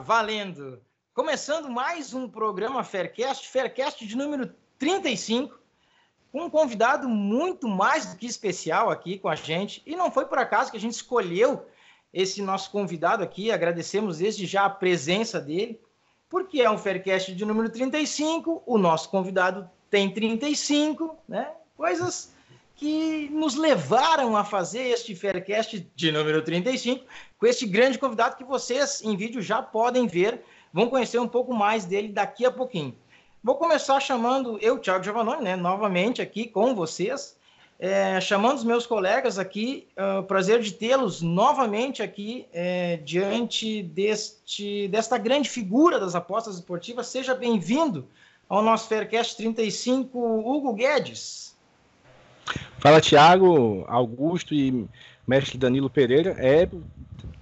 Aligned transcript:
valendo. 0.00 0.80
Começando 1.12 1.68
mais 1.68 2.14
um 2.14 2.28
programa 2.28 2.84
Faircast, 2.84 3.48
Faircast 3.48 4.06
de 4.06 4.16
número 4.16 4.54
35, 4.78 5.58
com 6.30 6.44
um 6.44 6.50
convidado 6.50 7.08
muito 7.08 7.66
mais 7.66 8.06
do 8.06 8.16
que 8.16 8.26
especial 8.26 8.90
aqui 8.90 9.18
com 9.18 9.28
a 9.28 9.34
gente. 9.34 9.82
E 9.84 9.96
não 9.96 10.10
foi 10.10 10.26
por 10.26 10.38
acaso 10.38 10.70
que 10.70 10.76
a 10.76 10.80
gente 10.80 10.94
escolheu 10.94 11.66
esse 12.12 12.40
nosso 12.40 12.70
convidado 12.70 13.22
aqui, 13.22 13.50
agradecemos 13.50 14.18
desde 14.18 14.46
já 14.46 14.64
a 14.64 14.70
presença 14.70 15.40
dele, 15.40 15.80
porque 16.28 16.62
é 16.62 16.70
um 16.70 16.78
Faircast 16.78 17.34
de 17.34 17.44
número 17.44 17.68
35, 17.68 18.62
o 18.64 18.78
nosso 18.78 19.10
convidado 19.10 19.68
tem 19.90 20.12
35, 20.12 21.18
né? 21.28 21.50
Coisas 21.76 22.32
que 22.78 23.28
nos 23.30 23.56
levaram 23.56 24.36
a 24.36 24.44
fazer 24.44 24.82
este 24.82 25.14
Faircast 25.14 25.90
de 25.96 26.12
número 26.12 26.40
35, 26.42 27.04
com 27.36 27.46
este 27.46 27.66
grande 27.66 27.98
convidado 27.98 28.36
que 28.36 28.44
vocês 28.44 29.02
em 29.02 29.16
vídeo 29.16 29.42
já 29.42 29.60
podem 29.60 30.06
ver, 30.06 30.40
vão 30.72 30.88
conhecer 30.88 31.18
um 31.18 31.26
pouco 31.26 31.52
mais 31.52 31.84
dele 31.84 32.08
daqui 32.08 32.46
a 32.46 32.52
pouquinho. 32.52 32.94
Vou 33.42 33.56
começar 33.56 33.98
chamando 33.98 34.58
eu, 34.60 34.78
Thiago 34.78 35.02
Giovannoni, 35.02 35.42
né, 35.42 35.56
novamente 35.56 36.22
aqui 36.22 36.46
com 36.46 36.72
vocês, 36.72 37.36
é, 37.80 38.20
chamando 38.20 38.58
os 38.58 38.64
meus 38.64 38.86
colegas 38.86 39.40
aqui, 39.40 39.88
uh, 39.96 40.22
prazer 40.22 40.60
de 40.60 40.72
tê-los 40.72 41.20
novamente 41.20 42.00
aqui 42.00 42.46
é, 42.52 42.96
diante 42.98 43.82
deste, 43.82 44.86
desta 44.86 45.18
grande 45.18 45.48
figura 45.48 45.98
das 45.98 46.14
apostas 46.14 46.54
esportivas. 46.56 47.08
Seja 47.08 47.34
bem-vindo 47.34 48.08
ao 48.48 48.62
nosso 48.62 48.88
Faircast 48.88 49.36
35, 49.36 50.16
Hugo 50.18 50.72
Guedes. 50.74 51.47
Fala, 52.78 53.00
Thiago, 53.00 53.84
Augusto 53.88 54.54
e 54.54 54.88
mestre 55.26 55.58
Danilo 55.58 55.90
Pereira. 55.90 56.36
É, 56.38 56.68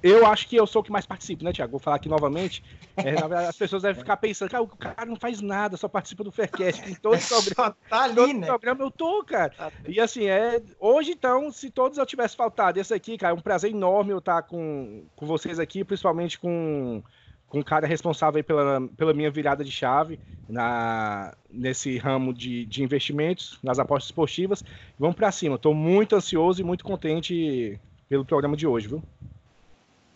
eu 0.03 0.27
acho 0.27 0.49
que 0.49 0.57
eu 0.57 0.67
sou 0.67 0.81
o 0.81 0.85
que 0.85 0.93
mais 0.93 1.07
participo, 1.07 1.45
né, 1.45 1.53
Thiago? 1.53 1.73
Vou 1.73 1.81
falar 1.81 1.97
aqui 1.97 2.09
novamente. 2.09 2.63
É, 2.97 3.13
verdade, 3.13 3.49
as 3.49 3.57
pessoas 3.57 3.83
devem 3.83 3.99
ficar 3.99 4.17
pensando, 4.17 4.51
cara, 4.51 4.63
o 4.63 4.69
cara 4.69 5.05
não 5.05 5.17
faz 5.17 5.41
nada, 5.41 5.77
só 5.77 5.89
participa 5.89 6.25
do 6.25 6.33
Faircast. 6.33 6.89
Em 6.89 6.95
todo 6.95 7.19
programa, 7.21 7.77
tá 7.89 8.03
ali, 8.05 8.15
todo 8.15 8.35
né? 8.35 8.47
programa 8.47 8.85
eu 8.85 8.91
tô, 8.91 9.25
cara. 9.25 9.51
Tá 9.51 9.73
e 9.87 10.01
assim, 10.01 10.27
é, 10.27 10.63
hoje 10.79 11.13
então, 11.13 11.51
se 11.51 11.71
todos 11.71 11.99
eu 11.99 12.07
tivesse 12.07 12.37
faltado 12.37 12.79
esse 12.79 12.95
aqui, 12.95 13.19
cara, 13.19 13.35
é 13.35 13.37
um 13.37 13.43
prazer 13.43 13.71
enorme 13.71 14.13
eu 14.13 14.19
estar 14.19 14.43
com, 14.43 15.05
com 15.15 15.27
vocês 15.27 15.59
aqui, 15.59 15.85
principalmente 15.85 16.39
com 16.39 17.03
com 17.49 17.61
um 17.61 17.63
cara 17.63 17.87
responsável 17.87 18.43
pela, 18.43 18.81
pela 18.97 19.15
minha 19.15 19.31
virada 19.31 19.65
de 19.65 19.71
chave 19.71 20.19
na, 20.49 21.35
nesse 21.51 21.97
ramo 21.99 22.33
de, 22.35 22.67
de 22.67 22.83
investimentos, 22.83 23.59
nas 23.63 23.79
apostas 23.79 24.09
esportivas. 24.09 24.65
Vamos 24.99 25.17
para 25.17 25.31
cima. 25.31 25.57
Estou 25.57 25.75
muito 25.75 26.17
ansioso 26.17 26.61
e 26.61 26.65
muito 26.65 26.85
contente 26.85 27.81
pelo 28.09 28.25
programa 28.25 28.57
de 28.57 28.67
hoje, 28.67 28.89
viu? 28.89 29.03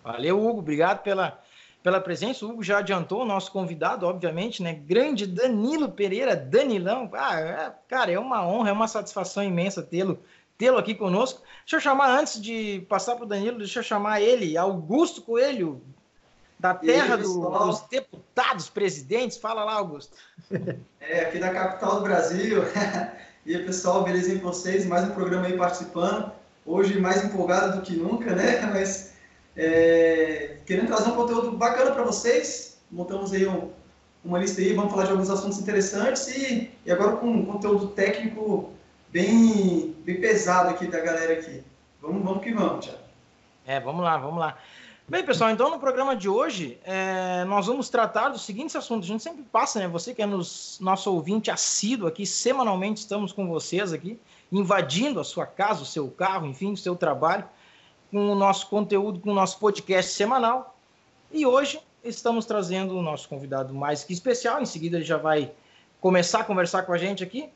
Valeu, 0.03 0.45
Hugo. 0.45 0.58
Obrigado 0.58 1.03
pela, 1.03 1.41
pela 1.83 2.01
presença. 2.01 2.45
O 2.45 2.51
Hugo 2.51 2.62
já 2.62 2.78
adiantou 2.78 3.23
o 3.23 3.27
nosso 3.27 3.53
convidado, 3.53 4.06
obviamente, 4.06 4.62
né? 4.62 4.75
Grande 4.75 5.27
Danilo 5.27 5.91
Pereira, 5.91 6.34
Danilão. 6.34 7.08
Ah, 7.14 7.39
é, 7.39 7.73
cara, 7.89 8.11
é 8.11 8.19
uma 8.19 8.47
honra, 8.47 8.70
é 8.70 8.73
uma 8.73 8.89
satisfação 8.89 9.42
imensa 9.42 9.83
tê-lo 9.83 10.19
tê-lo 10.61 10.77
aqui 10.77 10.95
conosco. 10.95 11.41
Deixa 11.61 11.77
eu 11.77 11.80
chamar, 11.80 12.20
antes 12.20 12.39
de 12.39 12.85
passar 12.86 13.17
para 13.17 13.24
o 13.24 13.27
Danilo, 13.27 13.57
deixa 13.57 13.79
eu 13.79 13.83
chamar 13.83 14.20
ele, 14.20 14.58
Augusto 14.58 15.23
Coelho, 15.23 15.83
da 16.61 16.75
terra 16.75 17.17
do, 17.17 17.48
dos 17.48 17.81
deputados, 17.91 18.69
presidentes. 18.69 19.39
Fala 19.39 19.65
lá, 19.65 19.75
Augusto. 19.75 20.17
É, 21.03 21.23
aqui 21.23 21.39
da 21.41 21.48
capital 21.48 21.97
do 21.97 22.03
Brasil. 22.03 22.63
e 23.45 23.57
aí, 23.57 23.65
pessoal, 23.65 24.05
beleza 24.05 24.33
em 24.33 24.39
vocês? 24.39 24.87
Mais 24.87 25.03
um 25.03 25.13
programa 25.13 25.47
aí 25.47 25.57
participando. 25.57 26.31
Hoje 26.65 27.01
mais 27.01 27.25
empolgado 27.25 27.79
do 27.79 27.83
que 27.83 27.97
nunca, 27.97 28.33
né? 28.35 28.61
Mas 28.73 29.15
é, 29.57 30.59
querendo 30.67 30.89
trazer 30.89 31.11
um 31.11 31.17
conteúdo 31.17 31.53
bacana 31.53 31.91
para 31.91 32.05
vocês. 32.05 32.79
Montamos 32.92 33.33
aí 33.33 33.47
um, 33.47 33.71
uma 34.23 34.39
lista 34.39 34.61
aí, 34.61 34.75
vamos 34.75 34.92
falar 34.92 35.07
de 35.07 35.13
alguns 35.13 35.31
assuntos 35.31 35.59
interessantes 35.59 36.29
e, 36.29 36.71
e 36.85 36.92
agora 36.92 37.17
com 37.17 37.29
um 37.29 37.47
conteúdo 37.47 37.89
técnico 37.89 38.71
bem, 39.09 39.97
bem 40.05 40.21
pesado 40.21 40.69
aqui 40.69 40.87
da 40.87 41.01
galera 41.01 41.33
aqui. 41.33 41.65
Vamos, 42.01 42.23
vamos 42.23 42.45
que 42.45 42.53
vamos, 42.53 42.85
Tiago. 42.85 43.01
É, 43.67 43.81
vamos 43.81 44.05
lá, 44.05 44.19
vamos 44.19 44.39
lá. 44.39 44.59
Bem, 45.11 45.25
pessoal, 45.25 45.51
então 45.51 45.69
no 45.69 45.81
programa 45.81 46.15
de 46.15 46.29
hoje 46.29 46.79
é, 46.85 47.43
nós 47.43 47.67
vamos 47.67 47.89
tratar 47.89 48.29
dos 48.29 48.43
seguintes 48.43 48.77
assuntos. 48.77 49.09
A 49.09 49.13
gente 49.13 49.25
sempre 49.25 49.43
passa, 49.43 49.81
né? 49.81 49.89
Você 49.89 50.15
que 50.15 50.23
é 50.23 50.27
nos, 50.27 50.79
nosso 50.81 51.13
ouvinte 51.13 51.51
assíduo 51.51 52.07
aqui, 52.07 52.25
semanalmente 52.25 53.01
estamos 53.01 53.33
com 53.33 53.48
vocês 53.48 53.93
aqui, 53.93 54.21
invadindo 54.53 55.19
a 55.19 55.25
sua 55.25 55.47
casa, 55.47 55.83
o 55.83 55.85
seu 55.85 56.09
carro, 56.13 56.47
enfim, 56.47 56.75
o 56.75 56.77
seu 56.77 56.95
trabalho, 56.95 57.45
com 58.09 58.31
o 58.31 58.37
nosso 58.37 58.69
conteúdo, 58.69 59.19
com 59.19 59.33
o 59.33 59.35
nosso 59.35 59.59
podcast 59.59 60.13
semanal. 60.13 60.79
E 61.33 61.45
hoje 61.45 61.81
estamos 62.05 62.47
trazendo 62.47 62.97
o 62.97 63.03
nosso 63.03 63.29
convidado 63.29 63.75
mais 63.75 64.05
que 64.05 64.13
especial. 64.13 64.63
Em 64.63 64.67
seguida 64.67 64.97
ele 64.97 65.05
já 65.05 65.17
vai 65.17 65.51
começar 66.01 66.42
a 66.42 66.45
conversar 66.45 66.85
com 66.85 66.92
a 66.92 66.98
gente 66.98 67.25
aqui. 67.25 67.51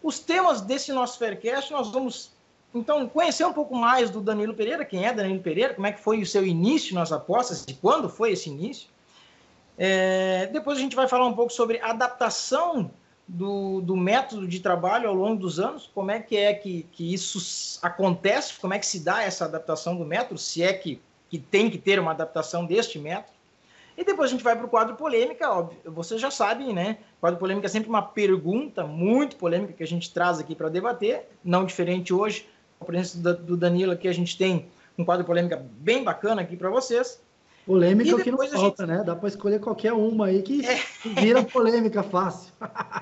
Os 0.00 0.20
temas 0.20 0.60
desse 0.60 0.92
nosso 0.92 1.18
Faircast 1.18 1.72
nós 1.72 1.90
vamos 1.90 2.30
então, 2.74 3.08
conhecer 3.08 3.44
um 3.44 3.52
pouco 3.52 3.74
mais 3.74 4.10
do 4.10 4.20
Danilo 4.20 4.54
Pereira, 4.54 4.84
quem 4.84 5.04
é 5.04 5.12
Danilo 5.12 5.40
Pereira, 5.40 5.74
como 5.74 5.86
é 5.86 5.92
que 5.92 6.00
foi 6.00 6.20
o 6.20 6.26
seu 6.26 6.46
início 6.46 6.94
nas 6.94 7.10
apostas, 7.10 7.66
de 7.66 7.74
quando 7.74 8.08
foi 8.08 8.32
esse 8.32 8.48
início. 8.48 8.88
É, 9.76 10.46
depois 10.52 10.78
a 10.78 10.80
gente 10.80 10.94
vai 10.94 11.08
falar 11.08 11.26
um 11.26 11.32
pouco 11.32 11.52
sobre 11.52 11.80
adaptação 11.80 12.90
do, 13.26 13.80
do, 13.80 13.96
método 13.96 14.46
de 14.46 14.60
trabalho 14.60 15.08
ao 15.08 15.14
longo 15.14 15.40
dos 15.40 15.58
anos, 15.58 15.90
como 15.94 16.10
é 16.10 16.20
que 16.20 16.36
é 16.36 16.52
que, 16.52 16.84
que 16.92 17.14
isso 17.14 17.78
acontece, 17.82 18.54
como 18.58 18.74
é 18.74 18.78
que 18.78 18.86
se 18.86 19.00
dá 19.00 19.22
essa 19.22 19.44
adaptação 19.46 19.96
do 19.96 20.04
método, 20.04 20.38
se 20.38 20.62
é 20.62 20.72
que, 20.72 21.00
que 21.28 21.38
tem 21.38 21.70
que 21.70 21.78
ter 21.78 21.98
uma 21.98 22.10
adaptação 22.10 22.66
deste 22.66 22.98
método. 22.98 23.38
E 23.96 24.04
depois 24.04 24.30
a 24.30 24.32
gente 24.32 24.44
vai 24.44 24.56
para 24.56 24.66
o 24.66 24.68
quadro 24.68 24.96
polêmica, 24.96 25.50
óbvio, 25.50 25.78
vocês 25.86 26.20
já 26.20 26.30
sabem, 26.30 26.72
né? 26.72 26.98
O 27.18 27.20
quadro 27.20 27.38
polêmica 27.38 27.66
é 27.66 27.70
sempre 27.70 27.88
uma 27.88 28.02
pergunta 28.02 28.86
muito 28.86 29.36
polêmica 29.36 29.72
que 29.72 29.82
a 29.82 29.86
gente 29.86 30.12
traz 30.12 30.38
aqui 30.38 30.54
para 30.54 30.68
debater, 30.68 31.28
não 31.44 31.64
diferente 31.64 32.12
hoje, 32.12 32.46
presença 32.84 33.18
do 33.34 33.56
Danilo 33.56 33.92
aqui, 33.92 34.08
a 34.08 34.12
gente 34.12 34.36
tem 34.36 34.66
um 34.98 35.04
quadro 35.04 35.24
polêmica 35.24 35.64
bem 35.78 36.04
bacana 36.04 36.42
aqui 36.42 36.56
para 36.56 36.70
vocês. 36.70 37.20
Polêmica 37.66 38.20
é 38.20 38.22
que 38.22 38.30
não 38.30 38.38
falta, 38.38 38.86
gente... 38.86 38.96
né? 38.96 39.04
Dá 39.04 39.14
para 39.14 39.28
escolher 39.28 39.60
qualquer 39.60 39.92
uma 39.92 40.26
aí 40.26 40.42
que 40.42 40.64
é. 40.66 40.80
vira 41.20 41.42
polêmica 41.44 42.02
fácil. 42.02 42.52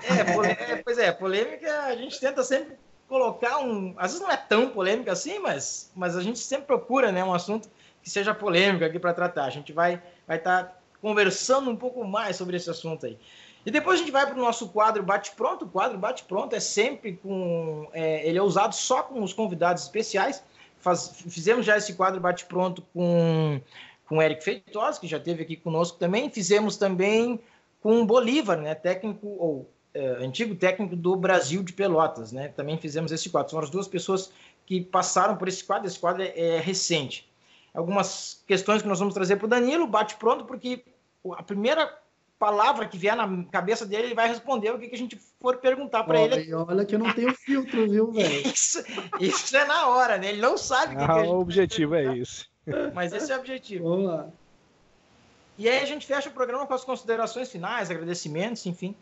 É, 0.03 0.72
é, 0.72 0.77
pois 0.77 0.99
é, 0.99 1.11
polêmica 1.12 1.84
a 1.84 1.97
gente 1.97 2.21
tenta 2.21 2.43
sempre 2.43 2.77
colocar 3.09 3.59
um. 3.59 3.94
Às 3.97 4.12
vezes 4.12 4.21
não 4.21 4.31
é 4.31 4.37
tão 4.37 4.69
polêmica 4.69 5.12
assim, 5.12 5.39
mas, 5.39 5.91
mas 5.95 6.16
a 6.16 6.22
gente 6.22 6.39
sempre 6.39 6.66
procura 6.66 7.10
né, 7.10 7.25
um 7.25 7.33
assunto 7.33 7.69
que 8.03 8.10
seja 8.10 8.34
polêmico 8.34 8.84
aqui 8.84 8.99
para 8.99 9.15
tratar. 9.15 9.45
A 9.45 9.50
gente 9.50 9.72
vai 9.72 9.95
estar 9.95 10.05
vai 10.27 10.39
tá 10.39 10.72
conversando 11.00 11.71
um 11.71 11.77
pouco 11.77 12.05
mais 12.05 12.37
sobre 12.37 12.56
esse 12.56 12.69
assunto 12.69 13.06
aí. 13.06 13.19
E 13.69 13.71
depois 13.71 14.01
a 14.01 14.03
gente 14.03 14.11
vai 14.11 14.25
para 14.25 14.34
o 14.34 14.41
nosso 14.41 14.71
quadro 14.71 15.03
Bate-Pronto. 15.03 15.67
O 15.67 15.69
quadro 15.69 15.99
Bate-Pronto 15.99 16.56
é 16.56 16.61
sempre 16.61 17.12
com. 17.23 17.87
É, 17.93 18.27
ele 18.27 18.39
é 18.39 18.43
usado 18.43 18.75
só 18.75 19.03
com 19.03 19.23
os 19.23 19.34
convidados 19.34 19.83
especiais. 19.83 20.43
Faz, 20.79 21.21
fizemos 21.29 21.67
já 21.67 21.77
esse 21.77 21.93
quadro 21.93 22.19
Bate-Pronto 22.19 22.83
com, 22.95 23.61
com 24.07 24.17
o 24.17 24.23
Eric 24.23 24.43
Feitosa, 24.43 24.99
que 24.99 25.07
já 25.07 25.19
esteve 25.19 25.43
aqui 25.43 25.55
conosco 25.55 25.99
também. 25.99 26.31
Fizemos 26.31 26.78
também 26.78 27.39
com 27.83 28.01
o 28.01 28.07
Bolívar, 28.07 28.57
né, 28.57 28.75
técnico 28.75 29.27
ou 29.27 29.71
é, 29.92 30.25
antigo 30.25 30.54
técnico 30.54 30.97
do 30.97 31.15
Brasil 31.15 31.63
de 31.63 31.75
Pelotas. 31.75 32.33
Né? 32.33 32.48
Também 32.48 32.78
fizemos 32.78 33.13
esse 33.13 33.28
quadro. 33.28 33.51
São 33.51 33.60
as 33.60 33.69
duas 33.69 33.87
pessoas 33.87 34.33
que 34.65 34.81
passaram 34.81 35.37
por 35.37 35.47
esse 35.47 35.63
quadro. 35.63 35.87
Esse 35.87 35.98
quadro 35.98 36.22
é, 36.22 36.33
é 36.34 36.59
recente. 36.59 37.31
Algumas 37.75 38.42
questões 38.47 38.81
que 38.81 38.89
nós 38.89 38.98
vamos 38.98 39.13
trazer 39.13 39.37
para 39.37 39.45
o 39.45 39.48
Danilo, 39.48 39.87
bate-pronto, 39.87 40.47
porque 40.47 40.83
a 41.37 41.42
primeira 41.42 41.95
palavra 42.39 42.87
que 42.87 42.97
vier 42.97 43.17
na 43.17 43.45
cabeça 43.51 43.85
dele, 43.85 44.05
ele 44.05 44.15
vai 44.15 44.29
responder 44.29 44.71
o 44.71 44.79
que, 44.79 44.89
que 44.89 44.95
a 44.95 44.99
gente 44.99 45.19
for 45.41 45.57
perguntar 45.57 46.05
para 46.05 46.21
ele. 46.21 46.55
Olha 46.55 46.85
que 46.85 46.95
eu 46.95 46.99
não 46.99 47.13
tenho 47.13 47.35
filtro, 47.35 47.89
viu, 47.91 48.11
velho? 48.13 48.47
Isso, 48.47 48.83
isso 49.19 49.57
é 49.57 49.65
na 49.65 49.89
hora, 49.89 50.19
né? 50.19 50.29
Ele 50.29 50.41
não 50.41 50.57
sabe 50.57 50.95
o 50.95 50.99
que, 50.99 51.05
ah, 51.05 51.07
que 51.07 51.13
a 51.13 51.19
gente 51.19 51.33
O 51.33 51.41
objetivo 51.41 51.95
é 51.95 52.17
isso. 52.17 52.49
Mas 52.95 53.13
esse 53.13 53.33
é 53.33 53.37
o 53.37 53.41
objetivo. 53.41 53.89
Vamos 53.89 54.07
lá. 54.07 54.29
E 55.57 55.69
aí 55.69 55.81
a 55.81 55.85
gente 55.85 56.07
fecha 56.07 56.29
o 56.29 56.33
programa 56.33 56.67
com 56.67 56.75
as 56.75 56.85
considerações 56.85 57.51
finais, 57.51 57.91
agradecimentos, 57.91 58.65
enfim, 58.67 58.95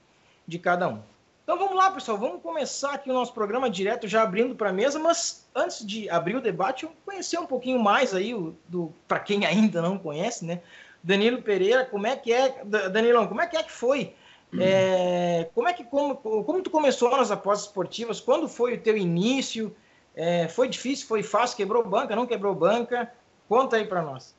de 0.47 0.59
cada 0.59 0.88
um. 0.88 1.03
Então 1.44 1.59
vamos 1.59 1.77
lá, 1.77 1.93
pessoal, 1.93 2.19
vamos 2.19 2.43
começar 2.43 2.94
aqui 2.94 3.09
o 3.11 3.12
nosso 3.12 3.33
programa 3.33 3.71
direto, 3.71 4.09
já 4.09 4.23
abrindo 4.23 4.56
para 4.56 4.71
a 4.71 4.73
mesa, 4.73 4.99
mas 4.99 5.47
antes 5.55 5.87
de 5.87 6.11
abrir 6.11 6.35
o 6.35 6.41
debate, 6.41 6.85
eu 6.85 6.93
conhecer 7.05 7.38
um 7.38 7.47
pouquinho 7.47 7.79
mais 7.79 8.12
aí, 8.15 8.35
do, 8.67 8.93
para 9.06 9.21
quem 9.21 9.44
ainda 9.47 9.81
não 9.81 9.97
conhece, 9.97 10.44
né? 10.44 10.61
Danilo 11.06 11.41
Pereira, 11.41 11.85
como 11.85 12.05
é 12.05 12.17
que 12.17 12.32
é, 12.32 12.64
Danilão, 12.64 13.29
como 13.29 13.41
é 13.41 13.47
que 13.47 13.56
é 13.56 13.62
que 13.62 13.70
foi? 13.70 14.12
É, 14.58 15.49
como 15.55 15.69
é 15.69 15.73
que 15.73 15.85
como, 15.85 16.17
como 16.17 16.62
tu 16.62 16.69
começou 16.69 17.08
nas 17.17 17.31
apostas 17.31 17.69
esportivas? 17.69 18.20
Quando 18.20 18.49
foi 18.49 18.75
o 18.75 18.81
teu 18.81 18.97
início? 18.97 19.73
É, 20.17 20.49
foi 20.49 20.69
difícil? 20.69 21.06
Foi 21.06 21.23
fácil? 21.23 21.58
Quebrou 21.58 21.88
banca? 21.88 22.17
Não 22.17 22.26
quebrou 22.26 22.56
banca? 22.56 23.12
Conta 23.49 23.76
aí 23.76 23.87
para 23.87 24.03
nós. 24.03 24.35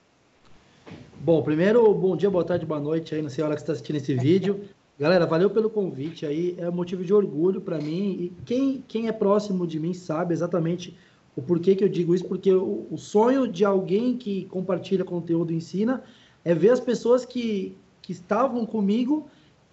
Bom, 1.21 1.41
primeiro, 1.41 1.93
bom 1.93 2.17
dia, 2.17 2.29
boa 2.29 2.43
tarde, 2.43 2.65
boa 2.65 2.81
noite 2.81 3.15
aí, 3.15 3.21
não 3.21 3.29
sei 3.29 3.45
a 3.45 3.47
hora 3.47 3.55
que 3.55 3.61
você 3.61 3.63
está 3.63 3.73
assistindo 3.73 3.95
esse 3.95 4.13
vídeo. 4.15 4.65
Galera, 4.99 5.25
valeu 5.25 5.49
pelo 5.49 5.69
convite 5.69 6.25
aí, 6.25 6.53
é 6.57 6.67
um 6.67 6.73
motivo 6.73 7.05
de 7.05 7.13
orgulho 7.13 7.61
para 7.61 7.77
mim 7.77 8.11
e 8.19 8.43
quem, 8.45 8.83
quem 8.85 9.07
é 9.07 9.13
próximo 9.13 9.65
de 9.65 9.79
mim 9.79 9.93
sabe 9.93 10.33
exatamente 10.33 10.97
o 11.33 11.41
porquê 11.41 11.75
que 11.75 11.83
eu 11.83 11.87
digo 11.87 12.13
isso, 12.13 12.25
porque 12.25 12.51
o, 12.51 12.87
o 12.89 12.97
sonho 12.97 13.47
de 13.47 13.63
alguém 13.63 14.17
que 14.17 14.45
compartilha 14.45 15.05
conteúdo 15.05 15.53
e 15.53 15.55
ensina 15.55 16.03
é 16.43 16.53
ver 16.53 16.69
as 16.69 16.79
pessoas 16.79 17.25
que, 17.25 17.77
que 18.01 18.11
estavam 18.11 18.65
comigo 18.65 19.27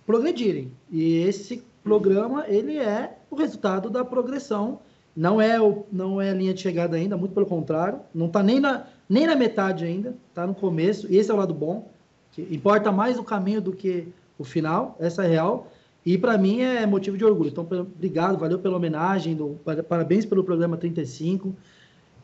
progredirem. 0.06 0.72
E 0.90 1.19
esse 1.19 1.62
programa, 1.82 2.44
ele 2.49 2.78
é 2.78 3.19
o 3.31 3.37
resultado 3.37 3.90
da 3.90 4.05
progressão. 4.05 4.81
Não 5.16 5.40
é, 5.40 5.61
o, 5.61 5.84
não 5.93 6.20
é 6.20 6.31
a 6.31 6.34
linha 6.34 6.55
de 6.55 6.61
chegada 6.61 6.96
ainda, 6.96 7.16
muito 7.16 7.34
pelo 7.34 7.46
contrário. 7.46 8.00
Não 8.12 8.26
está 8.26 8.43
nem 8.43 8.58
na, 8.58 8.87
nem 9.08 9.26
na 9.26 9.37
metade 9.37 9.84
ainda, 9.84 10.16
está 10.28 10.46
no 10.46 10.55
começo. 10.55 11.06
E 11.12 11.16
esse 11.16 11.31
é 11.31 11.34
o 11.34 11.37
lado 11.37 11.55
bom. 11.55 11.88
Que 12.32 12.43
importa 12.50 12.90
mais 12.90 13.19
o 13.19 13.22
caminho 13.22 13.61
do 13.61 13.72
que 13.72 14.08
o 14.38 14.43
final, 14.43 14.96
essa 14.99 15.25
é 15.25 15.28
real. 15.28 15.70
E 16.05 16.19
para 16.19 16.37
mim 16.37 16.61
é 16.61 16.84
motivo 16.84 17.16
de 17.16 17.25
orgulho. 17.25 17.50
Então, 17.50 17.66
obrigado, 17.70 18.38
valeu 18.38 18.58
pela 18.58 18.76
homenagem, 18.76 19.34
do, 19.34 19.58
parabéns 19.88 20.26
pelo 20.26 20.44
programa 20.44 20.76
35. 20.76 21.55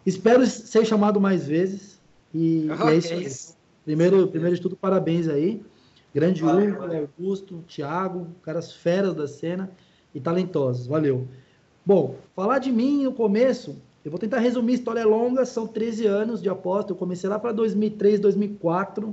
Espero 0.04 0.44
ser 0.46 0.84
chamado 0.84 1.20
mais 1.20 1.46
vezes. 1.46 1.98
E, 2.34 2.68
okay. 2.70 2.86
e 2.86 2.90
é 2.90 2.96
isso 2.96 3.14
aí. 3.14 3.59
Primeiro, 3.90 4.28
primeiro 4.28 4.54
de 4.54 4.62
tudo, 4.62 4.76
parabéns 4.76 5.26
aí. 5.26 5.60
Grande 6.14 6.42
valeu, 6.42 6.70
Hugo, 6.70 6.78
valeu. 6.78 7.08
Augusto, 7.18 7.64
Thiago, 7.66 8.28
caras 8.40 8.72
feras 8.72 9.16
da 9.16 9.26
cena 9.26 9.68
e 10.14 10.20
talentosos. 10.20 10.86
Valeu. 10.86 11.26
Bom, 11.84 12.14
falar 12.36 12.60
de 12.60 12.70
mim 12.70 13.02
no 13.02 13.12
começo, 13.12 13.82
eu 14.04 14.12
vou 14.12 14.20
tentar 14.20 14.38
resumir, 14.38 14.74
história 14.74 15.00
é 15.00 15.04
longa, 15.04 15.44
são 15.44 15.66
13 15.66 16.06
anos 16.06 16.40
de 16.40 16.48
aposta. 16.48 16.92
Eu 16.92 16.96
comecei 16.96 17.28
lá 17.28 17.36
para 17.36 17.50
2003, 17.50 18.20
2004. 18.20 19.12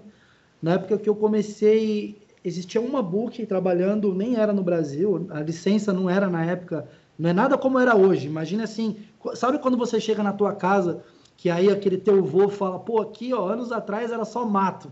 Na 0.62 0.74
época 0.74 1.00
que 1.00 1.09
eu 1.09 1.15
comecei, 1.15 2.21
existia 2.45 2.79
uma 2.79 3.01
book 3.01 3.44
trabalhando, 3.47 4.13
nem 4.13 4.35
era 4.35 4.53
no 4.53 4.62
Brasil, 4.62 5.25
a 5.31 5.39
licença 5.39 5.91
não 5.91 6.07
era 6.07 6.29
na 6.29 6.45
época, 6.45 6.88
não 7.18 7.31
é 7.31 7.33
nada 7.33 7.57
como 7.57 7.79
era 7.79 7.95
hoje. 7.95 8.27
Imagina 8.27 8.65
assim, 8.65 8.97
sabe 9.33 9.57
quando 9.57 9.75
você 9.75 10.00
chega 10.00 10.21
na 10.21 10.33
tua 10.33 10.53
casa, 10.53 11.03
que 11.38 11.50
aí 11.50 11.69
aquele 11.69 11.98
teu 11.98 12.24
vô 12.24 12.50
fala, 12.50 12.80
pô, 12.80 13.00
aqui, 13.00 13.34
ó, 13.34 13.48
anos 13.48 13.72
atrás 13.72 14.12
era 14.12 14.25
só 14.25 14.45
mato. 14.45 14.92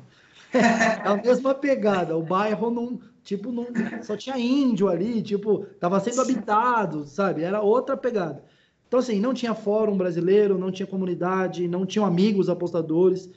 é 0.53 1.07
a 1.07 1.17
mesma 1.17 1.53
pegada. 1.53 2.15
O 2.15 2.21
bairro 2.21 2.69
não, 2.69 2.99
tipo, 3.23 3.51
não, 3.51 3.65
só 4.03 4.15
tinha 4.15 4.37
índio 4.37 4.87
ali, 4.87 5.21
tipo, 5.21 5.65
tava 5.79 5.99
sendo 5.99 6.21
habitado, 6.21 7.05
sabe? 7.05 7.43
Era 7.43 7.61
outra 7.61 7.97
pegada. 7.97 8.43
Então, 8.87 8.99
assim, 8.99 9.19
não 9.19 9.33
tinha 9.33 9.53
fórum 9.55 9.97
brasileiro, 9.97 10.57
não 10.57 10.71
tinha 10.71 10.85
comunidade, 10.85 11.67
não 11.67 11.85
tinham 11.85 12.05
amigos 12.05 12.47
apostadores, 12.47 13.29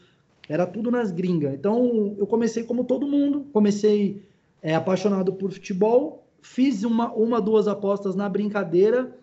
era 0.49 0.67
tudo 0.67 0.91
nas 0.91 1.11
gringas. 1.11 1.55
Então, 1.55 2.15
eu 2.19 2.27
comecei 2.27 2.63
como 2.63 2.85
todo 2.85 3.09
mundo, 3.09 3.47
comecei 3.53 4.23
é, 4.63 4.75
apaixonado 4.75 5.33
por 5.33 5.51
futebol, 5.51 6.27
fiz 6.41 6.85
uma, 6.85 7.11
uma, 7.13 7.41
duas 7.41 7.67
apostas 7.67 8.15
na 8.15 8.29
brincadeira 8.29 9.17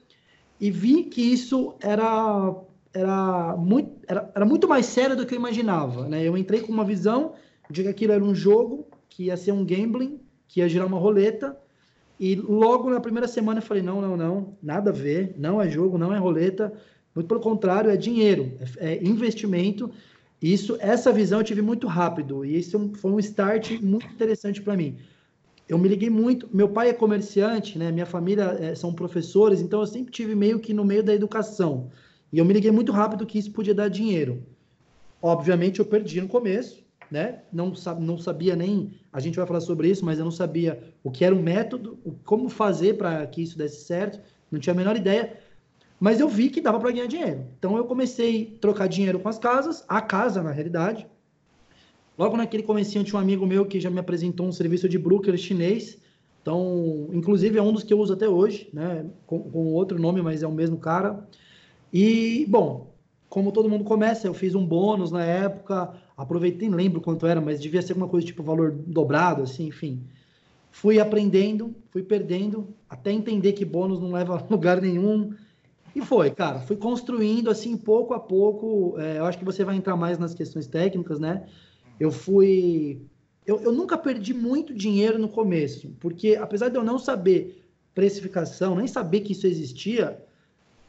e 0.59 0.71
vi 0.71 1.03
que 1.03 1.21
isso 1.21 1.75
era, 1.79 2.55
era, 2.95 3.55
muito, 3.57 3.91
era, 4.07 4.31
era 4.33 4.45
muito 4.45 4.67
mais 4.67 4.85
sério 4.85 5.15
do 5.15 5.25
que 5.25 5.35
eu 5.35 5.39
imaginava. 5.39 6.07
Né? 6.07 6.23
Eu 6.23 6.37
entrei 6.37 6.61
com 6.61 6.71
uma 6.71 6.85
visão 6.85 7.33
de 7.69 7.83
que 7.83 7.89
aquilo 7.89 8.13
era 8.13 8.23
um 8.23 8.33
jogo, 8.33 8.87
que 9.09 9.25
ia 9.25 9.35
ser 9.35 9.51
um 9.51 9.65
gambling, 9.65 10.19
que 10.47 10.61
ia 10.61 10.69
girar 10.69 10.87
uma 10.87 10.97
roleta. 10.97 11.57
E 12.17 12.35
logo 12.35 12.89
na 12.89 13.01
primeira 13.01 13.27
semana 13.27 13.59
eu 13.59 13.63
falei: 13.63 13.83
não, 13.83 14.01
não, 14.01 14.15
não, 14.15 14.57
nada 14.63 14.91
a 14.91 14.93
ver, 14.93 15.35
não 15.37 15.61
é 15.61 15.69
jogo, 15.69 15.97
não 15.97 16.13
é 16.13 16.17
roleta. 16.17 16.71
Muito 17.13 17.27
pelo 17.27 17.41
contrário, 17.41 17.91
é 17.91 17.97
dinheiro, 17.97 18.53
é, 18.77 18.95
é 18.95 19.03
investimento. 19.03 19.91
Isso, 20.41 20.77
essa 20.79 21.11
visão 21.11 21.39
eu 21.39 21.45
tive 21.45 21.61
muito 21.61 21.87
rápido 21.87 22.45
e 22.45 22.57
isso 22.57 22.91
foi 22.95 23.11
um 23.11 23.19
start 23.19 23.71
muito 23.81 24.05
interessante 24.05 24.61
para 24.61 24.75
mim. 24.75 24.97
Eu 25.67 25.77
me 25.77 25.89
liguei 25.89 26.09
muito. 26.09 26.47
Meu 26.53 26.69
pai 26.69 26.89
é 26.89 26.93
comerciante, 26.93 27.77
né? 27.77 27.91
Minha 27.91 28.05
família 28.05 28.57
é, 28.59 28.75
são 28.75 28.93
professores, 28.93 29.59
então 29.59 29.79
eu 29.79 29.87
sempre 29.87 30.11
tive 30.11 30.35
meio 30.35 30.59
que 30.59 30.73
no 30.73 30.85
meio 30.85 31.03
da 31.03 31.13
educação. 31.13 31.89
E 32.31 32.37
eu 32.37 32.45
me 32.45 32.53
liguei 32.53 32.71
muito 32.71 32.91
rápido 32.91 33.25
que 33.25 33.37
isso 33.37 33.51
podia 33.51 33.73
dar 33.73 33.87
dinheiro. 33.87 34.43
Obviamente 35.21 35.79
eu 35.79 35.85
perdi 35.85 36.21
no 36.21 36.27
começo, 36.27 36.83
né? 37.09 37.43
Não, 37.51 37.73
não 37.99 38.17
sabia 38.17 38.55
nem, 38.55 38.93
a 39.11 39.19
gente 39.19 39.37
vai 39.37 39.45
falar 39.45 39.61
sobre 39.61 39.89
isso, 39.89 40.05
mas 40.05 40.19
eu 40.19 40.25
não 40.25 40.31
sabia 40.31 40.93
o 41.03 41.11
que 41.11 41.23
era 41.23 41.33
o 41.33 41.41
método, 41.41 41.97
o, 42.03 42.11
como 42.11 42.49
fazer 42.49 42.97
para 42.97 43.25
que 43.27 43.41
isso 43.41 43.57
desse 43.57 43.85
certo, 43.85 44.19
não 44.51 44.59
tinha 44.59 44.73
a 44.73 44.77
menor 44.77 44.95
ideia, 44.95 45.37
mas 45.99 46.19
eu 46.19 46.27
vi 46.27 46.49
que 46.49 46.61
dava 46.61 46.79
para 46.79 46.91
ganhar 46.91 47.07
dinheiro. 47.07 47.45
Então 47.57 47.77
eu 47.77 47.85
comecei 47.85 48.55
a 48.57 48.59
trocar 48.59 48.87
dinheiro 48.87 49.19
com 49.19 49.29
as 49.29 49.39
casas, 49.39 49.83
a 49.87 50.01
casa 50.01 50.43
na 50.43 50.51
realidade. 50.51 51.07
Logo 52.17 52.37
naquele 52.37 52.63
comecinho 52.63 53.03
tinha 53.03 53.19
um 53.19 53.21
amigo 53.21 53.45
meu 53.45 53.65
que 53.65 53.79
já 53.79 53.89
me 53.89 53.99
apresentou 53.99 54.47
um 54.47 54.51
serviço 54.51 54.87
de 54.87 54.97
broker 54.97 55.35
chinês, 55.37 55.99
então, 56.45 57.09
inclusive 57.11 57.57
é 57.57 57.61
um 57.61 57.73
dos 57.73 57.81
que 57.81 57.91
eu 57.91 57.99
uso 57.99 58.13
até 58.13 58.29
hoje, 58.29 58.69
né? 58.71 59.03
Com, 59.25 59.39
com 59.49 59.73
outro 59.73 59.99
nome, 59.99 60.21
mas 60.21 60.43
é 60.43 60.47
o 60.47 60.51
mesmo 60.51 60.77
cara. 60.77 61.27
E, 61.97 62.45
bom, 62.49 62.93
como 63.29 63.53
todo 63.53 63.69
mundo 63.69 63.85
começa, 63.85 64.27
eu 64.27 64.33
fiz 64.33 64.53
um 64.53 64.65
bônus 64.65 65.11
na 65.11 65.23
época, 65.23 65.93
aproveitei, 66.17 66.67
nem 66.67 66.77
lembro 66.77 66.99
quanto 66.99 67.25
era, 67.25 67.39
mas 67.39 67.61
devia 67.61 67.81
ser 67.81 67.93
alguma 67.93 68.09
coisa 68.09 68.27
tipo 68.27 68.43
valor 68.43 68.73
dobrado, 68.85 69.43
assim, 69.43 69.67
enfim. 69.67 70.03
Fui 70.69 70.99
aprendendo, 70.99 71.73
fui 71.91 72.03
perdendo, 72.03 72.67
até 72.89 73.13
entender 73.13 73.53
que 73.53 73.63
bônus 73.63 74.01
não 74.01 74.11
leva 74.11 74.35
a 74.43 74.53
lugar 74.53 74.81
nenhum. 74.81 75.33
E 75.95 76.01
foi, 76.01 76.31
cara, 76.31 76.59
fui 76.59 76.75
construindo 76.75 77.49
assim, 77.49 77.77
pouco 77.77 78.13
a 78.13 78.19
pouco. 78.19 78.99
É, 78.99 79.19
eu 79.19 79.25
acho 79.25 79.37
que 79.37 79.45
você 79.45 79.63
vai 79.63 79.77
entrar 79.77 79.95
mais 79.95 80.19
nas 80.19 80.33
questões 80.33 80.67
técnicas, 80.67 81.17
né? 81.17 81.45
Eu 81.97 82.11
fui. 82.11 82.99
Eu, 83.47 83.61
eu 83.61 83.71
nunca 83.71 83.97
perdi 83.97 84.33
muito 84.33 84.73
dinheiro 84.73 85.17
no 85.17 85.29
começo, 85.29 85.95
porque 86.01 86.35
apesar 86.35 86.67
de 86.67 86.75
eu 86.75 86.83
não 86.83 86.99
saber 86.99 87.63
precificação, 87.93 88.75
nem 88.75 88.85
saber 88.85 89.21
que 89.21 89.31
isso 89.31 89.47
existia, 89.47 90.21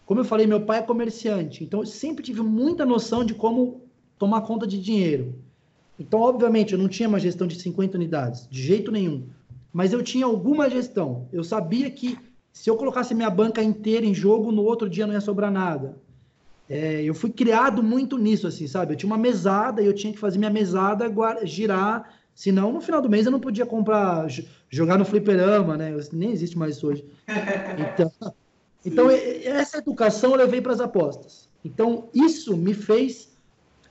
como 0.06 0.20
eu 0.20 0.24
falei, 0.24 0.46
meu 0.46 0.60
pai 0.60 0.78
é 0.78 0.82
comerciante, 0.82 1.64
então 1.64 1.80
eu 1.80 1.86
sempre 1.86 2.24
tive 2.24 2.40
muita 2.40 2.86
noção 2.86 3.24
de 3.24 3.34
como 3.34 3.82
tomar 4.16 4.40
conta 4.42 4.64
de 4.64 4.80
dinheiro. 4.80 5.34
Então, 5.98 6.20
obviamente, 6.20 6.72
eu 6.72 6.78
não 6.78 6.88
tinha 6.88 7.08
uma 7.08 7.18
gestão 7.18 7.46
de 7.46 7.60
50 7.60 7.98
unidades, 7.98 8.48
de 8.48 8.62
jeito 8.62 8.92
nenhum. 8.92 9.26
Mas 9.72 9.92
eu 9.92 10.02
tinha 10.02 10.24
alguma 10.24 10.70
gestão. 10.70 11.26
Eu 11.32 11.42
sabia 11.42 11.90
que 11.90 12.16
se 12.52 12.70
eu 12.70 12.76
colocasse 12.76 13.14
minha 13.14 13.28
banca 13.28 13.62
inteira 13.62 14.06
em 14.06 14.14
jogo, 14.14 14.52
no 14.52 14.62
outro 14.62 14.88
dia 14.88 15.06
não 15.06 15.14
ia 15.14 15.20
sobrar 15.20 15.50
nada. 15.50 15.98
É, 16.68 17.02
eu 17.02 17.14
fui 17.14 17.30
criado 17.30 17.82
muito 17.82 18.16
nisso, 18.16 18.46
assim, 18.46 18.66
sabe? 18.66 18.92
Eu 18.92 18.96
tinha 18.96 19.10
uma 19.10 19.18
mesada 19.18 19.82
e 19.82 19.86
eu 19.86 19.92
tinha 19.92 20.12
que 20.12 20.18
fazer 20.18 20.38
minha 20.38 20.50
mesada 20.50 21.12
girar, 21.44 22.14
senão 22.34 22.72
no 22.72 22.80
final 22.80 23.02
do 23.02 23.10
mês 23.10 23.26
eu 23.26 23.32
não 23.32 23.40
podia 23.40 23.66
comprar, 23.66 24.26
jogar 24.70 24.98
no 24.98 25.04
fliperama, 25.04 25.76
né? 25.76 25.94
Nem 26.12 26.30
existe 26.30 26.56
mais 26.56 26.76
isso 26.76 26.86
hoje. 26.86 27.04
Então, 27.78 28.10
então, 28.86 29.10
essa 29.10 29.78
educação 29.78 30.30
eu 30.30 30.36
levei 30.36 30.60
para 30.60 30.72
as 30.72 30.80
apostas. 30.80 31.48
Então, 31.64 32.08
isso 32.14 32.56
me 32.56 32.72
fez 32.72 33.36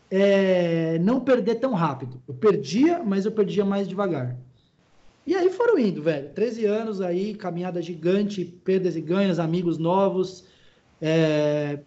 é, 0.09 0.97
não 0.99 1.19
perder 1.19 1.55
tão 1.55 1.73
rápido. 1.73 2.21
Eu 2.25 2.33
perdia, 2.33 3.03
mas 3.03 3.25
eu 3.25 3.31
perdia 3.31 3.65
mais 3.65 3.87
devagar. 3.87 4.37
E 5.27 5.35
aí 5.35 5.49
foram 5.49 5.77
indo, 5.77 6.01
velho. 6.01 6.29
13 6.29 6.65
anos 6.65 7.01
aí, 7.01 7.33
caminhada 7.33 7.81
gigante, 7.81 8.45
perdas 8.45 8.95
e 8.95 9.01
ganhos, 9.01 9.37
amigos 9.37 9.77
novos, 9.77 10.45
é, 11.01 11.79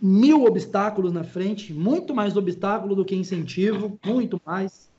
mil 0.00 0.44
obstáculos 0.44 1.12
na 1.12 1.22
frente, 1.22 1.72
muito 1.72 2.12
mais 2.12 2.36
obstáculo 2.36 2.96
do 2.96 3.04
que 3.04 3.14
incentivo, 3.14 3.98
muito 4.04 4.40
mais. 4.44 4.90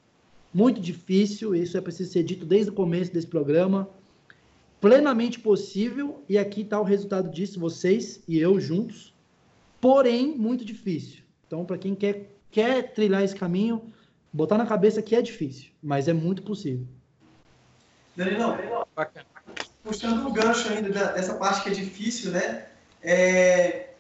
Muito 0.53 0.79
difícil, 0.79 1.55
isso 1.55 1.75
é 1.75 1.81
preciso 1.81 2.11
ser 2.11 2.21
dito 2.21 2.45
desde 2.45 2.69
o 2.69 2.73
começo 2.73 3.11
desse 3.11 3.25
programa 3.25 3.89
plenamente 4.83 5.39
possível, 5.39 6.25
e 6.27 6.37
aqui 6.37 6.59
está 6.59 6.77
o 6.77 6.83
resultado 6.83 7.29
disso, 7.29 7.57
vocês 7.57 8.21
e 8.27 8.37
eu 8.37 8.59
juntos, 8.59 9.13
porém 9.79 10.37
muito 10.37 10.65
difícil. 10.65 11.23
Então, 11.47 11.63
para 11.63 11.77
quem 11.77 11.95
quer, 11.95 12.35
quer 12.51 12.93
trilhar 12.93 13.23
esse 13.23 13.33
caminho, 13.33 13.93
botar 14.33 14.57
na 14.57 14.65
cabeça 14.65 15.01
que 15.01 15.15
é 15.15 15.21
difícil, 15.21 15.71
mas 15.81 16.09
é 16.09 16.13
muito 16.13 16.43
possível. 16.43 16.85
Danilão, 18.13 18.57
puxando 19.85 20.27
o 20.27 20.33
gancho 20.33 20.67
ainda 20.67 20.89
dessa 20.89 21.35
parte 21.35 21.63
que 21.63 21.69
é 21.69 21.73
difícil, 21.73 22.31
né? 22.31 22.65
É... 23.01 23.91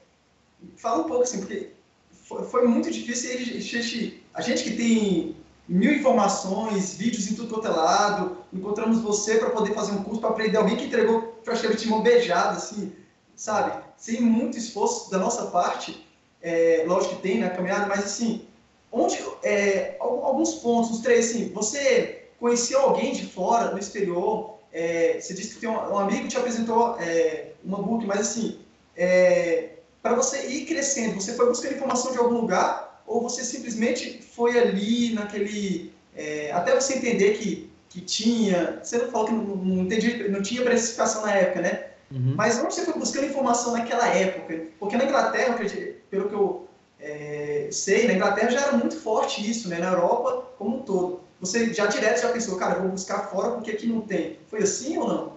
Fala 0.75 1.05
um 1.05 1.07
pouco 1.07 1.23
assim, 1.23 1.39
porque 1.39 1.71
foi, 2.11 2.67
muito 2.67 2.91
difícil 2.91 3.31
a 3.31 3.37
gente, 3.37 4.21
a 4.33 4.41
gente 4.41 4.63
que 4.65 4.75
tem 4.75 5.35
mil 5.73 5.91
informações, 5.91 6.93
vídeos 6.93 7.31
em 7.31 7.33
tudo 7.33 7.51
quanto 7.51 7.67
é 7.67 7.71
lado. 7.71 8.37
Encontramos 8.53 9.01
você 9.01 9.37
para 9.37 9.49
poder 9.49 9.73
fazer 9.73 9.91
um 9.93 10.03
curso 10.03 10.21
para 10.21 10.29
aprender 10.29 10.55
alguém 10.55 10.77
que 10.77 10.85
entregou 10.85 11.21
praticamente 11.43 11.83
de 11.83 11.89
mão 11.89 12.03
beijada, 12.03 12.57
assim, 12.57 12.93
sabe? 13.35 13.81
Sem 13.97 14.21
muito 14.21 14.55
esforço 14.55 15.09
da 15.09 15.17
nossa 15.17 15.47
parte. 15.47 16.07
É, 16.39 16.83
lógico 16.85 17.15
que 17.15 17.21
tem, 17.23 17.39
né, 17.39 17.49
caminhada, 17.49 17.87
mas 17.87 18.05
assim, 18.05 18.45
onde, 18.91 19.17
é, 19.41 19.97
alguns 19.99 20.53
pontos, 20.55 20.91
os 20.91 20.99
três, 20.99 21.31
assim, 21.31 21.49
você 21.51 22.27
conheceu 22.39 22.79
alguém 22.79 23.11
de 23.11 23.25
fora, 23.25 23.71
no 23.71 23.79
exterior, 23.79 24.53
é, 24.71 25.19
você 25.19 25.33
disse 25.33 25.55
que 25.55 25.61
tem 25.61 25.69
um, 25.69 25.73
um 25.73 25.97
amigo 25.97 26.23
que 26.23 26.27
te 26.27 26.37
apresentou 26.37 26.99
é, 26.99 27.53
uma 27.63 27.81
book, 27.81 28.05
mas 28.05 28.19
assim, 28.19 28.59
é, 28.95 29.69
para 30.03 30.13
você 30.13 30.45
ir 30.45 30.65
crescendo, 30.65 31.19
você 31.19 31.33
foi 31.33 31.47
buscar 31.47 31.71
informação 31.71 32.11
de 32.11 32.19
algum 32.19 32.41
lugar 32.41 32.92
ou 33.05 33.21
você 33.21 33.43
simplesmente 33.43 34.21
foi 34.21 34.57
ali 34.57 35.13
naquele. 35.13 35.93
É, 36.15 36.51
até 36.51 36.73
você 36.79 36.95
entender 36.95 37.33
que, 37.37 37.69
que 37.89 38.01
tinha. 38.01 38.79
Você 38.83 38.97
não 38.97 39.11
falou 39.11 39.27
que 39.27 39.33
não, 39.33 39.55
não, 39.55 39.83
entendi, 39.83 40.29
não 40.29 40.41
tinha 40.41 40.61
precificação 40.61 41.23
na 41.23 41.33
época, 41.33 41.61
né? 41.61 41.85
Uhum. 42.11 42.33
Mas 42.35 42.59
onde 42.59 42.73
você 42.73 42.85
foi 42.85 42.93
buscando 42.93 43.25
informação 43.25 43.73
naquela 43.73 44.07
época? 44.07 44.67
Porque 44.79 44.95
na 44.95 45.05
Inglaterra, 45.05 45.57
pelo 46.09 46.29
que 46.29 46.35
eu 46.35 46.67
é, 46.99 47.67
sei, 47.71 48.07
na 48.07 48.13
Inglaterra 48.13 48.51
já 48.51 48.61
era 48.61 48.77
muito 48.77 48.95
forte 48.95 49.47
isso, 49.49 49.67
né? 49.67 49.79
Na 49.79 49.91
Europa 49.91 50.47
como 50.57 50.77
um 50.77 50.81
todo. 50.81 51.21
você 51.39 51.73
já 51.73 51.87
direto 51.87 52.21
já 52.21 52.31
pensou, 52.31 52.57
cara, 52.57 52.75
eu 52.75 52.81
vou 52.83 52.91
buscar 52.91 53.29
fora 53.29 53.51
porque 53.51 53.71
aqui 53.71 53.87
não 53.87 54.01
tem. 54.01 54.37
Foi 54.47 54.59
assim 54.63 54.97
ou 54.97 55.07
não? 55.07 55.33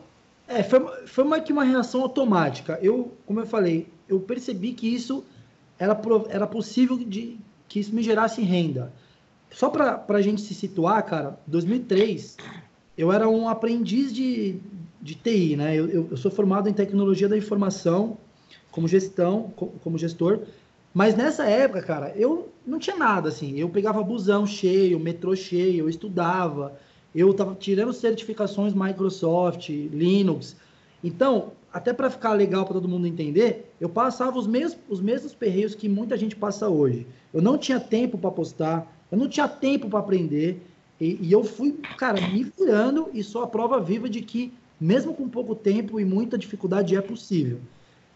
É, 0.47 0.63
foi, 0.63 0.81
foi 1.07 1.25
uma, 1.25 1.41
que 1.41 1.53
uma 1.53 1.65
reação 1.65 2.03
automática. 2.03 2.79
Eu, 2.81 3.13
como 3.27 3.41
eu 3.41 3.47
falei, 3.47 3.89
eu 4.09 4.21
percebi 4.21 4.73
que 4.73 4.95
isso 4.95 5.25
era, 5.79 5.99
era 6.29 6.47
possível 6.47 6.97
de 6.97 7.39
que 7.69 7.81
isso 7.81 7.95
me 7.95 8.03
gerasse 8.03 8.43
renda. 8.43 8.93
Só 9.51 9.71
para 9.71 10.05
a 10.09 10.23
gente 10.23 10.41
se 10.41 10.55
situar, 10.55 11.03
cara, 11.05 11.39
2003, 11.47 12.37
eu 12.97 13.13
era 13.13 13.29
um 13.29 13.49
aprendiz 13.49 14.13
de, 14.13 14.59
de 15.01 15.15
TI, 15.15 15.57
né? 15.57 15.75
Eu, 15.77 16.09
eu, 16.11 16.17
sou 16.17 16.31
formado 16.31 16.69
em 16.69 16.73
tecnologia 16.73 17.29
da 17.29 17.37
informação, 17.37 18.19
como 18.71 18.89
gestão, 18.89 19.53
como 19.83 19.97
gestor, 19.97 20.41
mas 20.93 21.15
nessa 21.15 21.45
época, 21.45 21.83
cara, 21.83 22.13
eu 22.17 22.49
não 22.67 22.79
tinha 22.79 22.97
nada 22.97 23.29
assim. 23.29 23.59
Eu 23.59 23.69
pegava 23.69 24.03
busão 24.03 24.47
cheio, 24.47 24.99
metrô 24.99 25.37
cheio, 25.37 25.85
eu 25.85 25.89
estudava, 25.89 26.79
eu 27.15 27.31
estava 27.31 27.55
tirando 27.55 27.93
certificações 27.93 28.75
Microsoft, 28.75 29.69
Linux. 29.69 30.57
Então, 31.05 31.53
até 31.77 31.93
para 31.93 32.09
ficar 32.09 32.33
legal 32.33 32.65
para 32.65 32.73
todo 32.73 32.89
mundo 32.89 33.07
entender, 33.07 33.71
eu 33.79 33.87
passava 33.87 34.39
os 34.39 34.47
mesmos, 34.47 34.79
os 34.89 34.99
mesmos 34.99 35.35
perreios 35.35 35.75
que 35.75 35.91
muita 35.91 36.17
gente 36.17 36.35
passa 36.35 36.71
hoje. 36.71 37.07
Eu 37.35 37.43
não 37.43 37.59
tinha 37.59 37.79
tempo 37.79 38.17
para 38.17 38.31
postar, 38.31 38.91
eu 39.13 39.19
não 39.19 39.29
tinha 39.29 39.47
tempo 39.47 39.87
para 39.87 39.99
aprender, 39.99 40.59
e, 40.99 41.19
e, 41.21 41.31
eu 41.31 41.45
fui, 41.45 41.73
cara, 41.99 42.19
me 42.29 42.45
virando 42.45 43.11
e 43.13 43.23
sou 43.23 43.43
a 43.43 43.47
prova 43.47 43.79
viva 43.79 44.09
de 44.09 44.23
que, 44.23 44.55
mesmo 44.81 45.13
com 45.13 45.29
pouco 45.29 45.55
tempo 45.55 46.01
e 46.01 46.05
muita 46.07 46.39
dificuldade, 46.39 46.97
é 46.97 47.03
possível. 47.03 47.59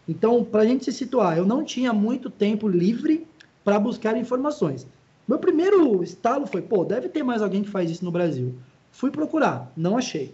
Então, 0.09 0.43
para 0.43 0.63
a 0.63 0.65
gente 0.65 0.85
se 0.85 0.91
situar, 0.91 1.37
eu 1.37 1.45
não 1.45 1.63
tinha 1.63 1.93
muito 1.93 2.31
tempo 2.31 2.67
livre 2.67 3.27
para 3.63 3.77
buscar 3.77 4.17
informações. 4.17 4.87
Meu 5.27 5.37
primeiro 5.37 6.01
estalo 6.01 6.47
foi, 6.47 6.63
pô, 6.63 6.83
deve 6.83 7.09
ter 7.09 7.21
mais 7.21 7.43
alguém 7.43 7.61
que 7.61 7.69
faz 7.69 7.91
isso 7.91 8.03
no 8.03 8.11
Brasil. 8.11 8.55
Fui 8.91 9.11
procurar, 9.11 9.71
não 9.77 9.99
achei. 9.99 10.33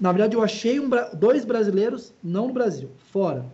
Na 0.00 0.12
verdade, 0.12 0.36
eu 0.36 0.42
achei 0.42 0.80
um, 0.80 0.88
dois 1.14 1.44
brasileiros, 1.44 2.12
não 2.22 2.48
no 2.48 2.52
Brasil, 2.52 2.90
fora. 3.10 3.44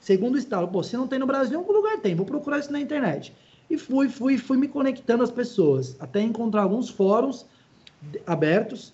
Segundo 0.00 0.38
estalo, 0.38 0.68
pô, 0.68 0.82
se 0.82 0.96
não 0.96 1.08
tem 1.08 1.18
no 1.18 1.26
Brasil, 1.26 1.54
em 1.54 1.56
algum 1.56 1.72
lugar 1.72 1.98
tem, 2.00 2.14
vou 2.14 2.24
procurar 2.24 2.58
isso 2.58 2.72
na 2.72 2.80
internet. 2.80 3.34
E 3.68 3.76
fui, 3.76 4.08
fui, 4.08 4.38
fui 4.38 4.56
me 4.56 4.68
conectando 4.68 5.22
às 5.22 5.30
pessoas, 5.30 5.96
até 6.00 6.20
encontrar 6.20 6.62
alguns 6.62 6.88
fóruns 6.88 7.44
abertos. 8.26 8.92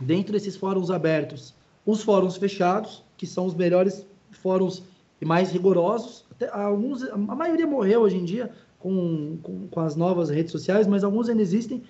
Dentro 0.00 0.32
desses 0.32 0.56
fóruns 0.56 0.90
abertos, 0.90 1.54
os 1.86 2.02
fóruns 2.02 2.36
fechados, 2.36 3.04
que 3.16 3.26
são 3.26 3.46
os 3.46 3.54
melhores 3.54 4.04
fóruns 4.32 4.82
e 5.20 5.24
mais 5.24 5.52
rigorosos. 5.52 6.24
Até 6.32 6.48
alguns, 6.48 7.04
a 7.04 7.16
maioria 7.16 7.66
morreu 7.66 8.00
hoje 8.00 8.16
em 8.16 8.24
dia 8.24 8.50
com, 8.78 9.38
com, 9.42 9.68
com 9.68 9.80
as 9.80 9.94
novas 9.94 10.28
redes 10.28 10.50
sociais, 10.50 10.86
mas 10.86 11.04
alguns 11.04 11.28
ainda 11.28 11.40
existem. 11.40 11.82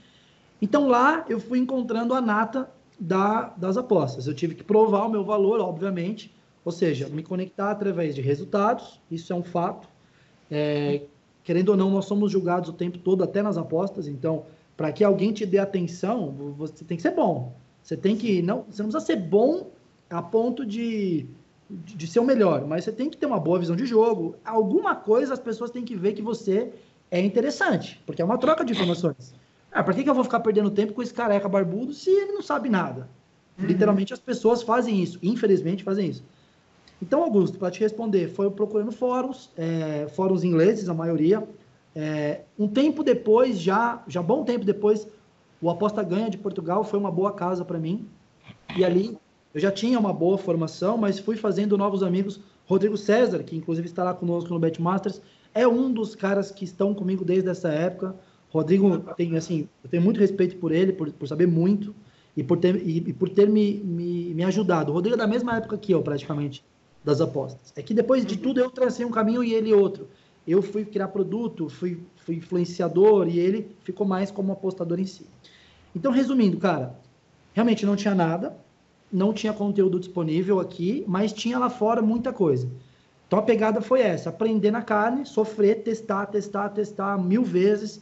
Então 0.60 0.86
lá 0.86 1.24
eu 1.28 1.40
fui 1.40 1.58
encontrando 1.58 2.14
a 2.14 2.20
nata 2.20 2.70
da, 3.02 3.52
das 3.56 3.76
apostas. 3.76 4.28
Eu 4.28 4.34
tive 4.34 4.54
que 4.54 4.62
provar 4.62 5.06
o 5.06 5.10
meu 5.10 5.24
valor, 5.24 5.58
obviamente, 5.60 6.32
ou 6.64 6.70
seja, 6.70 7.08
me 7.08 7.22
conectar 7.22 7.72
através 7.72 8.14
de 8.14 8.20
resultados, 8.20 9.00
isso 9.10 9.32
é 9.32 9.36
um 9.36 9.42
fato. 9.42 9.88
É, 10.48 11.02
querendo 11.42 11.70
ou 11.70 11.76
não, 11.76 11.90
nós 11.90 12.04
somos 12.04 12.30
julgados 12.30 12.68
o 12.68 12.72
tempo 12.72 12.98
todo, 12.98 13.24
até 13.24 13.42
nas 13.42 13.58
apostas, 13.58 14.06
então, 14.06 14.46
para 14.76 14.92
que 14.92 15.02
alguém 15.02 15.32
te 15.32 15.44
dê 15.44 15.58
atenção, 15.58 16.30
você 16.56 16.84
tem 16.84 16.96
que 16.96 17.02
ser 17.02 17.10
bom. 17.10 17.52
Você 17.82 17.96
tem 17.96 18.16
que. 18.16 18.40
Não, 18.40 18.64
você 18.70 18.82
não 18.82 18.90
precisa 18.90 19.00
ser 19.00 19.16
bom 19.16 19.70
a 20.08 20.22
ponto 20.22 20.64
de 20.64 21.26
de, 21.68 22.06
ser 22.06 22.20
o 22.20 22.24
melhor, 22.24 22.66
mas 22.66 22.84
você 22.84 22.92
tem 22.92 23.08
que 23.08 23.16
ter 23.16 23.24
uma 23.24 23.40
boa 23.40 23.58
visão 23.58 23.74
de 23.74 23.86
jogo. 23.86 24.36
Alguma 24.44 24.94
coisa 24.94 25.32
as 25.32 25.40
pessoas 25.40 25.70
têm 25.70 25.84
que 25.84 25.96
ver 25.96 26.12
que 26.12 26.20
você 26.20 26.70
é 27.10 27.18
interessante, 27.18 28.00
porque 28.04 28.20
é 28.20 28.24
uma 28.24 28.36
troca 28.36 28.62
de 28.62 28.74
informações. 28.74 29.34
Ah, 29.72 29.82
por 29.82 29.94
que, 29.94 30.04
que 30.04 30.10
eu 30.10 30.14
vou 30.14 30.24
ficar 30.24 30.40
perdendo 30.40 30.70
tempo 30.70 30.92
com 30.92 31.02
esse 31.02 31.14
careca 31.14 31.48
barbudo 31.48 31.92
se 31.92 32.10
ele 32.10 32.32
não 32.32 32.42
sabe 32.42 32.68
nada? 32.68 33.08
Uhum. 33.58 33.66
Literalmente 33.66 34.12
as 34.12 34.20
pessoas 34.20 34.62
fazem 34.62 35.02
isso, 35.02 35.18
infelizmente 35.22 35.82
fazem 35.82 36.08
isso. 36.08 36.22
Então, 37.00 37.24
Augusto, 37.24 37.58
para 37.58 37.70
te 37.70 37.80
responder, 37.80 38.28
foi 38.28 38.48
procurando 38.50 38.92
fóruns, 38.92 39.50
é, 39.56 40.06
fóruns 40.14 40.44
ingleses, 40.44 40.88
a 40.88 40.94
maioria. 40.94 41.42
É, 41.96 42.42
um 42.58 42.68
tempo 42.68 43.02
depois, 43.02 43.58
já, 43.58 44.02
já 44.06 44.22
bom 44.22 44.44
tempo 44.44 44.64
depois, 44.64 45.08
o 45.60 45.68
Aposta 45.68 46.02
Ganha 46.02 46.30
de 46.30 46.38
Portugal 46.38 46.84
foi 46.84 46.98
uma 46.98 47.10
boa 47.10 47.32
casa 47.32 47.64
para 47.64 47.78
mim. 47.78 48.06
E 48.76 48.84
ali 48.84 49.18
eu 49.52 49.60
já 49.60 49.70
tinha 49.70 49.98
uma 49.98 50.12
boa 50.12 50.38
formação, 50.38 50.96
mas 50.96 51.18
fui 51.18 51.36
fazendo 51.36 51.76
novos 51.76 52.02
amigos. 52.02 52.40
Rodrigo 52.66 52.96
César, 52.96 53.42
que 53.42 53.56
inclusive 53.56 53.86
está 53.86 54.04
lá 54.04 54.14
conosco 54.14 54.50
no 54.50 54.58
Betmasters, 54.58 55.20
é 55.52 55.66
um 55.66 55.92
dos 55.92 56.14
caras 56.14 56.50
que 56.50 56.64
estão 56.64 56.94
comigo 56.94 57.24
desde 57.24 57.50
essa 57.50 57.68
época. 57.68 58.14
Rodrigo 58.52 58.98
tem 59.16 59.36
assim, 59.36 59.68
eu 59.82 59.90
tenho 59.90 60.02
muito 60.02 60.20
respeito 60.20 60.56
por 60.56 60.72
ele, 60.72 60.92
por, 60.92 61.10
por 61.12 61.26
saber 61.26 61.46
muito 61.46 61.94
e 62.36 62.42
por 62.42 62.58
ter, 62.58 62.76
e, 62.76 62.98
e 62.98 63.12
por 63.12 63.28
ter 63.28 63.48
me, 63.48 63.74
me, 63.78 64.34
me, 64.34 64.44
ajudado. 64.44 64.90
O 64.90 64.94
Rodrigo 64.94 65.14
é 65.14 65.18
da 65.18 65.26
mesma 65.26 65.56
época 65.56 65.78
que 65.78 65.92
eu, 65.92 66.02
praticamente, 66.02 66.64
das 67.04 67.20
apostas. 67.20 67.72
É 67.76 67.82
que 67.82 67.94
depois 67.94 68.24
de 68.24 68.36
tudo 68.36 68.60
eu 68.60 68.70
tracei 68.70 69.04
um 69.04 69.10
caminho 69.10 69.42
e 69.42 69.54
ele 69.54 69.72
outro. 69.72 70.08
Eu 70.46 70.60
fui 70.60 70.84
criar 70.84 71.08
produto, 71.08 71.68
fui, 71.68 72.00
fui 72.24 72.36
influenciador 72.36 73.28
e 73.28 73.38
ele 73.38 73.74
ficou 73.84 74.06
mais 74.06 74.30
como 74.30 74.52
apostador 74.52 75.00
em 75.00 75.06
si. 75.06 75.26
Então, 75.94 76.10
resumindo, 76.10 76.58
cara, 76.58 76.94
realmente 77.54 77.86
não 77.86 77.96
tinha 77.96 78.14
nada 78.14 78.56
não 79.12 79.32
tinha 79.32 79.52
conteúdo 79.52 80.00
disponível 80.00 80.58
aqui, 80.58 81.04
mas 81.06 81.32
tinha 81.32 81.58
lá 81.58 81.68
fora 81.68 82.00
muita 82.00 82.32
coisa. 82.32 82.68
Então 83.26 83.38
a 83.38 83.42
pegada 83.42 83.80
foi 83.80 84.00
essa: 84.00 84.30
aprender 84.30 84.70
na 84.70 84.82
carne, 84.82 85.26
sofrer, 85.26 85.82
testar, 85.82 86.26
testar, 86.26 86.70
testar 86.70 87.18
mil 87.18 87.44
vezes, 87.44 88.00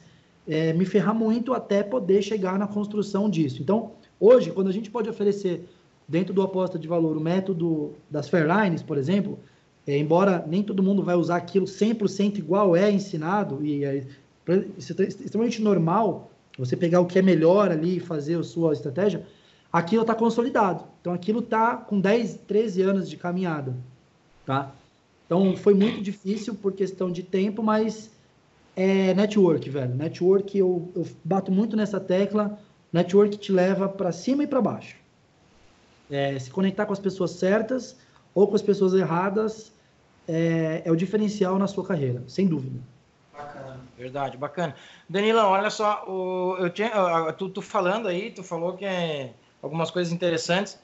é, 0.50 0.72
me 0.72 0.84
ferrar 0.84 1.14
muito 1.14 1.54
até 1.54 1.80
poder 1.80 2.22
chegar 2.22 2.58
na 2.58 2.66
construção 2.66 3.30
disso. 3.30 3.62
Então, 3.62 3.92
hoje, 4.18 4.50
quando 4.50 4.66
a 4.66 4.72
gente 4.72 4.90
pode 4.90 5.08
oferecer 5.08 5.64
dentro 6.08 6.34
do 6.34 6.42
aposta 6.42 6.76
de 6.76 6.88
valor 6.88 7.16
o 7.16 7.20
método 7.20 7.94
das 8.10 8.28
Fairlines, 8.28 8.82
por 8.82 8.98
exemplo, 8.98 9.38
é, 9.86 9.96
embora 9.96 10.44
nem 10.48 10.60
todo 10.60 10.82
mundo 10.82 11.04
vai 11.04 11.14
usar 11.14 11.36
aquilo 11.36 11.66
100% 11.66 12.38
igual 12.38 12.74
é 12.74 12.90
ensinado, 12.90 13.64
e 13.64 13.84
é, 13.84 13.98
é 14.48 14.64
extremamente 14.76 15.62
normal, 15.62 16.32
você 16.58 16.76
pegar 16.76 17.00
o 17.00 17.06
que 17.06 17.20
é 17.20 17.22
melhor 17.22 17.70
ali 17.70 17.98
e 17.98 18.00
fazer 18.00 18.36
a 18.36 18.42
sua 18.42 18.72
estratégia, 18.72 19.24
aquilo 19.72 20.02
está 20.02 20.16
consolidado. 20.16 20.82
Então 21.00 21.12
aquilo 21.12 21.38
está 21.38 21.76
com 21.76 22.00
10, 22.00 22.40
13 22.48 22.82
anos 22.82 23.08
de 23.08 23.16
caminhada, 23.16 23.76
tá? 24.44 24.74
Então 25.26 25.56
foi 25.56 25.74
muito 25.74 26.02
difícil 26.02 26.56
por 26.56 26.72
questão 26.72 27.08
de 27.08 27.22
tempo, 27.22 27.62
mas 27.62 28.10
é 28.80 29.14
network, 29.14 29.68
velho. 29.68 29.94
Network, 29.94 30.56
eu, 30.56 30.90
eu 30.96 31.06
bato 31.22 31.52
muito 31.52 31.76
nessa 31.76 32.00
tecla. 32.00 32.58
Network 32.90 33.36
te 33.36 33.52
leva 33.52 33.88
para 33.88 34.10
cima 34.10 34.44
e 34.44 34.46
para 34.46 34.60
baixo. 34.62 34.96
É, 36.10 36.38
se 36.38 36.50
conectar 36.50 36.86
com 36.86 36.92
as 36.92 36.98
pessoas 36.98 37.32
certas 37.32 37.98
ou 38.34 38.48
com 38.48 38.54
as 38.54 38.62
pessoas 38.62 38.94
erradas 38.94 39.72
é, 40.26 40.82
é 40.84 40.90
o 40.90 40.96
diferencial 40.96 41.58
na 41.58 41.66
sua 41.66 41.86
carreira, 41.86 42.24
sem 42.26 42.46
dúvida. 42.46 42.80
Bacana, 43.36 43.80
verdade, 43.98 44.36
bacana. 44.38 44.74
Danila, 45.08 45.46
olha 45.46 45.68
só, 45.68 46.04
o, 46.08 46.56
eu 46.58 46.70
tinha, 46.70 46.90
tu, 47.36 47.50
tu 47.50 47.60
falando 47.60 48.08
aí, 48.08 48.30
tu 48.30 48.42
falou 48.42 48.76
que 48.76 48.86
é 48.86 49.34
algumas 49.60 49.90
coisas 49.90 50.10
interessantes. 50.10 50.78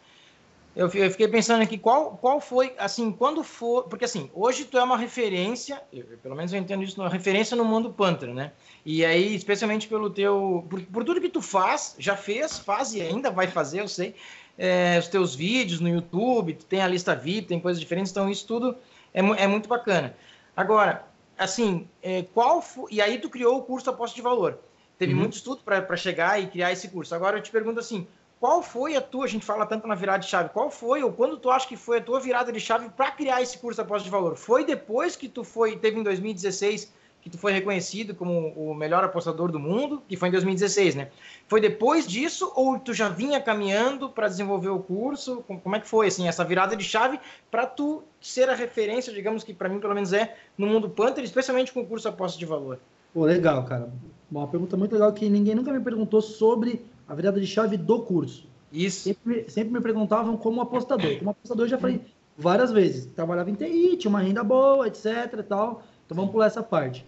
Eu, 0.76 0.90
fiquei 0.90 1.26
pensando 1.26 1.62
aqui 1.62 1.78
qual, 1.78 2.18
qual 2.18 2.38
foi, 2.38 2.74
assim, 2.76 3.10
quando 3.10 3.42
for. 3.42 3.84
Porque, 3.84 4.04
assim, 4.04 4.30
hoje 4.34 4.66
tu 4.66 4.76
é 4.76 4.84
uma 4.84 4.98
referência, 4.98 5.82
eu, 5.90 6.04
pelo 6.22 6.36
menos 6.36 6.52
eu 6.52 6.58
entendo 6.58 6.82
isso, 6.82 7.00
uma 7.00 7.08
referência 7.08 7.56
no 7.56 7.64
mundo 7.64 7.90
Panther, 7.90 8.34
né? 8.34 8.52
E 8.84 9.02
aí, 9.02 9.34
especialmente 9.34 9.88
pelo 9.88 10.10
teu. 10.10 10.66
Por, 10.68 10.82
por 10.82 11.02
tudo 11.02 11.18
que 11.18 11.30
tu 11.30 11.40
faz, 11.40 11.96
já 11.98 12.14
fez, 12.14 12.58
faz 12.58 12.92
e 12.92 13.00
ainda 13.00 13.30
vai 13.30 13.46
fazer, 13.46 13.80
eu 13.80 13.88
sei. 13.88 14.14
É, 14.58 14.98
os 14.98 15.08
teus 15.08 15.34
vídeos 15.34 15.80
no 15.80 15.88
YouTube, 15.88 16.52
tu 16.52 16.66
tem 16.66 16.82
a 16.82 16.88
lista 16.88 17.16
VIP, 17.16 17.48
tem 17.48 17.60
coisas 17.60 17.80
diferentes, 17.80 18.12
então 18.12 18.28
isso 18.28 18.46
tudo 18.46 18.76
é, 19.14 19.20
é 19.20 19.46
muito 19.46 19.70
bacana. 19.70 20.14
Agora, 20.54 21.06
assim, 21.38 21.88
é, 22.02 22.22
qual 22.34 22.60
foi. 22.60 22.92
E 22.92 23.00
aí 23.00 23.16
tu 23.18 23.30
criou 23.30 23.56
o 23.56 23.62
curso 23.62 23.88
Aposta 23.88 24.14
de 24.14 24.20
Valor. 24.20 24.58
Teve 24.98 25.14
uhum. 25.14 25.20
muito 25.20 25.34
estudo 25.34 25.62
para 25.62 25.96
chegar 25.96 26.40
e 26.40 26.46
criar 26.46 26.70
esse 26.70 26.88
curso. 26.88 27.14
Agora 27.14 27.38
eu 27.38 27.42
te 27.42 27.50
pergunto 27.50 27.80
assim, 27.80 28.06
qual 28.40 28.62
foi 28.62 28.96
a 28.96 29.00
tua, 29.00 29.24
a 29.24 29.28
gente 29.28 29.44
fala 29.44 29.64
tanto 29.64 29.86
na 29.86 29.94
virada 29.94 30.18
de 30.18 30.26
chave, 30.26 30.50
qual 30.50 30.70
foi 30.70 31.02
ou 31.02 31.12
quando 31.12 31.38
tu 31.38 31.50
acha 31.50 31.66
que 31.66 31.76
foi 31.76 31.98
a 31.98 32.02
tua 32.02 32.20
virada 32.20 32.52
de 32.52 32.60
chave 32.60 32.88
para 32.90 33.10
criar 33.10 33.40
esse 33.40 33.58
curso 33.58 33.80
aposta 33.80 34.04
de 34.04 34.10
valor? 34.10 34.36
Foi 34.36 34.64
depois 34.64 35.16
que 35.16 35.28
tu 35.28 35.42
foi, 35.42 35.76
teve 35.76 35.98
em 35.98 36.02
2016, 36.02 36.92
que 37.22 37.30
tu 37.30 37.38
foi 37.38 37.50
reconhecido 37.50 38.14
como 38.14 38.50
o 38.50 38.72
melhor 38.72 39.02
apostador 39.02 39.50
do 39.50 39.58
mundo, 39.58 40.00
que 40.06 40.16
foi 40.16 40.28
em 40.28 40.32
2016, 40.32 40.94
né? 40.94 41.08
Foi 41.48 41.60
depois 41.60 42.06
disso 42.06 42.52
ou 42.54 42.78
tu 42.78 42.94
já 42.94 43.08
vinha 43.08 43.40
caminhando 43.40 44.08
para 44.08 44.28
desenvolver 44.28 44.68
o 44.68 44.78
curso? 44.78 45.42
Como 45.64 45.74
é 45.74 45.80
que 45.80 45.88
foi 45.88 46.06
assim 46.06 46.28
essa 46.28 46.44
virada 46.44 46.76
de 46.76 46.84
chave 46.84 47.18
para 47.50 47.66
tu 47.66 48.04
ser 48.20 48.48
a 48.48 48.54
referência, 48.54 49.12
digamos 49.12 49.42
que 49.42 49.52
para 49.52 49.68
mim 49.68 49.80
pelo 49.80 49.94
menos 49.94 50.12
é 50.12 50.36
no 50.56 50.68
mundo 50.68 50.88
Panther, 50.88 51.24
especialmente 51.24 51.72
com 51.72 51.80
o 51.80 51.86
curso 51.86 52.06
aposta 52.06 52.38
de 52.38 52.46
valor? 52.46 52.78
Pô, 53.12 53.24
legal, 53.24 53.64
cara. 53.64 53.90
Uma 54.30 54.46
pergunta 54.46 54.76
muito 54.76 54.92
legal 54.92 55.12
que 55.12 55.28
ninguém 55.28 55.54
nunca 55.54 55.72
me 55.72 55.80
perguntou 55.80 56.20
sobre 56.20 56.84
a 57.08 57.14
virada 57.14 57.40
de 57.40 57.46
chave 57.46 57.76
do 57.76 58.02
curso. 58.02 58.48
Isso. 58.72 59.00
Sempre, 59.00 59.48
sempre 59.48 59.72
me 59.72 59.80
perguntavam 59.80 60.36
como 60.36 60.60
apostador. 60.60 61.18
Como 61.18 61.30
apostador, 61.30 61.64
eu 61.64 61.70
já 61.70 61.78
falei 61.78 62.00
várias 62.36 62.72
vezes. 62.72 63.06
Trabalhava 63.06 63.50
em 63.50 63.54
TI, 63.54 63.96
tinha 63.96 64.08
uma 64.08 64.20
renda 64.20 64.42
boa, 64.42 64.86
etc. 64.86 65.42
Tal. 65.48 65.82
Então 66.04 66.16
vamos 66.16 66.30
pular 66.30 66.46
essa 66.46 66.62
parte. 66.62 67.06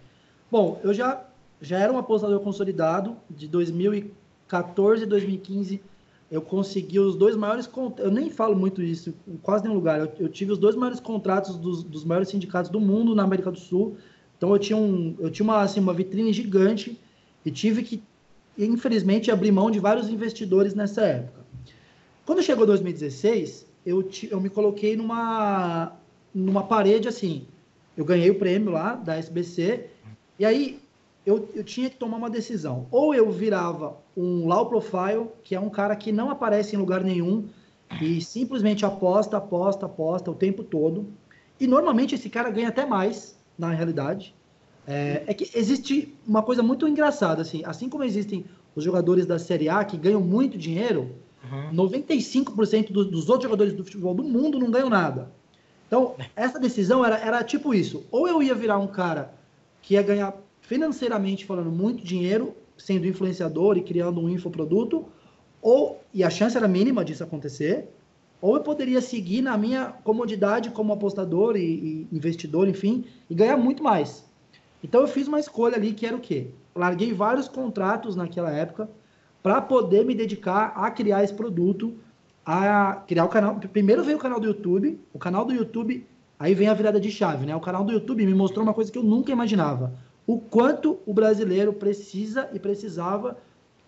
Bom, 0.51 0.79
eu 0.83 0.93
já, 0.93 1.25
já 1.61 1.77
era 1.77 1.91
um 1.91 1.97
apostador 1.97 2.39
consolidado 2.39 3.17
de 3.29 3.47
2000 3.47 3.93
e 3.93 4.11
2014 4.49 5.03
e 5.03 5.05
2015 5.05 5.81
eu 6.31 6.41
consegui 6.41 6.99
os 6.99 7.15
dois 7.15 7.35
maiores. 7.35 7.69
Eu 7.97 8.11
nem 8.11 8.29
falo 8.29 8.55
muito 8.55 8.83
isso, 8.83 9.13
em 9.27 9.37
quase 9.37 9.63
nenhum 9.63 9.75
lugar. 9.75 9.99
Eu, 9.99 10.11
eu 10.19 10.29
tive 10.29 10.51
os 10.51 10.57
dois 10.57 10.75
maiores 10.75 10.99
contratos 10.99 11.55
dos, 11.55 11.83
dos, 11.83 12.03
maiores 12.03 12.29
sindicatos 12.29 12.69
do 12.69 12.79
mundo 12.79 13.15
na 13.15 13.23
América 13.23 13.51
do 13.51 13.59
Sul. 13.59 13.97
Então 14.37 14.51
eu 14.51 14.59
tinha, 14.59 14.77
um, 14.77 15.15
eu 15.19 15.31
tinha 15.31 15.43
uma, 15.43 15.61
assim, 15.61 15.79
uma 15.79 15.93
vitrine 15.93 16.31
gigante 16.31 16.99
e 17.43 17.49
tive 17.49 17.81
que, 17.81 18.03
infelizmente, 18.65 19.31
abrir 19.31 19.51
mão 19.51 19.71
de 19.71 19.79
vários 19.79 20.09
investidores 20.09 20.73
nessa 20.73 21.01
época. 21.01 21.39
Quando 22.25 22.43
chegou 22.43 22.65
2016, 22.65 23.65
eu, 23.85 24.07
eu 24.29 24.39
me 24.39 24.49
coloquei 24.49 24.95
numa, 24.95 25.93
numa 26.33 26.63
parede 26.63 27.07
assim. 27.07 27.47
Eu 27.97 28.05
ganhei 28.05 28.29
o 28.29 28.35
prêmio 28.35 28.71
lá 28.71 28.95
da 28.95 29.17
SBC, 29.17 29.87
e 30.37 30.45
aí 30.45 30.79
eu, 31.25 31.49
eu 31.53 31.63
tinha 31.63 31.89
que 31.89 31.97
tomar 31.97 32.17
uma 32.17 32.29
decisão. 32.29 32.87
Ou 32.91 33.13
eu 33.13 33.31
virava 33.31 33.97
um 34.15 34.47
low 34.47 34.67
profile, 34.67 35.27
que 35.43 35.55
é 35.55 35.59
um 35.59 35.69
cara 35.69 35.95
que 35.95 36.11
não 36.11 36.29
aparece 36.29 36.75
em 36.75 36.79
lugar 36.79 37.03
nenhum 37.03 37.47
e 38.01 38.21
simplesmente 38.21 38.85
aposta, 38.85 39.37
aposta, 39.37 39.85
aposta 39.85 40.31
o 40.31 40.35
tempo 40.35 40.63
todo. 40.63 41.07
E 41.59 41.67
normalmente 41.67 42.15
esse 42.15 42.29
cara 42.29 42.49
ganha 42.49 42.69
até 42.69 42.85
mais, 42.85 43.37
na 43.57 43.71
realidade. 43.71 44.33
É, 44.91 45.23
é 45.27 45.33
que 45.35 45.47
existe 45.55 46.15
uma 46.27 46.41
coisa 46.41 46.63
muito 46.63 46.87
engraçada, 46.87 47.43
assim, 47.43 47.61
assim 47.63 47.87
como 47.87 48.03
existem 48.03 48.43
os 48.75 48.83
jogadores 48.83 49.25
da 49.25 49.37
Série 49.37 49.69
A 49.69 49.83
que 49.83 49.95
ganham 49.95 50.19
muito 50.19 50.57
dinheiro, 50.57 51.11
uhum. 51.43 51.75
95% 51.75 52.91
do, 52.91 53.05
dos 53.05 53.29
outros 53.29 53.43
jogadores 53.43 53.73
do 53.73 53.83
futebol 53.83 54.15
do 54.15 54.23
mundo 54.23 54.57
não 54.57 54.71
ganham 54.71 54.89
nada. 54.89 55.31
Então, 55.85 56.15
essa 56.35 56.59
decisão 56.59 57.05
era, 57.05 57.17
era 57.17 57.43
tipo 57.43 57.73
isso. 57.73 58.03
Ou 58.09 58.27
eu 58.27 58.41
ia 58.41 58.55
virar 58.55 58.79
um 58.79 58.87
cara 58.87 59.33
que 59.81 59.93
ia 59.93 60.01
ganhar 60.01 60.35
financeiramente 60.61 61.45
falando 61.45 61.71
muito 61.71 62.03
dinheiro, 62.03 62.55
sendo 62.77 63.07
influenciador 63.07 63.77
e 63.77 63.81
criando 63.81 64.19
um 64.19 64.29
infoproduto, 64.29 65.05
ou, 65.61 66.01
e 66.13 66.23
a 66.23 66.29
chance 66.29 66.57
era 66.57 66.67
mínima 66.67 67.05
disso 67.05 67.23
acontecer, 67.23 67.89
ou 68.41 68.55
eu 68.55 68.61
poderia 68.61 69.01
seguir 69.01 69.41
na 69.41 69.57
minha 69.57 69.87
comodidade 70.03 70.69
como 70.69 70.93
apostador 70.93 71.57
e, 71.57 72.07
e 72.11 72.15
investidor, 72.15 72.67
enfim, 72.67 73.05
e 73.29 73.35
ganhar 73.35 73.57
muito 73.57 73.83
mais. 73.83 74.28
Então 74.83 75.01
eu 75.01 75.07
fiz 75.07 75.27
uma 75.27 75.39
escolha 75.39 75.75
ali 75.75 75.93
que 75.93 76.05
era 76.05 76.15
o 76.15 76.19
quê? 76.19 76.47
Larguei 76.75 77.13
vários 77.13 77.47
contratos 77.47 78.15
naquela 78.15 78.51
época 78.51 78.89
para 79.41 79.61
poder 79.61 80.05
me 80.05 80.15
dedicar 80.15 80.73
a 80.75 80.89
criar 80.91 81.23
esse 81.23 81.33
produto, 81.33 81.93
a 82.45 83.03
criar 83.07 83.25
o 83.25 83.29
canal. 83.29 83.55
Primeiro 83.55 84.03
veio 84.03 84.17
o 84.17 84.21
canal 84.21 84.39
do 84.39 84.47
YouTube, 84.47 84.99
o 85.13 85.19
canal 85.19 85.45
do 85.45 85.53
YouTube, 85.53 86.05
aí 86.37 86.53
vem 86.53 86.67
a 86.67 86.73
virada 86.73 86.99
de 86.99 87.11
chave, 87.11 87.45
né? 87.45 87.55
O 87.55 87.59
canal 87.59 87.83
do 87.83 87.91
YouTube 87.91 88.25
me 88.25 88.33
mostrou 88.33 88.63
uma 88.63 88.73
coisa 88.73 88.91
que 88.91 88.97
eu 88.97 89.03
nunca 89.03 89.31
imaginava 89.31 89.93
o 90.29 90.39
quanto 90.39 90.99
o 91.07 91.13
brasileiro 91.13 91.73
precisa 91.73 92.47
e 92.53 92.59
precisava 92.59 93.35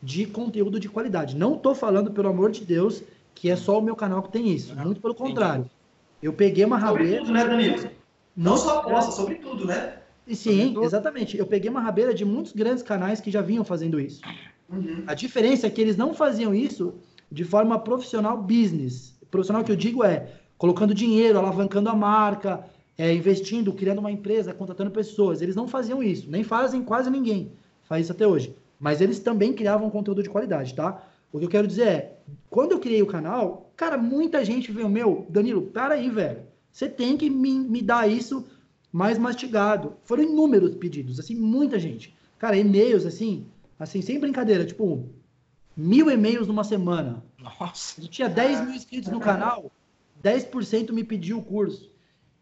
de 0.01 0.25
conteúdo 0.25 0.79
de 0.79 0.89
qualidade. 0.89 1.37
Não 1.37 1.53
estou 1.53 1.75
falando, 1.75 2.09
pelo 2.09 2.29
amor 2.29 2.49
de 2.49 2.65
Deus, 2.65 3.03
que 3.35 3.47
é 3.47 3.55
só 3.55 3.77
o 3.77 3.81
meu 3.81 3.95
canal 3.95 4.23
que 4.23 4.31
tem 4.31 4.49
isso. 4.49 4.75
Muito 4.75 4.99
pelo 4.99 5.13
contrário. 5.13 5.69
Eu 6.19 6.33
peguei 6.33 6.65
uma 6.65 6.79
rabeira. 6.79 7.19
Sobre 7.19 7.19
tudo, 7.19 7.33
né, 7.33 7.45
Danilo? 7.45 7.89
Não 8.35 8.57
só 8.57 8.79
aposta, 8.79 9.11
sobre 9.11 9.35
tudo, 9.35 9.67
né? 9.67 10.00
Sim, 10.35 10.75
exatamente. 10.83 11.37
Eu 11.37 11.45
peguei 11.45 11.69
uma 11.69 11.81
rabeira 11.81 12.13
de 12.13 12.25
muitos 12.25 12.51
grandes 12.51 12.83
canais 12.83 13.19
que 13.19 13.31
já 13.31 13.41
vinham 13.41 13.63
fazendo 13.63 13.99
isso. 13.99 14.21
Uhum. 14.69 15.03
A 15.07 15.13
diferença 15.13 15.67
é 15.67 15.69
que 15.69 15.81
eles 15.81 15.97
não 15.97 16.13
faziam 16.13 16.53
isso 16.53 16.95
de 17.31 17.43
forma 17.43 17.77
profissional 17.79 18.37
business. 18.41 19.15
Profissional 19.29 19.63
que 19.63 19.71
eu 19.71 19.75
digo 19.75 20.03
é 20.03 20.27
colocando 20.57 20.93
dinheiro, 20.93 21.39
alavancando 21.39 21.89
a 21.89 21.95
marca, 21.95 22.65
é, 22.97 23.13
investindo, 23.13 23.73
criando 23.73 23.99
uma 23.99 24.11
empresa, 24.11 24.53
contratando 24.53 24.91
pessoas. 24.91 25.41
Eles 25.41 25.55
não 25.55 25.67
faziam 25.67 26.03
isso, 26.03 26.29
nem 26.29 26.43
fazem 26.43 26.83
quase 26.83 27.09
ninguém 27.09 27.51
faz 27.91 28.05
isso 28.05 28.13
até 28.13 28.25
hoje. 28.25 28.55
Mas 28.79 29.01
eles 29.01 29.19
também 29.19 29.51
criavam 29.51 29.89
conteúdo 29.89 30.23
de 30.23 30.29
qualidade, 30.29 30.73
tá? 30.73 31.05
O 31.29 31.39
que 31.39 31.45
eu 31.45 31.49
quero 31.49 31.67
dizer 31.67 31.87
é, 31.87 32.13
quando 32.49 32.71
eu 32.71 32.79
criei 32.79 33.01
o 33.01 33.05
canal, 33.05 33.69
cara, 33.75 33.97
muita 33.97 34.45
gente 34.45 34.71
veio, 34.71 34.87
meu, 34.87 35.25
Danilo, 35.27 35.63
peraí, 35.63 36.09
velho, 36.09 36.39
você 36.71 36.87
tem 36.87 37.17
que 37.17 37.29
me, 37.29 37.59
me 37.59 37.81
dar 37.81 38.09
isso 38.09 38.45
mais 38.91 39.17
mastigado. 39.17 39.95
Foram 40.03 40.23
inúmeros 40.23 40.75
pedidos, 40.75 41.19
assim, 41.19 41.35
muita 41.35 41.79
gente. 41.79 42.13
Cara, 42.37 42.57
e-mails, 42.57 43.05
assim, 43.05 43.45
assim, 43.79 44.01
sem 44.01 44.19
brincadeira, 44.19 44.65
tipo, 44.65 45.07
mil 45.75 46.09
e-mails 46.09 46.47
numa 46.47 46.63
semana. 46.63 47.23
Nossa. 47.39 48.01
Eu 48.01 48.07
tinha 48.07 48.27
10 48.27 48.61
mil 48.61 48.75
inscritos 48.75 49.11
no 49.11 49.19
canal, 49.19 49.71
10% 50.23 50.91
me 50.91 51.03
pediu 51.03 51.39
o 51.39 51.43
curso. 51.43 51.89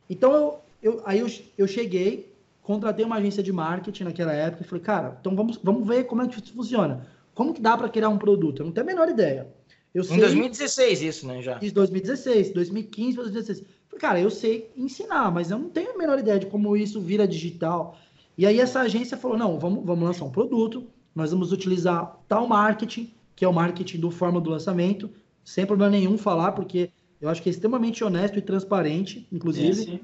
Então, 0.09 0.31
eu, 0.33 0.61
eu, 0.81 1.01
aí 1.05 1.19
eu, 1.19 1.27
eu 1.57 1.67
cheguei, 1.67 2.33
contratei 2.61 3.05
uma 3.05 3.17
agência 3.17 3.43
de 3.43 3.51
marketing 3.51 4.05
naquela 4.05 4.33
época 4.33 4.63
e 4.63 4.67
falei, 4.67 4.83
cara, 4.83 5.17
então 5.19 5.35
vamos, 5.35 5.57
vamos 5.63 5.87
ver 5.87 6.05
como 6.05 6.21
é 6.21 6.27
que 6.27 6.39
isso 6.39 6.53
funciona. 6.53 7.07
Como 7.33 7.53
que 7.53 7.61
dá 7.61 7.77
para 7.77 7.89
criar 7.89 8.09
um 8.09 8.17
produto? 8.17 8.61
Eu 8.61 8.65
não 8.65 8.73
tenho 8.73 8.85
a 8.85 8.87
menor 8.87 9.09
ideia. 9.09 9.47
Eu 9.93 10.03
em 10.03 10.19
2016 10.19 11.01
isso, 11.01 11.27
né, 11.27 11.41
já? 11.41 11.57
Isso, 11.61 11.73
2016, 11.73 12.51
2015, 12.51 13.15
2016. 13.15 13.67
Cara, 13.99 14.19
eu 14.19 14.31
sei 14.31 14.71
ensinar, 14.75 15.29
mas 15.31 15.51
eu 15.51 15.59
não 15.59 15.69
tenho 15.69 15.91
a 15.91 15.97
menor 15.97 16.17
ideia 16.17 16.39
de 16.39 16.45
como 16.45 16.75
isso 16.75 16.99
vira 17.01 17.27
digital. 17.27 17.97
E 18.37 18.45
aí 18.45 18.59
essa 18.59 18.79
agência 18.79 19.17
falou, 19.17 19.37
não, 19.37 19.59
vamos, 19.59 19.85
vamos 19.85 20.05
lançar 20.05 20.25
um 20.25 20.31
produto, 20.31 20.87
nós 21.13 21.31
vamos 21.31 21.51
utilizar 21.51 22.17
tal 22.27 22.47
marketing, 22.47 23.13
que 23.35 23.43
é 23.43 23.47
o 23.47 23.53
marketing 23.53 23.99
do 23.99 24.09
forma 24.09 24.39
do 24.39 24.49
lançamento, 24.49 25.09
sem 25.43 25.65
problema 25.65 25.91
nenhum 25.91 26.17
falar, 26.17 26.53
porque 26.53 26.89
eu 27.19 27.27
acho 27.27 27.41
que 27.41 27.49
é 27.49 27.51
extremamente 27.51 28.03
honesto 28.03 28.39
e 28.39 28.41
transparente, 28.41 29.27
inclusive. 29.31 30.01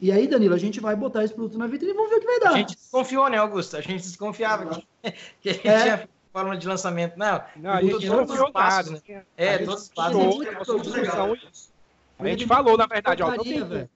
E 0.00 0.10
aí, 0.10 0.26
Danilo, 0.26 0.54
a 0.54 0.58
gente 0.58 0.80
vai 0.80 0.96
botar 0.96 1.24
esse 1.24 1.34
produto 1.34 1.58
na 1.58 1.66
vitrine 1.66 1.92
e 1.92 1.94
vamos 1.94 2.10
ver 2.10 2.16
o 2.16 2.20
que 2.20 2.26
vai 2.26 2.40
dar. 2.40 2.52
A 2.52 2.56
gente 2.56 2.76
desconfiou, 2.76 3.28
né, 3.28 3.36
Augusto? 3.36 3.76
A 3.76 3.80
gente 3.80 4.02
desconfiava 4.02 4.70
que, 4.74 4.86
que 5.42 5.48
a 5.50 5.52
gente 5.52 5.68
é. 5.68 5.82
tinha 5.82 6.08
forma 6.32 6.56
de 6.56 6.66
lançamento. 6.66 7.16
Não, 7.16 7.42
não 7.56 7.70
a 7.70 7.82
gente 7.82 8.06
não 8.06 8.26
confiou 8.26 8.50
nada. 8.52 8.90
Né? 8.90 9.24
É, 9.36 9.58
todos 9.58 9.82
os 9.84 9.88
passos. 9.88 11.75
A 12.18 12.26
gente 12.28 12.46
falou, 12.46 12.76
na 12.76 12.86
verdade, 12.86 13.22
ó, 13.22 13.32
é, 13.32 13.86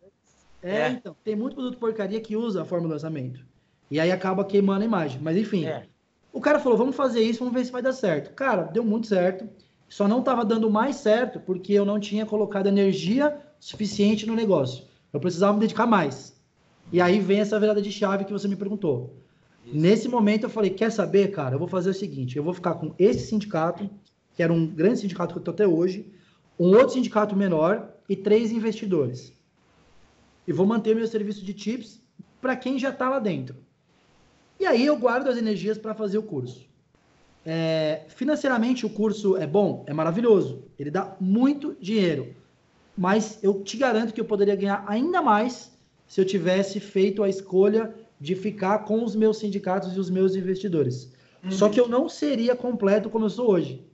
é, 0.63 0.89
então, 0.91 1.17
tem 1.25 1.35
muito 1.35 1.55
produto 1.55 1.79
porcaria 1.79 2.21
que 2.21 2.37
usa 2.37 2.63
a 2.63 2.65
forma 2.65 2.87
de 2.87 2.93
lançamento. 2.93 3.45
E 3.91 3.99
aí 3.99 4.13
acaba 4.13 4.45
queimando 4.45 4.83
a 4.83 4.85
imagem. 4.85 5.21
Mas 5.23 5.37
enfim, 5.37 5.65
é. 5.65 5.87
o 6.33 6.41
cara 6.41 6.59
falou, 6.59 6.77
vamos 6.77 6.95
fazer 6.95 7.23
isso, 7.23 7.39
vamos 7.39 7.55
ver 7.55 7.65
se 7.65 7.73
vai 7.73 7.83
dar 7.83 7.93
certo. 7.93 8.35
Cara, 8.35 8.65
deu 8.65 8.85
muito 8.85 9.07
certo. 9.07 9.49
Só 9.89 10.07
não 10.07 10.21
estava 10.21 10.45
dando 10.45 10.71
mais 10.71 10.97
certo 10.97 11.41
porque 11.41 11.73
eu 11.73 11.85
não 11.85 11.99
tinha 11.99 12.27
colocado 12.27 12.69
energia 12.69 13.37
suficiente 13.59 14.27
no 14.27 14.35
negócio. 14.35 14.85
Eu 15.13 15.19
precisava 15.19 15.55
me 15.55 15.61
dedicar 15.61 15.87
mais. 15.87 16.39
E 16.93 17.01
aí 17.01 17.19
vem 17.19 17.41
essa 17.41 17.59
virada 17.59 17.83
de 17.83 17.91
chave 17.91 18.25
que 18.25 18.33
você 18.33 18.47
me 18.47 18.55
perguntou. 18.55 19.17
Isso. 19.65 19.77
Nesse 19.77 20.09
momento 20.09 20.45
eu 20.45 20.51
falei, 20.51 20.71
quer 20.71 20.91
saber, 20.91 21.29
cara? 21.29 21.55
Eu 21.55 21.59
vou 21.59 21.69
fazer 21.69 21.91
o 21.91 21.95
seguinte, 21.95 22.37
eu 22.37 22.45
vou 22.45 22.55
ficar 22.55 22.75
com 22.75 22.95
esse 22.99 23.27
sindicato, 23.27 23.91
que 24.35 24.43
era 24.43 24.53
um 24.53 24.67
grande 24.67 25.01
sindicato 25.01 25.33
que 25.33 25.39
eu 25.39 25.41
estou 25.41 25.55
até 25.55 25.67
hoje, 25.67 26.13
um 26.59 26.69
outro 26.69 26.91
sindicato 26.91 27.35
menor 27.35 27.90
e 28.11 28.17
três 28.17 28.51
investidores. 28.51 29.33
E 30.45 30.53
vou 30.53 30.67
manter 30.67 30.97
meu 30.97 31.07
serviço 31.07 31.45
de 31.45 31.55
tips 31.55 32.03
para 32.41 32.57
quem 32.57 32.77
já 32.77 32.91
está 32.91 33.09
lá 33.09 33.21
dentro. 33.21 33.55
E 34.59 34.67
aí 34.67 34.85
eu 34.85 34.99
guardo 34.99 35.29
as 35.29 35.39
energias 35.39 35.79
para 35.79 35.95
fazer 35.95 36.19
o 36.19 36.23
curso. 36.25 36.67
É, 37.47 38.03
financeiramente, 38.09 38.85
o 38.85 38.91
curso 38.91 39.37
é 39.37 39.47
bom, 39.47 39.85
é 39.87 39.95
maravilhoso. 39.95 40.65
Ele 40.77 40.91
dá 40.91 41.17
muito 41.21 41.77
dinheiro. 41.81 42.35
Mas 42.99 43.39
eu 43.45 43.63
te 43.63 43.77
garanto 43.77 44.13
que 44.13 44.21
eu 44.21 44.25
poderia 44.25 44.57
ganhar 44.57 44.85
ainda 44.89 45.23
mais 45.23 45.71
se 46.09 46.21
eu 46.21 46.25
tivesse 46.25 46.81
feito 46.81 47.23
a 47.23 47.29
escolha 47.29 47.95
de 48.21 48.35
ficar 48.35 48.81
com 48.81 49.05
os 49.05 49.15
meus 49.15 49.39
sindicatos 49.39 49.97
e 49.97 50.01
os 50.01 50.11
meus 50.11 50.35
investidores. 50.35 51.13
Uhum. 51.45 51.53
Só 51.53 51.69
que 51.69 51.79
eu 51.79 51.89
não 51.89 52.09
seria 52.09 52.57
completo 52.57 53.09
como 53.09 53.27
eu 53.27 53.31
sou 53.31 53.53
hoje. 53.53 53.87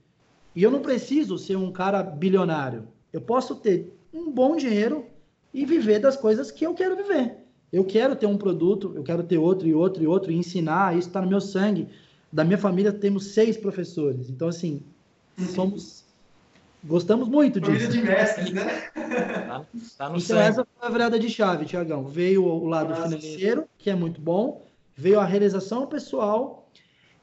E 0.55 0.63
eu 0.63 0.71
não 0.71 0.81
preciso 0.81 1.37
ser 1.37 1.55
um 1.55 1.71
cara 1.71 2.01
bilionário. 2.01 2.87
Eu 3.13 3.21
posso 3.21 3.55
ter 3.55 3.96
um 4.17 4.31
bom 4.31 4.55
dinheiro 4.55 5.05
e 5.53 5.65
viver 5.65 5.99
das 5.99 6.15
coisas 6.15 6.51
que 6.51 6.65
eu 6.65 6.73
quero 6.73 6.95
viver. 6.95 7.37
Eu 7.71 7.83
quero 7.83 8.15
ter 8.15 8.25
um 8.25 8.37
produto, 8.37 8.93
eu 8.95 9.03
quero 9.03 9.23
ter 9.23 9.37
outro 9.37 9.67
e 9.67 9.73
outro 9.73 10.01
e 10.01 10.07
outro, 10.07 10.31
e 10.31 10.35
ensinar, 10.35 10.97
isso 10.97 11.09
está 11.09 11.21
no 11.21 11.27
meu 11.27 11.41
sangue. 11.41 11.87
Da 12.31 12.43
minha 12.43 12.57
família 12.57 12.91
temos 12.91 13.27
seis 13.27 13.57
professores. 13.57 14.29
Então, 14.29 14.47
assim, 14.47 14.81
somos. 15.53 16.05
Gostamos 16.83 17.27
muito 17.27 17.59
disso. 17.59 17.87
Família 17.87 17.89
de 17.89 18.01
mestres, 18.01 18.51
né? 18.51 18.89
Tá, 18.93 19.65
tá 19.97 20.09
no 20.09 20.17
então, 20.17 20.19
sangue. 20.19 20.41
essa 20.41 20.65
foi 20.65 20.87
a 20.87 20.91
virada 20.91 21.19
de 21.19 21.29
chave, 21.29 21.65
Tiagão. 21.65 22.05
Veio 22.05 22.45
o 22.45 22.65
lado 22.65 22.89
Nossa, 22.89 23.03
financeiro, 23.03 23.65
que 23.77 23.89
é 23.89 23.95
muito 23.95 24.21
bom, 24.21 24.65
veio 24.95 25.19
a 25.19 25.25
realização 25.25 25.87
pessoal, 25.87 26.69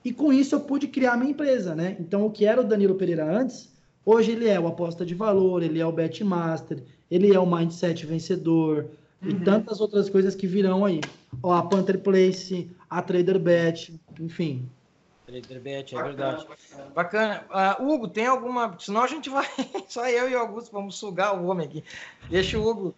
e 0.05 0.13
com 0.13 0.33
isso 0.33 0.55
eu 0.55 0.61
pude 0.61 0.89
criar 0.89 1.17
minha 1.17 1.31
empresa, 1.31 1.75
né? 1.75 1.97
Então, 1.99 2.27
o 2.27 2.31
que 2.31 2.45
era 2.45 2.61
o 2.61 2.65
Danilo 2.65 2.97
Pereira 2.97 3.25
antes, 3.25 3.74
hoje 4.05 4.33
ele 4.33 4.49
é 4.49 4.59
o 4.59 4.67
aposta 4.67 5.05
de 5.05 5.15
valor, 5.15 5.63
ele 5.63 5.81
é 5.81 5.87
o 5.87 5.93
Betmaster, 5.93 6.83
ele 7.11 7.35
é 7.35 7.39
o 7.39 7.47
Mindset 7.47 8.05
Vencedor, 8.07 8.87
uhum. 9.23 9.31
e 9.31 9.35
tantas 9.41 9.81
outras 9.81 10.09
coisas 10.09 10.35
que 10.35 10.47
virão 10.47 10.85
aí. 10.85 11.01
Ó, 11.43 11.53
a 11.53 11.63
Panther 11.63 11.99
Place, 11.99 12.71
a 12.89 13.03
Trader 13.03 13.39
Bet, 13.39 13.93
enfim, 14.21 14.69
Traderbet, 15.27 15.97
é 15.97 16.03
verdade. 16.03 16.47
Bacana. 16.95 17.45
Uh, 17.51 17.83
Hugo, 17.83 18.09
tem 18.09 18.27
alguma. 18.27 18.77
Senão 18.79 19.03
a 19.03 19.07
gente 19.07 19.31
vai. 19.31 19.47
Só 19.89 20.07
eu 20.07 20.29
e 20.29 20.35
o 20.35 20.39
Augusto 20.39 20.71
vamos 20.71 20.97
sugar 20.97 21.35
o 21.35 21.47
homem 21.47 21.67
aqui. 21.67 21.85
Deixa 22.29 22.59
o 22.59 22.67
Hugo. 22.67 22.95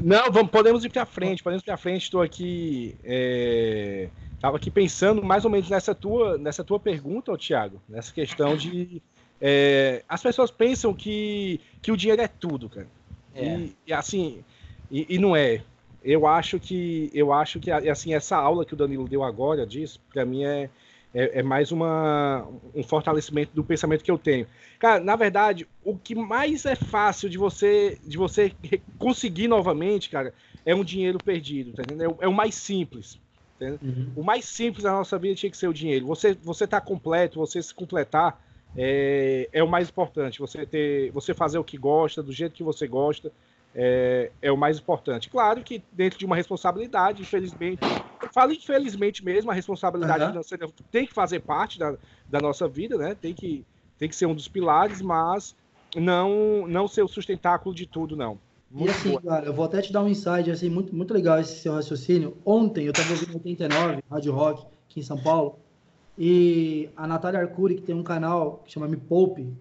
Não, 0.00 0.32
vamos, 0.32 0.50
podemos 0.50 0.84
ir 0.84 0.90
para 0.90 1.06
frente, 1.06 1.42
podemos 1.42 1.62
ir 1.62 1.66
para 1.66 1.76
frente. 1.76 2.02
Estou 2.02 2.22
aqui. 2.22 2.96
É... 3.04 4.08
Tava 4.40 4.56
aqui 4.56 4.70
pensando 4.70 5.22
mais 5.22 5.44
ou 5.44 5.50
menos 5.50 5.70
nessa 5.70 5.94
tua, 5.94 6.36
nessa 6.36 6.64
tua 6.64 6.78
pergunta, 6.78 7.34
Tiago, 7.36 7.80
nessa 7.88 8.12
questão 8.12 8.56
de 8.56 9.00
é, 9.46 10.02
as 10.08 10.22
pessoas 10.22 10.50
pensam 10.50 10.94
que, 10.94 11.60
que 11.82 11.92
o 11.92 11.96
dinheiro 11.98 12.22
é 12.22 12.26
tudo, 12.26 12.66
cara. 12.70 12.86
É. 13.34 13.44
E, 13.44 13.76
e, 13.88 13.92
assim, 13.92 14.42
e, 14.90 15.04
e, 15.06 15.18
não 15.18 15.36
é. 15.36 15.60
Eu 16.02 16.26
acho 16.26 16.58
que 16.58 17.10
eu 17.12 17.30
acho 17.30 17.60
que 17.60 17.70
assim 17.70 18.14
essa 18.14 18.38
aula 18.38 18.64
que 18.64 18.72
o 18.72 18.76
Danilo 18.76 19.06
deu 19.06 19.22
agora 19.22 19.66
disso, 19.66 20.00
para 20.10 20.24
mim 20.24 20.44
é, 20.44 20.70
é, 21.12 21.40
é, 21.40 21.42
mais 21.42 21.70
uma, 21.70 22.48
um 22.74 22.82
fortalecimento 22.82 23.52
do 23.54 23.62
pensamento 23.62 24.02
que 24.02 24.10
eu 24.10 24.16
tenho. 24.16 24.46
Cara, 24.78 24.98
na 24.98 25.14
verdade, 25.14 25.68
o 25.84 25.94
que 25.94 26.14
mais 26.14 26.64
é 26.64 26.74
fácil 26.74 27.28
de 27.28 27.36
você 27.36 27.98
de 28.02 28.16
você 28.16 28.50
conseguir 28.98 29.46
novamente, 29.46 30.08
cara, 30.08 30.32
é 30.64 30.74
um 30.74 30.84
dinheiro 30.84 31.18
perdido, 31.22 31.74
tá 31.74 31.82
entendendo? 31.82 32.16
É, 32.18 32.24
é 32.24 32.28
o 32.28 32.32
mais 32.32 32.54
simples. 32.54 33.20
Uhum. 33.60 34.10
O 34.16 34.22
mais 34.22 34.46
simples 34.46 34.84
da 34.84 34.92
nossa 34.92 35.18
vida 35.18 35.34
tinha 35.34 35.50
que 35.50 35.56
ser 35.56 35.68
o 35.68 35.74
dinheiro. 35.74 36.06
Você 36.06 36.32
você 36.32 36.66
tá 36.66 36.80
completo, 36.80 37.38
você 37.38 37.62
se 37.62 37.74
completar 37.74 38.42
é, 38.76 39.48
é 39.52 39.62
o 39.62 39.68
mais 39.68 39.88
importante. 39.88 40.40
Você 40.40 40.66
ter, 40.66 41.10
você 41.12 41.34
fazer 41.34 41.58
o 41.58 41.64
que 41.64 41.76
gosta, 41.76 42.22
do 42.22 42.32
jeito 42.32 42.54
que 42.54 42.62
você 42.62 42.86
gosta, 42.86 43.32
é, 43.74 44.30
é 44.40 44.52
o 44.52 44.56
mais 44.56 44.78
importante. 44.78 45.28
Claro 45.28 45.62
que 45.62 45.82
dentro 45.92 46.18
de 46.18 46.24
uma 46.24 46.36
responsabilidade, 46.36 47.22
infelizmente, 47.22 47.80
eu 48.22 48.28
falo 48.32 48.52
infelizmente 48.52 49.24
mesmo, 49.24 49.50
a 49.50 49.54
responsabilidade 49.54 50.22
uhum. 50.22 50.30
financeira 50.30 50.68
tem 50.90 51.06
que 51.06 51.12
fazer 51.12 51.40
parte 51.40 51.78
da, 51.78 51.96
da 52.28 52.40
nossa 52.40 52.68
vida, 52.68 52.96
né? 52.96 53.16
Tem 53.20 53.34
que, 53.34 53.64
tem 53.98 54.08
que 54.08 54.16
ser 54.16 54.26
um 54.26 54.34
dos 54.34 54.48
pilares, 54.48 55.02
mas 55.02 55.56
não 55.96 56.66
não 56.66 56.88
ser 56.88 57.02
o 57.02 57.08
sustentáculo 57.08 57.74
de 57.74 57.86
tudo, 57.86 58.16
não. 58.16 58.38
Muito 58.70 58.88
e 58.88 58.90
assim, 58.90 59.10
boa. 59.10 59.22
cara, 59.22 59.46
eu 59.46 59.52
vou 59.52 59.64
até 59.64 59.80
te 59.80 59.92
dar 59.92 60.02
um 60.02 60.08
insight, 60.08 60.50
assim, 60.50 60.68
muito, 60.68 60.94
muito 60.94 61.14
legal 61.14 61.38
esse 61.38 61.60
seu 61.60 61.74
raciocínio. 61.74 62.36
Ontem 62.44 62.86
eu 62.86 62.90
estava 62.90 63.10
ouvindo 63.10 63.34
89, 63.34 64.02
Rádio 64.10 64.32
Rock, 64.32 64.66
aqui 64.88 65.00
em 65.00 65.02
São 65.02 65.16
Paulo, 65.16 65.60
e 66.18 66.88
a 66.96 67.06
Natália 67.06 67.40
Arcuri, 67.40 67.76
que 67.76 67.82
tem 67.82 67.94
um 67.94 68.02
canal 68.02 68.62
que 68.64 68.72
chama 68.72 68.86
Me 68.86 68.96
Poupe. 68.96 69.52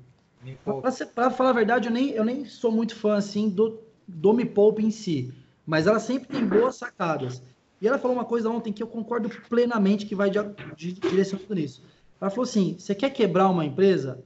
Me 0.43 0.57
Poupe. 0.63 0.87
Para 1.13 1.31
falar 1.31 1.49
a 1.49 1.53
verdade, 1.53 1.87
eu 1.87 1.93
nem, 1.93 2.09
eu 2.11 2.23
nem 2.23 2.45
sou 2.45 2.71
muito 2.71 2.95
fã, 2.95 3.15
assim, 3.15 3.49
do, 3.49 3.79
do 4.07 4.33
Me 4.33 4.45
Poupe 4.45 4.85
em 4.85 4.91
si. 4.91 5.33
Mas 5.65 5.87
ela 5.87 5.99
sempre 5.99 6.27
tem 6.27 6.45
boas 6.45 6.75
sacadas. 6.75 7.41
E 7.81 7.87
ela 7.87 7.97
falou 7.97 8.15
uma 8.15 8.25
coisa 8.25 8.49
ontem 8.49 8.71
que 8.71 8.83
eu 8.83 8.87
concordo 8.87 9.29
plenamente 9.49 10.05
que 10.05 10.15
vai 10.15 10.29
de, 10.29 10.39
de, 10.75 10.93
direcionando 10.93 11.55
nisso. 11.55 11.83
Ela 12.19 12.29
falou 12.29 12.43
assim, 12.43 12.75
você 12.77 12.95
quer 12.95 13.09
quebrar 13.09 13.49
uma 13.49 13.65
empresa? 13.65 14.23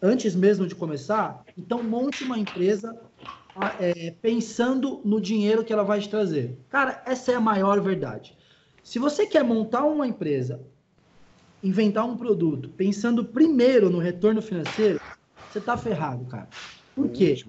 Antes 0.00 0.34
mesmo 0.34 0.66
de 0.66 0.74
começar, 0.74 1.44
então 1.56 1.82
monte 1.82 2.24
uma 2.24 2.38
empresa 2.38 2.96
é, 3.80 4.12
pensando 4.22 5.00
no 5.04 5.20
dinheiro 5.20 5.64
que 5.64 5.72
ela 5.72 5.82
vai 5.82 6.00
te 6.00 6.08
trazer. 6.08 6.56
Cara, 6.68 7.02
essa 7.04 7.32
é 7.32 7.34
a 7.34 7.40
maior 7.40 7.80
verdade. 7.80 8.36
Se 8.82 8.98
você 8.98 9.26
quer 9.26 9.44
montar 9.44 9.84
uma 9.84 10.06
empresa, 10.06 10.60
inventar 11.62 12.04
um 12.04 12.16
produto, 12.16 12.68
pensando 12.70 13.24
primeiro 13.24 13.90
no 13.90 13.98
retorno 13.98 14.40
financeiro, 14.40 15.00
você 15.50 15.60
tá 15.60 15.76
ferrado, 15.76 16.24
cara. 16.26 16.48
Por 16.94 17.08
quê? 17.10 17.42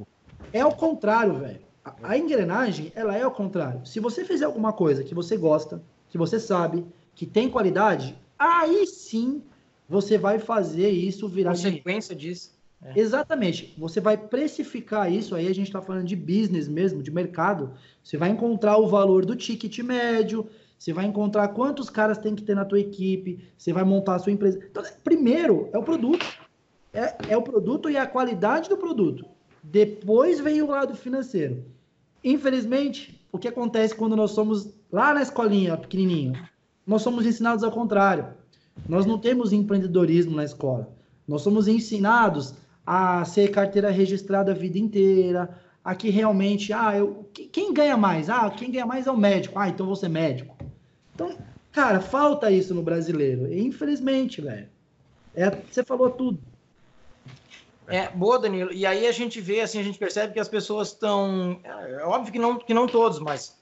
É 0.52 0.65
o 0.65 0.72
contrário, 0.72 1.36
velho. 1.36 1.60
A, 1.84 1.95
a 2.04 2.17
engrenagem, 2.17 2.91
ela 2.95 3.15
é 3.15 3.26
o 3.26 3.32
contrário. 3.32 3.86
Se 3.86 4.00
você 4.00 4.26
fizer 4.26 4.45
alguma 4.45 4.74
coisa 4.74 5.04
que 5.04 5.13
você 5.13 5.38
gosta, 5.38 5.84
que 6.10 6.17
você 6.17 6.39
sabe, 6.39 6.86
que 7.13 7.26
tem 7.26 7.50
qualidade, 7.50 8.15
aí 8.38 8.86
sim 8.88 9.43
você 9.88 10.17
vai 10.17 10.39
fazer 10.39 10.89
isso 10.89 11.28
virar 11.28 11.52
consequência 11.52 12.15
disso. 12.15 12.60
É. 12.82 12.98
Exatamente. 12.98 13.76
Você 13.78 14.00
vai 14.00 14.15
precificar 14.15 15.12
isso, 15.12 15.36
aí 15.36 15.48
a 15.48 15.54
gente 15.54 15.67
está 15.67 15.82
falando 15.82 16.06
de 16.06 16.15
business 16.15 16.67
mesmo, 16.67 17.04
de 17.04 17.12
mercado. 17.12 17.74
Você 18.04 18.15
vai 18.15 18.30
encontrar 18.30 18.78
o 18.78 18.88
valor 18.88 19.26
do 19.26 19.36
ticket 19.36 19.80
médio, 19.80 20.48
você 20.80 20.94
vai 20.94 21.06
encontrar 21.06 21.50
quantos 21.50 21.89
caras 21.89 22.18
tem 22.18 22.34
que 22.34 22.42
ter 22.42 22.56
na 22.56 22.63
tua 22.63 22.80
equipe, 22.80 23.44
você 23.58 23.74
vai 23.74 23.84
montar 23.84 24.15
a 24.15 24.20
sua 24.20 24.32
empresa. 24.32 24.58
Então, 24.72 24.82
primeiro 25.04 25.70
é 25.74 25.78
o 25.78 25.84
produto. 25.84 26.26
É, 26.94 27.34
é 27.34 27.38
o 27.38 27.42
produto 27.42 27.89
e 27.89 27.98
a 27.98 28.08
qualidade 28.08 28.70
do 28.70 28.78
produto. 28.78 29.26
Depois 29.62 30.39
vem 30.39 30.62
o 30.62 30.68
lado 30.68 30.96
financeiro. 30.96 31.65
Infelizmente, 32.24 33.22
o 33.30 33.38
que 33.38 33.50
acontece 33.50 33.94
quando 33.94 34.15
nós 34.15 34.32
somos 34.32 34.74
lá 34.89 35.13
na 35.13 35.22
escolinha, 35.22 35.78
pequenininho? 35.78 36.34
Nós 36.88 37.02
somos 37.02 37.26
ensinados 37.26 37.63
ao 37.63 37.72
contrário. 37.72 38.28
Nós 38.88 39.06
não 39.06 39.20
temos 39.20 39.52
empreendedorismo 39.52 40.36
na 40.36 40.46
escola. 40.46 40.89
Nós 41.28 41.42
somos 41.42 41.68
ensinados 41.68 42.56
a 42.86 43.24
ser 43.26 43.52
carteira 43.52 43.92
registrada 43.92 44.54
a 44.54 44.56
vida 44.56 44.80
inteira, 44.80 45.50
a 45.84 45.94
que 45.94 46.10
realmente, 46.10 46.72
ah, 46.72 46.98
eu, 46.98 47.30
quem 47.52 47.74
ganha 47.74 47.98
mais? 47.98 48.30
Ah, 48.30 48.50
quem 48.50 48.72
ganha 48.72 48.86
mais 48.86 49.06
é 49.08 49.12
o 49.12 49.18
médico. 49.18 49.60
Ah, 49.60 49.68
então 49.68 49.86
vou 49.86 49.96
ser 49.96 50.10
médico. 50.10 50.59
Então, 51.20 51.38
cara, 51.74 52.00
falta 52.00 52.50
isso 52.50 52.74
no 52.74 52.82
brasileiro. 52.82 53.54
Infelizmente, 53.54 54.40
velho. 54.40 54.70
É, 55.36 55.50
você 55.50 55.84
falou 55.84 56.10
tudo. 56.10 56.40
É, 57.88 58.08
boa, 58.08 58.40
Danilo. 58.40 58.72
E 58.72 58.86
aí 58.86 59.06
a 59.06 59.12
gente 59.12 59.42
vê, 59.42 59.60
assim, 59.62 59.80
a 59.80 59.84
gente 59.84 60.00
percebe 60.00 60.34
que 60.34 60.40
as 60.40 60.48
pessoas 60.48 60.90
estão. 60.90 61.60
É 61.66 62.06
óbvio 62.06 62.32
que 62.32 62.40
não, 62.40 62.58
que 62.58 62.74
não 62.74 62.88
todos, 62.88 63.20
mas 63.20 63.60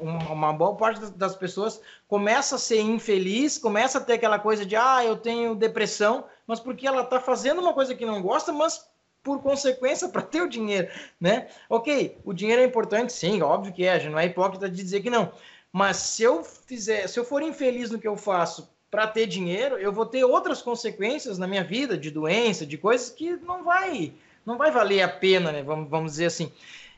uma 0.00 0.52
boa 0.52 0.76
parte 0.76 1.00
das 1.12 1.34
pessoas 1.34 1.80
começa 2.06 2.54
a 2.54 2.58
ser 2.58 2.80
infeliz, 2.80 3.58
começa 3.58 3.98
a 3.98 4.00
ter 4.00 4.12
aquela 4.12 4.38
coisa 4.38 4.64
de 4.64 4.76
ah, 4.76 5.04
eu 5.04 5.16
tenho 5.16 5.56
depressão, 5.56 6.24
mas 6.46 6.60
porque 6.60 6.86
ela 6.86 7.02
está 7.02 7.20
fazendo 7.20 7.60
uma 7.60 7.72
coisa 7.72 7.94
que 7.94 8.06
não 8.06 8.22
gosta, 8.22 8.52
mas 8.52 8.88
por 9.24 9.42
consequência 9.42 10.06
para 10.08 10.22
ter 10.22 10.42
o 10.42 10.48
dinheiro, 10.48 10.88
né? 11.20 11.48
Ok, 11.68 12.16
o 12.24 12.32
dinheiro 12.32 12.62
é 12.62 12.64
importante, 12.64 13.12
sim, 13.12 13.42
óbvio 13.42 13.72
que 13.72 13.84
é, 13.84 13.92
a 13.92 13.98
gente 13.98 14.12
não 14.12 14.18
é 14.18 14.26
hipócrita 14.26 14.68
de 14.68 14.76
dizer 14.76 15.00
que 15.00 15.10
não. 15.10 15.32
Mas 15.72 15.96
se 15.96 16.22
eu 16.22 16.44
fizer, 16.44 17.08
se 17.08 17.18
eu 17.18 17.24
for 17.24 17.42
infeliz 17.42 17.90
no 17.90 17.98
que 17.98 18.06
eu 18.06 18.16
faço 18.16 18.68
para 18.90 19.06
ter 19.06 19.26
dinheiro, 19.26 19.78
eu 19.78 19.90
vou 19.90 20.04
ter 20.04 20.22
outras 20.22 20.60
consequências 20.60 21.38
na 21.38 21.46
minha 21.46 21.64
vida, 21.64 21.96
de 21.96 22.10
doença, 22.10 22.66
de 22.66 22.76
coisas 22.76 23.08
que 23.08 23.36
não 23.36 23.64
vai, 23.64 24.12
não 24.44 24.58
vai 24.58 24.70
valer 24.70 25.00
a 25.00 25.08
pena, 25.08 25.50
né? 25.50 25.62
Vamos, 25.62 25.88
vamos 25.88 26.12
dizer 26.12 26.26
assim. 26.26 26.52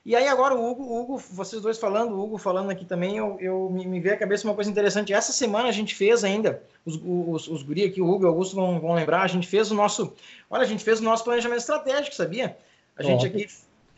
E 0.05 0.15
aí 0.15 0.29
agora 0.29 0.55
o 0.55 0.71
Hugo, 0.71 0.83
Hugo, 0.83 1.19
vocês 1.19 1.63
dois 1.63 1.79
falando, 1.79 2.15
o 2.15 2.23
Hugo 2.23 2.37
falando 2.37 2.69
aqui 2.69 2.85
também, 2.85 3.17
eu, 3.17 3.39
eu 3.41 3.71
me, 3.71 3.87
me 3.87 4.01
veio 4.01 4.17
à 4.17 4.19
cabeça 4.19 4.47
uma 4.47 4.55
coisa 4.55 4.69
interessante. 4.69 5.15
Essa 5.15 5.33
semana 5.33 5.69
a 5.69 5.73
gente 5.73 5.95
fez 5.95 6.25
ainda, 6.25 6.63
os, 6.85 7.01
os, 7.03 7.49
os 7.49 7.63
guri 7.63 7.85
aqui, 7.85 8.03
o 8.03 8.11
Hugo 8.11 8.25
e 8.25 8.27
o 8.27 8.29
Augusto 8.29 8.55
vão, 8.57 8.79
vão 8.81 8.93
lembrar, 8.93 9.23
a 9.23 9.29
gente 9.29 9.47
fez 9.47 9.71
o 9.71 9.75
nosso, 9.75 10.13
olha, 10.51 10.63
a 10.63 10.67
gente 10.67 10.85
fez 10.85 11.01
o 11.01 11.05
nosso 11.05 11.25
planejamento 11.25 11.61
estratégico, 11.61 12.15
sabia? 12.15 12.55
A 12.97 13.03
gente 13.03 13.27
aqui, 13.27 13.49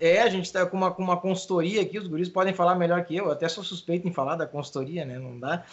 é, 0.00 0.20
a 0.20 0.28
gente 0.28 0.44
está 0.44 0.66
com 0.66 0.76
uma, 0.76 0.90
com 0.90 1.02
uma 1.02 1.16
consultoria 1.16 1.82
aqui, 1.82 1.98
os 1.98 2.06
guris 2.06 2.28
podem 2.28 2.52
falar 2.52 2.74
melhor 2.74 3.04
que 3.04 3.16
eu, 3.16 3.26
eu 3.26 3.30
até 3.32 3.48
sou 3.48 3.64
suspeito 3.64 4.06
em 4.06 4.12
falar 4.12 4.36
da 4.36 4.46
consultoria, 4.46 5.04
né, 5.04 5.18
não 5.18 5.38
dá. 5.38 5.64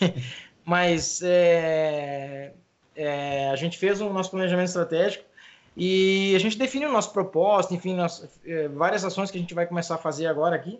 Mas 0.64 1.22
é, 1.22 2.52
é, 2.94 3.48
a 3.50 3.56
gente 3.56 3.78
fez 3.78 4.00
o 4.00 4.10
nosso 4.10 4.30
planejamento 4.30 4.68
estratégico 4.68 5.24
e 5.76 6.34
a 6.36 6.38
gente 6.38 6.58
define 6.58 6.86
o 6.86 6.92
nosso 6.92 7.12
propósito, 7.12 7.74
enfim, 7.74 7.96
é, 8.44 8.68
várias 8.68 9.04
ações 9.04 9.30
que 9.30 9.38
a 9.38 9.40
gente 9.40 9.54
vai 9.54 9.66
começar 9.66 9.94
a 9.94 9.98
fazer 9.98 10.26
agora 10.26 10.54
aqui. 10.54 10.78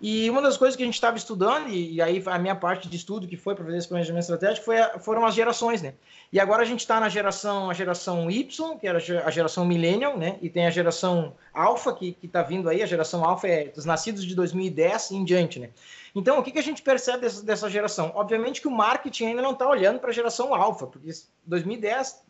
E 0.00 0.28
uma 0.28 0.42
das 0.42 0.58
coisas 0.58 0.76
que 0.76 0.82
a 0.82 0.86
gente 0.86 0.94
estava 0.94 1.16
estudando, 1.16 1.70
e, 1.70 2.02
aí 2.02 2.22
a 2.26 2.38
minha 2.38 2.54
parte 2.54 2.86
de 2.86 2.96
estudo 2.96 3.26
que 3.26 3.36
foi 3.36 3.54
para 3.54 3.64
fazer 3.64 3.78
esse 3.78 3.88
planejamento 3.88 4.22
estratégico, 4.22 4.64
foi 4.64 4.76
foram 5.00 5.24
as 5.24 5.34
gerações, 5.34 5.80
né? 5.80 5.94
E 6.30 6.38
agora 6.38 6.62
a 6.62 6.66
gente 6.66 6.80
está 6.80 7.00
na 7.00 7.08
geração, 7.08 7.70
a 7.70 7.74
geração 7.74 8.30
Y, 8.30 8.78
que 8.78 8.86
era 8.86 8.98
a 8.98 9.30
geração 9.30 9.64
Millennial, 9.64 10.18
né? 10.18 10.38
E 10.42 10.50
tem 10.50 10.66
a 10.66 10.70
geração 10.70 11.34
Alpha, 11.54 11.94
que 11.94 12.16
está 12.22 12.42
vindo 12.42 12.68
aí, 12.68 12.82
a 12.82 12.86
geração 12.86 13.24
Alpha 13.24 13.48
é 13.48 13.68
dos 13.68 13.86
nascidos 13.86 14.24
de 14.24 14.34
2010 14.34 15.12
em 15.12 15.24
diante, 15.24 15.58
né? 15.58 15.70
Então, 16.14 16.38
o 16.38 16.42
que, 16.42 16.50
que 16.50 16.58
a 16.58 16.62
gente 16.62 16.82
percebe 16.82 17.20
dessa, 17.20 17.42
dessa 17.42 17.70
geração? 17.70 18.12
Obviamente 18.14 18.60
que 18.60 18.68
o 18.68 18.70
marketing 18.70 19.26
ainda 19.26 19.42
não 19.42 19.52
está 19.52 19.68
olhando 19.68 19.98
para 19.98 20.10
a 20.10 20.14
geração 20.14 20.54
Alpha, 20.54 20.86
porque 20.86 21.10
2010, 21.44 22.22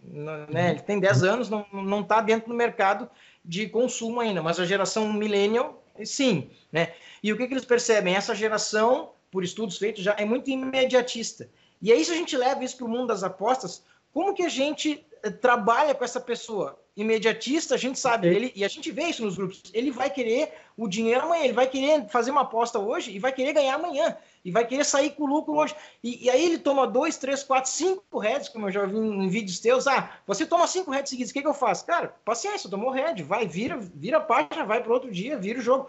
né, 0.50 0.70
ele 0.70 0.80
tem 0.80 1.00
10 1.00 1.22
anos, 1.22 1.50
não 1.50 2.00
está 2.00 2.20
dentro 2.20 2.48
do 2.48 2.54
mercado 2.54 3.08
de 3.44 3.68
consumo 3.68 4.20
ainda, 4.20 4.42
mas 4.42 4.58
a 4.58 4.64
geração 4.64 5.12
Millennial, 5.12 5.82
sim, 6.04 6.50
né? 6.70 6.94
E 7.22 7.32
o 7.32 7.36
que, 7.36 7.46
que 7.46 7.54
eles 7.54 7.64
percebem? 7.64 8.14
Essa 8.14 8.34
geração, 8.34 9.12
por 9.30 9.42
estudos 9.42 9.78
feitos, 9.78 10.02
já 10.02 10.14
é 10.18 10.24
muito 10.24 10.50
imediatista. 10.50 11.48
E 11.80 11.92
aí, 11.92 12.04
se 12.04 12.12
a 12.12 12.14
gente 12.14 12.36
leva 12.36 12.64
isso 12.64 12.76
para 12.76 12.86
o 12.86 12.88
mundo 12.88 13.08
das 13.08 13.22
apostas, 13.22 13.82
como 14.12 14.34
que 14.34 14.42
a 14.42 14.48
gente 14.48 15.04
eh, 15.22 15.30
trabalha 15.30 15.94
com 15.94 16.04
essa 16.04 16.20
pessoa? 16.20 16.80
Imediatista, 16.96 17.74
a 17.74 17.78
gente 17.78 17.98
sabe, 17.98 18.26
ele, 18.26 18.52
e 18.56 18.64
a 18.64 18.68
gente 18.68 18.90
vê 18.90 19.02
isso 19.02 19.22
nos 19.22 19.36
grupos, 19.36 19.62
ele 19.74 19.90
vai 19.90 20.08
querer 20.08 20.54
o 20.78 20.88
dinheiro 20.88 21.20
amanhã, 21.20 21.44
ele 21.44 21.52
vai 21.52 21.66
querer 21.66 22.08
fazer 22.08 22.30
uma 22.30 22.40
aposta 22.40 22.78
hoje 22.78 23.10
e 23.10 23.18
vai 23.18 23.32
querer 23.32 23.52
ganhar 23.52 23.74
amanhã, 23.74 24.16
e 24.42 24.50
vai 24.50 24.66
querer 24.66 24.82
sair 24.82 25.10
com 25.10 25.26
lucro 25.26 25.54
hoje. 25.54 25.74
E, 26.02 26.24
e 26.24 26.30
aí 26.30 26.42
ele 26.42 26.58
toma 26.58 26.86
dois, 26.86 27.18
três, 27.18 27.42
quatro, 27.42 27.70
cinco 27.70 28.18
heads, 28.18 28.48
como 28.48 28.68
eu 28.68 28.72
já 28.72 28.86
vi 28.86 28.96
em 28.96 29.28
vídeos 29.28 29.58
teus. 29.58 29.86
Ah, 29.86 30.10
você 30.26 30.46
toma 30.46 30.66
cinco 30.66 30.90
heads 30.90 31.10
seguidos, 31.10 31.30
o 31.30 31.34
que, 31.34 31.42
que 31.42 31.48
eu 31.48 31.52
faço? 31.52 31.84
Cara, 31.84 32.14
paciência, 32.24 32.70
tomou 32.70 32.90
head, 32.90 33.22
vai, 33.22 33.46
vira, 33.46 33.76
vira 33.76 34.16
a 34.16 34.20
página, 34.20 34.64
vai 34.64 34.82
para 34.82 34.92
outro 34.92 35.12
dia, 35.12 35.36
vira 35.36 35.58
o 35.58 35.62
jogo. 35.62 35.88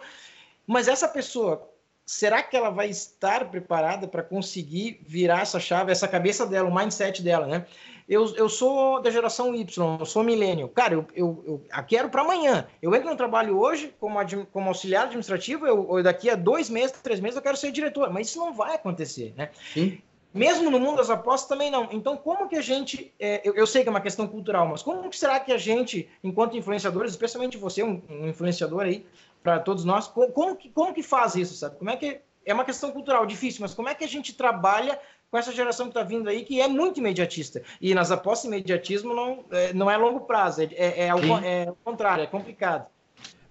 Mas 0.65 0.89
essa 0.89 1.07
pessoa, 1.07 1.69
será 2.05 2.43
que 2.43 2.57
ela 2.57 2.69
vai 2.69 2.89
estar 2.89 3.49
preparada 3.49 4.09
para 4.09 4.23
conseguir 4.23 4.99
virar 5.07 5.41
essa 5.41 5.59
chave, 5.59 5.91
essa 5.91 6.07
cabeça 6.07 6.45
dela, 6.45 6.67
o 6.67 6.75
mindset 6.75 7.23
dela, 7.23 7.47
né? 7.47 7.65
Eu, 8.07 8.33
eu 8.35 8.47
sou 8.47 9.01
da 9.01 9.11
geração 9.11 9.53
Y, 9.53 9.97
eu 9.99 10.05
sou 10.05 10.23
milênio. 10.23 10.69
Cara, 10.69 10.93
eu, 10.93 11.05
eu, 11.13 11.43
eu 11.45 11.83
quero 11.85 12.09
para 12.09 12.21
amanhã. 12.21 12.65
Eu 12.81 12.95
entro 12.95 13.09
no 13.09 13.17
trabalho 13.17 13.59
hoje 13.59 13.93
como, 13.99 14.17
como 14.51 14.69
auxiliar 14.69 15.03
administrativo, 15.03 15.67
eu, 15.67 15.97
eu, 15.97 16.03
daqui 16.03 16.29
a 16.29 16.35
dois 16.35 16.69
meses, 16.69 16.93
três 17.01 17.19
meses, 17.19 17.35
eu 17.35 17.41
quero 17.41 17.57
ser 17.57 17.69
diretor. 17.69 18.09
Mas 18.09 18.29
isso 18.29 18.39
não 18.39 18.53
vai 18.53 18.75
acontecer, 18.75 19.33
né? 19.35 19.49
Sim. 19.73 20.01
Mesmo 20.33 20.69
no 20.69 20.79
mundo 20.79 20.97
das 20.97 21.09
apostas 21.09 21.49
também 21.49 21.69
não. 21.69 21.89
Então, 21.91 22.15
como 22.15 22.47
que 22.47 22.55
a 22.55 22.61
gente. 22.61 23.13
É, 23.19 23.41
eu, 23.43 23.55
eu, 23.55 23.67
sei 23.67 23.83
que 23.83 23.89
é 23.89 23.91
uma 23.91 23.99
questão 23.99 24.27
cultural, 24.27 24.67
mas 24.67 24.81
como 24.81 25.09
que 25.09 25.17
será 25.17 25.39
que 25.39 25.51
a 25.51 25.57
gente, 25.57 26.07
enquanto 26.23 26.55
influenciadores, 26.55 27.11
especialmente 27.11 27.57
você, 27.57 27.83
um, 27.83 28.01
um 28.09 28.27
influenciador 28.27 28.83
aí, 28.83 29.05
para 29.43 29.59
todos 29.59 29.83
nós, 29.83 30.07
como, 30.07 30.31
como, 30.31 30.55
que, 30.55 30.69
como 30.69 30.93
que 30.93 31.03
faz 31.03 31.35
isso, 31.35 31.55
sabe? 31.55 31.77
Como 31.77 31.89
é 31.89 31.97
que. 31.97 32.21
É 32.45 32.53
uma 32.53 32.63
questão 32.63 32.91
cultural 32.91 33.25
difícil, 33.25 33.59
mas 33.59 33.73
como 33.73 33.89
é 33.89 33.95
que 33.95 34.05
a 34.05 34.07
gente 34.07 34.33
trabalha 34.33 34.97
com 35.29 35.37
essa 35.37 35.51
geração 35.51 35.87
que 35.87 35.91
está 35.91 36.03
vindo 36.03 36.29
aí, 36.29 36.43
que 36.43 36.61
é 36.61 36.67
muito 36.67 36.99
imediatista. 36.99 37.61
E 37.81 37.93
nas 37.93 38.11
apostas, 38.11 38.45
imediatismo 38.45 39.13
não 39.13 39.45
é, 39.51 39.73
não 39.73 39.91
é 39.91 39.97
longo 39.97 40.21
prazo, 40.21 40.61
é, 40.61 40.69
é, 40.71 41.05
é, 41.05 41.09
ao, 41.09 41.19
é, 41.19 41.73
contrário, 41.83 42.23
é 42.23 42.27
complicado. 42.27 42.87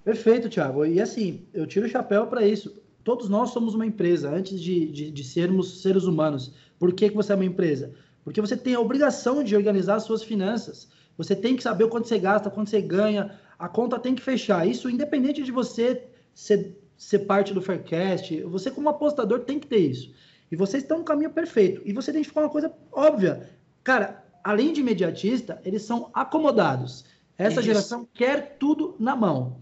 Perfeito, 0.05 0.49
Thiago. 0.49 0.87
E 0.87 1.01
assim, 1.01 1.45
eu 1.53 1.67
tiro 1.67 1.87
o 1.87 1.89
chapéu 1.89 2.27
para 2.27 2.47
isso. 2.47 2.81
Todos 3.05 3.29
nós 3.29 3.51
somos 3.51 3.75
uma 3.75 3.87
empresa, 3.87 4.31
antes 4.31 4.61
de, 4.61 4.87
de, 4.87 5.11
de, 5.11 5.25
sermos 5.25 5.83
seres 5.83 6.05
humanos. 6.05 6.53
Por 6.79 6.93
que, 6.93 7.09
que 7.09 7.15
você 7.15 7.33
é 7.33 7.35
uma 7.35 7.45
empresa? 7.45 7.93
Porque 8.25 8.41
você 8.41 8.57
tem 8.57 8.75
a 8.75 8.81
obrigação 8.81 9.45
de 9.45 9.55
organizar 9.55 9.97
as 9.97 10.05
suas 10.05 10.23
finanças. 10.23 10.89
Você 11.17 11.35
tem 11.35 11.57
que 11.57 11.63
saber 11.63 11.85
o 11.85 11.89
quanto 11.89 12.09
você 12.09 12.19
gasta, 12.19 12.51
quanto 12.51 12.71
você 12.71 12.81
ganha. 12.81 13.39
A 13.59 13.69
conta 13.69 13.99
tem 13.99 14.15
que 14.15 14.23
fechar. 14.23 14.67
Isso 14.67 14.91
independente 14.91 15.43
de 15.43 15.53
você 15.53 16.05
ser, 16.35 16.77
ser 16.97 17.21
parte 17.21 17.55
do 17.55 17.63
Faircast. 17.63 18.43
Você, 18.43 18.71
como 18.71 18.89
apostador, 18.89 19.41
tem 19.41 19.59
que 19.59 19.67
ter 19.67 19.79
isso. 19.79 20.13
E 20.51 20.57
vocês 20.57 20.83
estão 20.83 20.99
no 20.99 21.05
caminho 21.05 21.31
perfeito. 21.31 21.83
E 21.85 21.93
você 21.93 22.11
identificou 22.11 22.43
uma 22.43 22.51
coisa 22.51 22.73
óbvia. 22.93 23.49
Cara, 23.83 24.25
além 24.43 24.73
de 24.73 24.81
imediatista, 24.81 25.61
eles 25.65 25.83
são 25.83 26.11
acomodados. 26.15 27.05
Essa 27.37 27.61
Isso. 27.61 27.63
geração 27.63 28.09
quer 28.15 28.57
tudo 28.59 28.95
na 28.99 29.15
mão. 29.15 29.59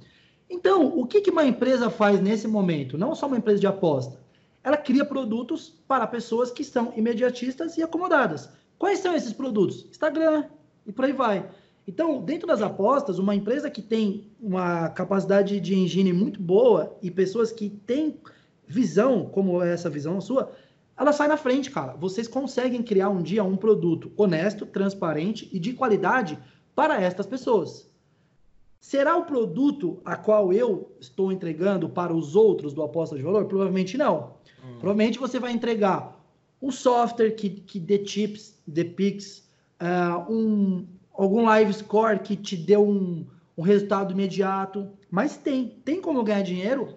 Então, 0.49 0.87
o 0.99 1.07
que, 1.07 1.21
que 1.21 1.31
uma 1.31 1.45
empresa 1.45 1.91
faz 1.91 2.21
nesse 2.21 2.47
momento? 2.47 2.99
Não 2.99 3.15
só 3.15 3.27
uma 3.27 3.39
empresa 3.39 3.61
de 3.61 3.67
aposta. 3.67 4.21
Ela 4.63 4.77
cria 4.77 5.05
produtos 5.05 5.75
para 5.89 6.07
pessoas 6.07 6.51
que 6.51 6.65
são 6.65 6.93
imediatistas 6.97 7.77
e 7.77 7.83
acomodadas. 7.83 8.49
Quais 8.79 8.99
são 8.99 9.15
esses 9.15 9.33
produtos? 9.33 9.87
Instagram 9.91 10.45
e 10.87 10.93
por 10.93 11.05
aí 11.05 11.13
vai. 11.13 11.49
Então, 11.87 12.23
dentro 12.23 12.47
das 12.47 12.63
apostas, 12.63 13.19
uma 13.19 13.35
empresa 13.35 13.71
que 13.71 13.83
tem 13.83 14.31
uma 14.41 14.89
capacidade 14.89 15.61
de 15.61 15.75
engine 15.75 16.13
muito 16.13 16.41
boa 16.41 16.97
e 17.03 17.11
pessoas 17.11 17.53
que 17.53 17.69
têm 17.69 18.19
visão, 18.67 19.27
como 19.27 19.63
é 19.63 19.73
essa 19.73 19.91
visão 19.91 20.21
sua, 20.21 20.51
ela 20.97 21.13
sai 21.13 21.29
na 21.29 21.37
frente, 21.37 21.71
cara. 21.71 21.95
Vocês 21.95 22.29
conseguem 22.29 22.83
criar 22.83 23.09
um 23.09 23.23
dia 23.23 23.43
um 23.43 23.57
produto 23.57 24.13
honesto, 24.17 24.65
transparente 24.65 25.49
e 25.53 25.59
de 25.59 25.73
qualidade 25.73 26.39
para 26.75 27.01
estas 27.01 27.27
pessoas. 27.27 27.91
Será 28.81 29.17
o 29.17 29.25
produto 29.25 30.01
a 30.05 30.15
qual 30.15 30.53
eu 30.53 30.95
estou 31.01 31.33
entregando 31.33 31.89
para 31.89 32.15
os 32.15 32.37
outros 32.37 32.73
do 32.75 32.83
aposta 32.83 33.17
de 33.17 33.23
valor? 33.23 33.47
Provavelmente 33.47 33.97
não. 33.97 34.35
Hum. 34.63 34.79
Provavelmente 34.79 35.19
você 35.19 35.41
vai 35.41 35.53
entregar 35.53 36.21
um 36.61 36.71
software 36.71 37.31
que, 37.33 37.51
que 37.51 37.81
dê 37.81 38.05
chips, 38.05 38.61
dê 38.67 38.85
pix, 38.85 39.49
uh, 39.81 40.33
um, 40.33 40.87
algum 41.13 41.45
live 41.45 41.73
score 41.73 42.21
que 42.21 42.37
te 42.37 42.57
dê 42.57 42.77
um, 42.77 43.27
um 43.57 43.63
resultado 43.63 44.13
imediato. 44.13 44.89
Mas 45.11 45.37
tem, 45.37 45.67
tem 45.85 46.01
como 46.01 46.23
ganhar 46.23 46.43
dinheiro 46.43 46.97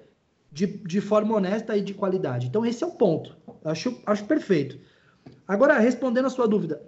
de, 0.51 0.65
de 0.65 1.01
forma 1.01 1.36
honesta 1.36 1.75
e 1.77 1.81
de 1.81 1.93
qualidade. 1.93 2.47
Então, 2.47 2.65
esse 2.65 2.83
é 2.83 2.88
o 2.88 2.91
ponto. 2.91 3.36
Acho, 3.63 3.99
acho 4.05 4.25
perfeito. 4.25 4.79
Agora, 5.47 5.79
respondendo 5.79 6.25
a 6.25 6.29
sua 6.29 6.47
dúvida, 6.47 6.81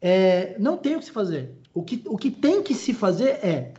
é, 0.00 0.56
não 0.58 0.76
tem 0.76 0.96
o 0.96 0.98
que 0.98 1.04
se 1.04 1.10
fazer. 1.10 1.50
O 1.74 1.82
que, 1.82 2.02
o 2.06 2.16
que 2.16 2.30
tem 2.30 2.62
que 2.62 2.74
se 2.74 2.92
fazer 2.92 3.30
é 3.44 3.72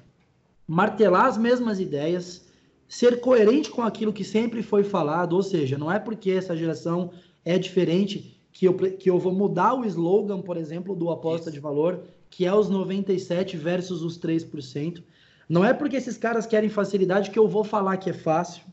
martelar 0.68 1.26
as 1.26 1.38
mesmas 1.38 1.80
ideias, 1.80 2.46
ser 2.88 3.20
coerente 3.20 3.70
com 3.70 3.82
aquilo 3.82 4.14
que 4.14 4.24
sempre 4.24 4.62
foi 4.62 4.84
falado, 4.84 5.34
ou 5.34 5.44
seja, 5.44 5.78
não 5.78 5.92
é 5.92 6.00
porque 6.00 6.32
essa 6.32 6.56
geração 6.56 7.12
é 7.44 7.58
diferente 7.58 8.40
que 8.52 8.68
eu, 8.68 8.74
que 8.74 9.10
eu 9.10 9.18
vou 9.18 9.34
mudar 9.34 9.74
o 9.74 9.86
slogan, 9.86 10.42
por 10.42 10.58
exemplo, 10.58 10.96
do 10.96 11.10
aposta 11.10 11.50
Isso. 11.50 11.54
de 11.54 11.60
valor, 11.60 12.04
que 12.30 12.46
é 12.46 12.54
os 12.54 12.70
97 12.70 13.58
versus 13.58 14.02
os 14.02 14.20
3%. 14.20 15.04
Não 15.48 15.66
é 15.66 15.74
porque 15.74 15.96
esses 15.96 16.18
caras 16.18 16.46
querem 16.46 16.70
facilidade 16.70 17.32
que 17.32 17.40
eu 17.40 17.48
vou 17.48 17.64
falar 17.64 17.98
que 17.98 18.10
é 18.10 18.14
fácil. 18.14 18.64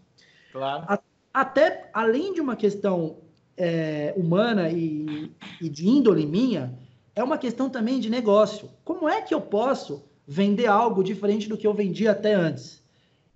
Claro. 0.56 0.84
A, 0.88 0.98
até 1.34 1.90
além 1.92 2.32
de 2.32 2.40
uma 2.40 2.56
questão 2.56 3.18
é, 3.56 4.14
humana 4.16 4.70
e, 4.70 5.30
e 5.60 5.68
de 5.68 5.86
índole 5.86 6.24
minha, 6.24 6.78
é 7.14 7.22
uma 7.22 7.36
questão 7.36 7.68
também 7.68 8.00
de 8.00 8.08
negócio. 8.08 8.70
Como 8.82 9.06
é 9.06 9.20
que 9.20 9.34
eu 9.34 9.40
posso 9.40 10.04
vender 10.26 10.66
algo 10.66 11.04
diferente 11.04 11.46
do 11.46 11.58
que 11.58 11.66
eu 11.66 11.74
vendia 11.74 12.12
até 12.12 12.32
antes? 12.32 12.82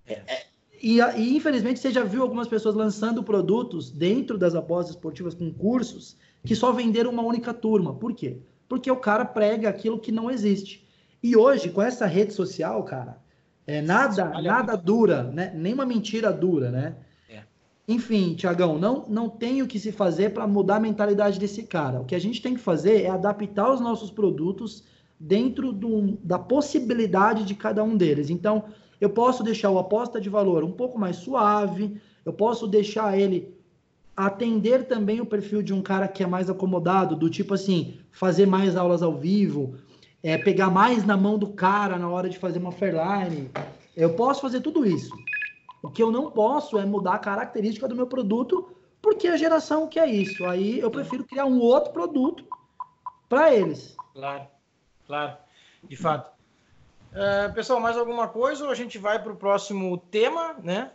É, 0.07 0.13
é, 0.13 0.45
e, 0.81 0.99
e, 0.99 1.37
infelizmente 1.37 1.79
você 1.79 1.91
já 1.91 2.03
viu 2.03 2.23
algumas 2.23 2.47
pessoas 2.47 2.73
lançando 2.73 3.23
produtos 3.23 3.91
dentro 3.91 4.35
das 4.35 4.55
apostas 4.55 4.95
esportivas 4.95 5.35
com 5.35 5.53
cursos 5.53 6.17
que 6.43 6.55
só 6.55 6.71
venderam 6.71 7.11
uma 7.11 7.21
única 7.21 7.53
turma. 7.53 7.93
Por 7.93 8.13
quê? 8.15 8.39
Porque 8.67 8.89
o 8.89 8.97
cara 8.97 9.25
prega 9.25 9.69
aquilo 9.69 9.99
que 9.99 10.11
não 10.11 10.31
existe. 10.31 10.87
E 11.21 11.37
hoje, 11.37 11.69
com 11.69 11.83
essa 11.83 12.07
rede 12.07 12.33
social, 12.33 12.83
cara, 12.83 13.21
é, 13.67 13.79
nada, 13.79 14.41
nada 14.41 14.75
dura, 14.75 15.21
né? 15.21 15.51
Nenhuma 15.53 15.85
mentira 15.85 16.33
dura, 16.33 16.71
né? 16.71 16.95
Enfim, 17.87 18.35
Tiagão, 18.35 18.77
não, 18.77 19.05
não 19.09 19.27
tem 19.27 19.61
o 19.61 19.67
que 19.67 19.79
se 19.79 19.91
fazer 19.91 20.33
para 20.33 20.47
mudar 20.47 20.77
a 20.77 20.79
mentalidade 20.79 21.39
desse 21.39 21.63
cara. 21.63 22.01
O 22.01 22.05
que 22.05 22.15
a 22.15 22.19
gente 22.19 22.41
tem 22.41 22.53
que 22.53 22.59
fazer 22.59 23.03
é 23.03 23.09
adaptar 23.09 23.73
os 23.73 23.81
nossos 23.81 24.11
produtos 24.11 24.83
dentro 25.19 25.71
do, 25.71 26.17
da 26.23 26.39
possibilidade 26.39 27.43
de 27.43 27.53
cada 27.53 27.83
um 27.83 27.97
deles. 27.97 28.29
Então, 28.29 28.65
eu 28.99 29.09
posso 29.09 29.43
deixar 29.43 29.69
o 29.71 29.79
aposta 29.79 30.21
de 30.21 30.29
valor 30.29 30.63
um 30.63 30.71
pouco 30.71 30.97
mais 30.97 31.17
suave, 31.17 31.99
eu 32.23 32.31
posso 32.31 32.67
deixar 32.67 33.17
ele 33.17 33.53
atender 34.15 34.85
também 34.85 35.19
o 35.19 35.25
perfil 35.25 35.63
de 35.63 35.73
um 35.73 35.81
cara 35.81 36.07
que 36.07 36.23
é 36.23 36.27
mais 36.27 36.49
acomodado, 36.49 37.15
do 37.15 37.29
tipo 37.29 37.53
assim, 37.53 37.95
fazer 38.11 38.45
mais 38.45 38.75
aulas 38.75 39.01
ao 39.01 39.17
vivo, 39.17 39.75
é, 40.21 40.37
pegar 40.37 40.69
mais 40.69 41.05
na 41.05 41.17
mão 41.17 41.37
do 41.37 41.47
cara 41.47 41.97
na 41.97 42.07
hora 42.09 42.29
de 42.29 42.37
fazer 42.37 42.59
uma 42.59 42.71
Fairline. 42.71 43.49
Eu 43.95 44.13
posso 44.13 44.41
fazer 44.41 44.61
tudo 44.61 44.85
isso. 44.85 45.11
O 45.81 45.89
que 45.89 46.03
eu 46.03 46.11
não 46.11 46.29
posso 46.29 46.77
é 46.77 46.85
mudar 46.85 47.15
a 47.15 47.19
característica 47.19 47.87
do 47.87 47.95
meu 47.95 48.07
produto, 48.07 48.69
porque 49.01 49.27
a 49.27 49.37
geração 49.37 49.87
quer 49.87 50.07
isso. 50.07 50.45
Aí 50.45 50.79
eu 50.79 50.91
prefiro 50.91 51.23
criar 51.23 51.45
um 51.45 51.59
outro 51.59 51.91
produto 51.91 52.45
para 53.27 53.53
eles. 53.53 53.99
Claro, 54.13 54.47
claro, 55.07 55.37
de 55.83 55.95
fato. 55.95 56.31
Uh, 57.11 57.53
pessoal, 57.53 57.79
mais 57.79 57.97
alguma 57.97 58.27
coisa 58.27 58.63
ou 58.63 58.71
a 58.71 58.75
gente 58.75 58.97
vai 58.97 59.21
para 59.21 59.33
o 59.33 59.35
próximo 59.35 59.97
tema, 59.97 60.53
né? 60.61 60.91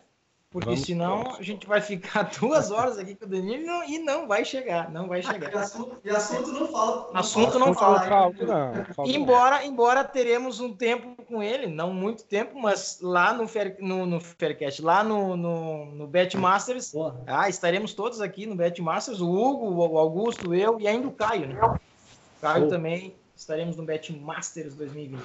Porque 0.57 0.71
Vamos 0.71 0.87
senão 0.87 1.37
a 1.39 1.43
gente 1.43 1.67
vai 1.67 1.83
ficar 1.83 2.31
duas 2.41 2.71
horas 2.71 2.97
aqui 2.99 3.15
com 3.15 3.27
o 3.27 3.29
Danilo 3.29 3.85
e 3.87 3.99
não 3.99 4.27
vai 4.27 4.43
chegar, 4.43 4.91
não 4.91 5.07
vai 5.07 5.23
chegar. 5.23 5.53
E 5.53 5.55
assunto, 5.55 5.99
e 6.03 6.09
assunto 6.09 6.51
não. 6.51 6.73
Não 6.73 7.11
assunto 7.13 7.59
não 7.59 7.75
fala. 7.75 8.33
Não, 8.41 9.05
embora, 9.05 9.67
embora 9.67 10.03
teremos 10.03 10.59
um 10.59 10.73
tempo 10.73 11.23
com 11.25 11.43
ele, 11.43 11.67
não 11.67 11.93
muito 11.93 12.25
tempo, 12.25 12.59
mas 12.59 13.01
lá 13.03 13.35
no, 13.35 13.47
Fair, 13.47 13.77
no, 13.81 14.07
no 14.07 14.19
Faircast, 14.19 14.81
lá 14.81 15.05
no, 15.05 15.37
no, 15.37 15.85
no 15.95 16.07
Betmasters, 16.07 16.95
ah, 17.27 17.51
estaremos 17.51 17.93
todos 17.93 18.23
aqui 18.23 18.47
no 18.47 18.57
Betmasters, 18.57 19.21
o 19.21 19.31
Hugo, 19.31 19.75
o 19.75 19.99
Augusto, 19.99 20.55
eu 20.55 20.81
e 20.81 20.89
ainda 20.89 21.07
o 21.07 21.13
Caio, 21.13 21.49
né? 21.49 21.61
O 21.61 21.79
Caio 22.41 22.65
oh. 22.65 22.69
também 22.69 23.15
estaremos 23.37 23.77
no 23.77 23.85
Betmasters 23.85 24.75
2020. 24.75 25.23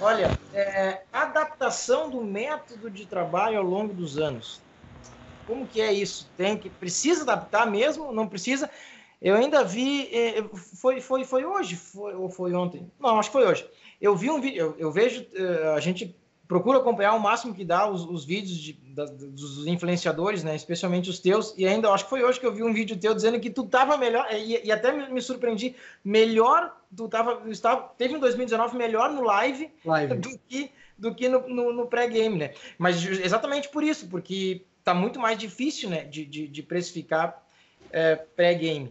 Olha, 0.00 0.28
é, 0.52 1.02
adaptação 1.12 2.10
do 2.10 2.22
método 2.22 2.90
de 2.90 3.06
trabalho 3.06 3.58
ao 3.58 3.64
longo 3.64 3.94
dos 3.94 4.18
anos. 4.18 4.60
Como 5.46 5.66
que 5.66 5.80
é 5.80 5.92
isso? 5.92 6.28
Tem 6.36 6.56
que 6.56 6.68
precisa 6.68 7.22
adaptar 7.22 7.70
mesmo? 7.70 8.12
Não 8.12 8.28
precisa? 8.28 8.68
Eu 9.20 9.34
ainda 9.34 9.64
vi, 9.64 10.08
é, 10.14 10.44
foi, 10.52 11.00
foi, 11.00 11.24
foi 11.24 11.44
hoje, 11.44 11.76
foi, 11.76 12.14
ou 12.14 12.28
foi 12.28 12.52
ontem? 12.54 12.90
Não, 13.00 13.18
acho 13.18 13.30
que 13.30 13.38
foi 13.38 13.46
hoje. 13.46 13.68
Eu 14.00 14.14
vi 14.14 14.30
um 14.30 14.40
vídeo, 14.40 14.58
eu, 14.58 14.76
eu 14.78 14.92
vejo, 14.92 15.26
é, 15.34 15.68
a 15.74 15.80
gente 15.80 16.14
procura 16.48 16.78
acompanhar 16.78 17.12
o 17.12 17.20
máximo 17.20 17.54
que 17.54 17.64
dá 17.64 17.88
os, 17.88 18.04
os 18.06 18.24
vídeos 18.24 18.56
de, 18.56 18.72
da, 18.72 19.04
dos 19.04 19.66
influenciadores, 19.66 20.42
né? 20.42 20.56
Especialmente 20.56 21.10
os 21.10 21.18
teus. 21.18 21.54
E 21.58 21.66
ainda 21.66 21.90
acho 21.90 22.04
que 22.04 22.10
foi 22.10 22.24
hoje 22.24 22.40
que 22.40 22.46
eu 22.46 22.54
vi 22.54 22.62
um 22.62 22.72
vídeo 22.72 22.96
teu 22.96 23.14
dizendo 23.14 23.38
que 23.38 23.50
tu 23.50 23.64
tava 23.64 23.98
melhor 23.98 24.26
e, 24.32 24.66
e 24.66 24.72
até 24.72 24.90
me, 24.90 25.12
me, 25.12 25.20
surpreendi 25.20 25.76
melhor. 26.02 26.74
Tu 26.96 27.06
tava, 27.06 27.42
estava, 27.50 27.82
teve 27.98 28.14
em 28.14 28.18
2019 28.18 28.78
melhor 28.78 29.10
no 29.10 29.22
live, 29.22 29.70
live. 29.84 30.14
do 30.16 30.38
que 30.48 30.72
do 30.98 31.14
que 31.14 31.28
no, 31.28 31.46
no, 31.48 31.72
no 31.72 31.86
pré-game, 31.86 32.36
né? 32.36 32.54
Mas 32.76 33.04
exatamente 33.04 33.68
por 33.68 33.84
isso, 33.84 34.08
porque 34.08 34.64
tá 34.82 34.92
muito 34.92 35.20
mais 35.20 35.38
difícil, 35.38 35.90
né? 35.90 36.04
De, 36.04 36.24
de, 36.24 36.48
de 36.48 36.62
precificar 36.62 37.40
é, 37.92 38.16
pré-game. 38.16 38.90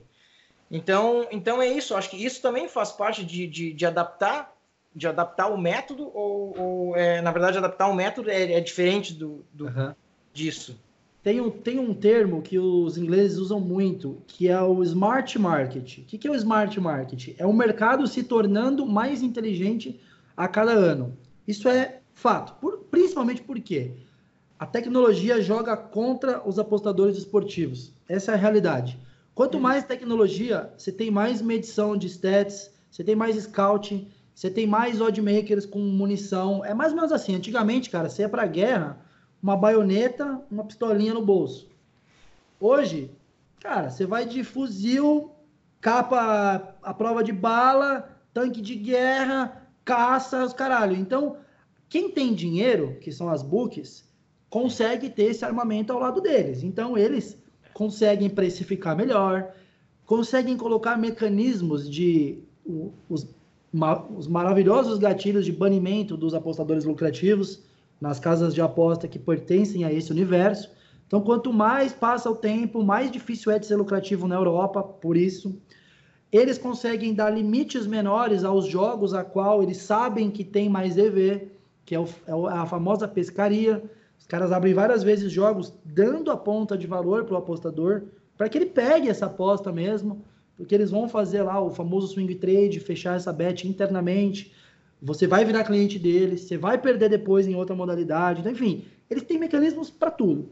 Então, 0.69 1.27
então 1.31 1.59
é 1.59 1.67
isso. 1.67 1.95
Acho 1.95 2.11
que 2.11 2.23
isso 2.23 2.39
também 2.39 2.69
faz 2.69 2.91
parte 2.91 3.25
de, 3.25 3.47
de, 3.47 3.73
de 3.73 3.85
adaptar 3.85 4.55
de 4.97 5.07
adaptar 5.07 5.47
o 5.47 5.57
método 5.57 6.09
ou, 6.11 6.59
ou 6.59 6.95
é, 6.95 7.21
na 7.21 7.31
verdade 7.31 7.59
adaptar 7.59 7.87
o 7.87 7.93
método 7.93 8.31
é, 8.31 8.53
é 8.53 8.59
diferente 8.59 9.13
do, 9.13 9.45
do 9.53 9.65
uhum. 9.65 9.93
disso? 10.33 10.75
Tem 11.21 11.39
um, 11.39 11.51
tem 11.51 11.77
um 11.77 11.93
termo 11.93 12.41
que 12.41 12.57
os 12.57 12.97
ingleses 12.97 13.37
usam 13.37 13.59
muito, 13.59 14.23
que 14.25 14.47
é 14.47 14.59
o 14.59 14.81
smart 14.81 15.37
market. 15.37 15.99
O 15.99 16.01
que, 16.01 16.17
que 16.17 16.27
é 16.27 16.31
o 16.31 16.35
smart 16.35 16.79
market? 16.79 17.35
É 17.37 17.45
o 17.45 17.53
mercado 17.53 18.07
se 18.07 18.23
tornando 18.23 18.87
mais 18.87 19.21
inteligente 19.21 19.99
a 20.35 20.47
cada 20.47 20.71
ano. 20.71 21.15
Isso 21.47 21.69
é 21.69 21.99
fato. 22.13 22.55
Por, 22.59 22.79
principalmente 22.89 23.43
porque 23.43 23.91
a 24.57 24.65
tecnologia 24.65 25.39
joga 25.41 25.77
contra 25.77 26.41
os 26.47 26.57
apostadores 26.57 27.17
esportivos. 27.17 27.93
Essa 28.09 28.31
é 28.31 28.33
a 28.33 28.37
realidade. 28.37 28.97
Quanto 29.35 29.59
mais 29.59 29.83
tecnologia, 29.83 30.71
você 30.75 30.91
tem 30.91 31.11
mais 31.11 31.43
medição 31.43 31.95
de 31.95 32.07
stats, 32.07 32.71
você 32.89 33.03
tem 33.03 33.15
mais 33.15 33.35
scouting, 33.35 34.07
você 34.37 34.51
tem 34.51 34.67
mais 34.67 35.01
oddmakers 35.01 35.65
com 35.65 35.79
munição. 35.79 36.63
É 36.63 36.71
mais 36.71 36.91
ou 36.91 36.97
menos 36.97 37.11
assim. 37.11 37.33
Antigamente, 37.33 37.89
cara, 37.89 38.07
você 38.07 38.21
ia 38.21 38.29
pra 38.29 38.45
guerra, 38.45 39.03
uma 39.41 39.57
baioneta, 39.57 40.39
uma 40.51 40.63
pistolinha 40.63 41.11
no 41.11 41.25
bolso. 41.25 41.67
Hoje, 42.59 43.09
cara, 43.59 43.89
você 43.89 44.05
vai 44.05 44.27
de 44.27 44.43
fuzil, 44.43 45.31
capa 45.81 46.75
à 46.83 46.93
prova 46.93 47.23
de 47.23 47.31
bala, 47.31 48.15
tanque 48.31 48.61
de 48.61 48.75
guerra, 48.75 49.67
caça, 49.83 50.45
os 50.45 50.53
caralho. 50.53 50.95
Então, 50.95 51.37
quem 51.89 52.11
tem 52.11 52.35
dinheiro, 52.35 52.95
que 53.01 53.11
são 53.11 53.29
as 53.29 53.41
books, 53.41 54.07
consegue 54.51 55.09
ter 55.09 55.31
esse 55.31 55.43
armamento 55.43 55.91
ao 55.91 55.99
lado 55.99 56.21
deles. 56.21 56.61
Então, 56.61 56.95
eles 56.95 57.35
conseguem 57.73 58.29
precificar 58.29 58.95
melhor, 58.95 59.51
conseguem 60.05 60.55
colocar 60.55 60.95
mecanismos 60.95 61.89
de 61.89 62.43
os, 63.09 63.25
os 64.15 64.27
maravilhosos 64.27 64.97
gatilhos 64.97 65.45
de 65.45 65.51
banimento 65.51 66.17
dos 66.17 66.33
apostadores 66.33 66.83
lucrativos 66.85 67.63
nas 67.99 68.19
casas 68.19 68.53
de 68.53 68.61
aposta 68.61 69.07
que 69.07 69.19
pertencem 69.19 69.83
a 69.83 69.91
esse 69.91 70.11
universo. 70.11 70.69
Então, 71.07 71.21
quanto 71.21 71.53
mais 71.53 71.93
passa 71.93 72.29
o 72.29 72.35
tempo, 72.35 72.83
mais 72.83 73.09
difícil 73.09 73.51
é 73.51 73.59
de 73.59 73.65
ser 73.65 73.75
lucrativo 73.75 74.27
na 74.27 74.35
Europa, 74.35 74.83
por 74.83 75.15
isso. 75.15 75.55
Eles 76.31 76.57
conseguem 76.57 77.13
dar 77.13 77.29
limites 77.29 77.87
menores 77.87 78.43
aos 78.43 78.67
jogos 78.67 79.13
a 79.13 79.23
qual 79.23 79.63
eles 79.63 79.77
sabem 79.77 80.29
que 80.29 80.43
tem 80.43 80.67
mais 80.67 80.97
EV, 80.97 81.49
que 81.85 81.95
é, 81.95 82.05
é, 82.27 82.35
o, 82.35 82.49
é 82.49 82.53
a 82.53 82.65
famosa 82.65 83.07
pescaria. 83.07 83.81
Os 84.19 84.27
caras 84.27 84.51
abrem 84.51 84.73
várias 84.73 85.03
vezes 85.03 85.31
jogos 85.31 85.73
dando 85.85 86.29
a 86.29 86.35
ponta 86.35 86.77
de 86.77 86.85
valor 86.85 87.23
para 87.23 87.35
o 87.35 87.37
apostador, 87.37 88.03
para 88.37 88.49
que 88.49 88.57
ele 88.57 88.65
pegue 88.65 89.07
essa 89.07 89.27
aposta 89.27 89.71
mesmo, 89.71 90.21
porque 90.57 90.73
eles 90.73 90.89
vão 90.91 91.07
fazer 91.07 91.43
lá 91.43 91.61
o 91.61 91.69
famoso 91.69 92.07
swing 92.07 92.33
trade, 92.35 92.79
fechar 92.79 93.15
essa 93.15 93.31
bet 93.31 93.67
internamente. 93.67 94.51
Você 95.01 95.27
vai 95.27 95.45
virar 95.45 95.63
cliente 95.63 95.99
deles, 95.99 96.41
você 96.41 96.57
vai 96.57 96.77
perder 96.77 97.09
depois 97.09 97.47
em 97.47 97.55
outra 97.55 97.75
modalidade. 97.75 98.39
Então, 98.39 98.51
enfim, 98.51 98.85
eles 99.09 99.23
têm 99.23 99.37
mecanismos 99.37 99.89
para 99.89 100.09
tudo. 100.09 100.49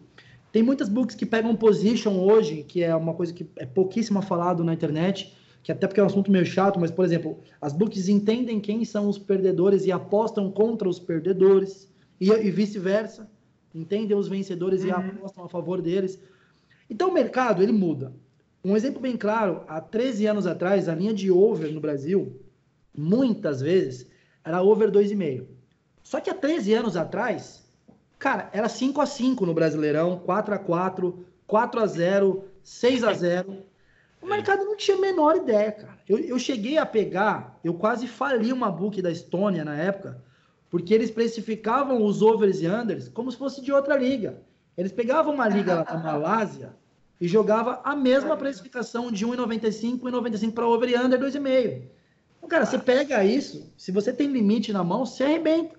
Tem 0.52 0.62
muitas 0.62 0.88
books 0.88 1.15
que 1.15 1.26
pegam 1.26 1.56
position 1.56 2.20
hoje, 2.20 2.63
que 2.63 2.84
é 2.84 2.96
uma 2.96 3.13
coisa 3.13 3.34
que 3.34 3.46
é 3.58 3.65
pouquíssimo 3.65 4.22
falado 4.22 4.63
na 4.63 4.74
internet, 4.74 5.36
que 5.63 5.72
até 5.72 5.88
porque 5.88 6.00
é 6.00 6.04
um 6.04 6.06
assunto 6.06 6.32
meio 6.32 6.46
chato, 6.46 6.80
mas, 6.80 6.91
por 6.91 7.04
exemplo, 7.04 7.39
as 7.60 7.74
books 7.74 8.08
entendem 8.08 8.60
quem 8.60 8.86
são 8.86 9.10
os 9.10 9.18
perdedores 9.18 9.86
e 9.86 9.91
apostam 9.91 10.52
contra 10.52 10.88
os 10.88 11.00
perdedores, 11.00 11.89
e, 12.22 12.30
e 12.30 12.52
vice-versa 12.52 13.30
entendem 13.76 14.18
os 14.18 14.28
vencedores 14.28 14.82
uhum. 14.82 14.88
e 14.88 14.91
apostam 14.91 15.44
a 15.44 15.50
favor 15.50 15.82
deles. 15.82 16.18
Então 16.89 17.10
o 17.10 17.13
mercado 17.13 17.62
ele 17.62 17.74
muda. 17.74 18.13
Um 18.65 18.75
exemplo 18.75 18.99
bem 18.99 19.15
claro, 19.15 19.63
há 19.67 19.80
13 19.80 20.25
anos 20.25 20.47
atrás, 20.47 20.89
a 20.89 20.95
linha 20.95 21.13
de 21.13 21.30
over 21.30 21.71
no 21.71 21.80
Brasil, 21.80 22.41
muitas 22.97 23.62
vezes, 23.62 24.08
era 24.43 24.63
over 24.63 24.89
2,5. 24.89 25.45
Só 26.01 26.19
que 26.19 26.32
há 26.32 26.34
13 26.34 26.73
anos 26.73 26.97
atrás, 26.97 27.63
cara, 28.17 28.49
era 28.51 28.67
5 28.67 28.99
a 28.99 29.06
5 29.06 29.45
no 29.45 29.54
Brasileirão, 29.54 30.17
4 30.17 30.56
a 30.56 30.58
4, 30.58 31.23
4 31.45 31.80
a 31.80 31.86
0, 31.86 32.45
6 32.63 33.04
a 33.04 33.13
0. 33.13 33.56
O 34.19 34.25
mercado 34.25 34.65
não 34.65 34.75
tinha 34.75 34.97
a 34.97 35.01
menor 35.01 35.36
ideia, 35.36 35.71
cara. 35.71 35.99
Eu, 36.10 36.17
eu 36.17 36.39
cheguei 36.39 36.80
a 36.80 36.88
pegar, 36.88 37.60
eu 37.63 37.75
quase 37.75 38.08
fali 38.08 38.51
uma 38.51 38.71
book 38.71 38.99
da 38.99 39.12
Estônia 39.12 39.63
na 39.63 39.75
época, 39.75 40.19
porque 40.71 40.91
eles 40.91 41.12
precificavam 41.12 42.04
os 42.04 42.23
overs 42.23 42.63
e 42.63 42.67
unders 42.67 43.10
como 43.10 43.32
se 43.32 43.38
fosse 43.38 43.62
de 43.62 43.71
outra 43.71 43.95
liga. 43.95 44.41
Eles 44.75 44.91
pegavam 44.91 45.36
uma 45.36 45.47
liga 45.47 45.84
da 45.84 45.97
Malásia 45.99 46.73
e 47.19 47.28
jogava 47.28 47.82
a 47.84 47.95
mesma 47.95 48.36
precificação 48.36 49.12
de 49.12 49.25
1,95 49.25 50.08
e 50.08 50.12
95 50.12 50.54
para 50.54 50.67
over 50.67 50.89
e 50.89 50.97
under 50.97 51.19
2,5. 51.19 51.84
Então, 52.38 52.49
cara, 52.49 52.65
você 52.65 52.78
pega 52.78 53.23
isso, 53.23 53.71
se 53.78 53.91
você 53.91 54.13
tem 54.13 54.28
limite 54.28 54.73
na 54.73 54.84
mão, 54.84 55.06
você 55.06 55.23
arrebenta. 55.23 55.75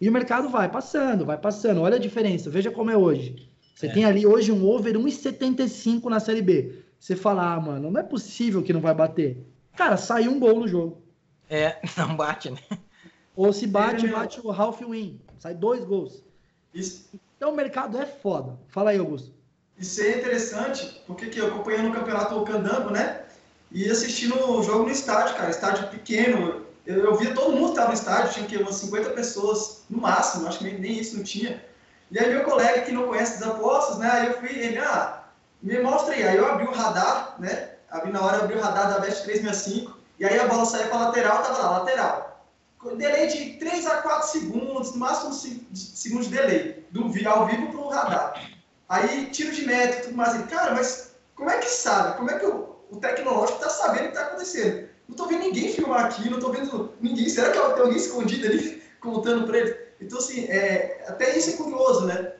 E 0.00 0.08
o 0.08 0.12
mercado 0.12 0.48
vai 0.48 0.68
passando, 0.70 1.26
vai 1.26 1.36
passando. 1.36 1.82
Olha 1.82 1.96
a 1.96 2.00
diferença, 2.00 2.48
veja 2.48 2.70
como 2.70 2.90
é 2.90 2.96
hoje. 2.96 3.48
Você 3.74 3.86
é. 3.86 3.92
tem 3.92 4.04
ali 4.04 4.26
hoje 4.26 4.50
um 4.50 4.66
over 4.66 4.96
1,75 4.96 6.04
na 6.06 6.18
Série 6.18 6.42
B. 6.42 6.82
Você 6.98 7.14
fala, 7.14 7.54
ah, 7.54 7.60
mano, 7.60 7.90
não 7.90 8.00
é 8.00 8.02
possível 8.02 8.62
que 8.62 8.72
não 8.72 8.80
vai 8.80 8.94
bater. 8.94 9.46
Cara, 9.76 9.96
saiu 9.96 10.32
um 10.32 10.40
gol 10.40 10.60
no 10.60 10.68
jogo. 10.68 11.02
É, 11.48 11.78
não 11.96 12.16
bate, 12.16 12.50
né? 12.50 12.58
Ou 13.36 13.52
se 13.52 13.66
bate, 13.66 14.06
é, 14.06 14.10
bate 14.10 14.40
o 14.42 14.50
half 14.50 14.80
win. 14.82 15.20
Sai 15.38 15.54
dois 15.54 15.84
gols. 15.84 16.22
Isso. 16.74 17.08
Então 17.36 17.52
o 17.52 17.56
mercado 17.56 17.98
é 17.98 18.04
foda. 18.04 18.58
Fala 18.68 18.90
aí, 18.90 18.98
Augusto. 18.98 19.32
Isso 19.80 20.02
é 20.02 20.18
interessante, 20.18 21.02
porque 21.06 21.26
que 21.26 21.38
eu 21.38 21.46
acompanhando 21.48 21.88
o 21.88 21.94
campeonato 21.94 22.42
Candango, 22.42 22.90
né? 22.90 23.22
E 23.72 23.90
assistindo 23.90 24.34
o 24.50 24.62
jogo 24.62 24.84
no 24.84 24.90
estádio, 24.90 25.34
cara. 25.36 25.48
Estádio 25.48 25.88
pequeno. 25.88 26.66
Eu, 26.86 27.04
eu 27.04 27.16
via 27.16 27.34
todo 27.34 27.52
mundo 27.52 27.66
que 27.66 27.70
estava 27.70 27.88
no 27.88 27.94
estádio, 27.94 28.32
tinha 28.34 28.46
que 28.46 28.56
umas 28.58 28.74
50 28.76 29.10
pessoas 29.10 29.84
no 29.88 30.02
máximo, 30.02 30.46
acho 30.46 30.58
que 30.58 30.64
nem, 30.64 30.78
nem 30.78 30.98
isso 30.98 31.16
não 31.16 31.24
tinha. 31.24 31.64
E 32.10 32.18
aí 32.18 32.28
meu 32.28 32.44
colega 32.44 32.82
que 32.82 32.92
não 32.92 33.08
conhece 33.08 33.42
as 33.42 33.50
apostas, 33.50 33.98
né? 33.98 34.10
Aí 34.10 34.26
eu 34.26 34.34
fui, 34.34 34.50
ele, 34.50 34.78
ah, 34.78 35.24
me 35.62 35.78
mostra 35.80 36.14
aí. 36.14 36.24
Aí 36.24 36.36
eu 36.36 36.46
abri 36.46 36.66
o 36.66 36.72
radar, 36.72 37.36
né? 37.38 37.70
Abri 37.90 38.12
na 38.12 38.22
hora, 38.22 38.44
abri 38.44 38.56
o 38.56 38.60
radar 38.60 38.92
da 38.92 39.00
Best 39.00 39.24
365, 39.24 39.98
e 40.18 40.26
aí 40.26 40.38
a 40.38 40.46
bola 40.46 40.66
saiu 40.66 40.88
para 40.88 41.06
lateral, 41.06 41.42
tava 41.42 41.58
lá, 41.58 41.78
lateral 41.78 42.30
delay 42.96 43.26
de 43.26 43.58
3 43.58 43.86
a 43.86 44.02
4 44.02 44.28
segundos, 44.28 44.92
no 44.92 44.98
máximo 44.98 45.34
5 45.34 45.76
segundos 45.76 46.28
de 46.28 46.36
delay, 46.36 46.86
do 46.90 47.02
ao 47.28 47.46
vivo 47.46 47.68
para 47.68 47.80
o 47.80 47.88
radar. 47.88 48.59
Aí, 48.90 49.26
tiro 49.26 49.52
de 49.52 49.64
métrica 49.64 50.00
e 50.00 50.04
tudo 50.06 50.16
mais. 50.16 50.36
Cara, 50.46 50.74
mas 50.74 51.14
como 51.36 51.48
é 51.48 51.58
que 51.58 51.68
sabe? 51.68 52.16
Como 52.16 52.28
é 52.28 52.40
que 52.40 52.44
o, 52.44 52.76
o 52.90 52.96
tecnológico 52.96 53.58
está 53.58 53.70
sabendo 53.70 54.00
o 54.00 54.02
que 54.02 54.08
está 54.08 54.22
acontecendo? 54.22 54.88
Não 55.06 55.12
estou 55.14 55.28
vendo 55.28 55.44
ninguém 55.44 55.72
filmar 55.72 56.06
aqui, 56.06 56.28
não 56.28 56.38
estou 56.38 56.52
vendo 56.52 56.92
ninguém. 57.00 57.28
Será 57.28 57.52
que 57.52 57.58
tem 57.58 57.82
alguém 57.82 57.96
escondido 57.96 58.46
ali 58.48 58.82
contando 59.00 59.46
para 59.46 59.58
ele? 59.58 59.76
Então, 60.00 60.18
assim, 60.18 60.44
é, 60.46 61.04
até 61.06 61.38
isso 61.38 61.50
é 61.50 61.52
curioso, 61.52 62.04
né? 62.04 62.32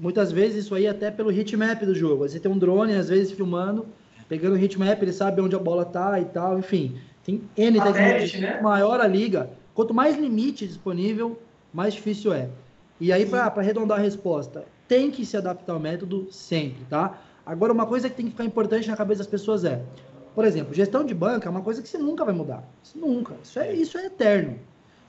Muitas 0.00 0.32
vezes 0.32 0.64
isso 0.64 0.74
aí 0.74 0.86
é 0.86 0.90
até 0.90 1.12
pelo 1.12 1.30
hitmap 1.30 1.80
do 1.84 1.94
jogo. 1.94 2.28
Você 2.28 2.40
tem 2.40 2.50
um 2.50 2.58
drone, 2.58 2.96
às 2.96 3.08
vezes, 3.08 3.30
filmando, 3.30 3.86
pegando 4.28 4.54
o 4.54 4.58
hitmap, 4.58 5.00
ele 5.00 5.12
sabe 5.12 5.40
onde 5.40 5.54
a 5.54 5.60
bola 5.60 5.84
tá 5.84 6.18
e 6.18 6.24
tal, 6.24 6.58
enfim. 6.58 7.00
Tem 7.24 7.48
N 7.56 7.80
tecnologias. 7.80 8.40
Né? 8.40 8.60
Maior 8.60 9.00
a 9.00 9.06
liga, 9.06 9.50
quanto 9.74 9.94
mais 9.94 10.16
limite 10.16 10.66
disponível, 10.66 11.38
mais 11.72 11.94
difícil 11.94 12.32
é. 12.32 12.48
E 12.98 13.12
aí, 13.12 13.26
para 13.26 13.46
arredondar 13.46 13.98
a 13.98 14.02
resposta, 14.02 14.64
tem 14.90 15.08
que 15.08 15.24
se 15.24 15.36
adaptar 15.36 15.72
ao 15.72 15.78
método 15.78 16.26
sempre, 16.32 16.84
tá? 16.86 17.22
Agora, 17.46 17.72
uma 17.72 17.86
coisa 17.86 18.10
que 18.10 18.16
tem 18.16 18.24
que 18.24 18.32
ficar 18.32 18.44
importante 18.44 18.88
na 18.88 18.96
cabeça 18.96 19.18
das 19.18 19.28
pessoas 19.28 19.64
é, 19.64 19.84
por 20.34 20.44
exemplo, 20.44 20.74
gestão 20.74 21.04
de 21.04 21.14
banca 21.14 21.48
é 21.48 21.50
uma 21.50 21.62
coisa 21.62 21.80
que 21.80 21.88
você 21.88 21.96
nunca 21.96 22.24
vai 22.24 22.34
mudar. 22.34 22.68
Isso 22.82 22.98
nunca. 22.98 23.36
Isso 23.40 23.60
é, 23.60 23.72
isso 23.72 23.96
é 23.96 24.06
eterno. 24.06 24.58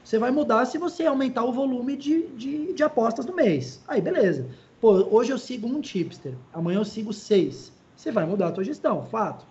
Você 0.04 0.20
vai 0.20 0.30
mudar 0.30 0.66
se 0.66 0.78
você 0.78 1.08
aumentar 1.08 1.44
o 1.46 1.52
volume 1.52 1.98
de, 1.98 2.28
de, 2.28 2.74
de 2.74 2.84
apostas 2.84 3.26
no 3.26 3.36
mês. 3.36 3.82
Aí, 3.88 4.00
beleza. 4.00 4.46
Pô, 4.80 4.92
hoje 5.10 5.32
eu 5.32 5.38
sigo 5.40 5.68
um 5.68 5.82
tipster, 5.82 6.36
amanhã 6.54 6.78
eu 6.78 6.86
sigo 6.86 7.12
seis. 7.12 7.74
Você 7.96 8.12
vai 8.12 8.28
mudar 8.28 8.50
a 8.50 8.54
sua 8.54 8.64
gestão, 8.64 9.04
fato. 9.06 9.48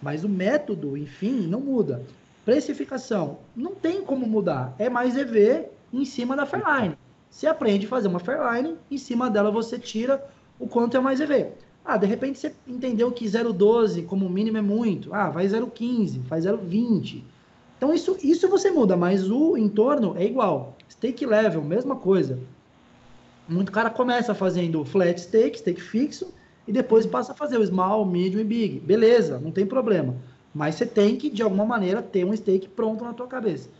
Mas 0.00 0.24
o 0.24 0.30
método, 0.30 0.96
enfim, 0.96 1.46
não 1.46 1.60
muda. 1.60 2.06
Precificação, 2.42 3.40
não 3.54 3.74
tem 3.74 4.02
como 4.02 4.26
mudar. 4.26 4.74
É 4.78 4.88
mais 4.88 5.14
EV 5.14 5.66
em 5.92 6.06
cima 6.06 6.34
da 6.34 6.46
Fairline. 6.46 6.96
Você 7.30 7.46
aprende 7.46 7.86
a 7.86 7.88
fazer 7.88 8.08
uma 8.08 8.18
Fairline, 8.18 8.76
em 8.90 8.98
cima 8.98 9.30
dela 9.30 9.50
você 9.50 9.78
tira 9.78 10.24
o 10.58 10.66
quanto 10.66 10.96
é 10.96 11.00
mais 11.00 11.20
EV. 11.20 11.52
Ah, 11.84 11.96
de 11.96 12.06
repente 12.06 12.38
você 12.38 12.54
entendeu 12.66 13.10
que 13.12 13.24
0,12 13.24 14.04
como 14.04 14.28
mínimo 14.28 14.58
é 14.58 14.62
muito. 14.62 15.14
Ah, 15.14 15.30
vai 15.30 15.46
0,15, 15.46 16.22
faz 16.24 16.44
0,20. 16.44 17.22
Então 17.76 17.94
isso, 17.94 18.16
isso 18.22 18.48
você 18.48 18.70
muda, 18.70 18.96
mas 18.96 19.30
o 19.30 19.56
entorno 19.56 20.14
é 20.16 20.24
igual. 20.24 20.76
Stake 20.90 21.24
level, 21.24 21.62
mesma 21.62 21.96
coisa. 21.96 22.38
Muito 23.48 23.72
cara 23.72 23.88
começa 23.88 24.34
fazendo 24.34 24.84
flat 24.84 25.18
stake, 25.20 25.58
stake 25.58 25.80
fixo, 25.80 26.34
e 26.66 26.72
depois 26.72 27.06
passa 27.06 27.32
a 27.32 27.34
fazer 27.34 27.56
o 27.56 27.64
small, 27.64 28.04
medium 28.04 28.40
e 28.40 28.44
big. 28.44 28.80
Beleza, 28.80 29.38
não 29.38 29.50
tem 29.50 29.64
problema. 29.64 30.16
Mas 30.54 30.74
você 30.74 30.84
tem 30.84 31.16
que, 31.16 31.30
de 31.30 31.42
alguma 31.42 31.64
maneira, 31.64 32.02
ter 32.02 32.24
um 32.24 32.36
stake 32.36 32.68
pronto 32.68 33.04
na 33.04 33.14
tua 33.14 33.26
cabeça. 33.26 33.70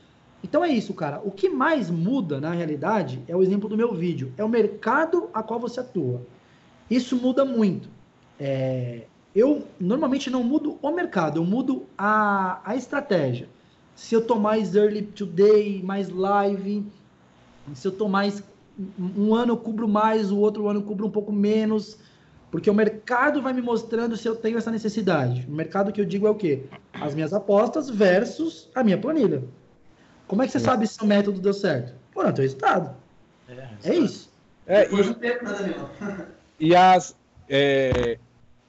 Então 0.43 0.64
é 0.64 0.68
isso, 0.68 0.95
cara. 0.95 1.20
O 1.24 1.30
que 1.30 1.49
mais 1.49 1.91
muda 1.91 2.41
na 2.41 2.53
realidade 2.53 3.22
é 3.26 3.34
o 3.34 3.43
exemplo 3.43 3.68
do 3.68 3.76
meu 3.76 3.95
vídeo. 3.95 4.32
É 4.36 4.45
o 4.45 4.49
mercado 4.49 5.28
a 5.34 5.43
qual 5.43 5.59
você 5.59 5.80
atua. 5.80 6.22
Isso 6.91 7.16
muda 7.16 7.45
muito. 7.45 7.89
É... 8.39 9.03
Eu 9.34 9.66
normalmente 9.78 10.30
não 10.30 10.43
mudo 10.43 10.78
o 10.80 10.91
mercado, 10.91 11.39
eu 11.39 11.45
mudo 11.45 11.86
a, 11.97 12.61
a 12.64 12.74
estratégia. 12.74 13.49
Se 13.95 14.14
eu 14.14 14.24
tô 14.24 14.36
mais 14.36 14.74
early 14.74 15.03
today, 15.03 15.82
mais 15.82 16.09
live, 16.09 16.86
se 17.74 17.86
eu 17.86 17.93
tô 17.93 18.09
mais. 18.09 18.43
Um 18.99 19.34
ano 19.34 19.53
eu 19.53 19.57
cubro 19.57 19.89
mais, 19.89 20.30
o 20.30 20.39
outro 20.39 20.68
ano 20.68 20.80
eu 20.80 20.84
cubro 20.84 21.07
um 21.07 21.11
pouco 21.11 21.32
menos. 21.32 21.99
Porque 22.51 22.70
o 22.70 22.74
mercado 22.74 23.43
vai 23.43 23.53
me 23.53 23.61
mostrando 23.61 24.16
se 24.16 24.26
eu 24.26 24.34
tenho 24.34 24.57
essa 24.57 24.70
necessidade. 24.70 25.47
O 25.47 25.53
mercado 25.53 25.93
que 25.93 26.01
eu 26.01 26.05
digo 26.05 26.26
é 26.26 26.30
o 26.30 26.34
quê? 26.34 26.64
As 26.95 27.14
minhas 27.14 27.34
apostas 27.34 27.91
versus 27.91 28.70
a 28.74 28.82
minha 28.82 28.97
planilha. 28.97 29.45
Como 30.29 30.43
é 30.43 30.47
que 30.47 30.53
você 30.53 30.59
é. 30.59 30.61
sabe 30.61 30.87
se 30.87 31.03
o 31.03 31.07
método 31.07 31.41
deu 31.41 31.55
certo? 31.55 31.95
Pô, 32.12 32.22
não, 32.22 32.33
teu 32.33 32.43
resultado. 32.43 32.95
É, 33.49 33.68
é 33.83 33.95
isso. 33.95 34.31
É, 34.66 34.87
e, 34.87 34.97
e, 36.68 36.76
as, 36.76 37.16
é, 37.49 38.18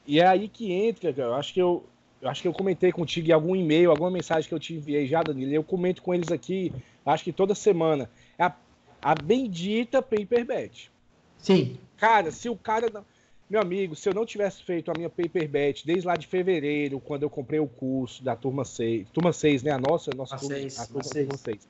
e 0.08 0.20
é 0.20 0.26
aí 0.26 0.48
que 0.48 0.72
entra, 0.72 1.12
cara. 1.12 1.30
Eu 1.30 1.36
acho 1.36 1.54
que 1.54 1.62
eu, 1.62 1.84
eu 2.22 2.30
acho 2.30 2.42
que 2.42 2.48
eu 2.48 2.54
comentei 2.54 2.92
contigo 2.94 3.28
em 3.28 3.34
algum 3.34 3.56
e-mail, 3.56 3.92
alguma 3.92 4.10
mensagem 4.10 4.48
que 4.48 4.56
eu 4.56 4.60
te 4.60 4.74
enviei 4.74 5.06
já, 5.06 5.22
Danilo. 5.22 5.52
Eu 5.52 5.64
comento 5.64 6.02
com 6.02 6.14
eles 6.14 6.32
aqui, 6.32 6.72
acho 7.06 7.26
que 7.26 7.34
toda 7.34 7.54
semana. 7.54 8.10
É 8.38 8.46
a, 8.46 8.56
a 9.02 9.14
bendita 9.14 10.02
paperbet. 10.02 10.90
Sim. 11.38 11.78
Cara, 11.98 12.32
se 12.32 12.48
o 12.48 12.56
cara. 12.56 13.04
Meu 13.50 13.60
amigo, 13.60 13.96
se 13.96 14.08
eu 14.08 14.14
não 14.14 14.26
tivesse 14.26 14.64
feito 14.64 14.92
a 14.92 14.94
minha 14.94 15.10
paperbet 15.10 15.86
desde 15.86 16.06
lá 16.08 16.16
de 16.16 16.28
fevereiro, 16.28 17.00
quando 17.00 17.24
eu 17.24 17.30
comprei 17.30 17.60
o 17.60 17.68
curso 17.68 18.24
da 18.24 18.36
turma 18.36 18.64
6, 18.64 19.10
turma 19.10 19.34
6, 19.34 19.64
né? 19.64 19.72
A 19.72 19.80
nossa, 19.80 20.12
a 20.12 20.14
nossa 20.14 20.36
a 20.36 20.40
turma, 20.40 20.56
6, 20.56 20.80
a 20.80 20.86
turma, 20.86 21.00
a 21.00 21.04
6. 21.04 21.26
turma 21.26 21.38
6. 21.38 21.68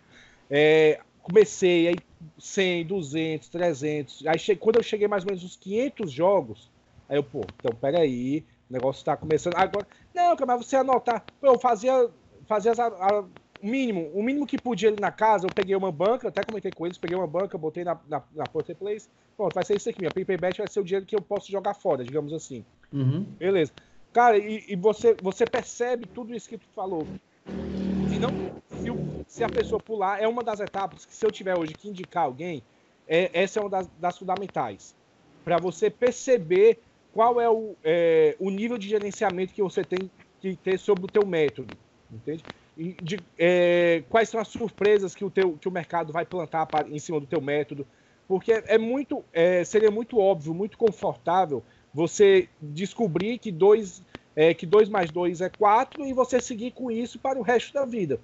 É, 0.49 0.99
comecei 1.21 1.87
aí 1.87 2.03
100, 2.37 2.85
200, 2.85 3.47
300. 3.47 4.25
Aí 4.27 4.37
che... 4.37 4.57
quando 4.57 4.75
eu 4.75 4.83
cheguei 4.83 5.07
mais 5.07 5.23
ou 5.23 5.27
menos 5.29 5.43
uns 5.43 5.55
500 5.55 6.11
jogos, 6.11 6.69
aí 7.07 7.17
eu, 7.17 7.23
pô, 7.23 7.49
então 7.59 7.73
peraí, 7.73 8.45
o 8.69 8.73
negócio 8.73 9.05
tá 9.05 9.15
começando. 9.15 9.55
Agora, 9.55 9.87
não, 10.13 10.35
mas 10.45 10.65
você 10.65 10.75
anotar. 10.75 11.25
Pô, 11.39 11.47
eu 11.47 11.59
fazia, 11.59 12.09
fazia 12.45 12.73
as- 12.73 12.79
a- 12.79 13.25
o 13.61 13.67
mínimo, 13.67 14.11
o 14.13 14.23
mínimo 14.23 14.45
que 14.47 14.57
podia 14.57 14.89
ali 14.89 14.99
na 14.99 15.11
casa, 15.11 15.45
eu 15.47 15.51
peguei 15.51 15.75
uma 15.75 15.91
banca, 15.91 16.27
até 16.27 16.43
comentei 16.43 16.71
com 16.71 16.85
eles, 16.85 16.97
peguei 16.97 17.15
uma 17.15 17.27
banca, 17.27 17.57
botei 17.57 17.83
na, 17.83 17.99
na, 18.07 18.23
na 18.33 18.47
Porter 18.47 18.75
Place. 18.75 19.09
Pronto, 19.35 19.53
vai 19.53 19.63
ser 19.63 19.75
isso 19.75 19.89
aqui, 19.89 19.99
minha 19.99 20.11
paperbet 20.11 20.57
vai 20.57 20.67
ser 20.67 20.79
o 20.79 20.83
dinheiro 20.83 21.05
que 21.05 21.15
eu 21.15 21.21
posso 21.21 21.51
jogar 21.51 21.73
fora, 21.73 22.03
digamos 22.03 22.33
assim. 22.33 22.65
Uhum. 22.91 23.23
Beleza. 23.37 23.73
Cara, 24.13 24.37
e, 24.37 24.63
e 24.67 24.75
você, 24.75 25.13
você 25.15 25.45
percebe 25.45 26.07
tudo 26.07 26.33
isso 26.33 26.47
que 26.49 26.57
tu 26.57 26.67
falou. 26.73 27.07
Se, 28.07 28.19
não, 28.19 28.29
se, 28.67 28.89
o- 28.89 29.23
se 29.27 29.43
a 29.43 29.49
pessoa 29.49 29.79
pular, 29.79 30.21
é 30.21 30.27
uma 30.27 30.43
das 30.43 30.59
etapas 30.59 31.05
que 31.05 31.13
se 31.13 31.25
eu 31.25 31.31
tiver 31.31 31.55
hoje 31.57 31.75
que 31.75 31.87
indicar 31.89 32.23
alguém, 32.25 32.63
é, 33.07 33.29
essa 33.33 33.59
é 33.59 33.63
uma 33.63 33.69
das, 33.69 33.87
das 33.97 34.17
fundamentais. 34.17 34.95
Para 35.43 35.57
você 35.59 35.89
perceber 35.89 36.79
qual 37.11 37.39
é 37.39 37.49
o, 37.49 37.75
é, 37.83 38.35
o 38.39 38.49
nível 38.49 38.77
de 38.77 38.87
gerenciamento 38.87 39.53
que 39.53 39.61
você 39.63 39.83
tem 39.83 40.09
que 40.39 40.55
ter 40.55 40.77
sobre 40.79 41.05
o 41.05 41.09
teu 41.09 41.25
método. 41.25 41.77
Entende? 42.11 42.43
De- 43.01 43.21
é, 43.37 44.03
quais 44.09 44.29
são 44.29 44.39
as 44.39 44.47
surpresas 44.47 45.13
que 45.13 45.25
o, 45.25 45.29
teu, 45.29 45.57
que 45.57 45.67
o 45.67 45.71
mercado 45.71 46.13
vai 46.13 46.25
plantar 46.25 46.65
pra- 46.65 46.87
em 46.87 46.97
cima 46.99 47.19
do 47.19 47.27
teu 47.27 47.41
método. 47.41 47.85
Porque 48.27 48.51
é 48.53 48.77
muito, 48.77 49.23
é, 49.33 49.63
seria 49.65 49.91
muito 49.91 50.17
óbvio, 50.17 50.53
muito 50.53 50.77
confortável 50.77 51.63
você 51.93 52.47
descobrir 52.61 53.37
que 53.39 53.51
2 53.51 54.03
é, 54.35 54.53
que 54.53 54.65
dois 54.65 54.87
mais 54.87 55.11
2 55.11 55.41
é 55.41 55.49
4 55.49 56.05
e 56.05 56.13
você 56.13 56.39
seguir 56.39 56.71
com 56.71 56.89
isso 56.89 57.19
para 57.19 57.37
o 57.37 57.41
resto 57.41 57.73
da 57.73 57.83
vida. 57.85 58.21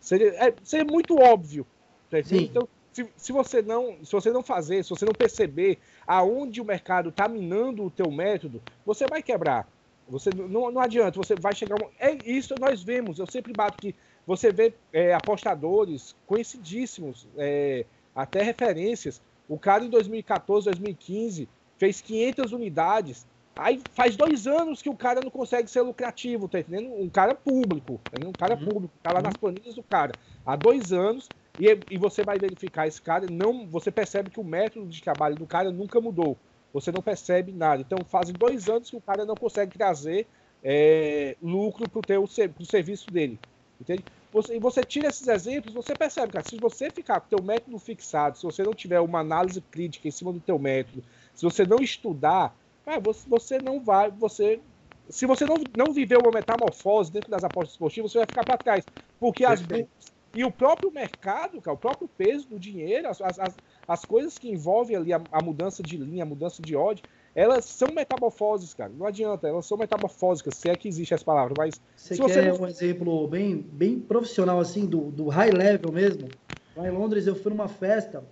Seria, 0.00 0.28
é, 0.48 0.54
seria 0.62 0.84
muito 0.90 1.16
óbvio. 1.20 1.66
tá. 2.08 2.18
Então, 2.44 2.68
se, 2.92 3.06
se 3.16 3.32
você 3.32 3.60
não, 3.60 4.02
se 4.04 4.12
você 4.12 4.30
não 4.30 4.42
fazer, 4.42 4.82
se 4.82 4.90
você 4.90 5.04
não 5.04 5.12
perceber 5.12 5.78
aonde 6.06 6.60
o 6.60 6.64
mercado 6.64 7.10
está 7.10 7.28
minando 7.28 7.84
o 7.84 7.90
teu 7.90 8.10
método, 8.10 8.62
você 8.86 9.06
vai 9.06 9.22
quebrar. 9.22 9.68
Você 10.08 10.32
não, 10.32 10.70
não 10.70 10.80
adianta, 10.80 11.16
você 11.16 11.36
vai 11.36 11.54
chegar. 11.54 11.76
um- 11.76 11.90
É 11.98 12.10
isso 12.12 12.56
nós 12.56 12.82
vemos. 12.82 13.18
Eu 13.18 13.26
sempre 13.26 13.52
bato 13.52 13.78
que 13.78 13.94
você 14.26 14.50
vê 14.50 14.74
é, 14.92 15.12
apostadores 15.14 16.14
conhecidíssimos, 16.26 17.28
é, 17.36 17.84
até 18.14 18.42
referências. 18.42 19.20
O 19.46 19.58
cara 19.58 19.84
em 19.84 19.90
2014, 19.90 20.64
2015 20.66 21.48
fez 21.78 22.00
500 22.00 22.52
unidades. 22.52 23.26
Aí 23.56 23.80
faz 23.92 24.16
dois 24.16 24.46
anos 24.46 24.80
que 24.80 24.88
o 24.88 24.96
cara 24.96 25.20
não 25.20 25.30
consegue 25.30 25.68
ser 25.68 25.80
lucrativo, 25.82 26.48
tá 26.48 26.60
entendendo? 26.60 26.92
Um 26.94 27.08
cara 27.10 27.34
público, 27.34 28.00
tá 28.10 28.16
um 28.18 28.32
cara 28.32 28.54
Uhum. 28.54 28.64
público, 28.64 28.94
tá 29.02 29.10
lá 29.12 29.20
nas 29.20 29.36
planilhas 29.36 29.74
do 29.74 29.82
cara 29.82 30.16
há 30.44 30.54
dois 30.54 30.92
anos 30.92 31.30
e, 31.58 31.76
e 31.90 31.98
você 31.98 32.22
vai 32.22 32.38
verificar 32.38 32.86
esse 32.86 33.02
cara, 33.02 33.26
não, 33.26 33.66
você 33.68 33.90
percebe 33.90 34.30
que 34.30 34.38
o 34.38 34.44
método 34.44 34.86
de 34.86 35.02
trabalho 35.02 35.36
do 35.36 35.46
cara 35.46 35.72
nunca 35.72 36.00
mudou. 36.00 36.38
Você 36.80 36.92
não 36.92 37.02
percebe 37.02 37.52
nada. 37.52 37.82
Então 37.82 38.04
fazem 38.04 38.34
dois 38.34 38.68
anos 38.68 38.90
que 38.90 38.96
o 38.96 39.00
cara 39.00 39.24
não 39.24 39.36
consegue 39.36 39.72
trazer 39.72 40.28
é, 40.62 41.36
lucro 41.40 41.88
para 41.88 42.20
o 42.20 42.26
serviço 42.26 43.10
dele, 43.10 43.40
entende? 43.80 44.04
Você, 44.32 44.56
e 44.56 44.60
você 44.60 44.84
tira 44.84 45.08
esses 45.08 45.26
exemplos, 45.26 45.72
você 45.72 45.96
percebe, 45.96 46.32
cara, 46.32 46.44
se 46.44 46.58
você 46.58 46.90
ficar 46.90 47.20
com 47.20 47.26
o 47.26 47.30
teu 47.30 47.42
método 47.42 47.78
fixado, 47.78 48.36
se 48.36 48.42
você 48.44 48.62
não 48.62 48.74
tiver 48.74 49.00
uma 49.00 49.20
análise 49.20 49.60
crítica 49.60 50.06
em 50.06 50.10
cima 50.10 50.32
do 50.32 50.40
teu 50.40 50.58
método, 50.58 51.02
se 51.34 51.42
você 51.42 51.64
não 51.64 51.80
estudar, 51.80 52.54
cara, 52.84 53.00
você, 53.00 53.28
você 53.28 53.58
não 53.58 53.82
vai, 53.82 54.10
você 54.10 54.60
se 55.08 55.24
você 55.26 55.46
não, 55.46 55.58
não 55.74 55.92
viver 55.92 56.18
uma 56.18 56.30
metamorfose 56.30 57.10
dentro 57.10 57.30
das 57.30 57.42
apostas 57.42 57.72
esportivas, 57.72 58.12
você 58.12 58.18
vai 58.18 58.26
ficar 58.26 58.44
para 58.44 58.58
trás. 58.58 58.86
Porque 59.18 59.44
as 59.44 59.60
Perfeito. 59.60 59.90
E 60.34 60.44
o 60.44 60.50
próprio 60.50 60.90
mercado, 60.92 61.60
cara, 61.60 61.74
o 61.74 61.78
próprio 61.80 62.08
peso 62.08 62.48
do 62.48 62.58
dinheiro, 62.58 63.08
as, 63.08 63.20
as, 63.20 63.38
as- 63.38 63.58
as 63.86 64.04
coisas 64.04 64.38
que 64.38 64.50
envolvem 64.50 64.96
ali 64.96 65.12
a, 65.12 65.20
a 65.32 65.40
mudança 65.40 65.82
de 65.82 65.96
linha, 65.96 66.22
a 66.22 66.26
mudança 66.26 66.62
de 66.62 66.76
ódio, 66.76 67.04
elas 67.34 67.64
são 67.64 67.88
metamorfoses, 67.94 68.74
cara. 68.74 68.90
Não 68.94 69.06
adianta, 69.06 69.48
elas 69.48 69.64
são 69.66 69.78
metamorfósicas, 69.78 70.54
se 70.56 70.68
é 70.68 70.76
que 70.76 70.88
existe 70.88 71.14
essa 71.14 71.24
palavra, 71.24 71.54
mas 71.56 71.80
Você 71.96 72.14
Se 72.14 72.22
você 72.22 72.32
quer 72.34 72.52
não- 72.52 72.60
um 72.60 72.66
exemplo 72.66 73.26
bem, 73.28 73.56
bem 73.56 73.98
profissional, 73.98 74.60
assim, 74.60 74.86
do, 74.86 75.10
do 75.10 75.28
high 75.28 75.50
level 75.52 75.90
mesmo? 75.92 76.30
Lá 76.76 76.86
em 76.86 76.90
Londres, 76.90 77.26
eu 77.26 77.34
fui 77.34 77.50
numa 77.50 77.68
festa, 77.68 78.22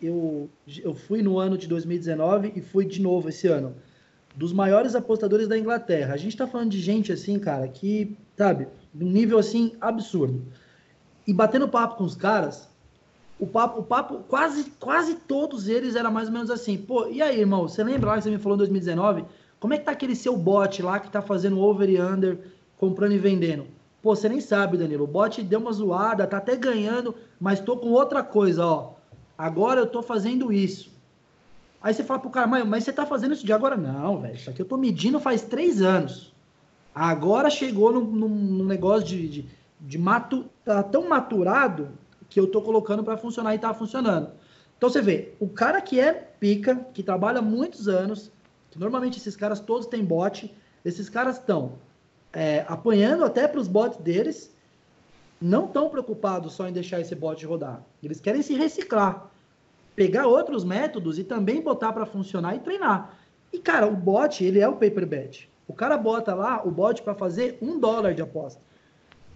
eu, 0.00 0.48
eu 0.82 0.94
fui 0.94 1.22
no 1.22 1.38
ano 1.38 1.56
de 1.58 1.68
2019 1.68 2.52
e 2.56 2.60
fui 2.60 2.84
de 2.84 3.00
novo 3.00 3.28
esse 3.28 3.46
ano, 3.46 3.76
dos 4.34 4.52
maiores 4.52 4.94
apostadores 4.94 5.46
da 5.46 5.58
Inglaterra. 5.58 6.14
A 6.14 6.16
gente 6.16 6.36
tá 6.36 6.46
falando 6.46 6.70
de 6.70 6.80
gente, 6.80 7.12
assim, 7.12 7.38
cara, 7.38 7.68
que, 7.68 8.16
sabe, 8.36 8.66
de 8.94 9.04
um 9.04 9.08
nível, 9.10 9.38
assim, 9.38 9.76
absurdo. 9.80 10.46
E 11.26 11.32
batendo 11.32 11.68
papo 11.68 11.96
com 11.96 12.04
os 12.04 12.14
caras, 12.16 12.68
o 13.38 13.46
papo, 13.46 13.80
o 13.80 13.84
papo 13.84 14.18
quase, 14.28 14.64
quase 14.78 15.14
todos 15.14 15.68
eles 15.68 15.94
era 15.96 16.10
mais 16.10 16.28
ou 16.28 16.34
menos 16.34 16.50
assim, 16.50 16.76
pô, 16.76 17.06
e 17.08 17.20
aí, 17.22 17.40
irmão, 17.40 17.62
você 17.68 17.82
lembra 17.82 18.10
lá 18.10 18.16
que 18.16 18.24
você 18.24 18.30
me 18.30 18.38
falou 18.38 18.56
em 18.56 18.58
2019? 18.58 19.24
Como 19.58 19.74
é 19.74 19.78
que 19.78 19.84
tá 19.84 19.92
aquele 19.92 20.16
seu 20.16 20.36
bot 20.36 20.82
lá 20.82 20.98
que 20.98 21.10
tá 21.10 21.22
fazendo 21.22 21.60
over 21.60 21.88
e 21.88 22.00
under, 22.00 22.38
comprando 22.76 23.12
e 23.12 23.18
vendendo? 23.18 23.66
Pô, 24.02 24.16
você 24.16 24.28
nem 24.28 24.40
sabe, 24.40 24.76
Danilo, 24.76 25.04
o 25.04 25.06
bot 25.06 25.40
deu 25.42 25.60
uma 25.60 25.72
zoada, 25.72 26.26
tá 26.26 26.38
até 26.38 26.56
ganhando, 26.56 27.14
mas 27.40 27.60
tô 27.60 27.76
com 27.76 27.90
outra 27.90 28.22
coisa, 28.22 28.66
ó. 28.66 28.94
Agora 29.38 29.80
eu 29.80 29.86
tô 29.86 30.02
fazendo 30.02 30.52
isso. 30.52 30.90
Aí 31.80 31.94
você 31.94 32.02
fala 32.04 32.20
pro 32.20 32.30
cara, 32.30 32.46
mas, 32.46 32.84
você 32.84 32.92
tá 32.92 33.06
fazendo 33.06 33.34
isso 33.34 33.46
de 33.46 33.52
agora? 33.52 33.76
Não, 33.76 34.20
velho, 34.20 34.34
isso 34.34 34.50
aqui 34.50 34.62
eu 34.62 34.66
tô 34.66 34.76
medindo 34.76 35.18
faz 35.20 35.42
três 35.42 35.80
anos. 35.82 36.32
Agora 36.94 37.48
chegou 37.50 37.92
num, 37.92 38.04
num- 38.04 38.28
num 38.28 38.64
negócio 38.64 39.06
de, 39.08 39.28
de, 39.28 39.48
de 39.82 39.98
matu, 39.98 40.46
tá 40.64 40.82
tão 40.82 41.08
maturado 41.08 41.90
que 42.30 42.38
eu 42.38 42.46
tô 42.46 42.62
colocando 42.62 43.02
para 43.02 43.16
funcionar 43.16 43.54
e 43.54 43.58
tá 43.58 43.74
funcionando. 43.74 44.30
Então 44.78 44.88
você 44.88 45.02
vê, 45.02 45.34
o 45.38 45.48
cara 45.48 45.80
que 45.80 46.00
é 46.00 46.12
pica, 46.12 46.76
que 46.94 47.02
trabalha 47.02 47.42
muitos 47.42 47.88
anos, 47.88 48.30
que 48.70 48.78
normalmente 48.78 49.18
esses 49.18 49.36
caras 49.36 49.60
todos 49.60 49.86
têm 49.86 50.04
bot, 50.04 50.52
esses 50.84 51.08
caras 51.08 51.36
estão 51.36 51.72
é, 52.32 52.64
apanhando 52.68 53.24
até 53.24 53.46
para 53.46 53.60
os 53.60 53.68
bots 53.68 53.98
deles, 53.98 54.54
não 55.40 55.66
estão 55.66 55.90
preocupados 55.90 56.54
só 56.54 56.68
em 56.68 56.72
deixar 56.72 57.00
esse 57.00 57.14
bot 57.14 57.44
rodar. 57.44 57.82
Eles 58.02 58.20
querem 58.20 58.42
se 58.42 58.54
reciclar, 58.54 59.30
pegar 59.94 60.26
outros 60.26 60.64
métodos 60.64 61.18
e 61.18 61.24
também 61.24 61.60
botar 61.60 61.92
para 61.92 62.06
funcionar 62.06 62.54
e 62.54 62.60
treinar. 62.60 63.18
E 63.52 63.58
cara, 63.58 63.86
o 63.86 63.94
bot 63.94 64.42
ele 64.42 64.60
é 64.60 64.68
o 64.68 64.72
paper 64.72 65.06
bet. 65.06 65.50
O 65.66 65.74
cara 65.74 65.98
bota 65.98 66.34
lá 66.34 66.62
o 66.64 66.70
bot 66.70 67.02
para 67.02 67.14
fazer 67.14 67.58
um 67.60 67.78
dólar 67.78 68.14
de 68.14 68.22
aposta. 68.22 68.60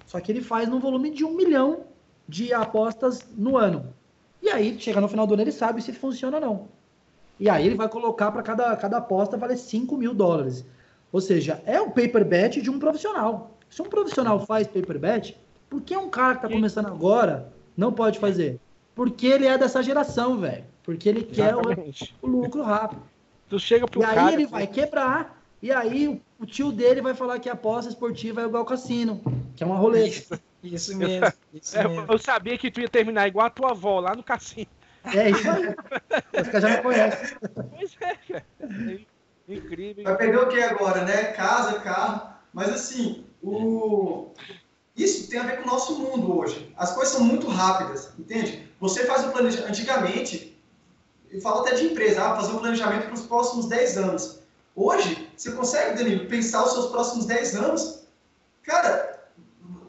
Só 0.06 0.20
que 0.20 0.32
ele 0.32 0.40
faz 0.40 0.68
no 0.68 0.78
volume 0.78 1.10
de 1.10 1.24
um 1.24 1.34
milhão 1.34 1.80
de 2.28 2.52
apostas 2.52 3.26
no 3.36 3.58
ano. 3.58 3.92
E 4.40 4.48
aí, 4.48 4.78
chega 4.78 5.00
no 5.00 5.08
final 5.08 5.26
do 5.26 5.34
ano, 5.34 5.42
ele 5.42 5.52
sabe 5.52 5.82
se 5.82 5.92
funciona 5.92 6.36
ou 6.36 6.40
não. 6.40 6.68
E 7.38 7.50
aí 7.50 7.66
ele 7.66 7.74
vai 7.74 7.88
colocar 7.88 8.30
para 8.30 8.42
cada, 8.42 8.74
cada 8.76 8.96
aposta 8.98 9.36
valer 9.36 9.58
5 9.58 9.96
mil 9.96 10.14
dólares. 10.14 10.64
Ou 11.12 11.20
seja, 11.20 11.62
é 11.66 11.80
o 11.80 11.90
paper 11.90 12.24
bet 12.24 12.62
de 12.62 12.70
um 12.70 12.78
profissional. 12.78 13.56
Se 13.68 13.82
um 13.82 13.86
profissional 13.86 14.44
faz 14.46 14.66
paper 14.66 14.98
bet, 14.98 15.36
por 15.68 15.80
que 15.80 15.96
um 15.96 16.08
cara 16.08 16.36
que 16.36 16.46
está 16.46 16.48
começando 16.48 16.86
agora 16.86 17.52
não 17.76 17.92
pode 17.92 18.18
fazer? 18.18 18.58
Porque 18.94 19.26
ele 19.26 19.46
é 19.46 19.58
dessa 19.58 19.82
geração, 19.82 20.38
velho. 20.38 20.64
Porque 20.82 21.08
ele 21.08 21.22
quer 21.24 21.54
o, 21.54 21.60
o 22.22 22.26
lucro 22.26 22.62
rápido. 22.62 23.02
Tu 23.48 23.58
chega 23.58 23.86
pro 23.86 24.00
E 24.00 24.04
aí 24.04 24.14
cara. 24.14 24.32
ele 24.32 24.46
vai 24.46 24.66
quebrar. 24.66 25.35
E 25.62 25.72
aí 25.72 26.08
o, 26.08 26.20
o 26.38 26.46
tio 26.46 26.70
dele 26.70 27.00
vai 27.00 27.14
falar 27.14 27.38
que 27.38 27.48
a 27.48 27.52
aposta 27.54 27.90
esportiva 27.90 28.42
é 28.42 28.44
igual 28.44 28.62
ao 28.62 28.66
cassino, 28.68 29.22
que 29.56 29.62
é 29.62 29.66
uma 29.66 29.76
roleta. 29.76 30.08
Isso, 30.08 30.40
isso 30.62 30.96
mesmo. 30.96 31.32
Isso 31.52 31.76
É, 31.78 31.88
mesmo. 31.88 32.06
eu 32.08 32.18
sabia 32.18 32.58
que 32.58 32.70
tu 32.70 32.80
ia 32.80 32.88
terminar 32.88 33.26
igual 33.28 33.46
a 33.46 33.50
tua 33.50 33.70
avó 33.70 34.00
lá 34.00 34.14
no 34.14 34.22
cassino. 34.22 34.68
É 35.04 35.30
isso 35.30 35.48
aí. 35.50 35.68
Os 36.40 36.48
caras 36.48 36.62
já 36.62 36.68
me 36.76 36.82
conhecem. 36.82 37.36
Pois 37.70 37.96
é, 38.00 38.14
cara. 38.16 38.46
É 39.48 39.54
incrível. 39.54 40.04
Vai 40.04 40.16
perder 40.16 40.38
o 40.38 40.48
que 40.48 40.60
agora, 40.60 41.04
né? 41.04 41.24
Casa, 41.32 41.78
carro. 41.80 42.34
Mas 42.52 42.70
assim, 42.70 43.24
o... 43.42 44.32
isso 44.96 45.30
tem 45.30 45.38
a 45.38 45.44
ver 45.44 45.58
com 45.58 45.62
o 45.62 45.72
nosso 45.72 45.98
mundo 45.98 46.36
hoje. 46.38 46.72
As 46.76 46.92
coisas 46.92 47.14
são 47.14 47.24
muito 47.24 47.46
rápidas, 47.48 48.12
entende? 48.18 48.68
Você 48.80 49.04
faz 49.06 49.24
o 49.24 49.30
planejamento. 49.30 49.68
Antigamente, 49.68 50.58
eu 51.30 51.40
falo 51.40 51.60
até 51.60 51.76
de 51.76 51.84
empresa, 51.86 52.24
ah, 52.24 52.36
fazer 52.36 52.52
um 52.52 52.58
planejamento 52.58 53.04
para 53.04 53.14
os 53.14 53.26
próximos 53.26 53.66
10 53.66 53.98
anos. 53.98 54.40
Hoje, 54.74 55.25
você 55.36 55.52
consegue, 55.52 55.96
Danilo, 55.96 56.26
pensar 56.26 56.64
os 56.64 56.72
seus 56.72 56.86
próximos 56.86 57.26
10 57.26 57.56
anos. 57.56 58.00
Cara, 58.62 59.28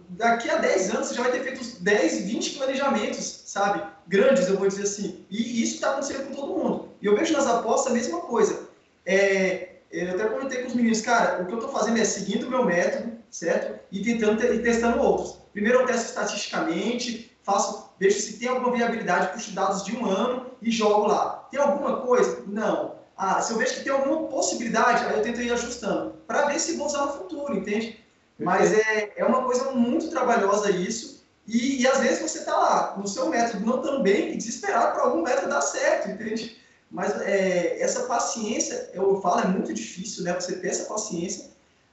daqui 0.10 0.50
a 0.50 0.58
10 0.58 0.91
anos 0.91 1.08
você 1.08 1.16
já 1.16 1.24
vai 1.24 1.32
ter 1.32 1.43
feito 1.43 1.62
uns 1.62 1.76
10, 1.80 2.22
20 2.22 2.58
planejamentos, 2.58 3.43
sabe? 3.45 3.84
Grandes, 4.08 4.48
eu 4.48 4.58
vou 4.58 4.68
dizer 4.68 4.84
assim. 4.84 5.26
E 5.30 5.64
isso 5.64 5.76
está 5.76 5.91
acontecendo 5.91 6.28
com 6.28 6.36
todo 6.36 6.54
mundo. 6.54 6.89
E 7.02 7.06
eu 7.06 7.16
vejo 7.16 7.34
nas 7.34 7.48
apostas 7.48 7.91
a 7.91 7.95
mesma 7.95 8.22
coisa. 8.22 8.68
É, 9.06 9.78
eu 9.91 10.12
até 10.12 10.26
comentei 10.26 10.62
com 10.62 10.68
os 10.68 10.76
meninos, 10.76 11.02
cara, 11.02 11.41
o 11.41 11.45
que 11.45 11.54
eu 11.54 11.60
estou 11.60 11.72
fazendo 11.72 11.98
é 11.98 12.04
seguindo 12.04 12.48
o 12.48 12.50
meu 12.50 12.66
método, 12.66 13.14
certo? 13.30 13.80
E 13.91 14.02
tentando 14.02 14.43
e 14.43 14.62
testando 14.62 15.02
outros. 15.02 15.39
Primeiro 15.54 15.80
eu 15.80 15.86
testo 15.86 16.08
estatisticamente, 16.08 17.38
faço, 17.41 17.89
vejo 17.98 18.20
se 18.20 18.38
tem 18.38 18.50
alguma 18.50 18.76
viabilidade, 18.76 19.34
puxo 19.34 19.52
dados 19.52 19.84
de 19.86 19.95
um 19.95 20.06
ano 20.06 20.52
e 20.62 20.70
jogo 20.70 21.08
lá. 21.08 21.48
Tem 21.50 21.60
alguma 21.60 22.02
coisa? 22.02 22.43
Não. 22.48 22.97
Ah, 23.18 23.41
se 23.41 23.51
eu 23.51 23.57
vejo 23.57 23.74
que 23.74 23.84
tem 23.84 23.91
alguma 23.91 24.28
possibilidade, 24.28 25.05
aí 25.05 25.15
eu 25.15 25.24
tento 25.24 25.41
ir 25.41 25.51
ajustando, 25.51 26.15
para 26.28 26.45
ver 26.47 26.59
se 26.59 26.78
vou 26.78 26.86
usar 26.86 27.05
no 27.05 27.13
futuro, 27.13 27.55
entende? 27.55 27.99
Mas 28.39 28.72
é, 28.72 29.13
é 29.15 29.26
uma 29.26 29.43
coisa 29.43 29.72
muito 29.72 30.09
trabalhosa 30.09 30.70
isso, 30.70 31.26
e, 31.47 31.82
e 31.82 31.88
às 31.88 31.99
vezes 31.99 32.22
você 32.22 32.39
está 32.39 32.55
lá, 32.55 32.95
no 32.97 33.07
seu 33.07 33.28
método 33.28 33.65
não 33.65 33.82
tão 33.82 34.03
bem, 34.03 34.34
e 34.34 34.38
desesperado 34.38 34.93
para 34.93 35.03
algum 35.03 35.24
método 35.24 35.49
dar 35.49 35.61
certo, 35.61 36.09
entende? 36.09 36.57
Mas 36.91 37.20
é, 37.22 37.82
essa 37.82 38.03
paciência, 38.03 38.91
eu 38.93 39.20
falo, 39.22 39.41
é 39.41 39.47
muito 39.47 39.74
difícil, 39.74 40.24
né? 40.24 40.34
Você 40.34 40.57
ter 40.57 40.70
essa 40.70 40.86
paciência, 40.86 41.49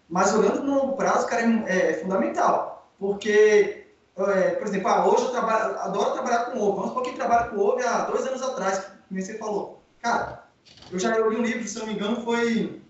mas 0.09 0.35
olhando 0.35 0.62
no 0.62 0.75
longo 0.75 0.97
prazo, 0.97 1.27
cara, 1.27 1.43
é, 1.66 1.93
é 1.93 1.95
fundamental. 1.95 2.89
Porque, 2.99 3.87
é, 4.16 4.51
por 4.51 4.66
exemplo, 4.66 4.89
ah, 4.89 5.07
hoje 5.07 5.25
eu 5.25 5.31
trabalho, 5.31 5.79
adoro 5.81 6.12
trabalhar 6.12 6.45
com 6.47 6.59
ovo. 6.59 6.77
Vamos 6.77 6.89
supor 6.91 7.03
que 7.03 7.12
trabalha 7.12 7.49
com 7.49 7.59
ovo 7.59 7.81
há 7.85 8.05
dois 8.05 8.27
anos 8.27 8.43
atrás, 8.43 8.85
como 9.09 9.20
você 9.20 9.39
falou. 9.39 9.83
Cara, 10.01 10.44
eu 10.91 10.99
já 10.99 11.17
li 11.19 11.37
um 11.37 11.43
livro, 11.43 11.67
se 11.67 11.79
não 11.79 11.87
me 11.87 11.95
engano, 11.95 12.23
foi. 12.23 12.81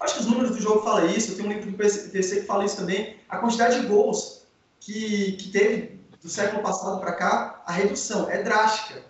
Acho 0.00 0.14
que 0.14 0.20
os 0.20 0.26
números 0.26 0.56
do 0.56 0.62
jogo 0.62 0.82
falam 0.82 1.06
isso. 1.06 1.32
Eu 1.32 1.36
tenho 1.36 1.48
um 1.48 1.52
livro 1.52 1.70
do 1.70 1.76
PC 1.76 2.40
que 2.40 2.46
fala 2.46 2.64
isso 2.64 2.76
também. 2.76 3.16
A 3.28 3.38
quantidade 3.38 3.80
de 3.80 3.86
gols 3.86 4.46
que, 4.80 5.32
que 5.32 5.50
teve 5.50 6.00
do 6.22 6.28
século 6.28 6.62
passado 6.62 7.00
para 7.00 7.12
cá, 7.12 7.62
a 7.66 7.72
redução 7.72 8.28
é 8.30 8.42
drástica. 8.42 9.02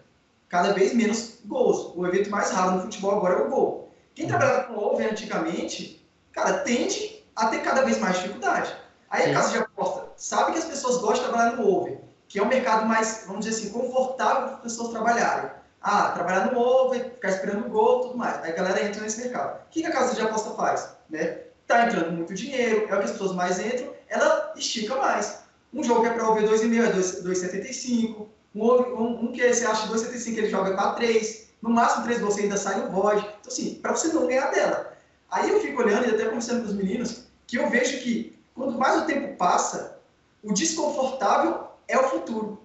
Cada 0.48 0.72
vez 0.72 0.92
menos 0.94 1.38
gols. 1.44 1.92
O 1.96 2.06
evento 2.06 2.30
mais 2.30 2.50
raro 2.50 2.72
no 2.72 2.82
futebol 2.82 3.12
agora 3.12 3.40
é 3.40 3.46
o 3.46 3.48
gol. 3.48 3.92
Quem 4.14 4.26
trabalhava 4.26 4.64
com 4.64 4.78
over 4.78 5.10
antigamente, 5.10 6.04
cara, 6.32 6.58
tende 6.58 7.24
a 7.36 7.46
ter 7.46 7.60
cada 7.60 7.82
vez 7.82 7.98
mais 7.98 8.16
dificuldade. 8.16 8.74
Aí 9.08 9.30
a 9.30 9.34
casa 9.34 9.52
de 9.52 9.58
aposta 9.58 10.08
sabe 10.16 10.52
que 10.52 10.58
as 10.58 10.64
pessoas 10.64 10.98
gostam 10.98 11.24
de 11.24 11.30
trabalhar 11.30 11.56
no 11.56 11.68
over, 11.68 12.00
que 12.28 12.38
é 12.38 12.42
um 12.42 12.48
mercado 12.48 12.86
mais, 12.86 13.24
vamos 13.26 13.44
dizer 13.44 13.56
assim, 13.56 13.72
confortável 13.72 14.48
para 14.48 14.56
as 14.56 14.62
pessoas 14.62 14.90
trabalharem. 14.90 15.50
Ah, 15.82 16.10
trabalhar 16.10 16.52
no 16.52 16.60
over, 16.60 17.04
ficar 17.04 17.30
esperando 17.30 17.66
o 17.66 17.70
gol, 17.70 18.00
tudo 18.00 18.18
mais. 18.18 18.42
Aí 18.44 18.52
a 18.52 18.54
galera 18.54 18.84
entra 18.84 19.00
nesse 19.00 19.20
mercado. 19.22 19.60
O 19.60 19.70
que 19.70 19.84
a 19.84 19.92
casa 19.92 20.14
de 20.14 20.20
aposta 20.20 20.50
faz? 20.50 20.94
Né? 21.08 21.38
Tá 21.66 21.86
entrando 21.86 22.12
muito 22.12 22.34
dinheiro, 22.34 22.82
é 22.82 22.84
o 22.84 22.86
que 22.86 22.92
as 22.92 23.12
pessoas 23.12 23.32
mais 23.32 23.58
entram, 23.58 23.92
ela 24.08 24.52
estica 24.56 24.96
mais. 24.96 25.40
Um 25.72 25.82
jogo 25.82 26.02
que 26.02 26.08
é 26.08 26.12
para 26.12 26.28
over 26.28 26.42
2,5 26.42 26.84
é 26.84 26.92
2,75. 26.92 28.26
Um, 28.54 28.66
um, 28.66 29.24
um, 29.24 29.32
que 29.32 29.54
você 29.54 29.64
acha 29.64 29.86
2,75 29.86 30.38
ele 30.38 30.50
joga 30.50 30.74
para 30.74 30.92
3. 30.94 31.50
No 31.62 31.70
máximo 31.70 32.04
3 32.04 32.20
você 32.20 32.42
ainda 32.42 32.56
sai 32.56 32.80
no 32.80 32.90
void. 32.90 33.20
Então, 33.20 33.52
assim, 33.52 33.74
para 33.76 33.94
você 33.94 34.08
não 34.08 34.26
ganhar 34.26 34.50
dela. 34.50 34.92
Aí 35.30 35.48
eu 35.48 35.60
fico 35.60 35.80
olhando 35.80 36.08
e 36.08 36.10
até 36.10 36.24
conversando 36.24 36.62
com 36.62 36.68
os 36.68 36.74
meninos, 36.74 37.26
que 37.46 37.56
eu 37.56 37.70
vejo 37.70 38.00
que 38.00 38.36
quanto 38.54 38.76
mais 38.76 39.02
o 39.02 39.06
tempo 39.06 39.36
passa, 39.36 39.98
o 40.42 40.52
desconfortável 40.52 41.68
é 41.86 41.98
o 41.98 42.08
futuro. 42.08 42.60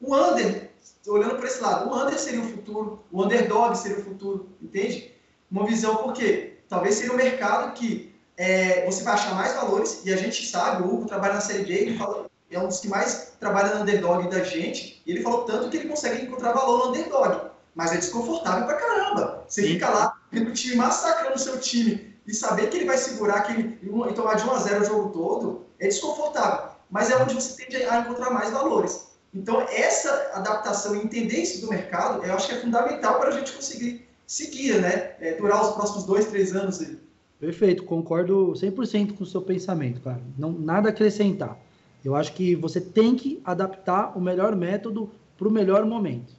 O 0.00 0.14
under 0.14 0.63
olhando 1.06 1.36
para 1.36 1.46
esse 1.46 1.60
lado, 1.60 1.90
o 1.90 1.96
under 1.96 2.18
seria 2.18 2.40
o 2.40 2.48
futuro, 2.48 3.04
o 3.10 3.22
underdog 3.22 3.76
seria 3.76 3.98
o 3.98 4.04
futuro, 4.04 4.48
entende? 4.60 5.12
Uma 5.50 5.66
visão 5.66 5.96
porque 5.96 6.58
talvez 6.68 6.96
seria 6.96 7.12
um 7.12 7.16
mercado 7.16 7.72
que 7.74 8.14
é, 8.36 8.84
você 8.86 9.04
vai 9.04 9.14
achar 9.14 9.34
mais 9.34 9.54
valores, 9.54 10.02
e 10.04 10.12
a 10.12 10.16
gente 10.16 10.46
sabe, 10.46 10.82
o 10.82 10.92
Hugo 10.92 11.06
trabalha 11.06 11.34
na 11.34 11.40
Série 11.40 11.64
D, 11.64 11.72
ele 11.72 11.98
fala, 11.98 12.26
é 12.50 12.58
um 12.58 12.68
dos 12.68 12.80
que 12.80 12.88
mais 12.88 13.32
trabalha 13.38 13.74
no 13.74 13.82
underdog 13.82 14.28
da 14.28 14.42
gente, 14.42 15.02
e 15.06 15.10
ele 15.12 15.22
falou 15.22 15.44
tanto 15.44 15.68
que 15.68 15.76
ele 15.76 15.88
consegue 15.88 16.24
encontrar 16.24 16.52
valor 16.52 16.78
no 16.78 16.90
underdog, 16.90 17.50
mas 17.74 17.92
é 17.92 17.96
desconfortável 17.96 18.66
pra 18.66 18.76
caramba. 18.76 19.44
Você 19.48 19.62
Sim. 19.62 19.68
fica 19.68 19.88
lá 19.88 20.16
vendo 20.30 20.50
o 20.50 20.52
time 20.52 20.76
massacrando 20.76 21.34
o 21.34 21.38
seu 21.38 21.58
time 21.58 22.14
e 22.26 22.34
saber 22.34 22.70
que 22.70 22.76
ele 22.76 22.86
vai 22.86 22.96
segurar 22.96 23.36
aquele, 23.36 23.78
e 23.82 24.14
tomar 24.14 24.34
de 24.34 24.44
1 24.44 24.50
a 24.50 24.58
0 24.58 24.82
o 24.82 24.84
jogo 24.84 25.08
todo, 25.10 25.66
é 25.78 25.88
desconfortável. 25.88 26.70
Mas 26.90 27.10
é 27.10 27.16
onde 27.16 27.34
você 27.34 27.64
tende 27.64 27.84
a 27.84 28.00
encontrar 28.00 28.30
mais 28.30 28.50
valores. 28.50 29.13
Então, 29.34 29.60
essa 29.62 30.30
adaptação 30.34 30.94
e 30.94 31.00
entender 31.00 31.38
isso 31.38 31.60
do 31.60 31.68
mercado, 31.68 32.24
eu 32.24 32.34
acho 32.34 32.48
que 32.48 32.54
é 32.54 32.60
fundamental 32.60 33.18
para 33.18 33.30
a 33.30 33.32
gente 33.32 33.52
conseguir 33.52 34.06
seguir, 34.26 34.80
né? 34.80 35.14
É, 35.20 35.34
durar 35.34 35.62
os 35.62 35.74
próximos 35.74 36.04
dois, 36.04 36.26
três 36.26 36.54
anos 36.54 36.80
aí. 36.80 36.98
Perfeito, 37.40 37.82
concordo 37.84 38.52
100% 38.52 39.16
com 39.16 39.24
o 39.24 39.26
seu 39.26 39.42
pensamento, 39.42 40.00
cara. 40.00 40.20
Não, 40.38 40.52
nada 40.52 40.88
a 40.88 40.92
acrescentar. 40.92 41.58
Eu 42.04 42.14
acho 42.14 42.32
que 42.32 42.54
você 42.54 42.80
tem 42.80 43.16
que 43.16 43.40
adaptar 43.44 44.16
o 44.16 44.20
melhor 44.20 44.54
método 44.54 45.10
para 45.36 45.48
o 45.48 45.50
melhor 45.50 45.84
momento. 45.84 46.32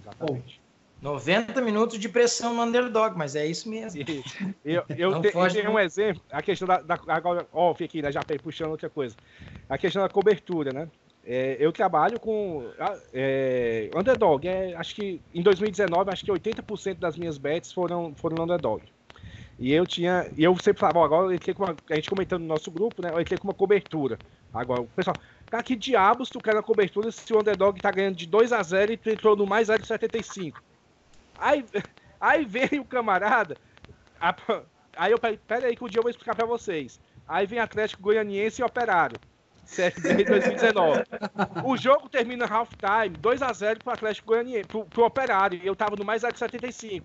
Exatamente. 0.00 0.60
Bom, 1.02 1.10
90 1.10 1.60
minutos 1.60 1.98
de 1.98 2.08
pressão 2.08 2.54
no 2.54 2.62
underdog, 2.62 3.16
mas 3.16 3.36
é 3.36 3.46
isso 3.46 3.68
mesmo. 3.68 4.02
Eu, 4.64 4.82
eu, 4.88 5.20
te, 5.20 5.36
eu 5.36 5.52
tenho 5.52 5.70
um 5.72 5.78
exemplo, 5.78 6.22
a 6.30 6.40
questão 6.40 6.66
da, 6.66 6.80
da 6.80 6.98
agora, 7.08 7.46
off 7.52 7.84
aqui, 7.84 8.00
né, 8.00 8.10
já 8.10 8.22
puxando 8.42 8.70
outra 8.70 8.88
coisa. 8.88 9.14
A 9.68 9.76
questão 9.76 10.00
da 10.00 10.08
cobertura, 10.08 10.72
né? 10.72 10.88
É, 11.26 11.56
eu 11.58 11.72
trabalho 11.72 12.20
com 12.20 12.70
é, 13.12 13.90
underdog. 13.94 14.46
É, 14.46 14.74
acho 14.76 14.94
que 14.94 15.20
em 15.32 15.42
2019, 15.42 16.10
acho 16.10 16.24
que 16.24 16.30
80% 16.30 16.98
das 16.98 17.16
minhas 17.16 17.38
bets 17.38 17.72
foram, 17.72 18.14
foram 18.14 18.44
underdog. 18.44 18.82
E 19.58 19.72
eu 19.72 19.86
tinha. 19.86 20.30
E 20.36 20.44
eu 20.44 20.56
sempre 20.58 20.80
falava, 20.80 21.04
agora 21.04 21.26
eu 21.26 21.32
entrei 21.32 21.54
com 21.54 21.64
uma, 21.64 21.76
a 21.90 21.94
gente 21.94 22.10
comentando 22.10 22.42
no 22.42 22.48
nosso 22.48 22.70
grupo, 22.70 23.00
né? 23.00 23.10
Eu 23.12 23.20
entrei 23.20 23.38
com 23.38 23.48
uma 23.48 23.54
cobertura. 23.54 24.18
Agora, 24.52 24.82
o 24.82 24.86
pessoal, 24.86 25.16
cara, 25.48 25.62
que 25.62 25.76
diabos 25.76 26.28
tu 26.28 26.40
quer 26.40 26.54
na 26.54 26.62
cobertura 26.62 27.10
se 27.10 27.32
o 27.32 27.40
underdog 27.40 27.80
tá 27.80 27.90
ganhando 27.90 28.16
de 28.16 28.26
2 28.26 28.52
a 28.52 28.62
0 28.62 28.92
e 28.92 28.96
tu 28.96 29.10
entrou 29.10 29.36
no 29.36 29.46
mais 29.46 29.68
0,75? 29.68 30.54
Aí, 31.38 31.64
aí 32.20 32.44
veio 32.44 32.82
o 32.82 32.84
camarada. 32.84 33.56
A, 34.20 34.34
aí 34.96 35.12
eu 35.12 35.18
pera 35.18 35.68
aí 35.68 35.76
que 35.76 35.84
um 35.84 35.88
dia 35.88 36.00
eu 36.00 36.02
vou 36.02 36.10
explicar 36.10 36.34
pra 36.34 36.46
vocês. 36.46 37.00
Aí 37.26 37.46
vem 37.46 37.58
Atlético 37.58 38.02
Goianiense 38.02 38.60
e 38.60 38.64
Operário. 38.64 39.18
Série 39.64 40.00
B 40.00 40.24
2019. 40.24 41.04
o 41.64 41.76
jogo 41.76 42.08
termina 42.08 42.46
halftime, 42.46 43.16
2x0 43.20 43.82
pro 43.82 43.92
Atlético 43.92 44.28
Goianiense, 44.28 44.68
pro, 44.68 44.84
pro 44.84 45.04
Operário. 45.04 45.60
E 45.62 45.66
eu 45.66 45.74
tava 45.74 45.96
no 45.96 46.04
mais 46.04 46.22
0,75. 46.22 47.04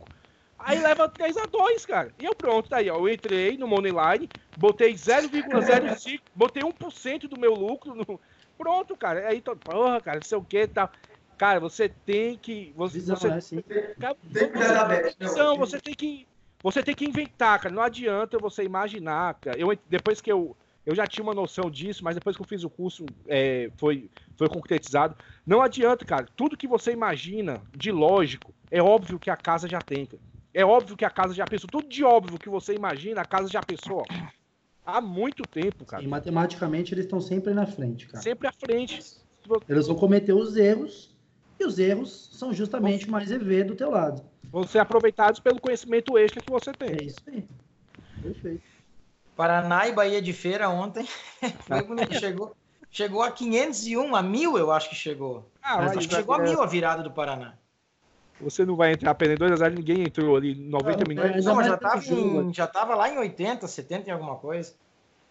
Aí 0.60 0.78
leva 0.80 1.08
3x2, 1.10 1.88
cara. 1.88 2.14
E 2.20 2.26
eu 2.26 2.36
pronto, 2.36 2.70
daí, 2.70 2.90
ó. 2.90 2.98
Eu 2.98 3.08
entrei 3.08 3.58
no 3.58 3.68
Moneyline, 3.68 4.30
botei 4.58 4.94
0,05, 4.94 6.20
botei 6.36 6.64
1% 6.64 7.28
do 7.28 7.40
meu 7.40 7.54
lucro. 7.54 7.96
No... 7.96 8.20
Pronto, 8.58 8.96
cara. 8.98 9.28
Aí, 9.30 9.40
tô, 9.40 9.56
porra, 9.56 10.02
cara, 10.02 10.18
não 10.18 10.26
sei 10.26 10.38
o 10.38 10.44
que 10.44 10.68
tal. 10.68 10.92
Cara, 11.38 11.62
você 11.62 11.88
tem 11.88 12.38
que. 12.38 12.74
Você, 12.76 13.00
Visão, 13.00 13.16
você, 13.16 13.28
é 13.30 13.32
assim. 13.32 13.64
cara, 13.98 14.18
você, 15.18 15.58
você 15.58 15.80
tem 15.80 15.94
que. 15.94 16.28
Você 16.62 16.84
tem 16.84 16.94
que 16.94 17.06
inventar, 17.06 17.58
cara. 17.62 17.74
Não 17.74 17.82
adianta 17.82 18.38
você 18.38 18.64
imaginar, 18.64 19.36
cara. 19.36 19.58
Eu, 19.58 19.70
depois 19.88 20.20
que 20.20 20.30
eu 20.30 20.58
eu 20.90 20.96
já 20.96 21.06
tinha 21.06 21.24
uma 21.24 21.36
noção 21.36 21.70
disso, 21.70 22.04
mas 22.04 22.16
depois 22.16 22.36
que 22.36 22.42
eu 22.42 22.48
fiz 22.48 22.64
o 22.64 22.70
curso, 22.70 23.06
é, 23.28 23.70
foi, 23.78 24.10
foi 24.36 24.50
concretizado. 24.50 25.16
Não 25.46 25.62
adianta, 25.62 26.04
cara. 26.04 26.26
Tudo 26.36 26.58
que 26.58 26.68
você 26.68 26.92
imagina 26.92 27.62
de 27.78 27.92
lógico, 27.92 28.52
é 28.72 28.82
óbvio 28.82 29.20
que 29.20 29.30
a 29.30 29.38
casa 29.38 29.68
já 29.68 29.80
tem. 29.80 30.08
Cara. 30.08 30.22
É 30.52 30.66
óbvio 30.66 30.98
que 30.98 31.06
a 31.06 31.10
casa 31.12 31.36
já 31.36 31.46
pensou. 31.46 31.70
Tudo 31.70 31.88
de 31.88 32.04
óbvio 32.04 32.40
que 32.40 32.50
você 32.50 32.74
imagina, 32.74 33.22
a 33.22 33.26
casa 33.26 33.48
já 33.48 33.62
pensou. 33.62 34.00
Ó. 34.00 34.06
Há 34.84 35.00
muito 35.00 35.44
tempo, 35.44 35.86
cara. 35.86 36.02
E 36.02 36.08
matematicamente 36.08 36.92
eles 36.92 37.06
estão 37.06 37.22
sempre 37.22 37.54
na 37.54 37.68
frente, 37.68 38.08
cara. 38.08 38.24
Sempre 38.24 38.48
à 38.48 38.52
frente. 38.52 39.00
Eles 39.68 39.86
vão 39.86 39.96
cometer 39.96 40.34
os 40.34 40.58
erros, 40.58 41.16
e 41.60 41.66
os 41.66 41.78
erros 41.78 42.32
são 42.34 42.52
justamente 42.52 43.08
mais 43.08 43.30
EV 43.30 43.64
do 43.64 43.76
teu 43.76 43.92
lado. 43.92 44.24
Vão 44.52 44.64
ser 44.64 44.80
aproveitados 44.80 45.40
pelo 45.40 45.62
conhecimento 45.62 46.18
extra 46.18 46.42
que 46.42 46.52
você 46.52 46.72
tem. 46.72 46.90
É 47.00 47.04
isso 47.04 47.20
aí. 47.28 47.46
Perfeito. 48.24 48.79
Paraná 49.40 49.88
e 49.88 49.94
Bahia 49.94 50.22
de 50.22 50.34
Feira 50.34 50.68
ontem 50.68 51.08
foi 51.66 51.82
bonito. 51.82 52.14
chegou, 52.20 52.54
chegou 52.92 53.24
a 53.24 53.32
501, 53.32 54.14
a 54.14 54.22
mil 54.22 54.58
eu 54.58 54.70
acho 54.70 54.90
que 54.90 54.96
chegou. 54.98 55.50
Ah, 55.64 55.78
acho 55.80 56.10
que 56.10 56.14
chegou 56.14 56.36
a 56.36 56.40
mil 56.40 56.62
a 56.62 56.66
virada 56.66 57.02
do 57.02 57.10
Paraná. 57.10 57.54
Você 58.42 58.66
não 58.66 58.76
vai 58.76 58.92
entrar 58.92 59.12
apenas 59.12 59.40
2 59.40 59.54
a 59.54 59.56
0 59.56 59.76
ninguém 59.76 60.02
entrou 60.02 60.36
ali 60.36 60.56
90 60.56 61.08
minutos. 61.08 61.46
Não, 61.46 61.64
já 61.64 61.76
estava 61.76 62.02
já 62.52 62.68
tava 62.68 62.96
lá 62.96 63.10
em 63.10 63.18
80, 63.18 63.66
70 63.66 64.10
em 64.10 64.12
alguma 64.12 64.36
coisa. 64.36 64.74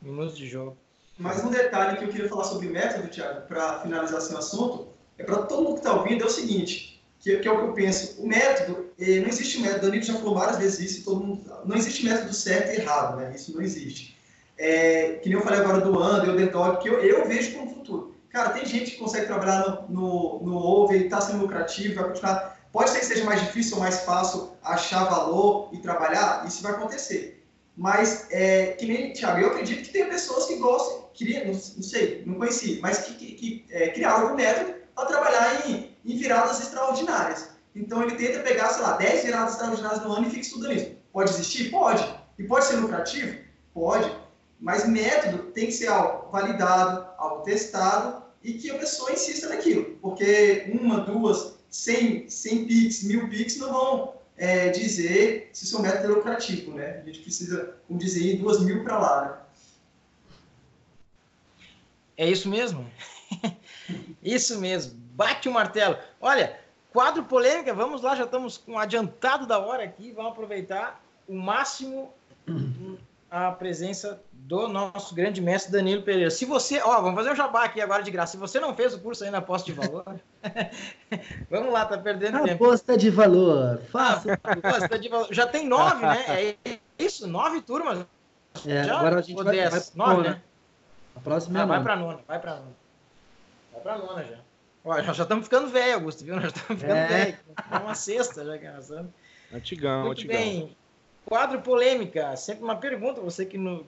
Minutos 0.01 0.39
de 0.39 0.49
jogo. 0.49 0.75
Mais 1.19 1.45
um 1.45 1.51
detalhe 1.51 1.99
que 1.99 2.05
eu 2.05 2.09
queria 2.09 2.31
falar 2.31 2.45
sobre 2.45 2.71
método, 2.71 3.09
Thiago, 3.09 3.43
para 3.47 3.81
finalizar 3.81 4.21
esse 4.21 4.35
assunto, 4.35 4.89
é 5.19 5.23
para 5.23 5.43
todo 5.43 5.65
mundo 5.65 5.75
que 5.75 5.81
está 5.81 5.93
ouvindo, 5.93 6.25
é 6.25 6.27
o 6.27 6.31
seguinte: 6.31 6.98
que, 7.21 7.39
que, 7.39 7.49
é 7.49 7.53
o 7.53 7.59
que 7.59 7.65
eu 7.65 7.73
penso. 7.73 8.21
O 8.23 8.27
método, 8.27 8.91
eh, 8.99 9.21
não 9.21 9.29
existe 9.29 9.61
método, 9.61 9.87
Danilo 9.87 10.05
já 10.05 10.15
falou 10.15 10.35
várias 10.35 10.59
vezes 10.59 10.91
isso, 10.91 11.05
todo 11.05 11.25
mundo, 11.25 11.51
não 11.65 11.77
existe 11.77 12.05
método 12.05 12.33
certo 12.33 12.73
e 12.73 12.81
errado, 12.81 13.17
né? 13.17 13.33
Isso 13.35 13.55
não 13.55 13.63
existe. 13.63 14.17
É, 14.57 15.21
que 15.23 15.29
nem 15.29 15.39
eu 15.39 15.45
falei 15.45 15.61
agora 15.61 15.81
do 15.81 16.03
Under, 16.03 16.31
o 16.31 16.37
Detox, 16.37 16.83
que 16.83 16.89
eu, 16.89 17.01
eu 17.01 17.27
vejo 17.27 17.57
como 17.57 17.75
futuro. 17.75 18.17
Cara, 18.31 18.51
tem 18.51 18.67
gente 18.67 18.93
que 18.93 18.99
consegue 18.99 19.27
trabalhar 19.27 19.87
no, 19.89 19.89
no, 19.89 20.41
no 20.45 20.57
over 20.57 21.01
e 21.01 21.05
está 21.05 21.21
sendo 21.21 21.39
lucrativo, 21.39 21.95
vai 21.95 22.09
continuar. 22.09 22.59
Pode 22.73 22.91
ser 22.91 23.01
que 23.01 23.07
seja 23.07 23.25
mais 23.25 23.41
difícil 23.41 23.77
ou 23.77 23.83
mais 23.83 24.01
fácil 24.01 24.53
achar 24.63 25.05
valor 25.05 25.71
e 25.73 25.79
trabalhar, 25.79 26.45
isso 26.47 26.63
vai 26.63 26.73
acontecer. 26.73 27.43
Mas, 27.77 28.27
é, 28.31 28.73
que 28.73 28.87
nem, 28.87 29.13
Thiago, 29.13 29.41
eu 29.41 29.51
acredito 29.51 29.85
que 29.85 29.93
tem 29.93 30.09
pessoas 30.09 30.47
que 30.47 30.57
gostam, 30.57 31.09
queria, 31.15 31.45
não, 31.45 31.53
não 31.53 31.83
sei, 31.83 32.25
não 32.27 32.35
conheci, 32.35 32.81
mas 32.83 32.99
que, 32.99 33.15
que, 33.15 33.33
que 33.35 33.65
é, 33.71 33.89
criaram 33.91 34.23
algum 34.23 34.35
método 34.35 34.75
para 34.95 35.07
trabalhar 35.07 35.69
em 35.69 35.88
em 36.05 36.17
viradas 36.17 36.61
extraordinárias. 36.61 37.51
Então 37.75 38.03
ele 38.03 38.17
tenta 38.17 38.41
pegar, 38.41 38.71
sei 38.71 38.83
lá, 38.83 38.97
10 38.97 39.25
viradas 39.25 39.53
extraordinárias 39.53 40.03
no 40.03 40.13
ano 40.13 40.27
e 40.27 40.31
fica 40.31 40.43
estudando 40.43 40.73
isso. 40.73 40.93
Pode 41.13 41.31
existir? 41.31 41.71
Pode. 41.71 42.19
E 42.39 42.45
pode 42.45 42.65
ser 42.65 42.77
lucrativo? 42.77 43.39
Pode. 43.73 44.11
Mas 44.61 44.89
método 44.89 45.51
tem 45.53 45.67
que 45.67 45.73
ser 45.73 45.89
algo 45.89 46.31
validado, 46.31 47.07
algo 47.17 47.43
testado 47.43 48.23
e 48.43 48.55
que 48.55 48.71
a 48.71 48.79
pessoa 48.79 49.13
insista 49.13 49.49
naquilo. 49.49 49.97
Porque 50.01 50.71
uma, 50.73 51.01
duas, 51.01 51.59
cem, 51.69 52.29
cem 52.29 52.67
pics, 52.67 53.03
mil 53.05 53.29
pics 53.29 53.57
não 53.57 53.73
vão 53.73 54.15
é, 54.37 54.71
dizer 54.71 55.51
se 55.53 55.67
seu 55.67 55.81
método 55.81 56.13
é 56.13 56.17
lucrativo, 56.17 56.73
né? 56.73 57.01
A 57.03 57.07
gente 57.07 57.21
precisa, 57.21 57.77
como 57.87 57.99
dizer, 57.99 58.23
ir 58.23 58.39
duas 58.39 58.61
mil 58.61 58.83
para 58.85 58.99
lá, 58.99 59.25
né? 59.25 59.39
É 62.17 62.29
isso 62.29 62.49
mesmo? 62.49 62.91
isso 64.23 64.61
mesmo. 64.61 65.08
Bate 65.19 65.49
o 65.49 65.53
martelo. 65.53 65.99
Olha, 66.21 66.57
quadro 66.93 67.25
polêmica, 67.25 67.75
vamos 67.75 68.03
lá, 68.03 68.15
já 68.15 68.23
estamos 68.23 68.57
com 68.57 68.79
adiantado 68.79 69.49
da 69.49 69.59
hora 69.59 69.83
aqui, 69.83 70.13
vamos 70.13 70.31
aproveitar 70.31 71.03
o 71.27 71.35
máximo 71.35 72.15
a 73.29 73.51
presença 73.51 74.23
do 74.33 74.69
nosso 74.69 75.17
grande 75.17 75.41
mestre 75.41 75.73
Danilo 75.73 76.03
Pereira. 76.03 76.31
Se 76.31 76.45
você, 76.45 76.81
ó, 76.81 77.01
vamos 77.01 77.17
fazer 77.17 77.33
um 77.33 77.35
jabá 77.35 77.65
aqui 77.65 77.81
agora 77.81 78.01
de 78.01 78.13
graça. 78.13 78.31
Se 78.31 78.37
você 78.39 78.61
não 78.61 78.77
fez 78.77 78.95
o 78.95 79.01
curso 79.01 79.25
aí 79.25 79.31
na 79.31 79.39
aposta 79.39 79.67
de 79.67 79.73
valor, 79.73 80.05
vamos 81.51 81.73
lá, 81.73 81.85
tá 81.85 81.99
perdendo 81.99 82.37
aposta 82.37 82.49
tempo. 82.49 82.65
Aposta 82.65 82.97
de 82.97 83.11
valor, 83.11 83.83
faça. 83.91 84.39
Aposta 84.41 84.99
de 85.01 85.09
valor. 85.09 85.27
Já 85.33 85.49
tem 85.49 85.67
nove, 85.67 86.07
né? 86.07 86.55
É 86.65 86.79
isso, 86.97 87.27
nove 87.27 87.61
turmas. 87.61 88.07
É, 88.65 88.85
Já? 88.85 88.99
agora 88.99 89.19
a 89.19 89.21
gente 89.21 89.43
vai, 89.43 89.69
vai 89.69 89.83
nove, 89.97 90.29
né? 90.29 90.41
A 91.17 91.21
próxima 91.21 91.59
é 91.59 91.63
ah, 91.63 91.67
vai 91.67 91.83
para 91.83 91.97
nona, 91.97 92.21
vai 92.27 92.39
para 92.39 92.55
nona. 92.55 92.77
Vai 93.73 93.81
para 93.83 93.99
nona 93.99 94.23
já. 94.23 94.48
Olha, 94.89 95.03
nós 95.03 95.19
já 95.19 95.25
estamos 95.25 95.45
ficando 95.45 95.69
velho, 95.69 95.97
Augusto, 95.97 96.25
viu? 96.25 96.35
Nós 96.35 96.45
já 96.45 96.49
estamos 96.49 96.81
ficando 96.81 96.99
é. 96.99 97.07
velho. 97.07 97.39
É 97.71 97.77
uma 97.77 97.95
sexta 97.95 98.43
já 98.43 98.57
que 98.57 98.67
nós 98.67 98.85
estamos. 98.85 99.13
Antigão, 99.53 100.07
Muito 100.07 100.21
antigão. 100.21 100.37
bem. 100.37 100.77
Quadro 101.27 101.61
polêmica, 101.61 102.35
sempre 102.37 102.65
uma 102.65 102.77
pergunta, 102.77 103.21
você 103.21 103.45
que 103.45 103.59
no, 103.59 103.87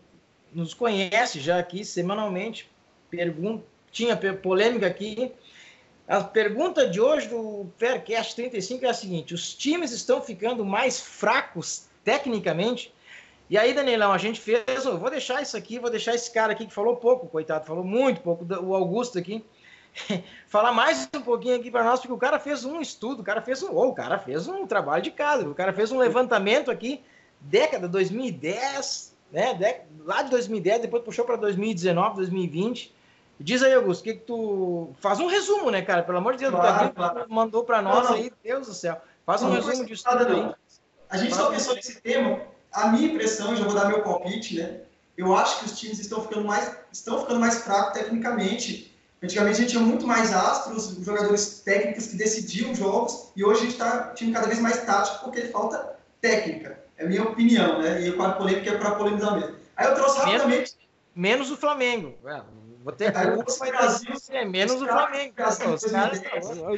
nos 0.53 0.75
conhece 0.75 1.41
já 1.41 1.59
aqui 1.59 1.87
semanalmente, 1.87 2.71
pergunta, 3.09 3.65
tinha 3.91 4.15
polêmica 4.15 4.87
aqui. 4.87 5.33
A 6.07 6.23
pergunta 6.23 6.87
de 6.87 7.01
hoje 7.01 7.29
do 7.29 7.67
Faircast 7.79 8.37
35 8.37 8.85
é 8.85 8.89
a 8.91 8.95
seguinte: 8.95 9.33
os 9.33 9.55
times 9.55 9.93
estão 9.93 10.21
ficando 10.21 10.67
mais 10.67 11.01
fracos 11.01 11.87
tecnicamente? 12.05 12.93
E 13.49 13.57
aí, 13.57 13.73
Danielão, 13.73 14.13
a 14.13 14.19
gente 14.19 14.39
fez. 14.39 14.85
Eu 14.85 14.99
vou 14.99 15.09
deixar 15.09 15.41
isso 15.41 15.57
aqui, 15.57 15.79
vou 15.79 15.91
deixar 15.91 16.15
esse 16.15 16.31
cara 16.31 16.53
aqui 16.53 16.67
que 16.67 16.75
falou 16.75 16.97
pouco, 16.97 17.27
coitado, 17.27 17.65
falou 17.65 17.85
muito 17.85 18.21
pouco, 18.21 18.45
o 18.63 18.75
Augusto 18.75 19.19
aqui. 19.19 19.43
falar 20.49 20.73
mais 20.73 21.09
um 21.15 21.21
pouquinho 21.21 21.57
aqui 21.57 21.71
para 21.71 21.85
nós, 21.85 22.01
porque 22.01 22.13
o 22.13 22.19
cara 22.19 22.39
fez 22.39 22.65
um 22.65 22.81
estudo, 22.81 23.21
o 23.21 23.25
cara 23.25 23.41
fez 23.41 23.63
um, 23.63 23.77
o 23.77 23.95
cara 23.95 24.19
fez 24.19 24.49
um 24.49 24.67
trabalho 24.67 25.03
de 25.03 25.11
casa, 25.11 25.49
o 25.49 25.55
cara 25.55 25.73
fez 25.73 25.91
um 25.93 25.99
levantamento 25.99 26.71
aqui 26.71 27.03
década 27.41 27.89
2010, 27.89 29.15
né? 29.33 29.83
lá 30.05 30.23
de 30.23 30.31
2010, 30.31 30.83
depois 30.83 31.03
puxou 31.03 31.25
para 31.25 31.37
2019, 31.37 32.17
2020. 32.17 32.95
Diz 33.43 33.63
aí, 33.63 33.73
Augusto, 33.73 34.05
que, 34.05 34.15
que 34.15 34.21
tu. 34.21 34.91
Faz 35.01 35.19
um 35.19 35.27
resumo, 35.27 35.71
né, 35.71 35.81
cara? 35.81 36.03
Pelo 36.03 36.19
amor 36.19 36.35
de 36.35 36.41
Deus, 36.41 36.55
claro, 36.55 36.93
claro. 36.93 37.25
mandou 37.31 37.65
para 37.65 37.81
nós 37.81 38.05
não, 38.05 38.11
não. 38.11 38.17
aí, 38.17 38.31
Deus 38.45 38.67
do 38.67 38.75
céu. 38.75 39.01
Faz 39.25 39.43
um 39.43 39.49
não, 39.49 39.55
resumo 39.55 39.87
disso 39.87 40.05
tudo 40.05 40.27
aí. 40.27 40.55
A 41.09 41.17
gente 41.17 41.35
só 41.35 41.51
pensou 41.51 41.75
nesse 41.75 42.03
tema. 42.03 42.41
A 42.71 42.89
minha 42.89 43.09
impressão, 43.11 43.57
já 43.57 43.65
vou 43.65 43.75
dar 43.75 43.89
meu 43.89 44.03
palpite, 44.03 44.59
né? 44.59 44.83
Eu 45.17 45.35
acho 45.35 45.61
que 45.61 45.65
os 45.67 45.79
times 45.79 45.99
estão 45.99 46.23
ficando 46.23 46.47
mais, 46.47 46.77
estão 46.93 47.21
ficando 47.21 47.41
mais 47.41 47.65
fracos 47.65 47.95
tecnicamente. 47.95 48.90
Antigamente 49.23 49.59
a 49.59 49.61
gente 49.61 49.71
tinha 49.71 49.83
muito 49.83 50.07
mais 50.07 50.33
astros, 50.33 50.97
jogadores 51.05 51.61
técnicos 51.61 52.07
que 52.07 52.17
decidiam 52.17 52.75
jogos, 52.75 53.31
e 53.37 53.45
hoje 53.45 53.61
a 53.61 53.63
gente 53.65 53.73
está 53.73 54.15
time 54.15 54.33
cada 54.33 54.47
vez 54.47 54.59
mais 54.61 54.83
tático 54.85 55.25
porque 55.25 55.43
falta 55.43 55.97
técnica. 56.21 56.81
É 56.97 57.05
a 57.05 57.09
minha 57.09 57.23
opinião, 57.23 57.81
né? 57.81 58.03
E 58.03 58.11
o 58.11 58.17
quadro 58.17 58.39
polêmico 58.39 58.69
é 58.69 58.79
para 58.79 58.93
polemizar 58.93 59.39
mesmo. 59.39 59.57
Aí 59.77 59.87
eu 59.87 59.95
trouxe 59.95 60.19
rapidamente. 60.19 60.49
Menos, 60.49 60.77
menos 61.15 61.51
o 61.51 61.57
Flamengo. 61.57 62.19
É, 62.27 62.43
vou 62.83 62.93
ter 62.93 63.17
Aí 63.17 63.29
eu 63.29 63.37
Brasil, 63.37 64.13
é 64.31 64.45
menos 64.45 64.81
o 64.81 64.87
Flamengo. 64.87 65.35
Brasil, 65.35 65.75
os 65.75 65.85
caras, 65.85 66.23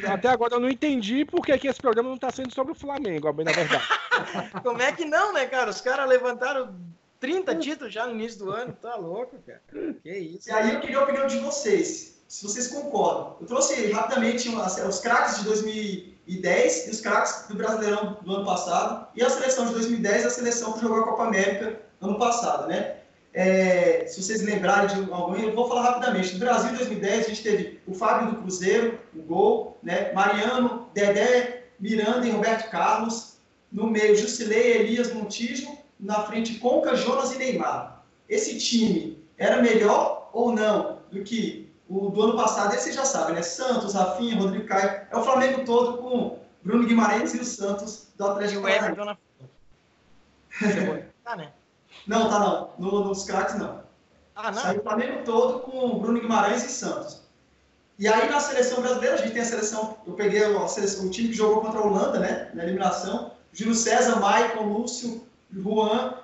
até 0.09 0.29
agora 0.29 0.55
eu 0.55 0.61
não 0.61 0.69
entendi 0.69 1.25
por 1.25 1.45
que 1.45 1.69
esse 1.69 1.81
programa 1.81 2.09
não 2.09 2.17
está 2.17 2.31
sendo 2.31 2.53
sobre 2.53 2.73
o 2.73 2.77
Flamengo, 2.77 3.33
na 3.43 3.53
verdade. 3.53 3.85
Como 4.63 4.83
é 4.83 4.93
que 4.93 5.05
não, 5.05 5.33
né, 5.33 5.47
cara? 5.47 5.71
Os 5.71 5.81
caras 5.81 6.09
levantaram 6.09 6.75
30 7.19 7.57
títulos 7.57 7.93
já 7.93 8.07
no 8.07 8.15
início 8.15 8.41
do 8.41 8.51
ano. 8.51 8.77
Tá 8.81 8.97
louco, 8.97 9.37
cara. 9.47 9.63
Que 10.03 10.19
isso. 10.19 10.49
E 10.49 10.53
aí 10.53 10.75
eu 10.75 10.81
queria 10.81 10.99
a 10.99 11.05
opinião 11.05 11.27
de 11.27 11.39
vocês. 11.39 12.22
Se 12.33 12.45
vocês 12.45 12.69
concordam. 12.69 13.37
Eu 13.43 13.47
trouxe 13.47 13.93
rapidamente 13.93 14.49
os 14.49 15.01
craques 15.01 15.41
de 15.41 15.45
2000 15.45 16.13
2010 16.27 16.87
e 16.87 16.91
os 16.91 17.01
craques 17.03 17.45
do 17.47 17.55
Brasileirão 17.55 18.17
do 18.23 18.37
ano 18.37 18.45
passado 18.47 19.07
e 19.15 19.23
a 19.23 19.29
seleção 19.29 19.67
de 19.67 19.73
2010 19.73 20.25
a 20.25 20.31
seleção 20.31 20.73
que 20.73 20.81
jogou 20.81 21.01
a 21.01 21.05
Copa 21.05 21.25
América 21.25 21.81
ano 22.01 22.19
passado, 22.19 22.69
né? 22.69 22.97
É, 23.35 24.07
se 24.07 24.23
vocês 24.23 24.41
lembrarem 24.41 24.89
de 24.89 25.13
algum, 25.13 25.37
eu 25.37 25.55
vou 25.55 25.69
falar 25.69 25.83
rapidamente. 25.83 26.33
No 26.33 26.39
Brasil, 26.39 26.71
em 26.71 26.77
2010, 26.77 27.27
a 27.27 27.29
gente 27.29 27.43
teve 27.43 27.81
o 27.87 27.93
Fábio 27.93 28.31
do 28.31 28.43
Cruzeiro, 28.43 28.99
o 29.15 29.21
gol, 29.21 29.79
né? 29.83 30.11
Mariano, 30.15 30.89
Dedé, 30.95 31.65
Miranda 31.79 32.27
e 32.27 32.31
Roberto 32.31 32.71
Carlos. 32.71 33.37
No 33.71 33.87
meio, 33.87 34.17
Jusilei, 34.17 34.79
Elias, 34.79 35.13
Montijo. 35.13 35.69
Na 36.01 36.23
frente, 36.23 36.59
Conca, 36.59 36.97
Jonas 36.97 37.33
e 37.33 37.39
Neymar. 37.39 38.05
Esse 38.29 38.59
time 38.59 39.23
era 39.37 39.61
melhor 39.61 40.31
ou 40.33 40.53
não 40.53 40.99
do 41.11 41.23
que 41.23 41.62
o 41.93 42.09
do 42.09 42.23
ano 42.23 42.37
passado, 42.37 42.75
esse 42.75 42.85
você 42.85 42.93
já 42.93 43.05
sabe, 43.05 43.33
né? 43.33 43.43
Santos, 43.43 43.93
Rafinha, 43.93 44.41
Rodrigo 44.41 44.67
Caio. 44.67 45.03
É 45.11 45.17
o 45.17 45.23
Flamengo 45.23 45.63
todo 45.67 45.99
com 45.99 46.39
Bruno 46.63 46.87
Guimarães 46.87 47.35
e 47.35 47.39
o 47.39 47.45
Santos 47.45 48.09
do 48.17 48.27
Atlético 48.27 48.63
Paranaense. 48.63 49.19
tá, 51.23 51.37
né? 51.37 51.53
Não, 52.07 52.31
tá 52.31 52.39
não. 52.39 52.71
No, 52.79 53.05
nos 53.05 53.25
craques, 53.25 53.57
não. 53.57 53.83
Ah, 54.35 54.51
não? 54.51 54.63
Saiu 54.63 54.81
o 54.81 54.83
Flamengo 54.83 55.23
todo 55.25 55.61
com 55.61 55.99
Bruno 55.99 56.19
Guimarães 56.19 56.65
e 56.65 56.69
Santos. 56.71 57.21
E 57.99 58.09
aí 58.09 58.29
na 58.31 58.41
seleção 58.41 58.81
brasileira, 58.81 59.17
a 59.17 59.19
gente 59.19 59.33
tem 59.35 59.43
a 59.43 59.45
seleção. 59.45 59.99
Eu 60.07 60.15
peguei 60.15 60.43
a 60.43 60.69
seleção, 60.69 61.07
o 61.07 61.11
time 61.11 61.29
que 61.29 61.35
jogou 61.35 61.61
contra 61.61 61.79
a 61.79 61.85
Holanda, 61.85 62.19
né? 62.19 62.51
Na 62.55 62.63
eliminação. 62.63 63.33
Júlio 63.53 63.75
César, 63.75 64.17
Maicon, 64.17 64.65
Lúcio, 64.65 65.27
Juan, 65.55 66.15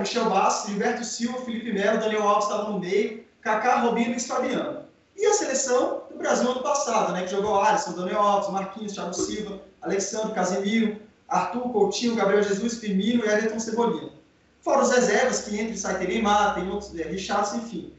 Michel 0.00 0.30
Bastos, 0.30 0.70
Gilberto 0.70 1.04
Silva, 1.04 1.42
Felipe 1.42 1.70
Melo, 1.70 2.00
Daniel 2.00 2.26
Alves 2.26 2.44
estava 2.44 2.70
no 2.70 2.78
meio, 2.78 3.24
Kaká, 3.42 3.80
Robinho 3.80 4.16
e 4.16 4.20
Fabiano. 4.20 4.87
E 5.18 5.26
a 5.26 5.34
seleção 5.34 6.04
do 6.08 6.16
Brasil 6.16 6.48
ano 6.48 6.62
passado, 6.62 7.12
né, 7.12 7.24
que 7.24 7.30
jogou 7.32 7.60
Alisson, 7.60 7.92
Daniel 7.92 8.20
Alves, 8.20 8.50
Marquinhos, 8.50 8.92
Thiago 8.92 9.12
Silva, 9.12 9.60
Alexandre, 9.82 10.32
Casemiro, 10.32 11.02
Arthur, 11.26 11.72
Coutinho, 11.72 12.14
Gabriel 12.14 12.40
Jesus, 12.44 12.78
Firmino 12.78 13.24
e 13.24 13.28
Everton 13.28 13.58
Cebolinha. 13.58 14.12
Fora 14.60 14.82
os 14.82 14.92
reservas 14.92 15.42
que 15.42 15.58
entra 15.58 15.74
e 15.74 15.76
sai, 15.76 15.98
tem 15.98 16.06
Neymar, 16.06 16.54
tem 16.54 16.70
outros, 16.70 16.96
é, 16.96 17.02
Richardson, 17.02 17.56
enfim. 17.56 17.92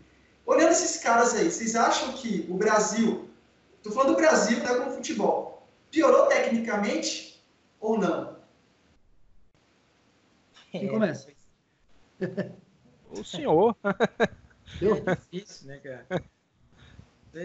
Olhando 0.45 0.71
esses 0.71 1.01
caras 1.03 1.35
aí, 1.35 1.51
vocês 1.51 1.75
acham 1.75 2.13
que 2.13 2.47
o 2.49 2.53
Brasil, 2.53 3.29
estou 3.77 3.91
falando 3.91 4.11
do 4.11 4.15
Brasil, 4.15 4.57
né, 4.59 4.73
como 4.75 4.91
futebol, 4.91 5.67
piorou 5.91 6.27
tecnicamente 6.27 7.43
ou 7.81 7.99
não? 7.99 8.37
Quem 10.71 10.87
começa? 10.87 11.27
O 13.11 13.23
senhor. 13.25 13.75
É 14.81 15.15
difícil, 15.15 15.67
né, 15.67 15.77
cara? 15.79 16.05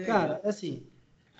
Cara, 0.03 0.41
assim, 0.43 0.83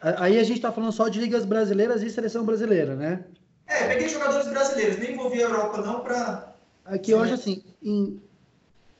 aí 0.01 0.39
a 0.39 0.43
gente 0.43 0.62
tá 0.62 0.72
falando 0.72 0.91
só 0.91 1.08
de 1.08 1.20
ligas 1.20 1.45
brasileiras 1.45 2.03
e 2.03 2.10
seleção 2.10 2.45
brasileira, 2.45 2.95
né? 2.95 3.26
É, 3.68 3.88
peguei 3.88 4.08
jogadores 4.08 4.47
brasileiros, 4.47 4.97
nem 4.97 5.14
envolvi 5.14 5.43
a 5.43 5.47
Europa 5.47 5.82
não 5.82 6.01
para 6.01 6.56
Aqui 6.86 7.16
hoje, 7.16 7.34
assim, 7.34 7.64
em... 7.82 8.22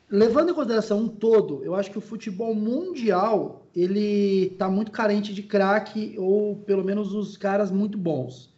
levando 0.10 0.49
em 0.49 0.56
consideração 0.56 1.01
um 1.01 1.08
todo, 1.08 1.64
eu 1.64 1.76
acho 1.76 1.91
que 1.91 1.99
o 1.99 2.01
futebol 2.01 2.56
mundial, 2.56 3.68
ele 3.76 4.56
tá 4.58 4.68
muito 4.68 4.91
carente 4.91 5.32
de 5.32 5.43
craque, 5.43 6.16
ou 6.18 6.56
pelo 6.56 6.84
menos 6.84 7.14
os 7.14 7.38
caras 7.38 7.70
muito 7.70 7.95
bons. 7.95 8.51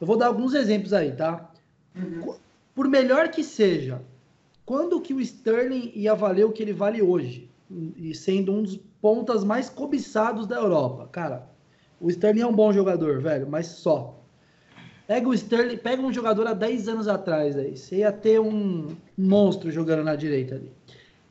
Eu 0.00 0.06
vou 0.08 0.16
dar 0.16 0.26
alguns 0.26 0.54
exemplos 0.54 0.92
aí, 0.92 1.12
tá? 1.12 1.52
Uhum. 1.94 2.34
Por 2.74 2.88
melhor 2.88 3.28
que 3.28 3.44
seja, 3.44 4.02
quando 4.66 5.00
que 5.00 5.14
o 5.14 5.20
Sterling 5.20 5.92
ia 5.94 6.14
valer 6.14 6.44
o 6.44 6.52
que 6.52 6.62
ele 6.62 6.72
vale 6.72 7.00
hoje? 7.00 7.48
E 7.96 8.14
sendo 8.14 8.52
um 8.52 8.62
dos 8.62 8.76
pontas 9.00 9.42
mais 9.44 9.68
cobiçados 9.68 10.46
da 10.46 10.56
Europa. 10.56 11.08
Cara, 11.10 11.48
o 12.00 12.08
Sterling 12.08 12.42
é 12.42 12.46
um 12.46 12.54
bom 12.54 12.72
jogador, 12.72 13.20
velho, 13.20 13.48
mas 13.48 13.66
só. 13.66 14.22
Pega 15.06 15.28
o 15.28 15.34
Sterling, 15.34 15.76
pega 15.76 16.02
um 16.02 16.12
jogador 16.12 16.46
há 16.46 16.54
10 16.54 16.88
anos 16.88 17.08
atrás 17.08 17.56
aí, 17.56 17.76
você 17.76 17.96
ia 17.96 18.12
ter 18.12 18.40
um 18.40 18.96
monstro 19.16 19.70
jogando 19.70 20.04
na 20.04 20.16
direita 20.16 20.54
ali. 20.54 20.70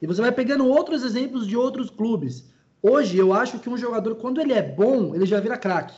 E 0.01 0.05
você 0.05 0.21
vai 0.21 0.31
pegando 0.31 0.67
outros 0.67 1.03
exemplos 1.03 1.47
de 1.47 1.55
outros 1.55 1.89
clubes. 1.89 2.51
Hoje 2.81 3.17
eu 3.17 3.33
acho 3.33 3.59
que 3.59 3.69
um 3.69 3.77
jogador 3.77 4.15
quando 4.15 4.41
ele 4.41 4.53
é 4.53 4.61
bom, 4.61 5.15
ele 5.15 5.25
já 5.25 5.39
vira 5.39 5.57
craque. 5.57 5.95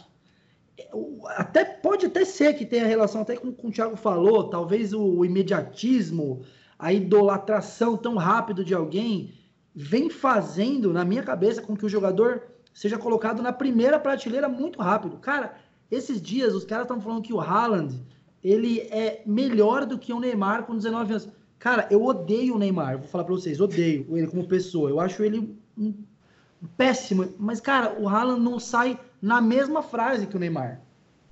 Até 1.29 1.65
pode 1.65 2.05
até 2.05 2.23
ser 2.23 2.53
que 2.53 2.65
tenha 2.65 2.85
relação 2.85 3.21
até 3.21 3.35
com, 3.35 3.51
com 3.51 3.69
o 3.69 3.71
Thiago 3.71 3.95
falou, 3.95 4.49
talvez 4.49 4.93
o, 4.93 5.01
o 5.01 5.25
imediatismo, 5.25 6.41
a 6.77 6.93
idolatração 6.93 7.97
tão 7.97 8.15
rápido 8.15 8.63
de 8.63 8.73
alguém 8.73 9.33
vem 9.75 10.09
fazendo, 10.09 10.93
na 10.93 11.03
minha 11.03 11.21
cabeça, 11.21 11.61
com 11.61 11.75
que 11.75 11.85
o 11.85 11.89
jogador 11.89 12.43
seja 12.73 12.97
colocado 12.97 13.41
na 13.41 13.51
primeira 13.51 13.99
prateleira 13.99 14.47
muito 14.47 14.81
rápido. 14.81 15.17
Cara, 15.17 15.55
esses 15.91 16.21
dias 16.21 16.53
os 16.53 16.63
caras 16.63 16.85
estão 16.85 17.01
falando 17.01 17.21
que 17.21 17.33
o 17.33 17.41
Haaland 17.41 18.01
ele 18.43 18.81
é 18.91 19.21
melhor 19.25 19.85
do 19.85 19.97
que 19.97 20.13
o 20.13 20.19
Neymar 20.19 20.63
com 20.63 20.75
19 20.75 21.11
anos. 21.11 21.29
Cara, 21.57 21.87
eu 21.89 22.03
odeio 22.03 22.55
o 22.55 22.59
Neymar, 22.59 22.99
vou 22.99 23.07
falar 23.07 23.23
pra 23.23 23.33
vocês, 23.33 23.59
odeio 23.59 24.05
ele 24.15 24.27
como 24.27 24.47
pessoa. 24.47 24.89
Eu 24.89 24.99
acho 24.99 25.23
ele 25.23 25.57
um 25.77 25.93
péssimo. 26.77 27.27
Mas, 27.39 27.59
cara, 27.59 27.99
o 27.99 28.07
Haaland 28.07 28.41
não 28.41 28.59
sai 28.59 28.99
na 29.21 29.41
mesma 29.41 29.81
frase 29.81 30.27
que 30.27 30.35
o 30.35 30.39
Neymar. 30.39 30.84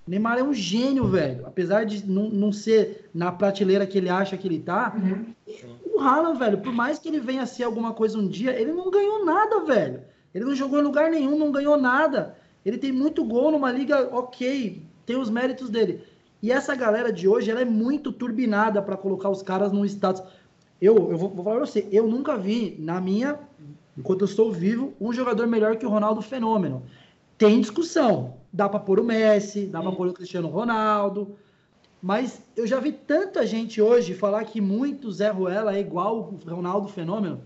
Neymar 0.06 0.38
é 0.38 0.44
um 0.44 0.54
gênio, 0.54 1.06
velho. 1.08 1.46
Apesar 1.46 1.86
de 1.86 2.06
não, 2.06 2.30
não 2.30 2.52
ser 2.52 3.10
na 3.14 3.32
prateleira 3.32 3.88
que 3.88 3.98
ele 3.98 4.10
acha 4.10 4.38
que 4.38 4.48
ele 4.48 4.60
tá, 4.60 4.94
uhum. 4.96 5.34
o 5.96 6.00
Haaland, 6.00 6.38
velho, 6.38 6.58
por 6.60 6.74
mais 6.74 7.00
que 7.00 7.08
ele 7.08 7.20
venha 7.20 7.44
a 7.44 7.46
ser 7.46 7.64
alguma 7.64 7.94
coisa 7.94 8.18
um 8.18 8.28
dia, 8.28 8.60
ele 8.60 8.74
não 8.74 8.92
ganhou 8.92 9.24
nada, 9.26 9.64
velho. 9.64 10.02
Ele 10.34 10.46
não 10.46 10.56
jogou 10.56 10.80
em 10.80 10.84
lugar 10.84 11.10
nenhum, 11.10 11.38
não 11.38 11.52
ganhou 11.52 11.78
nada. 11.78 12.36
Ele 12.66 12.78
tem 12.78 12.92
muito 12.92 13.24
gol 13.24 13.52
numa 13.52 13.72
liga 13.72 14.10
ok, 14.12 14.82
tem 15.06 15.16
os 15.16 15.30
méritos 15.30 15.70
dele. 15.70 16.02
E 16.42 16.52
essa 16.52 16.76
galera 16.76 17.12
de 17.12 17.28
hoje, 17.28 17.50
ela 17.50 17.62
é 17.62 17.66
muito 17.66 18.12
turbinada 18.12 18.82
para 18.82 18.98
colocar 18.98 19.30
os 19.30 19.42
caras 19.42 19.72
num 19.72 19.86
status. 19.86 20.22
Eu, 20.82 21.12
eu 21.12 21.18
vou, 21.18 21.30
vou 21.30 21.44
falar 21.44 21.58
pra 21.58 21.66
você, 21.66 21.88
eu 21.92 22.08
nunca 22.08 22.38
vi, 22.38 22.76
na 22.80 23.00
minha, 23.00 23.40
enquanto 23.98 24.22
eu 24.22 24.26
estou 24.26 24.52
vivo, 24.52 24.94
um 25.00 25.14
jogador 25.14 25.48
melhor 25.48 25.78
que 25.78 25.86
o 25.86 25.90
Ronaldo 25.90 26.22
Fenômeno. 26.22 26.84
Tem 27.44 27.60
discussão. 27.60 28.36
Dá 28.54 28.70
para 28.70 28.80
pôr 28.80 29.02
o 29.02 29.04
Messi, 29.04 29.66
dá 29.66 29.82
para 29.82 29.92
pôr 29.92 30.08
o 30.08 30.14
Cristiano 30.14 30.48
Ronaldo. 30.48 31.36
Mas 32.02 32.42
eu 32.56 32.66
já 32.66 32.80
vi 32.80 32.94
tanta 32.94 33.46
gente 33.46 33.82
hoje 33.82 34.14
falar 34.14 34.46
que 34.46 34.62
muito 34.62 35.12
Zé 35.12 35.30
Ruela 35.30 35.76
é 35.76 35.80
igual 35.82 36.20
o 36.20 36.50
Ronaldo 36.50 36.88
Fenômeno. 36.88 37.42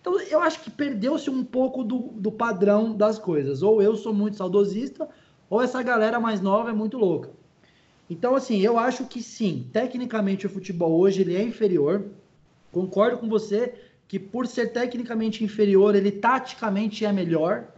Então 0.00 0.20
eu 0.20 0.38
acho 0.38 0.60
que 0.60 0.70
perdeu-se 0.70 1.28
um 1.28 1.42
pouco 1.42 1.82
do, 1.82 2.12
do 2.14 2.30
padrão 2.30 2.94
das 2.94 3.18
coisas. 3.18 3.64
Ou 3.64 3.82
eu 3.82 3.96
sou 3.96 4.14
muito 4.14 4.36
saudosista, 4.36 5.08
ou 5.50 5.60
essa 5.60 5.82
galera 5.82 6.20
mais 6.20 6.40
nova 6.40 6.70
é 6.70 6.72
muito 6.72 6.96
louca. 6.96 7.30
Então, 8.08 8.36
assim, 8.36 8.60
eu 8.60 8.78
acho 8.78 9.06
que 9.06 9.20
sim, 9.20 9.68
tecnicamente 9.72 10.46
o 10.46 10.50
futebol 10.50 10.92
hoje 10.92 11.22
ele 11.22 11.34
é 11.34 11.42
inferior. 11.42 12.04
Concordo 12.70 13.18
com 13.18 13.28
você 13.28 13.74
que 14.06 14.20
por 14.20 14.46
ser 14.46 14.68
tecnicamente 14.68 15.42
inferior, 15.42 15.96
ele 15.96 16.12
taticamente 16.12 17.04
é 17.04 17.12
melhor. 17.12 17.72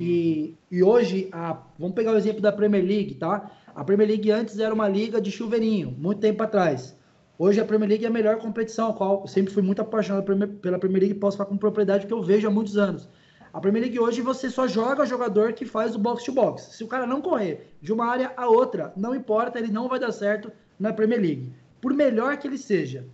E, 0.00 0.54
e 0.70 0.82
hoje, 0.82 1.28
a, 1.32 1.58
vamos 1.78 1.94
pegar 1.94 2.12
o 2.12 2.16
exemplo 2.16 2.40
da 2.40 2.52
Premier 2.52 2.84
League, 2.84 3.14
tá? 3.14 3.50
A 3.74 3.84
Premier 3.84 4.08
League 4.08 4.30
antes 4.30 4.58
era 4.58 4.74
uma 4.74 4.88
liga 4.88 5.20
de 5.20 5.30
chuveirinho, 5.30 5.94
muito 5.98 6.20
tempo 6.20 6.42
atrás. 6.42 6.96
Hoje 7.38 7.60
a 7.60 7.64
Premier 7.64 7.90
League 7.90 8.04
é 8.04 8.08
a 8.08 8.12
melhor 8.12 8.38
competição, 8.38 8.90
a 8.90 8.92
qual 8.94 9.22
eu 9.22 9.26
sempre 9.26 9.52
fui 9.52 9.62
muito 9.62 9.82
apaixonado 9.82 10.24
pela 10.60 10.78
Premier 10.78 11.02
League, 11.02 11.18
posso 11.18 11.36
falar 11.36 11.48
com 11.48 11.56
propriedade 11.56 12.06
que 12.06 12.12
eu 12.12 12.22
vejo 12.22 12.46
há 12.46 12.50
muitos 12.50 12.76
anos. 12.76 13.08
A 13.52 13.60
Premier 13.60 13.84
League 13.84 13.98
hoje 14.00 14.20
você 14.20 14.50
só 14.50 14.66
joga 14.66 15.06
jogador 15.06 15.52
que 15.52 15.64
faz 15.64 15.94
o 15.94 15.98
box 15.98 16.24
to 16.24 16.32
box. 16.32 16.76
Se 16.76 16.82
o 16.82 16.88
cara 16.88 17.06
não 17.06 17.20
correr 17.20 17.72
de 17.80 17.92
uma 17.92 18.06
área 18.06 18.32
a 18.36 18.48
outra, 18.48 18.92
não 18.96 19.14
importa, 19.14 19.58
ele 19.58 19.72
não 19.72 19.88
vai 19.88 19.98
dar 19.98 20.10
certo 20.12 20.50
na 20.78 20.92
Premier 20.92 21.20
League. 21.20 21.52
Por 21.80 21.92
melhor 21.92 22.36
que 22.36 22.48
ele 22.48 22.58
seja. 22.58 23.06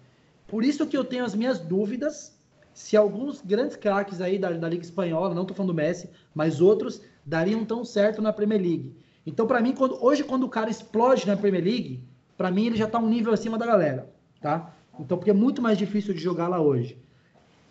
Por 0.47 0.65
isso 0.65 0.87
que 0.87 0.97
eu 0.97 1.05
tenho 1.05 1.25
as 1.25 1.35
minhas 1.35 1.59
dúvidas 1.59 2.40
se 2.73 2.97
alguns 2.97 3.41
grandes 3.43 3.77
craques 3.77 4.21
aí 4.21 4.39
da, 4.39 4.51
da 4.51 4.69
Liga 4.69 4.85
Espanhola, 4.85 5.35
não 5.35 5.43
estou 5.43 5.57
falando 5.57 5.73
do 5.73 5.77
Messi, 5.77 6.11
mas 6.35 6.61
outros, 6.61 7.03
dariam 7.25 7.65
tão 7.65 7.85
certo 7.85 8.23
na 8.23 8.33
Premier 8.33 8.61
League. 8.61 8.97
Então, 9.27 9.47
para 9.47 9.61
mim, 9.61 9.73
quando, 9.73 10.03
hoje, 10.03 10.25
quando 10.25 10.45
o 10.45 10.49
cara 10.49 10.71
explode 10.71 11.27
na 11.27 11.37
Premier 11.37 11.65
League, 11.65 12.03
para 12.37 12.51
mim 12.51 12.67
ele 12.67 12.77
já 12.77 12.87
está 12.87 12.99
um 12.99 13.09
nível 13.09 13.33
acima 13.33 13.59
da 13.59 13.67
galera, 13.67 14.11
tá? 14.41 14.75
Então, 14.99 15.19
porque 15.19 15.31
é 15.31 15.35
muito 15.35 15.61
mais 15.61 15.79
difícil 15.79 16.15
de 16.15 16.21
jogar 16.21 16.49
lá 16.49 16.61
hoje. 16.61 16.99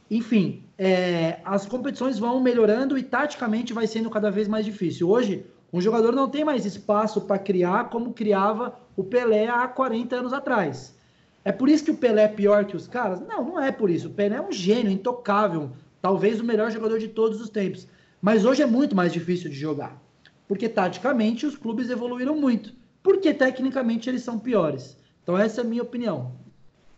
Enfim, 0.10 0.64
é, 0.78 1.40
as 1.46 1.66
competições 1.66 2.18
vão 2.18 2.40
melhorando 2.40 2.98
e 2.98 3.04
taticamente 3.04 3.74
vai 3.74 3.86
sendo 3.86 4.10
cada 4.10 4.32
vez 4.32 4.48
mais 4.48 4.66
difícil. 4.66 5.10
Hoje, 5.10 5.46
um 5.72 5.80
jogador 5.80 6.14
não 6.14 6.28
tem 6.28 6.44
mais 6.44 6.66
espaço 6.66 7.22
para 7.22 7.38
criar 7.38 7.90
como 7.90 8.14
criava 8.14 8.80
o 8.96 9.04
Pelé 9.04 9.48
há 9.48 9.68
40 9.68 10.16
anos 10.16 10.34
atrás. 10.34 10.98
É 11.44 11.52
por 11.52 11.70
isso 11.70 11.86
que 11.86 11.92
o 11.92 11.98
Pelé 11.98 12.24
é 12.24 12.28
pior 12.28 12.66
que 12.66 12.76
os 12.76 12.88
caras? 12.88 13.20
Não, 13.22 13.44
não 13.44 13.60
é 13.60 13.72
por 13.72 13.90
isso. 13.90 14.08
O 14.08 14.12
Pelé 14.12 14.36
é 14.36 14.42
um 14.42 14.52
gênio, 14.52 14.92
intocável, 14.92 15.72
talvez 16.02 16.40
o 16.40 16.44
melhor 16.44 16.72
jogador 16.72 17.00
de 17.00 17.08
todos 17.08 17.40
os 17.42 17.50
tempos. 17.50 17.88
Mas 18.22 18.46
hoje 18.46 18.62
é 18.62 18.66
muito 18.66 18.96
mais 18.96 19.14
difícil 19.14 19.50
de 19.50 19.56
jogar. 19.56 20.02
Porque 20.48 20.68
taticamente 20.68 21.46
os 21.46 21.56
clubes 21.56 21.90
evoluíram 21.90 22.36
muito. 22.36 22.74
Porque 23.02 23.34
tecnicamente 23.34 24.10
eles 24.10 24.24
são 24.24 24.38
piores. 24.38 24.98
Então 25.24 25.38
essa 25.38 25.62
é 25.62 25.64
a 25.64 25.68
minha 25.68 25.84
opinião. 25.84 26.34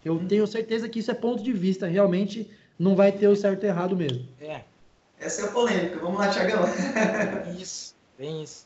Eu 0.04 0.16
hum. 0.16 0.28
tenho 0.28 0.48
certeza 0.48 0.90
que 0.90 1.00
isso 1.00 1.12
é 1.12 1.14
ponto 1.14 1.44
de 1.44 1.54
vista. 1.54 1.86
Realmente 1.86 2.50
não 2.80 2.96
vai 2.96 3.12
ter 3.12 3.28
o 3.28 3.36
certo 3.36 3.64
e 3.64 3.68
errado 3.68 3.96
mesmo. 3.96 4.26
É. 4.40 4.62
Essa 5.20 5.44
é 5.44 5.46
a 5.46 5.52
polêmica. 5.52 6.00
Vamos 6.00 6.20
lá, 6.20 6.30
Tiagão. 6.30 6.64
isso, 7.60 7.94
bem 8.18 8.42
isso. 8.42 8.66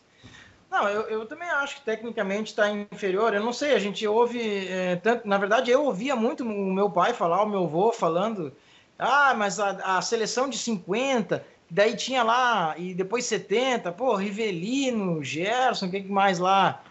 Não, 0.76 0.90
eu, 0.90 1.02
eu 1.04 1.26
também 1.26 1.48
acho 1.48 1.76
que 1.76 1.82
tecnicamente 1.84 2.50
está 2.50 2.70
inferior. 2.70 3.34
Eu 3.34 3.42
não 3.42 3.54
sei, 3.54 3.74
a 3.74 3.80
gente 3.80 4.06
ouve 4.06 4.68
é, 4.68 4.98
tanto. 4.98 5.26
Na 5.26 5.38
verdade, 5.38 5.72
eu 5.72 5.86
ouvia 5.86 6.18
muito 6.18 6.44
o 6.44 6.74
meu 6.74 6.90
pai 6.90 7.14
falar, 7.14 7.44
o 7.44 7.50
meu 7.50 7.64
avô 7.64 7.94
falando. 7.94 8.52
Ah, 9.00 9.34
mas 9.34 9.58
a, 9.58 9.98
a 9.98 10.02
seleção 10.02 10.50
de 10.50 10.58
50, 10.58 11.46
daí 11.70 11.96
tinha 11.96 12.24
lá, 12.24 12.76
e 12.78 12.94
depois 12.94 13.24
70, 13.24 13.90
pô, 13.94 14.16
Rivelino, 14.16 15.24
Gerson, 15.24 15.86
o 15.86 15.92
que 15.92 16.04
mais 16.04 16.40
lá? 16.40 16.84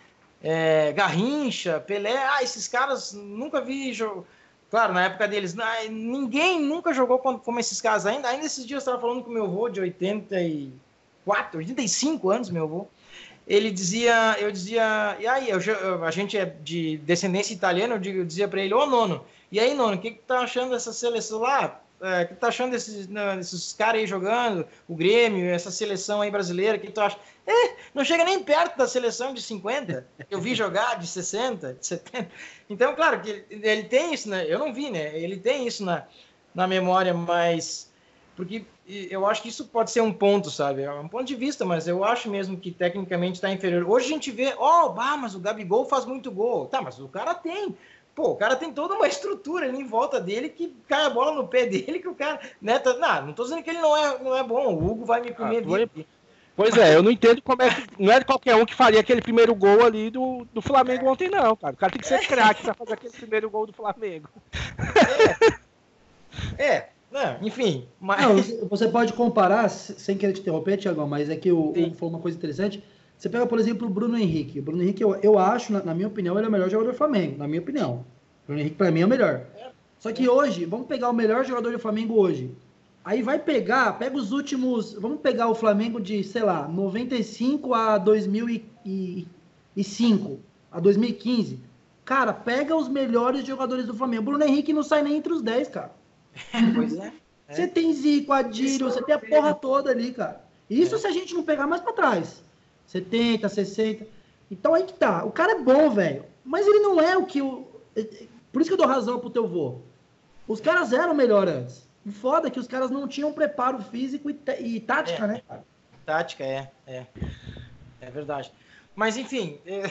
É, 0.43 0.91
Garrincha, 0.93 1.79
Pelé, 1.79 2.17
ah, 2.17 2.43
esses 2.43 2.67
caras 2.67 3.13
nunca 3.13 3.61
vi. 3.61 3.93
Claro, 4.71 4.95
na 4.95 5.05
época 5.05 5.29
deles, 5.29 5.55
ninguém 5.91 6.59
nunca 6.59 6.95
jogou 6.95 7.19
como 7.19 7.61
esses 7.61 7.83
caras. 7.83 8.07
Ainda, 8.07 8.29
ainda 8.29 8.47
esses 8.47 8.65
dias 8.65 8.79
eu 8.87 8.93
estava 8.93 8.99
falando 8.99 9.23
com 9.23 9.31
meu 9.31 9.45
avô 9.45 9.69
de 9.69 9.83
84, 9.83 11.59
85 11.59 12.31
anos, 12.31 12.49
meu 12.49 12.65
avô 12.65 12.89
ele 13.47 13.71
dizia, 13.71 14.37
eu 14.41 14.51
dizia, 14.51 15.17
e 15.21 15.27
aí, 15.27 15.51
eu, 15.51 16.05
a 16.05 16.11
gente 16.11 16.37
é 16.37 16.45
de 16.45 16.99
descendência 16.99 17.53
italiana, 17.53 17.95
eu, 17.95 17.99
digo, 17.99 18.19
eu 18.19 18.25
dizia 18.25 18.49
para 18.49 18.63
ele, 18.63 18.73
ô 18.73 18.87
nono, 18.87 19.25
e 19.53 19.61
aí, 19.61 19.75
nono, 19.75 19.97
o 19.97 19.99
que, 19.99 20.13
que 20.13 20.21
tá 20.21 20.41
achando 20.41 20.71
dessa 20.71 20.93
seleção 20.93 21.41
lá? 21.41 21.81
É, 22.01 22.25
o 22.25 22.29
que 22.29 22.35
tá 22.35 22.49
achando 22.49 22.73
desses, 22.73 23.07
não, 23.09 23.37
desses 23.37 23.73
caras 23.73 24.01
aí 24.01 24.07
jogando, 24.07 24.67
o 24.89 24.95
Grêmio, 24.95 25.47
essa 25.47 25.71
seleção 25.71 26.21
aí 26.21 26.31
brasileira, 26.31 26.77
o 26.77 26.81
que, 26.81 26.89
que 26.89 26.93
tu 26.93 27.01
acha? 27.01 27.17
É, 27.47 27.77
não 27.95 28.05
chega 28.05 28.25
nem 28.25 28.43
perto 28.43 28.77
da 28.77 28.87
seleção 28.87 29.33
de 29.33 29.41
50, 29.41 30.07
eu 30.31 30.41
vi 30.41 30.55
jogar 30.55 30.99
de 30.99 31.07
60, 31.07 31.75
de 31.75 31.87
70. 31.87 32.31
Então, 32.69 32.95
claro, 32.95 33.21
que 33.21 33.45
ele, 33.49 33.69
ele 33.69 33.85
tem 33.85 34.13
isso, 34.13 34.29
né? 34.29 34.45
Eu 34.49 34.59
não 34.59 34.73
vi, 34.73 34.91
né? 34.91 35.19
Ele 35.19 35.37
tem 35.37 35.67
isso 35.67 35.85
na, 35.85 36.07
na 36.55 36.67
memória, 36.67 37.15
mas 37.15 37.91
porque 38.37 38.65
eu 38.87 39.27
acho 39.27 39.43
que 39.43 39.49
isso 39.49 39.67
pode 39.67 39.91
ser 39.91 40.01
um 40.01 40.13
ponto, 40.13 40.51
sabe? 40.51 40.83
É 40.83 40.93
um 40.93 41.09
ponto 41.09 41.25
de 41.25 41.35
vista, 41.35 41.65
mas 41.65 41.87
eu 41.87 42.05
acho 42.05 42.29
mesmo 42.29 42.57
que 42.57 42.71
tecnicamente 42.71 43.37
está 43.37 43.51
inferior. 43.51 43.89
Hoje 43.89 44.07
a 44.07 44.09
gente 44.11 44.31
vê, 44.31 44.55
ó, 44.59 44.87
oh, 44.87 44.89
bah, 44.91 45.17
mas 45.17 45.35
o 45.35 45.41
Gabigol 45.41 45.85
faz 45.85 46.05
muito 46.05 46.31
gol. 46.31 46.67
Tá, 46.67 46.83
mas 46.83 46.99
o 46.99 47.09
cara 47.09 47.35
tem. 47.35 47.77
Pô, 48.15 48.31
o 48.31 48.37
cara 48.37 48.57
tem 48.57 48.73
toda 48.73 48.95
uma 48.95 49.07
estrutura 49.09 49.67
ali 49.67 49.79
em 49.79 49.87
volta 49.87 50.21
dele 50.21 50.49
que 50.49 50.75
cai 50.89 51.05
a 51.05 51.11
bola 51.11 51.35
no 51.35 51.49
pé 51.49 51.67
dele 51.67 52.01
que 52.01 52.09
o 52.09 52.15
cara. 52.15 52.41
Né, 52.61 52.79
tá, 52.79 52.95
não, 52.95 53.29
não 53.29 53.33
tô 53.33 53.45
dizendo 53.45 53.63
que 53.63 53.71
ele 53.71 53.81
não 53.81 53.97
é, 53.97 54.19
não 54.19 54.37
é 54.37 54.43
bom. 54.43 54.75
O 54.75 54.91
Hugo 54.91 55.05
vai 55.05 55.21
me 55.21 55.33
comer 55.33 55.65
ah, 55.65 56.05
Pois 56.57 56.77
é, 56.77 56.95
eu 56.95 57.03
não 57.03 57.11
entendo 57.11 57.43
como 57.43 57.63
é 57.63 57.71
que. 57.71 58.03
Não 58.03 58.13
é 58.13 58.23
qualquer 58.23 58.55
um 58.55 58.65
que 58.65 58.75
faria 58.75 59.01
aquele 59.01 59.21
primeiro 59.21 59.55
gol 59.55 59.85
ali 59.85 60.09
do, 60.09 60.47
do 60.53 60.63
Flamengo 60.63 61.07
é. 61.07 61.11
ontem, 61.11 61.29
não, 61.29 61.57
cara. 61.57 61.75
O 61.75 61.77
cara 61.77 61.93
tem 61.93 62.01
que 62.01 62.07
ser 62.07 62.27
craque 62.27 62.63
pra 62.63 62.75
fazer 62.75 62.93
aquele 62.93 63.13
primeiro 63.13 63.51
gol 63.51 63.67
do 63.67 63.73
Flamengo. 63.73 64.29
É. 66.59 66.65
é. 66.65 66.94
É, 67.15 67.39
enfim. 67.41 67.87
Mas... 68.01 68.21
Não, 68.21 68.69
você 68.69 68.89
pode 68.89 69.13
comparar, 69.13 69.69
sem 69.69 70.17
querer 70.17 70.33
te 70.33 70.41
interromper, 70.41 70.77
Tiagão, 70.77 71.07
mas 71.07 71.31
é 71.31 71.37
que 71.37 71.53
o 71.53 71.73
falou 71.97 72.15
uma 72.15 72.21
coisa 72.21 72.37
interessante. 72.37 72.83
Você 73.17 73.29
pega, 73.29 73.47
por 73.47 73.61
exemplo, 73.61 73.87
o 73.87 73.91
Bruno 73.91 74.19
Henrique. 74.19 74.59
O 74.59 74.63
Bruno 74.63 74.83
Henrique, 74.83 75.03
eu, 75.03 75.15
eu 75.23 75.39
acho, 75.39 75.73
na, 75.73 75.81
na, 75.83 75.95
minha 75.95 76.09
opinião, 76.09 76.37
ele 76.37 76.47
é 76.47 76.49
o 76.49 76.53
melhor 76.53 76.69
jogador 76.69 76.91
do 76.91 76.97
Flamengo, 76.97 77.39
na 77.39 77.47
minha 77.47 77.61
opinião. 77.61 78.05
O 78.43 78.47
Bruno 78.49 78.61
Henrique, 78.61 78.77
para 78.77 78.91
mim, 78.91 79.03
é 79.03 79.07
o 79.07 79.09
melhor. 79.09 79.43
Só 80.01 80.13
que 80.13 80.29
hoje, 80.29 80.65
vamos 80.65 80.89
pegar 80.89 81.09
o 81.09 81.13
melhor 81.13 81.45
jogador 81.45 81.71
do 81.71 81.79
Flamengo 81.79 82.19
hoje. 82.19 82.51
Aí 83.05 83.23
vai 83.23 83.39
pegar, 83.39 83.97
pega 83.99 84.17
os 84.17 84.33
últimos. 84.33 84.95
Vamos 84.95 85.21
pegar 85.21 85.49
o 85.49 85.55
Flamengo 85.55 86.01
de, 86.01 86.25
sei 86.25 86.43
lá, 86.43 86.67
95 86.67 87.73
a 87.73 87.99
2005, 87.99 90.41
a 90.73 90.81
2015. 90.81 91.61
Cara, 92.05 92.33
pega 92.33 92.75
os 92.75 92.89
melhores 92.89 93.47
jogadores 93.47 93.87
do 93.87 93.95
Flamengo. 93.95 94.23
O 94.23 94.27
Bruno 94.27 94.43
Henrique 94.45 94.73
não 94.73 94.83
sai 94.83 95.03
nem 95.03 95.15
entre 95.17 95.33
os 95.33 95.41
10, 95.41 95.69
cara. 95.69 95.93
Pois 96.75 96.97
é. 96.97 97.13
Você 97.49 97.63
é. 97.63 97.67
tem 97.67 97.93
Zico, 97.93 98.33
Adílio, 98.33 98.91
você 98.91 99.03
tem 99.03 99.15
a 99.15 99.19
porra 99.19 99.53
toda 99.55 99.91
ali, 99.91 100.13
cara. 100.13 100.43
Isso 100.69 100.95
é. 100.95 100.99
se 100.99 101.07
a 101.07 101.11
gente 101.11 101.35
não 101.35 101.43
pegar 101.43 101.67
mais 101.67 101.83
para 101.83 101.93
trás. 101.93 102.43
70, 102.87 103.49
60. 103.49 104.07
Então 104.51 104.75
aí 104.75 104.85
que 104.85 104.95
tá. 104.95 105.25
O 105.25 105.31
cara 105.31 105.53
é 105.53 105.61
bom, 105.61 105.91
velho. 105.91 106.25
Mas 106.43 106.67
ele 106.67 106.81
não 106.81 107.01
é 107.01 107.17
o 107.17 107.27
que 107.27 107.43
o. 107.43 107.67
Por 108.51 108.61
isso 108.61 108.71
que 108.71 108.75
eu 108.75 108.79
dou 108.79 108.87
razão 108.87 109.19
pro 109.19 109.31
teu 109.31 109.47
vô. 109.47 109.81
Os 110.49 110.61
caras 110.61 110.93
eram 110.93 111.15
melhor 111.15 111.49
antes. 111.49 111.87
O 112.05 112.11
foda 112.11 112.49
é 112.49 112.51
que 112.51 112.61
os 112.61 112.67
caras 112.67 112.91
não 112.91 113.09
tinham 113.09 113.33
preparo 113.33 113.83
físico 113.83 114.31
e, 114.31 114.39
e 114.61 114.81
tática, 114.81 115.25
é. 115.25 115.27
né? 115.27 115.43
Tática, 116.05 116.45
é, 116.45 116.71
é. 116.87 117.07
É 118.01 118.11
verdade. 118.11 118.53
Mas 118.95 119.17
enfim, 119.17 119.59
é, 119.67 119.83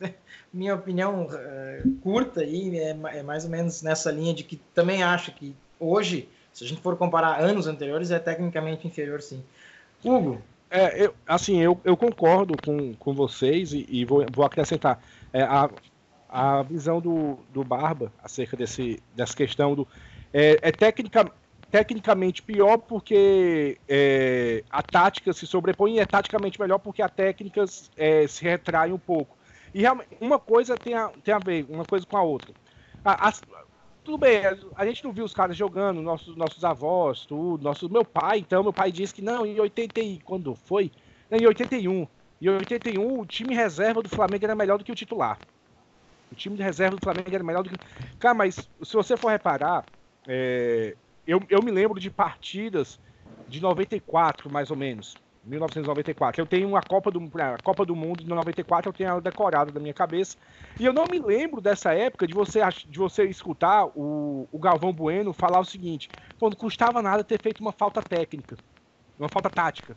minha 0.52 0.74
opinião 0.74 1.28
é, 1.32 1.82
curta 2.02 2.40
aí 2.40 2.78
é, 2.78 2.90
é 2.90 3.22
mais 3.22 3.44
ou 3.44 3.50
menos 3.50 3.82
nessa 3.82 4.10
linha 4.10 4.34
de 4.34 4.44
que 4.44 4.56
também 4.74 5.02
acho 5.02 5.32
que 5.32 5.56
hoje, 5.78 6.28
se 6.52 6.64
a 6.64 6.66
gente 6.66 6.80
for 6.80 6.96
comparar 6.96 7.40
anos 7.40 7.66
anteriores, 7.66 8.10
é 8.10 8.18
tecnicamente 8.18 8.86
inferior, 8.86 9.20
sim. 9.20 9.42
Hugo? 10.04 10.40
É, 10.70 11.04
eu, 11.04 11.14
assim, 11.26 11.60
eu, 11.60 11.80
eu 11.84 11.96
concordo 11.96 12.54
com, 12.62 12.94
com 12.94 13.14
vocês 13.14 13.72
e, 13.72 13.86
e 13.88 14.04
vou, 14.04 14.24
vou 14.32 14.44
acrescentar. 14.44 15.00
É, 15.32 15.42
a, 15.42 15.70
a 16.28 16.62
visão 16.62 17.00
do, 17.00 17.38
do 17.52 17.62
Barba 17.62 18.12
acerca 18.22 18.56
desse, 18.56 19.02
dessa 19.14 19.34
questão 19.34 19.74
do. 19.74 19.86
É, 20.32 20.58
é 20.60 20.72
tecnica, 20.72 21.30
tecnicamente 21.70 22.42
pior 22.42 22.78
porque 22.78 23.78
é, 23.88 24.64
a 24.70 24.82
tática 24.82 25.32
se 25.32 25.46
sobrepõe 25.46 25.96
e 25.96 26.00
é 26.00 26.06
taticamente 26.06 26.60
melhor 26.60 26.78
porque 26.78 27.02
a 27.02 27.08
técnica 27.08 27.64
é, 27.96 28.26
se 28.26 28.42
retrai 28.42 28.92
um 28.92 28.98
pouco. 28.98 29.36
E 29.74 29.84
uma 30.20 30.38
coisa 30.38 30.74
tem 30.76 30.94
a, 30.94 31.08
tem 31.22 31.34
a 31.34 31.38
ver, 31.38 31.66
uma 31.68 31.84
coisa 31.84 32.06
com 32.06 32.16
a 32.16 32.22
outra. 32.22 32.52
A, 33.04 33.28
a, 33.28 33.32
tudo 34.06 34.18
bem, 34.18 34.40
a 34.76 34.86
gente 34.86 35.02
não 35.02 35.12
viu 35.12 35.24
os 35.24 35.34
caras 35.34 35.56
jogando, 35.56 36.00
nossos, 36.00 36.36
nossos 36.36 36.64
avós, 36.64 37.26
tudo, 37.26 37.64
nosso, 37.64 37.90
meu 37.90 38.04
pai, 38.04 38.38
então, 38.38 38.62
meu 38.62 38.72
pai 38.72 38.92
disse 38.92 39.12
que 39.12 39.20
não, 39.20 39.44
em 39.44 39.58
80 39.58 40.00
quando 40.24 40.54
foi? 40.54 40.92
Em 41.28 41.44
81. 41.44 42.06
Em 42.40 42.48
81, 42.48 43.18
o 43.20 43.26
time 43.26 43.52
reserva 43.52 44.00
do 44.00 44.08
Flamengo 44.08 44.44
era 44.44 44.54
melhor 44.54 44.78
do 44.78 44.84
que 44.84 44.92
o 44.92 44.94
titular. 44.94 45.40
O 46.30 46.36
time 46.36 46.56
de 46.56 46.62
reserva 46.62 46.96
do 46.96 47.02
Flamengo 47.02 47.34
era 47.34 47.42
melhor 47.42 47.64
do 47.64 47.70
que. 47.70 47.76
Cara, 48.20 48.32
mas 48.32 48.54
se 48.54 48.92
você 48.92 49.16
for 49.16 49.28
reparar, 49.28 49.84
é, 50.28 50.96
eu, 51.26 51.40
eu 51.48 51.60
me 51.60 51.72
lembro 51.72 51.98
de 51.98 52.08
partidas 52.08 53.00
de 53.48 53.60
94, 53.60 54.48
mais 54.48 54.70
ou 54.70 54.76
menos. 54.76 55.14
1994. 55.46 56.40
Eu 56.40 56.46
tenho 56.46 56.68
uma 56.68 56.82
Copa 56.82 57.10
do, 57.10 57.20
a 57.40 57.56
Copa 57.62 57.86
do 57.86 57.94
Mundo 57.94 58.22
de 58.22 58.28
94, 58.28 58.88
eu 58.88 58.92
tenho 58.92 59.10
ela 59.10 59.20
decorada 59.20 59.70
da 59.70 59.80
minha 59.80 59.94
cabeça. 59.94 60.36
E 60.78 60.84
eu 60.84 60.92
não 60.92 61.04
me 61.10 61.18
lembro 61.18 61.60
dessa 61.60 61.94
época 61.94 62.26
de 62.26 62.34
você, 62.34 62.60
de 62.88 62.98
você 62.98 63.24
escutar 63.24 63.86
o, 63.94 64.48
o 64.50 64.58
Galvão 64.58 64.92
Bueno 64.92 65.32
falar 65.32 65.60
o 65.60 65.64
seguinte: 65.64 66.08
quando 66.38 66.56
custava 66.56 67.00
nada 67.00 67.22
ter 67.22 67.40
feito 67.40 67.60
uma 67.60 67.72
falta 67.72 68.02
técnica, 68.02 68.56
uma 69.18 69.28
falta 69.28 69.48
tática. 69.48 69.96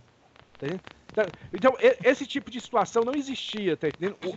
Tá 0.59 0.67
então, 1.11 1.25
então 1.51 1.75
esse 2.03 2.25
tipo 2.25 2.51
de 2.51 2.61
situação 2.61 3.03
não 3.03 3.13
existia, 3.13 3.75
tá? 3.75 3.87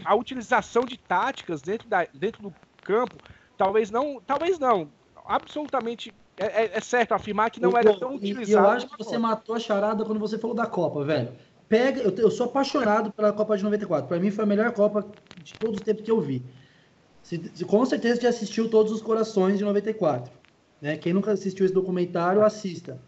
A 0.04 0.14
utilização 0.14 0.84
de 0.84 0.96
táticas 0.96 1.60
dentro, 1.60 1.88
da, 1.88 2.06
dentro 2.14 2.42
do 2.42 2.54
campo, 2.82 3.16
talvez 3.56 3.90
não, 3.90 4.20
talvez 4.26 4.58
não, 4.58 4.90
absolutamente 5.26 6.12
é, 6.36 6.64
é, 6.64 6.70
é, 6.74 6.80
certo 6.80 7.12
afirmar 7.12 7.50
que 7.50 7.60
não 7.60 7.76
era 7.76 7.96
tão 7.98 8.14
utilizado. 8.14 8.66
Eu 8.66 8.70
acho 8.70 8.88
que 8.88 8.98
você 8.98 9.18
matou 9.18 9.54
a 9.54 9.60
charada 9.60 10.04
quando 10.04 10.18
você 10.18 10.38
falou 10.38 10.56
da 10.56 10.66
Copa, 10.66 11.04
velho. 11.04 11.32
Pega, 11.68 12.00
eu, 12.00 12.14
eu 12.16 12.30
sou 12.30 12.46
apaixonado 12.46 13.12
pela 13.12 13.32
Copa 13.32 13.56
de 13.56 13.64
94. 13.64 14.08
Para 14.08 14.18
mim 14.18 14.30
foi 14.30 14.44
a 14.44 14.46
melhor 14.46 14.72
Copa 14.72 15.06
de 15.42 15.54
todos 15.54 15.76
os 15.76 15.82
tempos 15.82 16.04
que 16.04 16.10
eu 16.10 16.20
vi. 16.20 16.42
Se, 17.22 17.50
se, 17.54 17.64
com 17.64 17.84
certeza 17.84 18.20
já 18.20 18.28
assistiu 18.28 18.68
Todos 18.68 18.92
os 18.92 19.00
Corações 19.00 19.58
de 19.58 19.64
94. 19.64 20.32
Né? 20.80 20.96
Quem 20.96 21.12
nunca 21.12 21.32
assistiu 21.32 21.64
esse 21.64 21.74
documentário, 21.74 22.44
assista. 22.44 22.98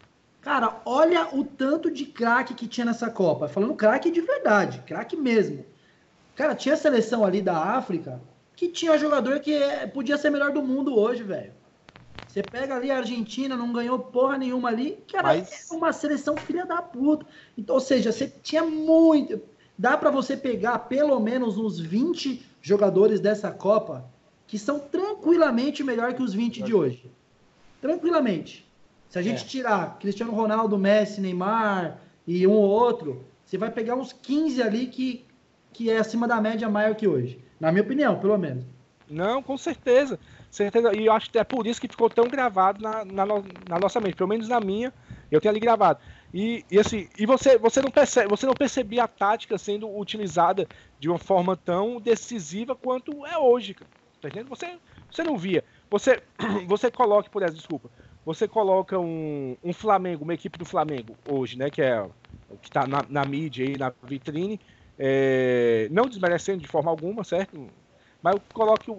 Cara, 0.41 0.81
olha 0.85 1.27
o 1.35 1.43
tanto 1.43 1.91
de 1.91 2.05
craque 2.05 2.53
que 2.53 2.67
tinha 2.67 2.85
nessa 2.85 3.09
Copa. 3.09 3.47
Falando 3.47 3.73
craque 3.73 4.11
de 4.11 4.21
verdade, 4.21 4.81
craque 4.85 5.17
mesmo. 5.17 5.65
Cara, 6.35 6.53
tinha 6.53 6.77
seleção 6.77 7.25
ali 7.25 7.41
da 7.41 7.57
África 7.57 8.21
que 8.55 8.69
tinha 8.69 8.97
jogador 8.97 9.39
que 9.39 9.53
é, 9.53 9.87
podia 9.87 10.17
ser 10.17 10.29
melhor 10.29 10.51
do 10.51 10.61
mundo 10.61 10.97
hoje, 10.97 11.23
velho. 11.23 11.51
Você 12.27 12.43
pega 12.43 12.75
ali 12.75 12.91
a 12.91 12.97
Argentina, 12.97 13.55
não 13.55 13.71
ganhou 13.71 13.97
porra 13.97 14.37
nenhuma 14.37 14.69
ali, 14.69 14.97
que 15.07 15.15
era 15.15 15.29
Mas... 15.29 15.69
uma 15.71 15.93
seleção 15.93 16.35
filha 16.35 16.65
da 16.65 16.81
puta. 16.81 17.25
Então, 17.57 17.75
ou 17.75 17.81
seja, 17.81 18.11
você 18.11 18.27
tinha 18.27 18.63
muito. 18.63 19.41
Dá 19.77 19.97
para 19.97 20.09
você 20.09 20.35
pegar 20.35 20.79
pelo 20.79 21.19
menos 21.19 21.57
uns 21.57 21.79
20 21.79 22.45
jogadores 22.61 23.19
dessa 23.19 23.51
Copa 23.51 24.09
que 24.47 24.59
são 24.59 24.79
tranquilamente 24.79 25.83
melhor 25.83 26.13
que 26.13 26.21
os 26.21 26.33
20 26.33 26.61
de 26.61 26.73
hoje. 26.73 27.11
Tranquilamente. 27.81 28.69
Se 29.09 29.19
a 29.19 29.21
gente 29.21 29.43
é. 29.43 29.47
tirar 29.47 29.97
Cristiano 29.99 30.31
Ronaldo, 30.31 30.77
Messi, 30.77 31.21
Neymar 31.21 31.99
e 32.27 32.45
um 32.45 32.51
ou 32.51 32.69
outro, 32.69 33.25
você 33.45 33.57
vai 33.57 33.71
pegar 33.71 33.95
uns 33.95 34.11
15 34.11 34.61
ali 34.61 34.87
que, 34.87 35.25
que 35.71 35.89
é 35.89 35.97
acima 35.97 36.27
da 36.27 36.41
média 36.41 36.69
maior 36.69 36.95
que 36.95 37.07
hoje. 37.07 37.39
Na 37.59 37.71
minha 37.71 37.83
opinião, 37.83 38.19
pelo 38.19 38.37
menos. 38.37 38.65
Não, 39.09 39.41
com 39.41 39.57
certeza. 39.57 40.19
Certeza. 40.55 40.95
E 40.95 41.05
eu 41.05 41.13
acho 41.13 41.29
que 41.29 41.37
é 41.37 41.43
por 41.43 41.67
isso 41.67 41.81
que 41.81 41.87
ficou 41.87 42.09
tão 42.09 42.27
gravado 42.27 42.81
na, 42.81 43.05
na, 43.05 43.25
na 43.69 43.79
nossa 43.79 43.99
mente, 43.99 44.15
pelo 44.15 44.29
menos 44.29 44.47
na 44.47 44.59
minha, 44.59 44.93
eu 45.31 45.41
tenho 45.41 45.51
ali 45.51 45.59
gravado. 45.59 45.99
E, 46.33 46.65
e 46.69 46.79
assim, 46.79 47.07
e 47.17 47.25
você, 47.25 47.57
você, 47.57 47.81
não 47.81 47.89
percebe, 47.91 48.27
você 48.27 48.45
não 48.45 48.53
percebia 48.53 49.03
a 49.03 49.07
tática 49.07 49.57
sendo 49.57 49.87
utilizada 49.97 50.67
de 50.99 51.09
uma 51.09 51.17
forma 51.17 51.55
tão 51.55 51.99
decisiva 51.99 52.75
quanto 52.75 53.25
é 53.25 53.37
hoje. 53.37 53.75
Tá 54.21 54.27
entendendo? 54.27 54.49
Você, 54.49 54.77
você 55.09 55.23
não 55.23 55.37
via. 55.37 55.63
Você, 55.89 56.21
você 56.67 56.91
coloca, 56.91 57.29
por 57.29 57.41
exemplo, 57.41 57.57
desculpa, 57.57 57.89
você 58.25 58.47
coloca 58.47 58.99
um, 58.99 59.55
um 59.63 59.71
Flamengo, 59.71 60.23
uma 60.23 60.33
equipe 60.33 60.57
do 60.57 60.65
Flamengo 60.65 61.15
hoje, 61.29 61.57
né? 61.57 61.69
Que 61.69 61.81
é 61.81 62.01
o 62.49 62.57
que 62.57 62.69
está 62.69 62.87
na, 62.87 63.05
na 63.07 63.23
mídia 63.23 63.65
aí, 63.65 63.77
na 63.77 63.93
vitrine, 64.03 64.59
é, 64.97 65.87
não 65.91 66.07
desmerecendo 66.07 66.61
de 66.61 66.67
forma 66.67 66.89
alguma, 66.89 67.23
certo? 67.23 67.67
Mas 68.21 68.35
coloque. 68.53 68.91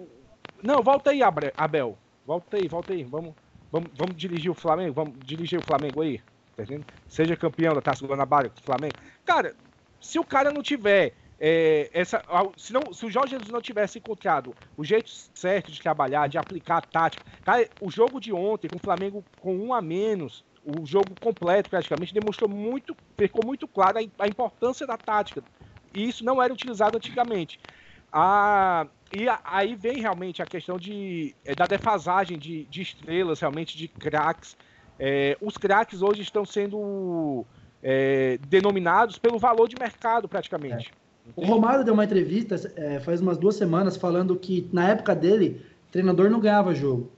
Não, 0.63 0.81
volta 0.81 1.11
aí, 1.11 1.21
Abel. 1.21 1.97
Volta 2.25 2.57
aí, 2.57 2.67
volta 2.67 2.93
aí. 2.93 3.03
Vamos, 3.03 3.33
vamos, 3.71 3.89
vamos 3.95 4.15
dirigir 4.15 4.51
o 4.51 4.55
Flamengo. 4.55 4.93
Vamos 4.93 5.15
dirigir 5.23 5.59
o 5.59 5.63
Flamengo 5.63 6.01
aí. 6.01 6.21
Tá 6.55 6.63
entendendo? 6.63 6.85
Seja 7.07 7.37
campeão 7.37 7.75
da 7.75 7.81
Taça 7.81 8.05
Guanabara 8.05 8.51
Flamengo. 8.63 8.95
Cara, 9.23 9.55
se 10.01 10.17
o 10.19 10.23
cara 10.23 10.51
não 10.51 10.61
tiver. 10.61 11.13
É, 11.39 11.91
essa, 11.93 12.23
se, 12.55 12.73
não, 12.73 12.91
se 12.91 13.05
o 13.05 13.11
Jorge 13.11 13.33
Jesus 13.33 13.51
não 13.51 13.61
tivesse 13.61 13.99
encontrado 13.99 14.55
o 14.75 14.83
jeito 14.83 15.07
certo 15.35 15.71
de 15.71 15.79
trabalhar, 15.79 16.27
de 16.27 16.35
aplicar 16.35 16.77
a 16.77 16.81
tática, 16.81 17.23
cara, 17.45 17.69
o 17.79 17.91
jogo 17.91 18.19
de 18.19 18.33
ontem, 18.33 18.67
com 18.67 18.77
o 18.77 18.79
Flamengo 18.79 19.23
com 19.39 19.55
um 19.55 19.71
a 19.71 19.79
menos, 19.79 20.43
o 20.65 20.83
jogo 20.83 21.13
completo 21.21 21.69
praticamente, 21.69 22.11
demonstrou 22.11 22.49
muito, 22.49 22.97
ficou 23.15 23.45
muito 23.45 23.67
claro 23.67 23.99
a, 23.99 24.23
a 24.23 24.27
importância 24.27 24.87
da 24.87 24.97
tática. 24.97 25.43
E 25.93 26.09
isso 26.09 26.25
não 26.25 26.41
era 26.41 26.51
utilizado 26.51 26.97
antigamente. 26.97 27.59
A, 28.11 28.87
e 29.13 29.25
aí 29.43 29.75
vem 29.75 30.01
realmente 30.01 30.41
a 30.41 30.45
questão 30.45 30.77
de, 30.77 31.35
é, 31.45 31.55
da 31.55 31.65
defasagem 31.65 32.37
de, 32.37 32.65
de 32.65 32.81
estrelas, 32.81 33.39
realmente, 33.39 33.77
de 33.77 33.87
craques. 33.87 34.57
É, 34.99 35.37
os 35.41 35.57
craques 35.57 36.01
hoje 36.01 36.21
estão 36.21 36.45
sendo 36.45 37.45
é, 37.81 38.37
denominados 38.47 39.17
pelo 39.17 39.39
valor 39.39 39.67
de 39.67 39.75
mercado, 39.79 40.27
praticamente. 40.27 40.91
É. 40.91 41.07
O 41.35 41.45
Romário 41.45 41.83
deu 41.83 41.93
uma 41.93 42.05
entrevista 42.05 42.55
é, 42.75 42.99
faz 42.99 43.21
umas 43.21 43.37
duas 43.37 43.55
semanas 43.55 43.97
falando 43.97 44.35
que 44.35 44.69
na 44.71 44.89
época 44.89 45.13
dele, 45.13 45.61
treinador 45.91 46.29
não 46.29 46.39
ganhava 46.39 46.73
jogo. 46.73 47.11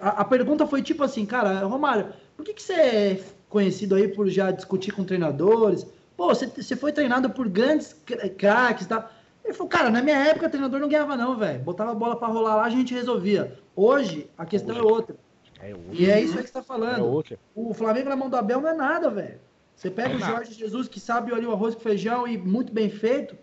A, 0.00 0.20
a 0.20 0.24
pergunta 0.24 0.66
foi 0.66 0.82
tipo 0.82 1.02
assim, 1.02 1.24
cara, 1.24 1.64
Romário, 1.64 2.12
por 2.36 2.44
que, 2.44 2.54
que 2.54 2.62
você 2.62 2.72
é 2.72 3.20
conhecido 3.48 3.94
aí 3.94 4.08
por 4.08 4.28
já 4.28 4.50
discutir 4.50 4.92
com 4.92 5.04
treinadores? 5.04 5.86
Pô, 6.16 6.28
você, 6.28 6.46
você 6.46 6.76
foi 6.76 6.92
treinado 6.92 7.30
por 7.30 7.48
grandes 7.48 7.94
craques, 8.38 8.86
tá? 8.86 9.10
Ele 9.46 9.54
falou, 9.54 9.68
cara, 9.68 9.90
na 9.90 10.02
minha 10.02 10.16
época, 10.16 10.50
treinador 10.50 10.80
não 10.80 10.88
ganhava, 10.88 11.16
não, 11.16 11.36
velho. 11.36 11.60
Botava 11.60 11.92
a 11.92 11.94
bola 11.94 12.16
para 12.16 12.26
rolar 12.26 12.56
lá, 12.56 12.64
a 12.64 12.68
gente 12.68 12.92
resolvia. 12.92 13.56
Hoje, 13.76 14.28
a 14.36 14.44
questão 14.44 14.74
é 14.74 14.80
hoje. 14.80 14.88
é 14.88 14.92
outra. 14.92 15.16
É 15.60 15.74
e 15.92 16.10
é 16.10 16.20
isso 16.20 16.36
aí 16.36 16.42
que 16.42 16.48
você 16.48 16.54
tá 16.54 16.62
falando. 16.64 17.24
É 17.30 17.38
o 17.54 17.72
Flamengo 17.72 18.08
na 18.08 18.16
mão 18.16 18.28
do 18.28 18.36
Abel 18.36 18.60
não 18.60 18.68
é 18.68 18.74
nada, 18.74 19.08
velho. 19.08 19.38
Você 19.76 19.88
pega 19.88 20.14
é 20.14 20.16
o 20.16 20.18
Jorge 20.18 20.52
Jesus, 20.52 20.88
que 20.88 20.98
sabe 20.98 21.32
ali 21.32 21.46
o 21.46 21.52
arroz 21.52 21.76
com 21.76 21.80
feijão 21.80 22.26
e 22.26 22.36
muito 22.36 22.72
bem 22.72 22.90
feito. 22.90 23.36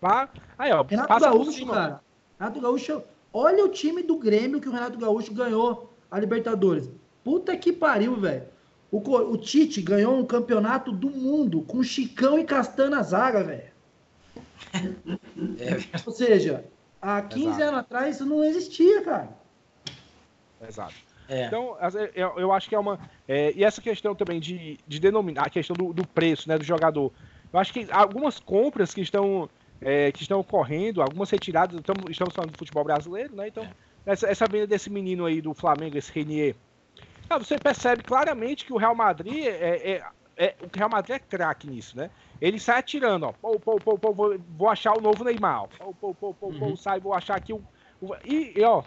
Pá. 0.00 0.28
Aí, 0.56 0.72
ó, 0.72 0.84
Renato 0.84 1.18
Gaúcho, 1.18 1.66
cara. 1.66 2.00
Renato 2.38 2.60
Gaúcho, 2.60 3.02
olha 3.32 3.64
o 3.64 3.68
time 3.68 4.04
do 4.04 4.16
Grêmio 4.16 4.60
que 4.60 4.68
o 4.68 4.72
Renato 4.72 4.98
Gaúcho 4.98 5.34
ganhou 5.34 5.92
a 6.08 6.20
Libertadores. 6.20 6.88
Puta 7.24 7.56
que 7.56 7.72
pariu, 7.72 8.14
velho. 8.20 8.44
O, 8.92 8.98
o 8.98 9.36
Tite 9.36 9.82
ganhou 9.82 10.16
um 10.16 10.24
campeonato 10.24 10.92
do 10.92 11.10
mundo 11.10 11.62
com 11.62 11.82
Chicão 11.82 12.38
e 12.38 12.44
Castanha 12.44 12.90
na 12.90 13.02
zaga, 13.02 13.42
velho. 13.42 13.73
É. 14.72 16.00
Ou 16.06 16.12
seja, 16.12 16.64
há 17.00 17.22
15 17.22 17.46
Exato. 17.46 17.62
anos 17.62 17.80
atrás 17.80 18.16
isso 18.16 18.26
não 18.26 18.42
existia, 18.42 19.02
cara. 19.02 19.28
Exato. 20.66 20.94
É. 21.28 21.46
Então, 21.46 21.76
eu, 22.14 22.38
eu, 22.38 22.52
acho 22.52 22.68
que 22.68 22.74
é 22.74 22.78
uma. 22.78 22.98
É, 23.26 23.52
e 23.54 23.64
essa 23.64 23.80
questão 23.80 24.14
também 24.14 24.40
de, 24.40 24.78
de 24.86 25.00
denominar, 25.00 25.46
a 25.46 25.50
questão 25.50 25.74
do, 25.74 25.92
do, 25.92 26.06
preço 26.06 26.48
né, 26.48 26.58
do 26.58 26.64
jogador. 26.64 27.12
Eu 27.52 27.58
acho 27.58 27.72
que 27.72 27.86
algumas 27.90 28.38
compras 28.38 28.92
que 28.92 29.00
estão, 29.00 29.48
é, 29.80 30.12
que 30.12 30.22
estão 30.22 30.40
ocorrendo, 30.40 31.00
algumas 31.00 31.30
retiradas, 31.30 31.78
estamos, 31.78 32.10
estamos 32.10 32.34
falando 32.34 32.52
do 32.52 32.58
futebol 32.58 32.84
brasileiro, 32.84 33.34
né? 33.34 33.48
Então, 33.48 33.66
essa, 34.04 34.26
essa 34.28 34.46
venda 34.46 34.66
desse 34.66 34.90
menino 34.90 35.24
aí 35.24 35.40
do 35.40 35.54
Flamengo, 35.54 35.96
esse 35.96 36.12
Renier, 36.12 36.54
você 37.38 37.58
percebe 37.58 38.02
claramente 38.02 38.66
que 38.66 38.72
o 38.72 38.76
Real 38.76 38.94
Madrid 38.94 39.46
é, 39.46 40.02
é, 40.36 40.54
o 40.60 40.76
Real 40.76 40.88
Madrid 40.88 41.16
é 41.16 41.18
craque 41.18 41.66
nisso, 41.66 41.96
né? 41.96 42.10
Ele 42.40 42.58
sai 42.58 42.78
atirando, 42.78 43.26
ó. 43.26 43.32
Pô, 43.32 43.58
pô, 43.58 43.80
pô, 43.80 43.98
pô, 43.98 44.12
vou, 44.12 44.38
vou 44.56 44.68
achar 44.68 44.96
o 44.96 45.00
novo 45.00 45.24
Neymar. 45.24 45.68
Pô, 45.78 45.94
pô, 45.94 46.14
pô, 46.14 46.34
pô, 46.34 46.46
uhum. 46.48 46.76
sai, 46.76 47.00
vou 47.00 47.14
achar 47.14 47.36
aqui 47.36 47.52
o. 47.52 47.62
o 48.00 48.14
e, 48.24 48.60
ó. 48.62 48.82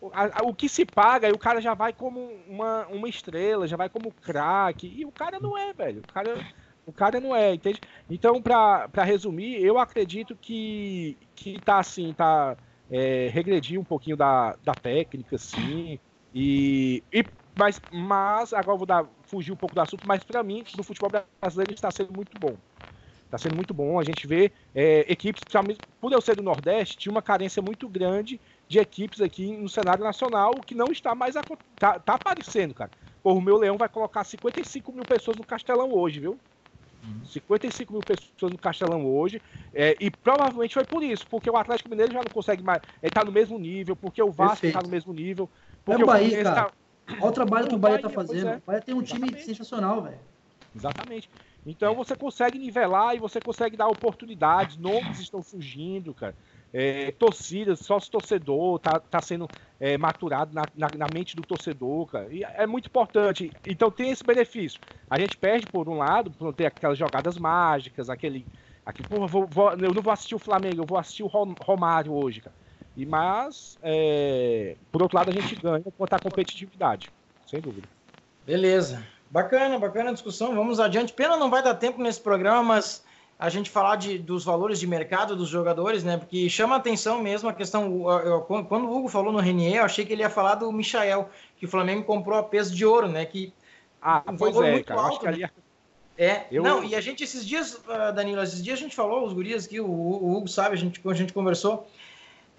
O, 0.00 0.10
a, 0.12 0.42
o 0.42 0.54
que 0.54 0.68
se 0.68 0.84
paga, 0.84 1.28
e 1.28 1.32
o 1.32 1.38
cara 1.38 1.60
já 1.60 1.74
vai 1.74 1.92
como 1.92 2.20
uma, 2.48 2.86
uma 2.88 3.08
estrela, 3.08 3.66
já 3.66 3.76
vai 3.76 3.88
como 3.88 4.12
craque. 4.12 4.92
E 4.96 5.04
o 5.04 5.12
cara 5.12 5.38
não 5.38 5.56
é, 5.56 5.72
velho. 5.72 6.00
O 6.00 6.12
cara, 6.12 6.46
o 6.86 6.92
cara 6.92 7.20
não 7.20 7.34
é, 7.34 7.54
entende? 7.54 7.80
Então, 8.10 8.42
pra, 8.42 8.88
pra 8.88 9.04
resumir, 9.04 9.62
eu 9.62 9.78
acredito 9.78 10.36
que, 10.36 11.18
que 11.34 11.60
tá 11.60 11.78
assim, 11.78 12.12
tá. 12.12 12.56
É, 12.90 13.28
regredir 13.28 13.78
um 13.78 13.84
pouquinho 13.84 14.16
da, 14.16 14.56
da 14.64 14.74
técnica, 14.74 15.36
sim. 15.36 16.00
E, 16.32 17.04
e 17.12 17.22
mas, 17.58 17.80
mas 17.92 18.52
agora 18.52 18.78
vou 18.78 18.86
dar, 18.86 19.04
fugir 19.24 19.50
um 19.50 19.56
pouco 19.56 19.74
do 19.74 19.80
assunto, 19.80 20.06
mas 20.06 20.22
para 20.22 20.42
mim, 20.44 20.64
no 20.76 20.84
futebol 20.84 21.10
brasileiro 21.40 21.74
está 21.74 21.90
sendo 21.90 22.14
muito 22.14 22.38
bom. 22.38 22.56
Tá 23.28 23.36
sendo 23.36 23.56
muito 23.56 23.74
bom. 23.74 23.98
A 23.98 24.04
gente 24.04 24.26
vê 24.26 24.52
é, 24.74 25.04
equipes, 25.08 25.42
por 26.00 26.12
eu 26.12 26.20
ser 26.20 26.36
do 26.36 26.42
Nordeste, 26.42 26.96
tinha 26.96 27.10
uma 27.12 27.20
carência 27.20 27.60
muito 27.60 27.88
grande 27.88 28.40
de 28.68 28.78
equipes 28.78 29.20
aqui 29.20 29.56
no 29.56 29.68
cenário 29.68 30.04
nacional, 30.04 30.52
que 30.64 30.74
não 30.74 30.86
está 30.86 31.14
mais. 31.14 31.34
Tá, 31.76 31.98
tá 31.98 32.14
aparecendo, 32.14 32.72
cara. 32.74 32.90
o 33.24 33.40
meu 33.40 33.58
Leão 33.58 33.76
vai 33.76 33.88
colocar 33.88 34.22
55 34.22 34.92
mil 34.92 35.04
pessoas 35.04 35.36
no 35.36 35.44
Castelão 35.44 35.92
hoje, 35.92 36.20
viu? 36.20 36.38
55 37.24 37.92
mil 37.92 38.02
pessoas 38.02 38.52
no 38.52 38.58
Castelão 38.58 39.04
hoje. 39.04 39.42
É, 39.74 39.96
e 40.00 40.10
provavelmente 40.10 40.74
foi 40.74 40.84
por 40.84 41.02
isso, 41.02 41.26
porque 41.26 41.50
o 41.50 41.56
Atlético 41.56 41.90
Mineiro 41.90 42.12
já 42.12 42.20
não 42.20 42.32
consegue 42.32 42.62
mais. 42.62 42.80
Ele 43.02 43.10
tá 43.10 43.24
no 43.24 43.32
mesmo 43.32 43.58
nível, 43.58 43.96
porque 43.96 44.22
o 44.22 44.30
Vasco 44.30 44.64
está 44.64 44.80
no 44.80 44.88
mesmo 44.88 45.12
nível. 45.12 45.50
Porque 45.84 46.00
é 46.00 46.04
o 46.04 46.06
Bahia, 46.06 46.42
cara. 46.44 46.62
Tá... 46.62 46.72
Olha 47.20 47.26
o 47.26 47.32
trabalho 47.32 47.68
que 47.68 47.74
o 47.74 47.78
Bahia, 47.78 47.96
está 47.96 48.10
fazendo. 48.10 48.48
É. 48.48 48.56
O 48.56 48.62
Bahia 48.66 48.82
tem 48.82 48.94
um 48.94 49.02
time 49.02 49.26
Exatamente. 49.26 49.44
sensacional, 49.44 50.02
velho. 50.02 50.18
Exatamente. 50.74 51.30
Então 51.66 51.94
você 51.94 52.14
consegue 52.14 52.58
nivelar 52.58 53.14
e 53.14 53.18
você 53.18 53.40
consegue 53.40 53.76
dar 53.76 53.88
oportunidades, 53.88 54.76
nomes 54.76 55.18
estão 55.18 55.42
surgindo, 55.42 56.14
cara. 56.14 56.34
É, 56.72 57.12
torcidas, 57.12 57.80
sócio 57.80 58.10
torcedor, 58.10 58.78
tá, 58.78 59.00
tá 59.00 59.22
sendo 59.22 59.48
é, 59.80 59.96
maturado 59.96 60.54
na, 60.54 60.62
na, 60.76 60.88
na, 60.96 61.06
mente 61.12 61.34
do 61.34 61.42
torcedor, 61.42 62.06
cara. 62.06 62.28
E 62.30 62.44
é 62.44 62.66
muito 62.66 62.86
importante. 62.86 63.50
Então 63.66 63.90
tem 63.90 64.10
esse 64.10 64.22
benefício. 64.22 64.78
A 65.08 65.18
gente 65.18 65.36
perde, 65.36 65.66
por 65.66 65.88
um 65.88 65.96
lado, 65.96 66.30
por 66.30 66.44
não 66.44 66.52
ter 66.52 66.66
aquelas 66.66 66.98
jogadas 66.98 67.38
mágicas, 67.38 68.10
aquele. 68.10 68.46
aquele 68.84 69.08
porra, 69.08 69.26
vou, 69.26 69.46
vou, 69.46 69.72
eu 69.72 69.94
não 69.94 70.02
vou 70.02 70.12
assistir 70.12 70.34
o 70.34 70.38
Flamengo, 70.38 70.82
eu 70.82 70.86
vou 70.86 70.98
assistir 70.98 71.22
o 71.22 71.26
Romário 71.26 72.12
hoje, 72.12 72.42
cara. 72.42 72.54
E, 72.98 73.06
mas, 73.06 73.78
é, 73.80 74.74
por 74.90 75.00
outro 75.00 75.16
lado, 75.16 75.30
a 75.30 75.32
gente 75.32 75.54
ganha 75.54 75.84
quanto 75.96 76.14
à 76.14 76.18
competitividade, 76.18 77.08
sem 77.46 77.60
dúvida. 77.60 77.88
Beleza. 78.44 79.06
Bacana, 79.30 79.78
bacana 79.78 80.10
a 80.10 80.12
discussão. 80.12 80.52
Vamos 80.52 80.80
adiante. 80.80 81.12
Pena 81.12 81.36
não 81.36 81.48
vai 81.48 81.62
dar 81.62 81.74
tempo 81.74 82.02
nesse 82.02 82.20
programa, 82.20 82.60
mas 82.60 83.04
a 83.38 83.48
gente 83.48 83.70
falar 83.70 83.94
de, 83.94 84.18
dos 84.18 84.44
valores 84.44 84.80
de 84.80 84.86
mercado 84.88 85.36
dos 85.36 85.48
jogadores, 85.48 86.02
né? 86.02 86.16
Porque 86.16 86.50
chama 86.50 86.74
atenção 86.74 87.22
mesmo 87.22 87.48
a 87.48 87.52
questão. 87.52 88.10
Eu, 88.20 88.40
quando 88.40 88.88
o 88.88 88.96
Hugo 88.96 89.08
falou 89.08 89.32
no 89.32 89.38
Renier, 89.38 89.76
eu 89.76 89.84
achei 89.84 90.04
que 90.04 90.12
ele 90.12 90.22
ia 90.22 90.30
falar 90.30 90.56
do 90.56 90.72
Michael, 90.72 91.30
que 91.56 91.66
o 91.66 91.68
Flamengo 91.68 92.02
comprou 92.02 92.36
a 92.36 92.42
peso 92.42 92.74
de 92.74 92.84
ouro, 92.84 93.06
né? 93.06 93.24
Que 93.24 93.52
ah, 94.02 94.24
um 94.26 94.36
pois 94.36 94.56
é, 94.56 94.82
cara. 94.82 95.00
Alto, 95.00 95.12
acho 95.12 95.20
que 95.20 95.28
ali... 95.28 95.42
Né? 95.42 95.50
É, 96.16 96.46
eu... 96.50 96.64
não, 96.64 96.82
e 96.82 96.96
a 96.96 97.00
gente, 97.00 97.22
esses 97.22 97.46
dias, 97.46 97.80
ah, 97.88 98.10
Danilo, 98.10 98.42
esses 98.42 98.60
dias 98.60 98.76
a 98.76 98.82
gente 98.82 98.96
falou, 98.96 99.24
os 99.24 99.32
gurias 99.32 99.66
aqui, 99.66 99.80
o, 99.80 99.86
o 99.86 100.36
Hugo 100.36 100.48
sabe, 100.48 100.74
a 100.74 100.76
gente, 100.76 101.00
a 101.06 101.14
gente 101.14 101.32
conversou, 101.32 101.86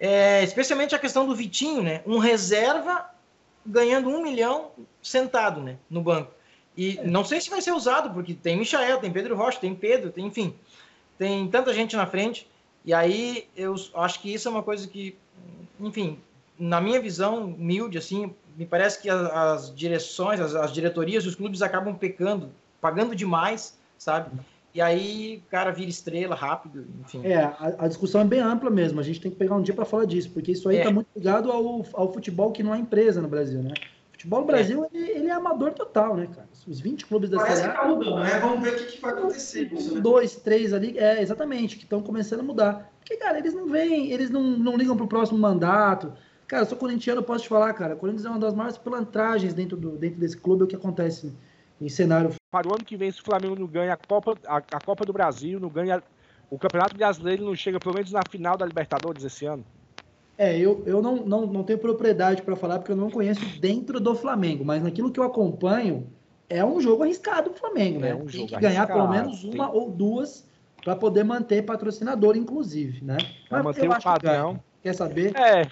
é, 0.00 0.42
especialmente 0.42 0.94
a 0.94 0.98
questão 0.98 1.26
do 1.26 1.36
Vitinho, 1.36 1.82
né? 1.82 2.02
Um 2.04 2.18
reserva 2.18 3.08
ganhando 3.64 4.08
um 4.08 4.22
milhão 4.22 4.72
sentado, 5.02 5.60
né? 5.60 5.76
No 5.88 6.02
banco. 6.02 6.32
E 6.76 6.98
é. 6.98 7.04
não 7.04 7.24
sei 7.24 7.40
se 7.40 7.50
vai 7.50 7.60
ser 7.60 7.72
usado, 7.72 8.12
porque 8.12 8.34
tem 8.34 8.56
Michael, 8.56 8.98
tem 8.98 9.12
Pedro 9.12 9.36
Rocha, 9.36 9.60
tem 9.60 9.74
Pedro, 9.74 10.10
tem, 10.10 10.26
enfim 10.26 10.56
tem 11.20 11.46
tanta 11.48 11.74
gente 11.74 11.94
na 11.96 12.06
frente, 12.06 12.48
e 12.82 12.94
aí 12.94 13.46
eu 13.54 13.74
acho 13.92 14.22
que 14.22 14.32
isso 14.32 14.48
é 14.48 14.50
uma 14.50 14.62
coisa 14.62 14.88
que, 14.88 15.14
enfim, 15.78 16.18
na 16.58 16.80
minha 16.80 16.98
visão 16.98 17.44
humilde, 17.44 17.98
assim, 17.98 18.34
me 18.56 18.64
parece 18.64 19.02
que 19.02 19.10
as, 19.10 19.30
as 19.30 19.76
direções, 19.76 20.40
as, 20.40 20.54
as, 20.54 20.72
diretorias 20.72 21.24
dos 21.24 21.34
clubes 21.34 21.60
acabam 21.60 21.94
pecando, 21.94 22.50
pagando 22.80 23.14
demais, 23.14 23.78
sabe? 23.98 24.30
E 24.72 24.80
aí 24.80 25.42
o 25.46 25.50
cara 25.50 25.70
vira 25.70 25.90
estrela 25.90 26.34
rápido, 26.34 26.86
enfim. 27.00 27.24
É, 27.24 27.42
a, 27.42 27.74
a 27.78 27.88
discussão 27.88 28.20
é 28.20 28.24
bem 28.24 28.40
ampla 28.40 28.70
mesmo, 28.70 29.00
a 29.00 29.02
gente 29.02 29.20
tem 29.20 29.30
que 29.30 29.36
pegar 29.36 29.56
um 29.56 29.62
dia 29.62 29.74
para 29.74 29.84
falar 29.84 30.04
disso, 30.04 30.30
porque 30.30 30.52
isso 30.52 30.68
aí 30.68 30.76
está 30.76 30.90
é. 30.90 30.92
muito 30.92 31.08
ligado 31.14 31.50
ao, 31.50 31.84
ao 31.92 32.12
futebol 32.12 32.52
que 32.52 32.62
não 32.62 32.74
é 32.74 32.78
empresa 32.78 33.20
no 33.20 33.28
Brasil, 33.28 33.62
né? 33.62 33.74
futebol 34.20 34.40
no 34.40 34.46
Brasil, 34.46 34.84
é. 34.84 34.88
Ele, 34.92 35.10
ele, 35.10 35.28
é 35.28 35.32
amador 35.32 35.72
total, 35.72 36.16
né, 36.16 36.26
cara? 36.26 36.48
Os 36.66 36.78
20 36.78 37.06
clubes 37.06 37.30
da 37.30 37.38
Parece 37.38 37.62
Série 37.62 37.70
A... 37.70 37.74
que 37.74 37.80
tá 37.80 37.88
mudando, 37.88 38.20
né? 38.20 38.38
Vamos 38.38 38.62
ver 38.62 38.74
o 38.74 38.76
que, 38.76 38.84
que 38.84 39.00
vai 39.00 39.12
acontecer. 39.12 39.70
Um, 39.72 39.94
né? 39.94 40.00
dois, 40.00 40.36
três 40.36 40.74
ali, 40.74 40.98
é, 40.98 41.22
exatamente, 41.22 41.76
que 41.76 41.84
estão 41.84 42.02
começando 42.02 42.40
a 42.40 42.42
mudar. 42.42 42.92
Porque, 43.00 43.16
cara, 43.16 43.38
eles 43.38 43.54
não 43.54 43.66
vêm, 43.66 44.12
eles 44.12 44.28
não, 44.28 44.42
não 44.42 44.76
ligam 44.76 44.96
pro 44.96 45.08
próximo 45.08 45.38
mandato. 45.38 46.12
Cara, 46.46 46.64
eu 46.64 46.66
sou 46.66 46.76
corintiano, 46.76 47.20
eu 47.20 47.24
posso 47.24 47.44
te 47.44 47.48
falar, 47.48 47.72
cara, 47.72 47.94
o 47.94 47.96
Corinthians 47.96 48.26
é 48.26 48.28
uma 48.28 48.38
das 48.38 48.54
maiores 48.54 48.76
plantagens 48.76 49.54
dentro, 49.54 49.76
do, 49.76 49.96
dentro 49.96 50.20
desse 50.20 50.36
clube, 50.36 50.62
é 50.62 50.64
o 50.64 50.68
que 50.68 50.76
acontece 50.76 51.32
em 51.80 51.88
cenário. 51.88 52.34
Para 52.50 52.68
o 52.68 52.74
ano 52.74 52.84
que 52.84 52.96
vem, 52.96 53.10
se 53.10 53.20
o 53.20 53.24
Flamengo 53.24 53.56
não 53.58 53.66
ganha 53.66 53.94
a 53.94 53.96
Copa, 53.96 54.36
a, 54.46 54.56
a 54.56 54.80
Copa 54.84 55.04
do 55.04 55.12
Brasil, 55.12 55.58
não 55.58 55.68
ganha 55.68 56.02
o 56.50 56.58
Campeonato 56.58 56.96
Brasileiro, 56.96 57.44
não 57.44 57.54
chega 57.54 57.78
pelo 57.78 57.94
menos 57.94 58.12
na 58.12 58.22
final 58.28 58.56
da 58.56 58.66
Libertadores 58.66 59.24
esse 59.24 59.46
ano. 59.46 59.64
É, 60.36 60.58
eu, 60.58 60.82
eu 60.86 61.02
não, 61.02 61.16
não, 61.16 61.46
não 61.46 61.62
tenho 61.62 61.78
propriedade 61.78 62.42
para 62.42 62.56
falar 62.56 62.78
porque 62.78 62.92
eu 62.92 62.96
não 62.96 63.10
conheço 63.10 63.44
dentro 63.60 64.00
do 64.00 64.14
Flamengo, 64.14 64.64
mas 64.64 64.82
naquilo 64.82 65.10
que 65.10 65.20
eu 65.20 65.24
acompanho, 65.24 66.06
é 66.48 66.64
um 66.64 66.80
jogo 66.80 67.04
arriscado 67.04 67.50
o 67.50 67.54
Flamengo, 67.54 68.00
né? 68.00 68.10
É 68.10 68.14
um 68.14 68.26
Tem 68.26 68.46
que 68.46 68.56
ganhar 68.56 68.86
pelo 68.86 69.08
menos 69.08 69.44
uma 69.44 69.68
tem... 69.68 69.78
ou 69.78 69.90
duas 69.90 70.48
para 70.82 70.96
poder 70.96 71.24
manter 71.24 71.62
patrocinador, 71.62 72.36
inclusive, 72.36 73.04
né? 73.04 73.18
Pra 73.48 73.62
manter 73.62 73.88
o 73.88 74.02
padrão. 74.02 74.54
Que, 74.54 74.84
quer 74.84 74.94
saber? 74.94 75.32
É. 75.36 75.62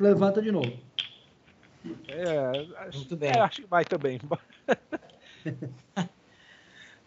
Levanta 0.00 0.40
de 0.40 0.50
novo. 0.50 0.72
É, 2.08 2.66
acho, 2.78 2.98
Muito 2.98 3.16
bem. 3.16 3.30
É, 3.30 3.38
acho 3.38 3.62
que 3.62 3.68
vai 3.68 3.84
também. 3.84 4.18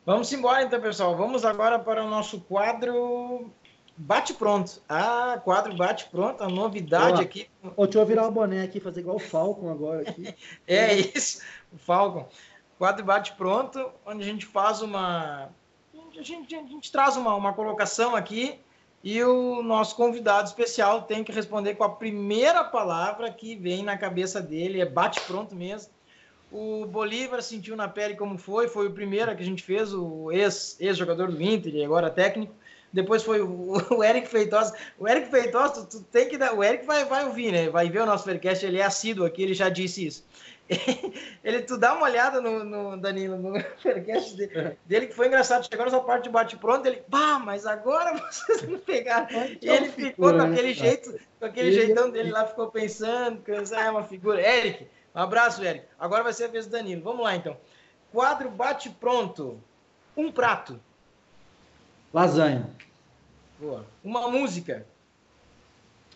Vamos 0.05 0.31
embora 0.33 0.63
então, 0.63 0.81
pessoal. 0.81 1.15
Vamos 1.15 1.45
agora 1.45 1.77
para 1.77 2.03
o 2.03 2.09
nosso 2.09 2.41
quadro 2.41 3.51
Bate 4.01 4.33
pronto. 4.33 4.81
Ah, 4.87 5.41
quadro 5.43 5.75
bate 5.75 6.05
pronto, 6.05 6.41
a 6.41 6.47
novidade 6.47 7.21
aqui. 7.21 7.49
Ô, 7.75 7.83
deixa 7.83 7.99
eu 7.99 8.05
virar 8.05 8.27
o 8.27 8.31
boné 8.31 8.63
aqui, 8.63 8.79
fazer 8.79 9.01
igual 9.01 9.17
o 9.17 9.19
Falcon 9.19 9.69
agora. 9.69 10.09
Aqui. 10.09 10.33
é 10.65 10.95
isso, 10.95 11.41
o 11.73 11.77
Falcon. 11.77 12.25
Quadro 12.77 13.03
bate 13.03 13.33
pronto, 13.33 13.91
onde 14.05 14.23
a 14.23 14.25
gente 14.25 14.45
faz 14.45 14.81
uma. 14.81 15.49
A 16.17 16.23
gente, 16.23 16.55
a 16.55 16.59
gente 16.59 16.89
traz 16.89 17.17
uma, 17.17 17.35
uma 17.35 17.51
colocação 17.51 18.15
aqui 18.15 18.57
e 19.03 19.21
o 19.21 19.61
nosso 19.61 19.97
convidado 19.97 20.47
especial 20.47 21.01
tem 21.01 21.21
que 21.21 21.33
responder 21.33 21.75
com 21.75 21.83
a 21.83 21.89
primeira 21.89 22.63
palavra 22.63 23.29
que 23.29 23.53
vem 23.57 23.83
na 23.83 23.97
cabeça 23.97 24.41
dele, 24.41 24.79
é 24.79 24.85
bate 24.85 25.19
pronto 25.21 25.53
mesmo. 25.53 25.91
O 26.51 26.85
Bolívar 26.85 27.41
sentiu 27.41 27.75
na 27.75 27.87
pele 27.87 28.15
como 28.15 28.37
foi, 28.37 28.67
foi 28.67 28.87
o 28.87 28.91
primeiro 28.91 29.35
que 29.35 29.43
a 29.43 29.45
gente 29.45 29.61
fez, 29.61 29.93
o 29.93 30.31
ex-jogador 30.31 31.29
ex 31.29 31.35
do 31.35 31.41
Inter 31.41 31.75
e 31.75 31.83
agora 31.83 32.09
técnico. 32.09 32.53
Depois 32.91 33.23
foi 33.23 33.41
o, 33.41 33.73
o 33.95 34.03
Eric 34.03 34.27
Feitosa. 34.27 34.75
O 34.97 35.07
Eric 35.07 35.29
Feitosa, 35.29 35.85
tu, 35.85 35.99
tu, 35.99 36.03
tem 36.05 36.27
que 36.27 36.37
dar. 36.37 36.53
O 36.53 36.63
Eric 36.63 36.85
vai, 36.85 37.05
vai 37.05 37.25
ouvir, 37.25 37.51
né? 37.51 37.69
Vai 37.69 37.89
ver 37.89 38.01
o 38.01 38.05
nosso 38.05 38.25
Faircast, 38.25 38.65
ele 38.65 38.79
é 38.79 38.83
assíduo 38.83 39.25
aqui, 39.25 39.43
ele 39.43 39.53
já 39.53 39.69
disse 39.69 40.05
isso. 40.05 40.25
Ele, 41.43 41.63
tu 41.63 41.79
dá 41.79 41.95
uma 41.95 42.03
olhada 42.03 42.39
no, 42.39 42.63
no 42.63 42.95
Danilo, 42.95 43.37
no 43.37 43.59
Faircast 43.81 44.37
dele, 44.37 44.77
dele, 44.85 45.07
que 45.07 45.15
foi 45.15 45.25
engraçado. 45.25 45.67
Chegou 45.67 45.83
nessa 45.83 45.99
parte 45.99 46.25
de 46.25 46.29
bate-pronto, 46.29 46.87
ele, 46.87 47.01
pá, 47.09 47.39
mas 47.39 47.65
agora 47.65 48.13
vocês 48.31 48.61
não 48.69 48.77
pegaram. 48.77 49.27
E 49.59 49.67
ele 49.67 49.89
ficou 49.89 50.31
com 50.31 50.41
aquele 50.41 50.67
né, 50.67 50.73
jeito, 50.75 51.19
com 51.39 51.45
aquele 51.45 51.71
jeitão 51.71 52.11
dele 52.11 52.29
lá, 52.29 52.45
ficou 52.45 52.69
pensando, 52.69 53.41
ah, 53.75 53.83
é 53.83 53.89
uma 53.89 54.03
figura. 54.03 54.39
Eric, 54.39 54.85
um 55.13 55.19
abraço, 55.19 55.63
Eric. 55.63 55.85
Agora 55.97 56.23
vai 56.23 56.33
ser 56.33 56.45
a 56.45 56.47
vez 56.47 56.65
do 56.65 56.71
Danilo. 56.71 57.01
Vamos 57.01 57.23
lá, 57.23 57.35
então. 57.35 57.57
Quadro 58.11 58.49
bate-pronto. 58.49 59.61
Um 60.15 60.31
prato. 60.31 60.79
Lasanha. 62.13 62.69
Boa. 63.59 63.85
Uma 64.03 64.29
música. 64.29 64.85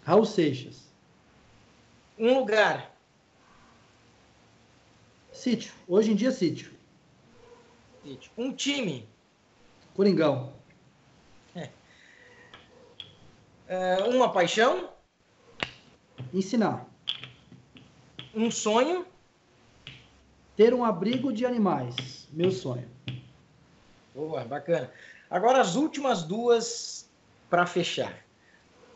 Raul 0.03 0.25
Seixas. 0.25 0.91
Um 2.17 2.39
lugar. 2.39 2.91
Sítio. 5.31 5.73
Hoje 5.87 6.11
em 6.11 6.15
dia, 6.15 6.31
sítio. 6.31 6.71
Sítio. 8.03 8.31
Um 8.37 8.53
time. 8.53 9.07
Coringão. 9.95 10.53
É. 11.55 11.69
É, 13.65 14.03
uma 14.03 14.31
paixão. 14.31 14.89
Ensinar. 16.33 16.85
Um 18.33 18.49
sonho. 18.49 19.05
Ter 20.55 20.73
um 20.73 20.83
abrigo 20.83 21.33
de 21.33 21.45
animais. 21.45 22.27
Meu 22.31 22.51
sonho. 22.51 22.89
Boa, 24.13 24.43
bacana. 24.43 24.91
Agora 25.29 25.59
as 25.59 25.75
últimas 25.75 26.23
duas 26.23 27.09
para 27.49 27.65
fechar. 27.65 28.23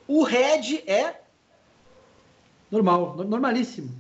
O 0.07 0.23
red 0.23 0.83
é 0.88 1.21
normal, 2.69 3.15
normalíssimo. 3.17 3.99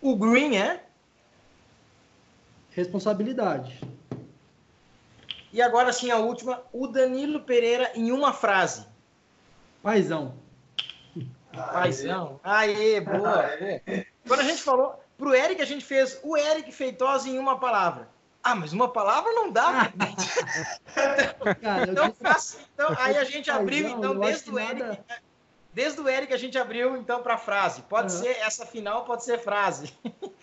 O 0.00 0.16
green 0.16 0.56
é 0.56 0.84
responsabilidade. 2.70 3.78
E 5.52 5.60
agora 5.60 5.92
sim 5.92 6.10
a 6.10 6.16
última, 6.16 6.62
o 6.72 6.86
Danilo 6.86 7.40
Pereira 7.40 7.92
em 7.94 8.10
uma 8.10 8.32
frase. 8.32 8.86
Paizão. 9.82 10.34
Paizão. 11.72 12.40
Aê, 12.42 13.00
boa. 13.00 13.50
Quando 14.26 14.40
a 14.40 14.44
gente 14.44 14.62
falou 14.62 15.02
pro 15.16 15.34
Eric, 15.34 15.60
a 15.62 15.66
gente 15.66 15.84
fez 15.84 16.18
o 16.22 16.36
Eric 16.36 16.72
Feitosa 16.72 17.28
em 17.28 17.38
uma 17.38 17.58
palavra. 17.58 18.08
Ah, 18.42 18.56
mas 18.56 18.72
uma 18.72 18.88
palavra 18.88 19.32
não 19.32 19.52
dá. 19.52 19.92
então, 19.94 21.54
Cara, 21.60 21.90
então, 21.90 22.12
faço, 22.20 22.58
então, 22.74 22.88
aí 22.98 23.16
a 23.16 23.24
gente 23.24 23.48
abriu, 23.48 23.88
então, 23.88 24.18
desde 24.18 24.50
o 24.50 24.58
Eric. 24.58 24.80
Nada... 24.80 25.04
desde 25.72 26.00
o 26.00 26.08
Eric 26.08 26.34
a 26.34 26.36
gente 26.36 26.58
abriu 26.58 26.96
então 26.96 27.22
para 27.22 27.38
frase. 27.38 27.82
Pode 27.82 28.12
uhum. 28.12 28.18
ser 28.18 28.36
essa 28.40 28.66
final, 28.66 29.04
pode 29.04 29.22
ser 29.24 29.38
frase. 29.38 29.92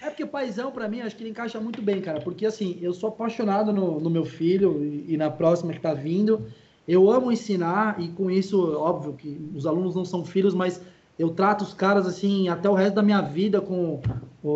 É 0.02 0.10
porque 0.10 0.26
paizão 0.26 0.72
para 0.72 0.88
mim 0.88 1.02
acho 1.02 1.14
que 1.14 1.24
ele 1.24 1.32
encaixa 1.32 1.60
muito 1.60 1.82
bem, 1.82 2.00
cara, 2.00 2.22
porque 2.22 2.46
assim, 2.46 2.80
eu 2.82 2.94
sou 2.94 3.10
apaixonado 3.10 3.74
no, 3.74 4.00
no 4.00 4.10
meu 4.10 4.24
filho 4.24 4.82
e, 4.82 5.14
e, 5.14 5.18
na 5.18 5.30
próxima 5.30 5.74
que 5.74 5.82
tá 5.82 5.94
vindo. 5.94 6.50
Eu 6.88 7.12
amo 7.12 7.34
ensinar 7.34 8.00
e 8.00 8.08
com 8.08 8.32
isso, 8.32 8.76
óbvio 8.78 9.14
que 9.14 9.52
os 9.54 9.68
alunos 9.68 9.94
não 9.94 10.06
são 10.06 10.24
filhos, 10.24 10.56
mas 10.56 10.82
eu 11.20 11.30
trato 11.30 11.66
os 11.66 11.74
caras 11.74 12.08
assim 12.08 12.48
até 12.48 12.70
o 12.70 12.74
resto 12.74 12.96
da 12.96 13.04
minha 13.04 13.22
vida 13.22 13.60
com 13.60 14.02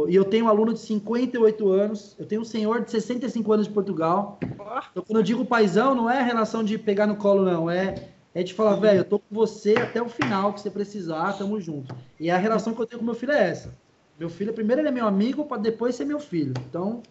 e 0.07 0.15
eu 0.15 0.23
tenho 0.23 0.45
um 0.45 0.47
aluno 0.47 0.73
de 0.73 0.79
58 0.79 1.69
anos, 1.69 2.15
eu 2.17 2.25
tenho 2.25 2.41
um 2.41 2.45
senhor 2.45 2.85
de 2.85 2.89
65 2.89 3.51
anos 3.51 3.67
de 3.67 3.73
Portugal. 3.73 4.39
Então, 4.41 5.03
quando 5.05 5.17
eu 5.17 5.23
digo 5.23 5.43
paizão, 5.43 5.93
não 5.93 6.09
é 6.09 6.23
relação 6.23 6.63
de 6.63 6.77
pegar 6.77 7.05
no 7.05 7.17
colo, 7.17 7.43
não. 7.43 7.69
É, 7.69 7.95
é 8.33 8.43
de 8.43 8.53
falar, 8.53 8.77
velho, 8.77 8.99
eu 8.99 9.03
tô 9.03 9.19
com 9.19 9.35
você 9.35 9.75
até 9.75 10.01
o 10.01 10.07
final, 10.07 10.53
que 10.53 10.61
você 10.61 10.71
precisar, 10.71 11.33
tamo 11.33 11.59
junto. 11.59 11.93
E 12.17 12.31
a 12.31 12.37
relação 12.37 12.73
que 12.73 12.81
eu 12.81 12.85
tenho 12.85 12.99
com 12.99 13.05
meu 13.05 13.13
filho 13.13 13.33
é 13.33 13.49
essa. 13.49 13.75
Meu 14.17 14.29
filho, 14.29 14.53
primeiro 14.53 14.81
ele 14.81 14.87
é 14.87 14.91
meu 14.91 15.05
amigo, 15.05 15.43
para 15.43 15.57
depois 15.57 15.95
ser 15.95 16.05
meu 16.05 16.19
filho. 16.19 16.53
Então. 16.69 17.03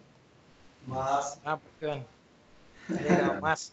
Massa. 0.87 1.39
Ah, 1.45 1.57
bacana. 1.57 2.03
Legal, 2.89 3.39
massa. 3.39 3.71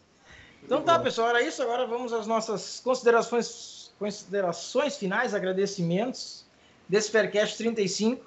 Então 0.63 0.83
tá, 0.83 0.99
pessoal, 0.99 1.31
era 1.31 1.43
isso. 1.43 1.63
Agora 1.63 1.87
vamos 1.87 2.13
às 2.13 2.27
nossas 2.27 2.81
considerações, 2.81 3.80
considerações 4.01 4.97
finais, 4.97 5.35
agradecimentos 5.35 6.47
desse 6.89 7.11
Faircast 7.11 7.59
35. 7.59 8.25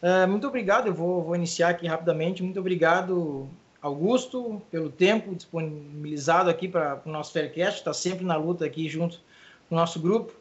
Uh, 0.00 0.28
muito 0.28 0.46
obrigado, 0.46 0.86
eu 0.86 0.94
vou, 0.94 1.24
vou 1.24 1.34
iniciar 1.34 1.70
aqui 1.70 1.88
rapidamente. 1.88 2.40
Muito 2.40 2.60
obrigado, 2.60 3.48
Augusto, 3.82 4.62
pelo 4.70 4.88
tempo 4.88 5.34
disponibilizado 5.34 6.48
aqui 6.48 6.68
para 6.68 7.02
o 7.04 7.10
nosso 7.10 7.32
Faircast, 7.32 7.80
está 7.80 7.92
sempre 7.92 8.24
na 8.24 8.36
luta 8.36 8.64
aqui 8.64 8.88
junto 8.88 9.20
com 9.68 9.74
o 9.74 9.78
nosso 9.78 9.98
grupo. 9.98 10.32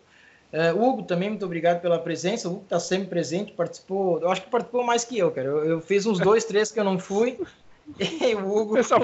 Uh, 0.54 0.80
Hugo, 0.80 1.04
também 1.04 1.30
muito 1.30 1.44
obrigado 1.44 1.82
pela 1.82 1.98
presença. 1.98 2.48
O 2.48 2.52
Hugo 2.54 2.64
está 2.64 2.80
sempre 2.80 3.08
presente, 3.08 3.54
participou, 3.54 4.22
eu 4.22 4.30
acho 4.30 4.44
que 4.44 4.50
participou 4.52 4.84
mais 4.84 5.04
que 5.04 5.18
eu, 5.18 5.32
cara. 5.32 5.48
Eu, 5.48 5.66
eu 5.66 5.82
fiz 5.82 6.06
uns 6.06 6.20
dois, 6.20 6.46
três 6.46 6.72
que 6.72 6.80
eu 6.80 6.84
não 6.84 7.00
fui. 7.00 7.40
E 8.00 8.36
o 8.36 8.54
Hugo. 8.54 8.74
Pessoal, 8.74 9.02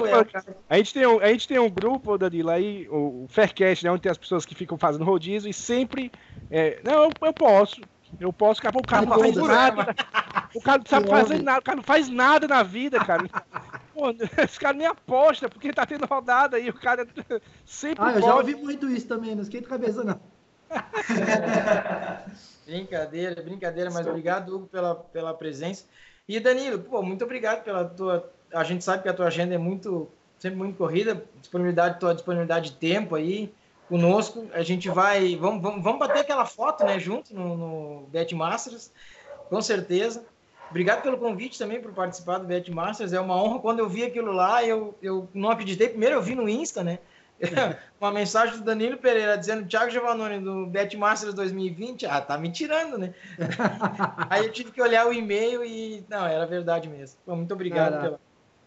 a, 0.68 0.76
gente 0.76 0.92
tem 0.92 1.06
um, 1.06 1.18
a 1.18 1.28
gente 1.28 1.48
tem 1.48 1.58
um 1.58 1.70
grupo, 1.70 2.18
Danilo, 2.18 2.50
aí, 2.50 2.86
o 2.90 3.26
Faircast, 3.28 3.84
né, 3.84 3.90
onde 3.90 4.02
tem 4.02 4.12
as 4.12 4.18
pessoas 4.18 4.44
que 4.44 4.54
ficam 4.54 4.76
fazendo 4.76 5.04
rodízio 5.04 5.48
e 5.48 5.54
sempre. 5.54 6.12
É, 6.50 6.80
não, 6.84 7.04
eu, 7.04 7.10
eu 7.22 7.32
posso, 7.32 7.80
eu 8.20 8.32
posso, 8.32 8.60
cara, 8.60 8.76
o 8.76 8.82
cara 8.82 9.06
não 9.06 9.18
faz 9.18 9.36
nada. 9.36 9.94
O 10.54 10.60
cara 10.60 10.78
não 10.78 10.86
sabe 10.86 11.08
fazer 11.08 11.42
nada, 11.42 11.58
o 11.58 11.62
cara 11.62 11.76
não 11.76 11.82
faz 11.82 12.08
nada 12.08 12.46
na 12.46 12.62
vida, 12.62 13.02
cara. 13.04 13.24
Pô, 13.94 14.10
esse 14.42 14.60
cara 14.60 14.76
nem 14.76 14.86
aposta, 14.86 15.48
porque 15.48 15.72
tá 15.72 15.86
tendo 15.86 16.06
rodada 16.06 16.56
aí, 16.56 16.68
o 16.68 16.74
cara 16.74 17.06
sempre. 17.64 18.04
Ah, 18.04 18.10
eu 18.10 18.20
pode. 18.20 18.26
já 18.26 18.36
ouvi 18.36 18.54
muito 18.54 18.88
isso 18.88 19.08
também, 19.08 19.34
não 19.34 19.42
esquenta 19.42 19.66
a 19.66 19.70
cabeça, 19.70 20.04
não. 20.04 20.20
brincadeira, 22.66 23.42
brincadeira, 23.42 23.90
mas 23.90 24.06
obrigado, 24.06 24.54
Hugo, 24.54 24.66
pela, 24.66 24.94
pela 24.94 25.34
presença. 25.34 25.86
E 26.26 26.40
Danilo, 26.40 26.80
pô, 26.80 27.02
muito 27.02 27.24
obrigado 27.24 27.62
pela 27.62 27.84
tua. 27.84 28.32
A 28.54 28.64
gente 28.64 28.84
sabe 28.84 29.02
que 29.02 29.08
a 29.08 29.14
tua 29.14 29.26
agenda 29.26 29.54
é 29.54 29.58
muito, 29.58 30.08
sempre 30.38 30.56
muito 30.56 30.76
corrida, 30.76 31.24
disponibilidade, 31.40 31.98
tua 31.98 32.14
disponibilidade 32.14 32.70
de 32.70 32.76
tempo 32.76 33.14
aí 33.14 33.52
conosco. 33.88 34.46
A 34.52 34.62
gente 34.62 34.88
vai. 34.88 35.36
Vamos, 35.36 35.62
vamos, 35.62 35.82
vamos 35.82 35.98
bater 35.98 36.20
aquela 36.20 36.46
foto, 36.46 36.84
né, 36.84 36.98
junto 36.98 37.34
no, 37.34 37.56
no 37.56 38.06
Bet 38.08 38.34
Masters, 38.34 38.90
com 39.48 39.60
certeza. 39.60 40.24
Obrigado 40.70 41.02
pelo 41.02 41.18
convite 41.18 41.58
também 41.58 41.80
por 41.80 41.92
participar 41.92 42.38
do 42.38 42.46
Bet 42.46 42.70
Masters. 42.70 43.12
É 43.12 43.20
uma 43.20 43.40
honra. 43.40 43.58
Quando 43.58 43.78
eu 43.80 43.88
vi 43.88 44.04
aquilo 44.04 44.32
lá, 44.32 44.64
eu, 44.64 44.96
eu 45.02 45.28
não 45.34 45.50
acreditei. 45.50 45.88
Primeiro 45.88 46.16
eu 46.16 46.22
vi 46.22 46.34
no 46.34 46.48
Insta, 46.48 46.82
né? 46.82 46.98
uma 48.00 48.10
mensagem 48.10 48.58
do 48.58 48.64
Danilo 48.64 48.96
Pereira 48.96 49.36
dizendo 49.36 49.66
Thiago 49.66 49.90
Giovannone 49.90 50.40
do 50.40 50.66
Bet 50.66 50.96
Masters 50.96 51.34
2020. 51.34 52.06
Ah, 52.06 52.20
tá 52.20 52.38
me 52.38 52.50
tirando, 52.50 52.98
né? 52.98 53.14
Aí 54.30 54.46
eu 54.46 54.52
tive 54.52 54.70
que 54.70 54.80
olhar 54.80 55.06
o 55.06 55.12
e-mail 55.12 55.64
e 55.64 56.04
não, 56.08 56.26
era 56.26 56.46
verdade 56.46 56.88
mesmo. 56.88 57.18
muito 57.26 57.52
obrigado 57.52 58.00
pela 58.00 58.20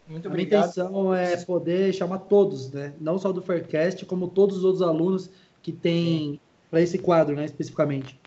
muito 0.08 0.28
obrigado. 0.28 0.64
A 0.64 0.84
minha 0.84 0.90
intenção 0.90 1.14
é 1.14 1.38
poder 1.38 1.94
chamar 1.94 2.20
todos, 2.20 2.72
né? 2.72 2.94
Não 3.00 3.18
só 3.18 3.32
do 3.32 3.42
Faircast, 3.42 4.06
como 4.06 4.28
todos 4.28 4.58
os 4.58 4.64
outros 4.64 4.82
alunos 4.82 5.30
que 5.62 5.72
tem 5.72 6.40
para 6.70 6.82
esse 6.82 6.98
quadro, 6.98 7.36
né, 7.36 7.46
especificamente. 7.46 8.20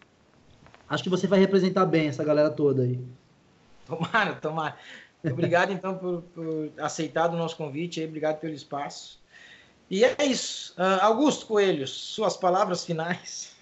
Acho 0.88 1.02
que 1.02 1.08
você 1.08 1.26
vai 1.26 1.38
representar 1.38 1.86
bem 1.86 2.08
essa 2.08 2.24
galera 2.24 2.50
toda 2.50 2.82
aí. 2.82 3.00
Tomara, 3.86 4.34
tomara. 4.34 4.76
Obrigado, 5.24 5.72
então, 5.72 5.96
por, 5.96 6.22
por 6.34 6.72
aceitar 6.78 7.30
o 7.30 7.36
nosso 7.36 7.56
convite. 7.56 8.00
Aí. 8.00 8.06
Obrigado 8.06 8.40
pelo 8.40 8.54
espaço. 8.54 9.20
E 9.90 10.04
é 10.04 10.16
isso. 10.24 10.74
Uh, 10.78 11.02
Augusto 11.02 11.46
Coelho, 11.46 11.86
suas 11.86 12.36
palavras 12.36 12.84
finais. 12.84 13.54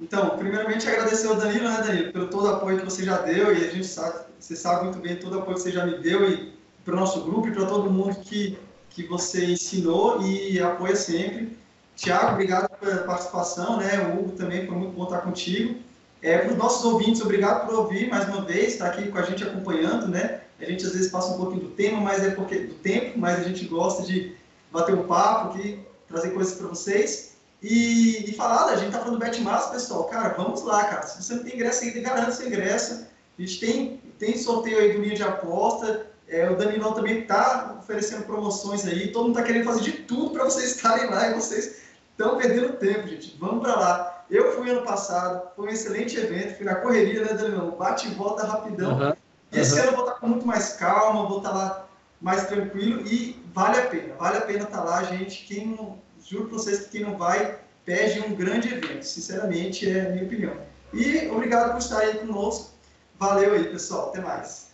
Então, 0.00 0.36
primeiramente 0.36 0.88
agradecer 0.88 1.26
ao 1.26 1.36
Danilo, 1.36 1.68
né, 1.68 1.82
Danilo, 1.82 2.12
pelo 2.12 2.28
todo 2.28 2.44
o 2.44 2.54
apoio 2.54 2.78
que 2.78 2.84
você 2.84 3.04
já 3.04 3.18
deu 3.18 3.52
e 3.52 3.64
a 3.64 3.70
gente 3.70 3.86
sabe, 3.86 4.26
você 4.38 4.54
sabe 4.54 4.84
muito 4.84 4.98
bem 5.00 5.16
todo 5.16 5.36
o 5.36 5.40
apoio 5.40 5.56
que 5.56 5.62
você 5.62 5.72
já 5.72 5.84
me 5.84 5.98
deu 5.98 6.30
e 6.30 6.57
para 6.88 6.96
o 6.96 7.00
nosso 7.00 7.20
grupo 7.20 7.48
e 7.48 7.52
para 7.52 7.66
todo 7.66 7.90
mundo 7.90 8.16
que, 8.22 8.58
que 8.88 9.06
você 9.06 9.44
ensinou 9.44 10.22
e 10.22 10.58
apoia 10.58 10.96
sempre. 10.96 11.58
Tiago, 11.94 12.32
obrigado 12.32 12.66
pela 12.78 13.02
participação, 13.02 13.76
né? 13.76 14.08
O 14.08 14.20
Hugo 14.20 14.32
também 14.32 14.66
foi 14.66 14.74
muito 14.74 14.94
bom 14.96 15.04
estar 15.04 15.18
contigo. 15.18 15.78
É, 16.22 16.38
para 16.38 16.50
os 16.50 16.56
nossos 16.56 16.82
ouvintes, 16.86 17.20
obrigado 17.20 17.66
por 17.66 17.74
ouvir 17.74 18.08
mais 18.08 18.26
uma 18.26 18.40
vez, 18.40 18.72
estar 18.72 18.86
aqui 18.86 19.08
com 19.08 19.18
a 19.18 19.22
gente 19.22 19.44
acompanhando, 19.44 20.08
né? 20.08 20.40
A 20.58 20.64
gente 20.64 20.86
às 20.86 20.92
vezes 20.92 21.10
passa 21.10 21.34
um 21.34 21.36
pouquinho 21.36 21.64
do 21.64 21.68
tema, 21.72 22.00
mas 22.00 22.24
é 22.24 22.30
porque 22.30 22.58
do 22.58 22.74
tempo, 22.76 23.18
mas 23.18 23.38
a 23.38 23.42
gente 23.42 23.66
gosta 23.66 24.02
de 24.04 24.34
bater 24.72 24.94
um 24.94 25.06
papo 25.06 25.58
aqui, 25.58 25.80
trazer 26.08 26.30
coisas 26.30 26.54
para 26.54 26.68
vocês. 26.68 27.36
E, 27.62 28.30
e 28.30 28.32
falar, 28.32 28.72
a 28.72 28.76
gente 28.76 28.92
tá 28.92 29.00
falando 29.00 29.18
do 29.18 29.24
Betmaster, 29.24 29.72
pessoal, 29.72 30.04
cara, 30.04 30.30
vamos 30.30 30.62
lá, 30.62 30.84
cara. 30.84 31.02
Se 31.02 31.22
você 31.22 31.34
não 31.34 31.44
tem 31.44 31.54
ingresso 31.54 31.84
ainda, 31.84 32.00
garante 32.00 32.36
seu 32.36 32.46
ingresso. 32.46 33.06
A 33.38 33.42
gente 33.42 33.60
tem, 33.60 34.00
tem 34.18 34.38
sorteio 34.38 34.78
aí 34.78 34.94
do 34.94 35.02
linha 35.02 35.14
de 35.14 35.22
aposta, 35.22 36.06
é, 36.28 36.48
o 36.50 36.56
Danilão 36.56 36.92
também 36.92 37.20
está 37.20 37.76
oferecendo 37.78 38.24
promoções 38.24 38.86
aí. 38.86 39.10
Todo 39.12 39.28
mundo 39.28 39.38
está 39.38 39.46
querendo 39.46 39.64
fazer 39.64 39.82
de 39.82 39.92
tudo 39.92 40.30
para 40.30 40.44
vocês 40.44 40.76
estarem 40.76 41.08
lá 41.10 41.30
e 41.30 41.34
vocês 41.34 41.80
estão 42.10 42.36
perdendo 42.36 42.74
tempo, 42.74 43.08
gente. 43.08 43.36
Vamos 43.40 43.62
para 43.62 43.76
lá. 43.76 44.24
Eu 44.30 44.52
fui 44.52 44.70
ano 44.70 44.82
passado, 44.82 45.48
foi 45.56 45.66
um 45.66 45.70
excelente 45.70 46.18
evento, 46.18 46.56
fui 46.56 46.66
na 46.66 46.74
correria, 46.76 47.24
né, 47.24 47.32
Danilão? 47.32 47.70
Bate 47.70 48.08
e 48.08 48.10
volta 48.10 48.46
rapidão. 48.46 48.98
Uhum. 48.98 49.12
E 49.52 49.58
esse 49.58 49.72
uhum. 49.72 49.80
ano 49.80 49.88
eu 49.88 49.92
vou 49.92 50.04
estar 50.04 50.14
tá 50.14 50.20
com 50.20 50.28
muito 50.28 50.46
mais 50.46 50.74
calma, 50.74 51.26
vou 51.26 51.38
estar 51.38 51.50
tá 51.50 51.56
lá 51.56 51.88
mais 52.20 52.46
tranquilo 52.46 53.06
e 53.06 53.42
vale 53.54 53.78
a 53.78 53.86
pena. 53.86 54.14
Vale 54.16 54.36
a 54.36 54.42
pena 54.42 54.64
estar 54.64 54.78
tá 54.78 54.84
lá, 54.84 55.02
gente. 55.04 55.46
Quem 55.46 55.68
não, 55.68 55.98
juro 56.22 56.48
para 56.48 56.58
vocês 56.58 56.80
que 56.80 56.90
quem 56.90 57.02
não 57.02 57.16
vai, 57.16 57.58
perde 57.86 58.20
um 58.20 58.34
grande 58.34 58.74
evento. 58.74 59.02
Sinceramente, 59.02 59.90
é 59.90 60.06
a 60.06 60.10
minha 60.10 60.24
opinião. 60.24 60.56
E 60.92 61.28
obrigado 61.28 61.72
por 61.72 61.78
estar 61.78 62.00
aí 62.00 62.18
conosco. 62.18 62.72
Valeu 63.18 63.54
aí, 63.54 63.64
pessoal. 63.64 64.08
Até 64.08 64.20
mais. 64.20 64.67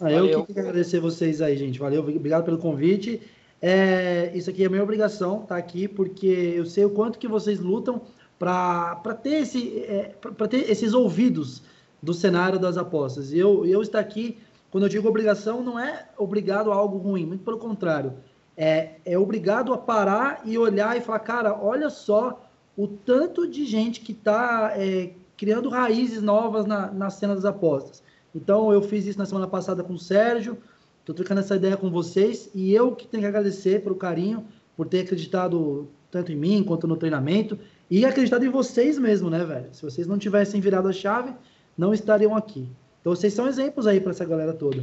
Ah, 0.00 0.10
eu 0.10 0.44
que 0.44 0.54
quero 0.54 0.68
agradecer 0.68 0.98
vocês 0.98 1.42
aí, 1.42 1.56
gente. 1.56 1.78
Valeu, 1.78 2.00
obrigado 2.00 2.44
pelo 2.44 2.58
convite. 2.58 3.20
É, 3.60 4.32
isso 4.34 4.48
aqui 4.48 4.64
é 4.64 4.68
minha 4.68 4.82
obrigação 4.82 5.42
estar 5.42 5.48
tá 5.48 5.56
aqui, 5.56 5.86
porque 5.86 6.26
eu 6.26 6.64
sei 6.64 6.84
o 6.84 6.90
quanto 6.90 7.18
que 7.18 7.28
vocês 7.28 7.60
lutam 7.60 8.00
para 8.38 9.14
ter, 9.22 9.42
esse, 9.42 9.80
é, 9.80 10.14
ter 10.48 10.70
esses 10.70 10.94
ouvidos 10.94 11.62
do 12.02 12.14
cenário 12.14 12.58
das 12.58 12.78
apostas. 12.78 13.32
E 13.32 13.38
eu, 13.38 13.66
eu 13.66 13.82
estar 13.82 14.00
aqui, 14.00 14.38
quando 14.70 14.84
eu 14.84 14.88
digo 14.88 15.06
obrigação, 15.06 15.62
não 15.62 15.78
é 15.78 16.08
obrigado 16.16 16.72
a 16.72 16.74
algo 16.74 16.96
ruim, 16.96 17.26
muito 17.26 17.44
pelo 17.44 17.58
contrário. 17.58 18.14
É, 18.56 18.92
é 19.04 19.18
obrigado 19.18 19.74
a 19.74 19.78
parar 19.78 20.40
e 20.46 20.56
olhar 20.56 20.96
e 20.96 21.02
falar, 21.02 21.18
cara, 21.20 21.62
olha 21.62 21.90
só 21.90 22.42
o 22.76 22.88
tanto 22.88 23.46
de 23.46 23.66
gente 23.66 24.00
que 24.00 24.12
está 24.12 24.72
é, 24.74 25.12
criando 25.36 25.68
raízes 25.68 26.22
novas 26.22 26.64
na, 26.64 26.90
na 26.90 27.10
cena 27.10 27.34
das 27.34 27.44
apostas. 27.44 28.02
Então, 28.34 28.72
eu 28.72 28.80
fiz 28.82 29.06
isso 29.06 29.18
na 29.18 29.26
semana 29.26 29.46
passada 29.46 29.82
com 29.82 29.94
o 29.94 29.98
Sérgio, 29.98 30.58
estou 31.00 31.14
trocando 31.14 31.40
essa 31.40 31.56
ideia 31.56 31.76
com 31.76 31.90
vocês, 31.90 32.50
e 32.54 32.72
eu 32.72 32.92
que 32.92 33.06
tenho 33.06 33.22
que 33.22 33.26
agradecer 33.26 33.82
pelo 33.82 33.94
carinho, 33.94 34.44
por 34.76 34.86
ter 34.86 35.00
acreditado 35.00 35.88
tanto 36.10 36.32
em 36.32 36.36
mim 36.36 36.62
quanto 36.64 36.86
no 36.86 36.96
treinamento, 36.96 37.58
e 37.90 38.04
acreditado 38.04 38.44
em 38.44 38.48
vocês 38.48 38.98
mesmo, 38.98 39.28
né, 39.28 39.44
velho? 39.44 39.66
Se 39.72 39.82
vocês 39.82 40.06
não 40.06 40.18
tivessem 40.18 40.60
virado 40.60 40.88
a 40.88 40.92
chave, 40.92 41.32
não 41.76 41.92
estariam 41.92 42.36
aqui. 42.36 42.68
Então, 43.00 43.14
vocês 43.14 43.32
são 43.32 43.48
exemplos 43.48 43.86
aí 43.86 44.00
para 44.00 44.10
essa 44.10 44.24
galera 44.24 44.52
toda. 44.52 44.82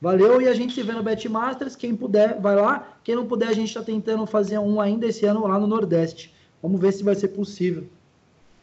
Valeu, 0.00 0.42
e 0.42 0.48
a 0.48 0.54
gente 0.54 0.74
se 0.74 0.82
vê 0.82 0.92
no 0.92 1.02
Bet 1.02 1.28
Masters. 1.28 1.76
Quem 1.76 1.94
puder, 1.94 2.40
vai 2.40 2.56
lá. 2.56 2.98
Quem 3.04 3.14
não 3.14 3.24
puder, 3.24 3.48
a 3.48 3.52
gente 3.52 3.68
está 3.68 3.82
tentando 3.82 4.26
fazer 4.26 4.58
um 4.58 4.80
ainda 4.80 5.06
esse 5.06 5.24
ano 5.24 5.46
lá 5.46 5.58
no 5.60 5.66
Nordeste. 5.68 6.34
Vamos 6.60 6.80
ver 6.80 6.92
se 6.92 7.04
vai 7.04 7.14
ser 7.14 7.28
possível. 7.28 7.84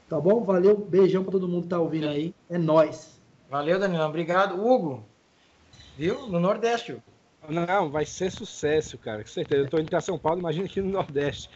Tá 0.10 0.20
bom? 0.20 0.44
Valeu, 0.44 0.76
beijão 0.76 1.24
para 1.24 1.32
todo 1.32 1.48
mundo 1.48 1.64
que 1.64 1.70
tá 1.70 1.80
ouvindo 1.80 2.10
aí. 2.10 2.34
É 2.50 2.58
nós. 2.58 3.19
Valeu, 3.50 3.80
Danilo. 3.80 4.04
Obrigado. 4.04 4.64
Hugo, 4.64 5.04
viu? 5.98 6.28
No 6.28 6.40
Nordeste. 6.40 6.98
Não, 7.48 7.90
vai 7.90 8.06
ser 8.06 8.32
sucesso, 8.32 8.98
cara. 8.98 9.24
Com 9.24 9.30
certeza. 9.30 9.64
Eu 9.64 9.70
tô 9.70 9.80
indo 9.80 9.90
para 9.90 10.02
São 10.02 10.20
Paulo, 10.20 10.40
imagina 10.40 10.66
aqui 10.66 10.80
no 10.82 10.92
Nordeste. 10.92 11.50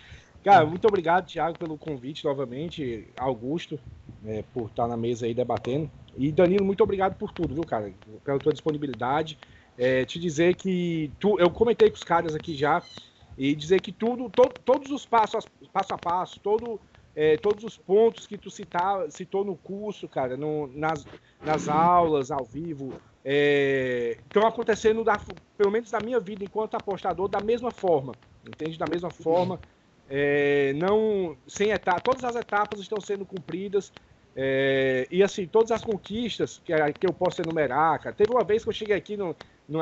Cara, 0.44 0.65
muito 0.65 0.88
obrigado, 0.88 1.28
Thiago, 1.28 1.57
pelo 1.57 1.78
convite 1.78 2.26
novamente. 2.26 3.07
Augusto, 3.15 3.80
é, 4.26 4.44
por 4.53 4.65
estar 4.65 4.88
na 4.88 4.98
mesa 4.98 5.28
aí 5.28 5.34
debatendo. 5.36 5.90
E 6.18 6.32
Danilo, 6.32 6.65
muito 6.65 6.84
obrigado 6.84 7.15
por 7.15 7.32
tudo, 7.32 7.53
viu, 7.53 7.64
cara? 7.64 7.94
Pela 8.26 8.40
tua 8.40 8.52
disponibilidade. 8.52 9.38
É, 9.78 10.03
te 10.03 10.20
dizer 10.20 10.56
que 10.56 11.11
tu, 11.20 11.40
eu 11.40 11.49
comentei 11.49 11.90
com 11.90 11.95
os 11.95 12.03
caras 12.03 12.36
aqui 12.36 12.56
já 12.56 12.82
e 13.38 13.56
dizer 13.56 13.82
que 13.82 13.91
tudo, 13.91 14.30
to, 14.30 14.49
todos 14.65 14.91
os 14.91 15.06
passos, 15.06 15.45
passo 15.72 15.94
a 15.94 15.98
passo, 15.98 16.40
todo 16.40 16.80
é, 17.15 17.38
todos 17.38 17.64
os 17.64 17.77
pontos 17.77 18.26
que 18.26 18.38
tu 18.38 18.49
citar, 18.49 19.10
citou 19.11 19.45
no 19.45 19.56
curso, 19.56 20.07
cara, 20.07 20.35
no, 20.35 20.68
nas, 20.68 21.06
nas 21.45 21.68
aulas, 21.69 22.31
ao 22.31 22.44
vivo, 22.44 22.94
estão 23.23 24.44
é, 24.44 24.48
acontecendo, 24.48 25.03
da, 25.03 25.19
pelo 25.57 25.72
menos 25.72 25.91
na 25.91 25.99
minha 25.99 26.19
vida 26.19 26.44
enquanto 26.44 26.76
apostador, 26.76 27.27
da 27.27 27.40
mesma 27.40 27.72
forma. 27.72 28.14
Entende? 28.48 28.77
Da 28.77 28.85
mesma 28.90 29.10
forma. 29.10 29.60
É, 30.10 30.73
não 30.73 31.38
sem 31.48 31.69
etapa, 31.69 32.02
todas 32.02 32.23
as 32.23 32.35
etapas 32.35 32.80
estão 32.80 32.99
sendo 32.99 33.26
cumpridas. 33.26 33.91
É, 34.35 35.07
e 35.11 35.22
assim, 35.22 35.45
todas 35.45 35.72
as 35.72 35.84
conquistas 35.84 36.60
que, 36.65 36.73
que 36.99 37.07
eu 37.07 37.14
posso 37.14 37.41
enumerar, 37.41 37.99
cara. 37.99 38.15
Teve 38.15 38.31
uma 38.31 38.44
vez 38.44 38.64
que 38.64 38.69
eu 38.69 38.73
cheguei 38.73 38.95
aqui 38.95 39.15
no, 39.15 39.35
no, 39.69 39.80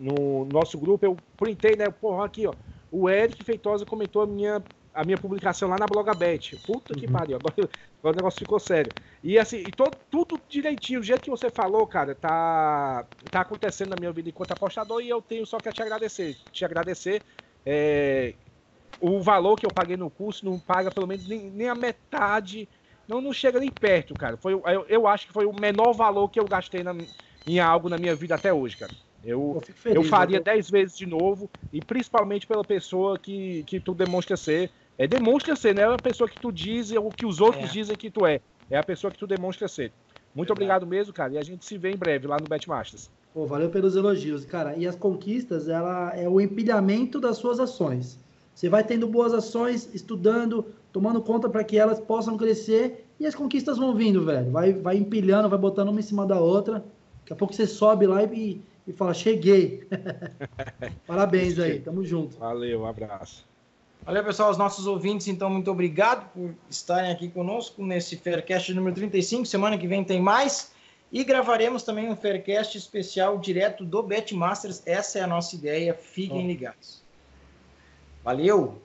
no 0.00 0.44
nosso 0.46 0.76
grupo, 0.78 1.06
eu 1.06 1.16
printei, 1.36 1.76
né? 1.76 1.88
Porra, 1.88 2.26
aqui, 2.26 2.46
ó. 2.46 2.52
O 2.90 3.08
Eric 3.08 3.44
Feitosa 3.44 3.86
comentou 3.86 4.22
a 4.22 4.26
minha 4.26 4.62
a 4.98 5.04
minha 5.04 5.16
publicação 5.16 5.68
lá 5.68 5.76
na 5.78 5.86
Blogabet. 5.86 6.56
Puta 6.66 6.92
que 6.92 7.06
uhum. 7.06 7.12
pariu, 7.12 7.36
agora, 7.36 7.54
agora, 7.56 7.70
o 8.02 8.16
negócio 8.16 8.40
ficou 8.40 8.58
sério. 8.58 8.90
E 9.22 9.38
assim, 9.38 9.58
e 9.58 9.70
todo, 9.70 9.96
tudo 10.10 10.40
direitinho, 10.48 10.98
o 10.98 11.02
jeito 11.04 11.22
que 11.22 11.30
você 11.30 11.48
falou, 11.50 11.86
cara, 11.86 12.16
tá, 12.16 13.06
tá 13.30 13.42
acontecendo 13.42 13.90
na 13.90 13.96
minha 13.96 14.10
vida 14.10 14.28
enquanto 14.28 14.52
apostador 14.52 15.00
e 15.00 15.08
eu 15.08 15.22
tenho 15.22 15.46
só 15.46 15.58
que 15.58 15.70
te 15.70 15.80
agradecer. 15.80 16.36
Te 16.50 16.64
agradecer. 16.64 17.22
É, 17.64 18.34
o 19.00 19.20
valor 19.20 19.56
que 19.56 19.64
eu 19.64 19.70
paguei 19.70 19.96
no 19.96 20.10
curso 20.10 20.44
não 20.44 20.58
paga 20.58 20.90
pelo 20.90 21.06
menos 21.06 21.28
nem, 21.28 21.48
nem 21.48 21.68
a 21.68 21.76
metade, 21.76 22.68
não, 23.06 23.20
não 23.20 23.32
chega 23.32 23.60
nem 23.60 23.70
perto, 23.70 24.14
cara. 24.14 24.36
Foi, 24.36 24.52
eu, 24.52 24.84
eu 24.88 25.06
acho 25.06 25.28
que 25.28 25.32
foi 25.32 25.46
o 25.46 25.52
menor 25.52 25.92
valor 25.92 26.28
que 26.28 26.40
eu 26.40 26.44
gastei 26.44 26.82
na, 26.82 26.92
em 27.46 27.60
algo 27.60 27.88
na 27.88 27.98
minha 27.98 28.16
vida 28.16 28.34
até 28.34 28.52
hoje, 28.52 28.76
cara. 28.76 28.92
Eu, 29.24 29.54
eu, 29.56 29.74
feliz, 29.74 29.96
eu 29.96 30.04
faria 30.04 30.40
10 30.40 30.70
vezes 30.70 30.96
de 30.96 31.06
novo, 31.06 31.50
e 31.72 31.80
principalmente 31.80 32.46
pela 32.46 32.64
pessoa 32.64 33.18
que, 33.18 33.62
que 33.64 33.80
tu 33.80 33.94
demonstra 33.94 34.36
ser. 34.36 34.70
É, 34.98 35.06
demonstra 35.06 35.54
ser, 35.54 35.74
não 35.76 35.82
é 35.82 35.94
a 35.94 35.96
pessoa 35.96 36.28
que 36.28 36.40
tu 36.40 36.50
diz 36.50 36.90
ou 36.90 37.08
que 37.08 37.24
os 37.24 37.40
outros 37.40 37.70
é. 37.70 37.72
dizem 37.72 37.96
que 37.96 38.10
tu 38.10 38.26
é. 38.26 38.40
É 38.68 38.76
a 38.76 38.82
pessoa 38.82 39.12
que 39.12 39.18
tu 39.18 39.28
demonstra 39.28 39.68
ser. 39.68 39.92
Muito 40.34 40.52
obrigado 40.52 40.86
mesmo, 40.86 41.12
cara. 41.12 41.34
E 41.34 41.38
a 41.38 41.42
gente 41.42 41.64
se 41.64 41.78
vê 41.78 41.92
em 41.92 41.96
breve 41.96 42.26
lá 42.26 42.36
no 42.36 42.48
Betmasters. 42.48 43.08
Pô, 43.32 43.46
valeu 43.46 43.70
pelos 43.70 43.94
elogios, 43.94 44.44
cara. 44.44 44.76
E 44.76 44.86
as 44.86 44.96
conquistas, 44.96 45.68
ela 45.68 46.12
é 46.16 46.28
o 46.28 46.40
empilhamento 46.40 47.20
das 47.20 47.36
suas 47.36 47.60
ações. 47.60 48.18
Você 48.52 48.68
vai 48.68 48.82
tendo 48.82 49.06
boas 49.06 49.32
ações, 49.32 49.88
estudando, 49.94 50.66
tomando 50.92 51.22
conta 51.22 51.48
para 51.48 51.62
que 51.62 51.78
elas 51.78 52.00
possam 52.00 52.36
crescer 52.36 53.06
e 53.20 53.26
as 53.26 53.34
conquistas 53.36 53.78
vão 53.78 53.94
vindo, 53.94 54.24
velho. 54.24 54.50
Vai, 54.50 54.72
vai 54.72 54.96
empilhando, 54.96 55.48
vai 55.48 55.58
botando 55.58 55.90
uma 55.90 56.00
em 56.00 56.02
cima 56.02 56.26
da 56.26 56.40
outra. 56.40 56.84
Daqui 57.20 57.32
a 57.32 57.36
pouco 57.36 57.54
você 57.54 57.68
sobe 57.68 58.06
lá 58.06 58.24
e, 58.24 58.60
e 58.84 58.92
fala: 58.92 59.14
Cheguei. 59.14 59.86
Parabéns 61.06 61.56
aí, 61.58 61.78
tamo 61.78 62.04
junto. 62.04 62.36
Valeu, 62.36 62.80
um 62.80 62.86
abraço. 62.86 63.47
Valeu, 64.08 64.24
pessoal, 64.24 64.50
os 64.50 64.56
nossos 64.56 64.86
ouvintes, 64.86 65.28
então, 65.28 65.50
muito 65.50 65.70
obrigado 65.70 66.30
por 66.32 66.54
estarem 66.70 67.10
aqui 67.10 67.28
conosco 67.28 67.84
nesse 67.84 68.16
Faircast 68.16 68.72
número 68.72 68.94
35. 68.94 69.44
Semana 69.44 69.76
que 69.76 69.86
vem 69.86 70.02
tem 70.02 70.18
mais. 70.18 70.72
E 71.12 71.22
gravaremos 71.22 71.82
também 71.82 72.08
um 72.08 72.16
Faircast 72.16 72.78
especial 72.78 73.36
direto 73.36 73.84
do 73.84 74.02
Betmasters. 74.02 74.82
Essa 74.86 75.18
é 75.18 75.22
a 75.22 75.26
nossa 75.26 75.54
ideia. 75.54 75.92
Fiquem 75.92 76.46
ligados. 76.46 77.02
Valeu! 78.24 78.80